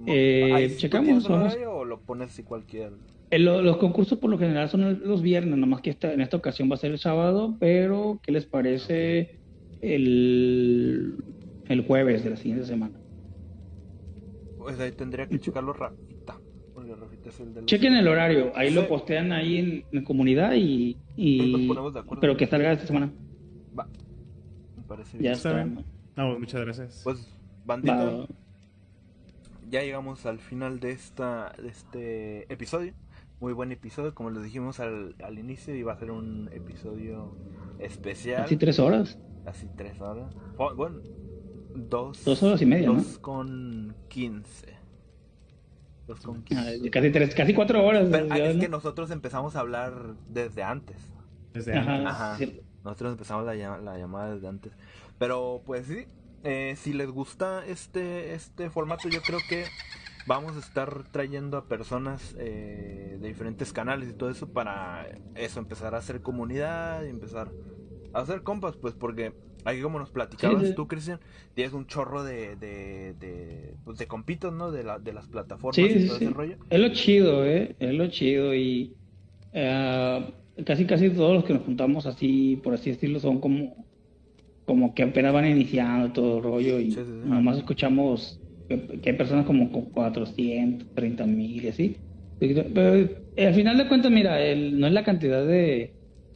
Eh, 0.06 0.74
checamos. 0.78 1.28
o 1.28 1.84
lo 1.84 2.00
pones 2.00 2.32
si 2.32 2.42
cualquier? 2.42 2.92
Eh, 3.30 3.38
los 3.38 3.76
concursos 3.78 4.18
por 4.18 4.30
lo 4.30 4.38
general 4.38 4.68
son 4.68 5.00
los 5.04 5.22
viernes, 5.22 5.58
nomás 5.58 5.80
que 5.80 5.90
esta, 5.90 6.12
en 6.12 6.20
esta 6.20 6.36
ocasión 6.36 6.70
va 6.70 6.74
a 6.74 6.78
ser 6.78 6.92
el 6.92 6.98
sábado, 6.98 7.56
pero 7.58 8.20
¿qué 8.22 8.30
les 8.30 8.44
parece 8.44 9.38
el, 9.80 11.16
el 11.68 11.86
jueves 11.86 12.24
de 12.24 12.30
la 12.30 12.36
siguiente 12.36 12.66
semana? 12.66 12.98
Pues 14.58 14.78
ahí 14.80 14.92
tendría 14.92 15.26
que 15.26 15.40
checarlo 15.40 15.72
Rafita. 17.02 17.30
Chequen 17.66 17.94
el 17.94 18.08
horario, 18.08 18.52
ahí 18.54 18.70
lo 18.70 18.88
postean 18.88 19.32
ahí 19.32 19.58
en 19.58 19.84
la 19.92 20.04
comunidad 20.04 20.54
y. 20.54 20.96
y... 21.16 21.70
Pero 22.20 22.36
que 22.36 22.46
salga 22.46 22.72
esta 22.72 22.86
semana. 22.86 23.12
Va. 23.78 23.88
Me 24.76 24.82
parece 24.84 25.18
bien. 25.18 25.32
Ya 25.32 25.36
está. 25.36 25.64
No, 26.16 26.38
muchas 26.38 26.60
gracias. 26.60 27.00
Pues, 27.04 27.28
bandito. 27.64 28.28
Ya 29.70 29.82
llegamos 29.82 30.26
al 30.26 30.38
final 30.38 30.80
de 30.80 30.90
esta 30.92 31.54
de 31.60 31.68
este 31.68 32.52
episodio. 32.52 32.92
Muy 33.40 33.54
buen 33.54 33.72
episodio, 33.72 34.14
como 34.14 34.30
les 34.30 34.44
dijimos 34.44 34.78
al, 34.78 35.16
al 35.22 35.38
inicio, 35.38 35.74
iba 35.74 35.92
a 35.92 35.98
ser 35.98 36.12
un 36.12 36.48
episodio 36.52 37.34
especial. 37.80 38.42
Así 38.42 38.56
tres 38.56 38.78
horas. 38.78 39.18
Así 39.46 39.66
tres 39.76 40.00
horas. 40.00 40.32
Bueno, 40.76 41.00
Dos, 41.74 42.24
dos 42.24 42.42
horas 42.42 42.60
y 42.60 42.66
media, 42.66 42.88
dos 42.88 43.18
con 43.18 43.94
quince. 44.08 44.81
Con 46.24 46.42
quince. 46.42 46.90
casi, 46.90 47.10
tres, 47.10 47.34
casi 47.34 47.54
cuatro 47.54 47.84
horas. 47.84 48.08
Pero, 48.10 48.34
es 48.34 48.56
que 48.56 48.68
nosotros 48.68 49.10
empezamos 49.10 49.56
a 49.56 49.60
hablar 49.60 50.14
desde 50.28 50.62
antes. 50.62 50.96
Desde 51.52 51.78
antes. 51.78 52.06
Ajá. 52.06 52.38
Nosotros 52.84 53.12
empezamos 53.12 53.46
la, 53.46 53.54
la, 53.78 53.98
llamada 53.98 54.34
desde 54.34 54.48
antes. 54.48 54.72
Pero 55.18 55.62
pues 55.64 55.86
sí, 55.86 56.06
eh, 56.42 56.74
si 56.76 56.92
les 56.92 57.08
gusta 57.08 57.64
este, 57.66 58.34
este 58.34 58.70
formato, 58.70 59.08
yo 59.08 59.22
creo 59.22 59.38
que 59.48 59.64
vamos 60.26 60.56
a 60.56 60.58
estar 60.58 61.04
trayendo 61.10 61.56
a 61.56 61.66
personas 61.66 62.34
eh, 62.38 63.18
de 63.20 63.28
diferentes 63.28 63.72
canales 63.72 64.08
y 64.08 64.12
todo 64.12 64.30
eso 64.30 64.52
para 64.52 65.06
eso, 65.34 65.60
empezar 65.60 65.94
a 65.94 65.98
hacer 65.98 66.20
comunidad 66.22 67.04
y 67.04 67.08
empezar 67.08 67.50
a 68.12 68.20
hacer 68.20 68.42
compas, 68.42 68.76
pues 68.76 68.94
porque 68.94 69.32
Aquí 69.64 69.80
como 69.80 69.98
nos 69.98 70.10
platicabas 70.10 70.74
tú, 70.74 70.88
Cristian, 70.88 71.20
tienes 71.54 71.72
un 71.72 71.86
chorro 71.86 72.24
de, 72.24 72.56
de, 72.56 73.14
de, 73.14 73.74
pues 73.84 73.98
de 73.98 74.06
compitos, 74.06 74.52
¿no? 74.52 74.72
De, 74.72 74.82
la, 74.82 74.98
de 74.98 75.12
las 75.12 75.28
plataformas 75.28 75.78
y 75.78 76.06
todo 76.06 76.16
ese 76.16 76.30
rollo. 76.30 76.56
Es 76.68 76.80
lo 76.80 76.88
chido, 76.88 77.46
¿eh? 77.46 77.76
Es 77.78 77.94
lo 77.94 78.08
chido 78.08 78.54
y 78.54 78.94
eh, 79.52 80.24
casi 80.64 80.84
casi 80.84 81.10
todos 81.10 81.34
los 81.34 81.44
que 81.44 81.54
nos 81.54 81.62
juntamos 81.62 82.06
así, 82.06 82.60
por 82.62 82.74
así 82.74 82.90
decirlo, 82.90 83.20
son 83.20 83.40
como, 83.40 83.86
como 84.64 84.94
que 84.94 85.04
apenas 85.04 85.32
van 85.32 85.46
iniciando 85.46 86.12
todo 86.12 86.38
el 86.38 86.42
rollo 86.42 86.80
y 86.80 86.96
nomás 87.24 87.58
escuchamos 87.58 88.40
que, 88.68 89.10
hay 89.10 89.16
personas 89.16 89.46
como 89.46 89.70
con 89.70 89.86
430 89.86 91.26
mil 91.26 91.64
y 91.64 91.68
así. 91.68 91.96
Pero 92.40 92.94
eh, 93.36 93.46
al 93.46 93.54
final 93.54 93.78
de 93.78 93.86
cuentas, 93.86 94.10
mira, 94.10 94.40
el, 94.40 94.80
no 94.80 94.88
es 94.88 94.92
la 94.92 95.04
cantidad 95.04 95.46
de 95.46 95.92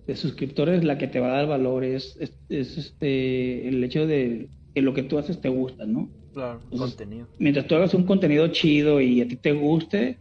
de 0.06 0.16
suscriptores 0.16 0.84
la 0.84 0.98
que 0.98 1.08
te 1.08 1.20
va 1.20 1.28
a 1.28 1.36
dar 1.38 1.46
valor 1.46 1.84
es, 1.84 2.16
es, 2.48 2.78
este 2.78 3.68
el 3.68 3.82
hecho 3.82 4.06
de 4.06 4.48
que 4.74 4.82
lo 4.82 4.94
que 4.94 5.02
tú 5.02 5.18
haces 5.18 5.40
te 5.40 5.48
gusta, 5.48 5.86
¿no? 5.86 6.08
Claro, 6.32 6.60
contenido. 6.76 7.26
Mientras 7.38 7.66
tú 7.66 7.74
hagas 7.74 7.94
un 7.94 8.04
contenido 8.04 8.46
chido 8.48 9.00
y 9.00 9.20
a 9.22 9.28
ti 9.28 9.36
te 9.36 9.52
guste, 9.52 10.18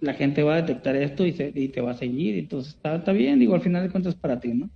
la 0.00 0.14
gente 0.14 0.42
va 0.42 0.54
a 0.54 0.62
detectar 0.62 0.96
esto 0.96 1.26
y, 1.26 1.34
y 1.54 1.68
te 1.68 1.80
va 1.80 1.92
a 1.92 1.96
seguir. 1.96 2.38
Entonces 2.38 2.74
está, 2.74 2.96
está 2.96 3.12
bien, 3.12 3.38
digo, 3.38 3.54
al 3.54 3.60
final 3.60 3.82
de 3.82 3.90
cuentas 3.90 4.14
para 4.14 4.40
ti, 4.40 4.54
¿no? 4.54 4.70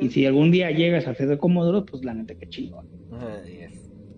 Y 0.00 0.08
si 0.10 0.24
algún 0.24 0.50
día 0.50 0.70
llegas 0.70 1.06
a 1.06 1.14
ser 1.14 1.28
de 1.28 1.38
Comodoro, 1.38 1.84
pues 1.84 2.04
la 2.04 2.14
neta, 2.14 2.34
que 2.34 2.48
chido. 2.48 2.82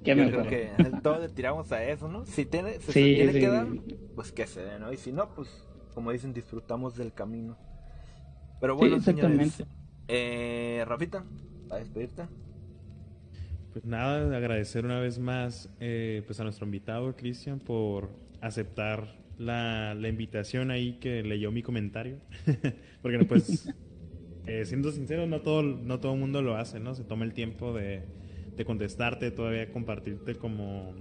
Qué 0.04 0.14
Yo 0.14 0.26
creo 0.26 0.46
que 0.46 0.68
todos 1.02 1.20
le 1.20 1.28
tiramos 1.30 1.72
a 1.72 1.82
eso, 1.82 2.06
¿no? 2.08 2.26
Si 2.26 2.44
tiene, 2.44 2.74
si 2.80 2.92
tiene 2.92 3.32
que 3.32 3.48
dar, 3.48 3.66
pues 4.14 4.30
que 4.30 4.46
se 4.46 4.60
dé, 4.60 4.78
¿no? 4.78 4.92
Y 4.92 4.98
si 4.98 5.12
no, 5.12 5.34
pues 5.34 5.48
como 5.94 6.12
dicen, 6.12 6.32
disfrutamos 6.34 6.96
del 6.96 7.12
camino. 7.12 7.56
Pero 8.60 8.76
bueno, 8.76 8.96
exactamente. 8.96 9.64
eh, 10.08 10.84
Rafita, 10.86 11.24
a 11.70 11.76
despedirte. 11.76 12.24
Pues 13.72 13.84
nada, 13.84 14.36
agradecer 14.36 14.84
una 14.84 15.00
vez 15.00 15.18
más 15.18 15.68
eh, 15.80 16.22
pues 16.26 16.38
a 16.38 16.44
nuestro 16.44 16.64
invitado, 16.64 17.16
Cristian, 17.16 17.58
por 17.58 18.08
aceptar 18.40 19.16
la, 19.36 19.94
la, 19.94 20.08
invitación 20.08 20.70
ahí 20.70 20.98
que 21.00 21.24
leyó 21.24 21.50
mi 21.50 21.62
comentario. 21.62 22.18
Porque 23.02 23.24
pues, 23.24 23.68
eh, 24.46 24.64
siendo 24.64 24.92
sincero, 24.92 25.26
no 25.26 25.40
todo, 25.40 25.62
no 25.62 25.98
todo 25.98 26.14
el 26.14 26.20
mundo 26.20 26.40
lo 26.40 26.56
hace, 26.56 26.78
¿no? 26.78 26.94
Se 26.94 27.02
toma 27.02 27.24
el 27.24 27.34
tiempo 27.34 27.72
de, 27.72 28.04
de 28.56 28.64
contestarte, 28.64 29.32
todavía 29.32 29.68
compartirte 29.72 30.36
como, 30.36 30.94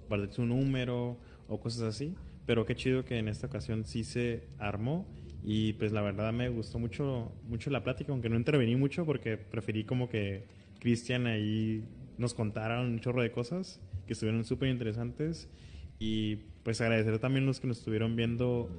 compartir 0.00 0.32
su 0.34 0.44
número 0.44 1.16
o 1.48 1.60
cosas 1.60 1.82
así. 1.82 2.14
Pero 2.44 2.66
qué 2.66 2.74
chido 2.74 3.04
que 3.04 3.18
en 3.18 3.28
esta 3.28 3.46
ocasión 3.46 3.84
sí 3.84 4.04
se 4.04 4.48
armó 4.58 5.06
y 5.42 5.72
pues 5.74 5.92
la 5.92 6.02
verdad 6.02 6.32
me 6.32 6.48
gustó 6.48 6.78
mucho, 6.78 7.32
mucho 7.48 7.70
la 7.70 7.82
plática, 7.82 8.12
aunque 8.12 8.28
no 8.28 8.36
intervení 8.36 8.76
mucho 8.76 9.06
porque 9.06 9.36
preferí 9.36 9.84
como 9.84 10.08
que 10.08 10.44
Cristian 10.80 11.26
ahí 11.26 11.84
nos 12.18 12.34
contara 12.34 12.80
un 12.80 13.00
chorro 13.00 13.22
de 13.22 13.32
cosas 13.32 13.80
que 14.06 14.12
estuvieron 14.12 14.44
súper 14.44 14.68
interesantes. 14.68 15.48
Y 15.98 16.36
pues 16.62 16.80
agradecer 16.80 17.18
también 17.18 17.46
los 17.46 17.60
que 17.60 17.66
nos 17.66 17.78
estuvieron 17.78 18.16
viendo 18.16 18.70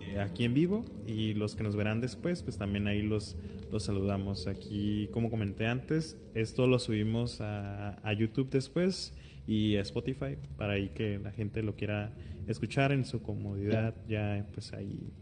eh, 0.00 0.18
aquí 0.20 0.44
en 0.44 0.54
vivo 0.54 0.84
y 1.06 1.34
los 1.34 1.54
que 1.54 1.62
nos 1.62 1.76
verán 1.76 2.00
después, 2.00 2.42
pues 2.42 2.56
también 2.56 2.86
ahí 2.86 3.02
los, 3.02 3.36
los 3.70 3.84
saludamos. 3.84 4.46
Aquí, 4.46 5.08
como 5.12 5.30
comenté 5.30 5.66
antes, 5.66 6.16
esto 6.34 6.66
lo 6.66 6.78
subimos 6.78 7.40
a, 7.42 7.98
a 8.02 8.12
YouTube 8.14 8.48
después 8.50 9.14
y 9.46 9.76
a 9.76 9.82
Spotify 9.82 10.36
para 10.56 10.74
ahí 10.74 10.90
que 10.90 11.18
la 11.18 11.30
gente 11.30 11.62
lo 11.62 11.74
quiera 11.76 12.14
escuchar 12.46 12.92
en 12.92 13.04
su 13.04 13.22
comodidad, 13.22 13.94
ya 14.08 14.46
pues 14.54 14.72
ahí 14.72 15.12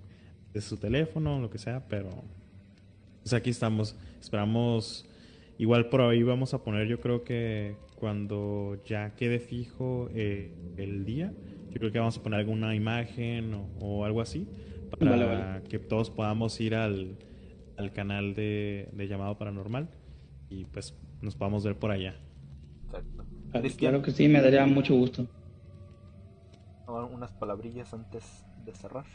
de 0.52 0.60
su 0.60 0.76
teléfono, 0.76 1.40
lo 1.40 1.50
que 1.50 1.58
sea, 1.58 1.86
pero 1.88 2.10
pues 3.22 3.32
aquí 3.32 3.50
estamos. 3.50 3.96
Esperamos, 4.20 5.06
igual 5.58 5.88
por 5.88 6.02
ahí 6.02 6.22
vamos 6.22 6.54
a 6.54 6.62
poner, 6.62 6.88
yo 6.88 7.00
creo 7.00 7.24
que 7.24 7.76
cuando 7.96 8.78
ya 8.86 9.14
quede 9.14 9.38
fijo 9.38 10.08
eh, 10.14 10.52
el 10.76 11.04
día, 11.04 11.32
yo 11.70 11.78
creo 11.78 11.92
que 11.92 11.98
vamos 11.98 12.16
a 12.16 12.22
poner 12.22 12.40
alguna 12.40 12.74
imagen 12.74 13.54
o, 13.80 14.04
algo 14.04 14.20
así 14.20 14.48
para 14.90 15.62
que 15.68 15.78
todos 15.78 16.10
podamos 16.10 16.60
ir 16.60 16.74
al, 16.74 17.16
al 17.76 17.92
canal 17.92 18.34
de, 18.34 18.88
llamado 19.08 19.38
paranormal 19.38 19.88
y 20.48 20.64
pues 20.64 20.94
nos 21.20 21.36
podamos 21.36 21.64
ver 21.64 21.76
por 21.76 21.90
allá. 21.90 22.16
Claro 23.78 24.02
que 24.02 24.10
sí, 24.10 24.28
me 24.28 24.40
daría 24.40 24.66
mucho 24.66 24.94
gusto. 24.94 25.26
Unas 26.86 27.32
palabrillas 27.32 27.94
antes 27.94 28.44
de 28.64 28.74
cerrar. 28.74 29.06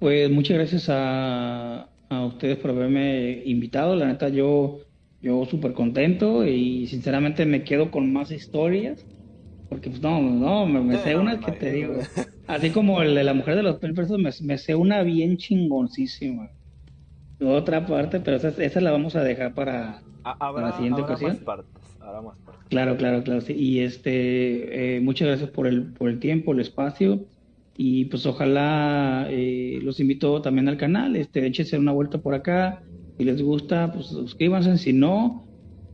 Pues 0.00 0.30
muchas 0.30 0.56
gracias 0.56 0.88
a, 0.88 1.88
a 2.08 2.24
ustedes 2.24 2.56
por 2.56 2.70
haberme 2.70 3.42
invitado. 3.44 3.94
La 3.94 4.06
neta, 4.06 4.30
yo, 4.30 4.80
yo 5.20 5.44
súper 5.44 5.74
contento 5.74 6.44
y 6.44 6.86
sinceramente 6.86 7.44
me 7.44 7.62
quedo 7.62 7.90
con 7.90 8.12
más 8.12 8.32
historias. 8.32 9.06
Porque, 9.68 9.90
pues 9.90 10.02
no, 10.02 10.20
no, 10.20 10.66
me, 10.66 10.98
sé 10.98 11.14
una 11.14 11.38
que 11.38 11.52
te 11.52 11.72
digo. 11.72 11.94
Así 12.48 12.70
como 12.70 13.02
el 13.02 13.14
de 13.14 13.22
la 13.22 13.34
mujer 13.34 13.54
de 13.54 13.62
los 13.62 13.76
pesos, 13.76 14.18
me, 14.18 14.30
me 14.42 14.58
sé 14.58 14.74
una 14.74 15.02
bien 15.02 15.36
chingoncísima. 15.36 16.50
Otra 17.40 17.86
parte, 17.86 18.18
pero 18.20 18.38
esa, 18.38 18.48
esa 18.48 18.80
la 18.80 18.90
vamos 18.90 19.14
a 19.14 19.22
dejar 19.22 19.54
para, 19.54 20.02
la 20.24 20.72
siguiente 20.76 21.02
ocasión. 21.02 21.32
Más 21.32 21.40
partes, 21.40 21.72
más 22.00 22.38
partes. 22.38 22.66
Claro, 22.68 22.96
claro, 22.96 23.22
claro. 23.22 23.40
Sí. 23.42 23.52
Y 23.52 23.80
este, 23.80 24.96
eh, 24.96 25.00
muchas 25.00 25.28
gracias 25.28 25.50
por 25.50 25.66
el, 25.66 25.92
por 25.92 26.08
el 26.08 26.18
tiempo, 26.18 26.52
el 26.52 26.60
espacio. 26.60 27.26
Y 27.82 28.04
pues 28.04 28.26
ojalá 28.26 29.26
eh, 29.30 29.78
los 29.82 30.00
invito 30.00 30.42
también 30.42 30.68
al 30.68 30.76
canal, 30.76 31.16
este, 31.16 31.46
échense 31.46 31.78
una 31.78 31.92
vuelta 31.92 32.18
por 32.18 32.34
acá. 32.34 32.82
Si 33.16 33.24
les 33.24 33.40
gusta, 33.40 33.90
pues 33.90 34.08
suscríbanse. 34.08 34.76
Si 34.76 34.92
no, 34.92 35.48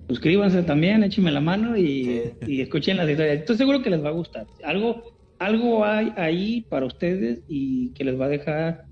suscríbanse 0.09 0.65
también, 0.65 1.05
échenme 1.05 1.31
la 1.31 1.41
mano 1.41 1.77
y, 1.77 2.33
escuchen 2.41 2.97
las 2.97 3.09
historias. 3.09 3.39
Estoy 3.39 3.57
seguro 3.57 3.83
que 3.83 3.91
les 3.91 4.05
va 4.05 4.09
a 4.09 4.13
gustar. 4.15 4.49
Algo, 4.65 5.17
algo 5.39 5.85
hay 5.85 6.13
ahí 6.17 6.67
para 6.69 6.87
ustedes 6.87 7.45
y 7.47 7.91
que 7.91 8.03
les 8.03 8.21
va 8.21 8.25
a 8.25 8.31
dejar 8.31 8.87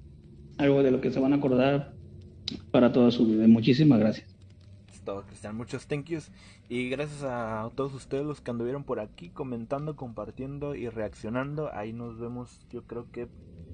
algo 0.58 0.84
de 0.84 0.92
lo 0.92 1.00
que 1.00 1.10
se 1.10 1.18
van 1.18 1.32
a 1.32 1.36
acordar 1.38 1.94
para 2.70 2.92
toda 2.92 3.10
su 3.10 3.26
vida. 3.26 3.48
Muchísimas 3.48 3.98
gracias. 3.98 4.32
todo, 5.04 5.26
Cristian. 5.26 5.56
Muchos 5.56 5.84
thank 5.88 6.04
yous. 6.06 6.30
Y 6.68 6.88
gracias 6.88 7.22
a 7.22 7.70
todos 7.74 7.92
ustedes 7.94 8.24
los 8.24 8.40
que 8.40 8.50
anduvieron 8.50 8.84
por 8.84 8.98
aquí 8.98 9.30
comentando, 9.30 9.96
compartiendo 9.96 10.74
y 10.74 10.88
reaccionando. 10.88 11.70
Ahí 11.72 11.92
nos 11.92 12.18
vemos, 12.18 12.66
yo 12.70 12.84
creo 12.84 13.10
que 13.10 13.28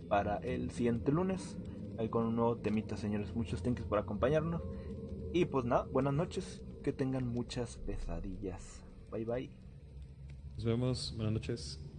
para 0.08 0.38
el 0.38 0.70
siguiente 0.70 1.12
lunes. 1.12 1.56
Ahí 1.98 2.08
con 2.08 2.24
un 2.24 2.36
nuevo 2.36 2.56
temita, 2.56 2.96
señores. 2.96 3.34
Muchos 3.34 3.62
thank 3.62 3.78
yous 3.78 3.86
por 3.86 3.98
acompañarnos. 3.98 4.62
Y 5.32 5.44
pues 5.44 5.64
nada, 5.64 5.86
buenas 5.92 6.14
noches. 6.14 6.62
Que 6.82 6.92
tengan 6.92 7.28
muchas 7.28 7.76
pesadillas. 7.76 8.84
Bye 9.10 9.24
bye. 9.24 9.50
Nos 10.56 10.64
vemos. 10.64 11.14
Buenas 11.16 11.34
noches. 11.34 11.89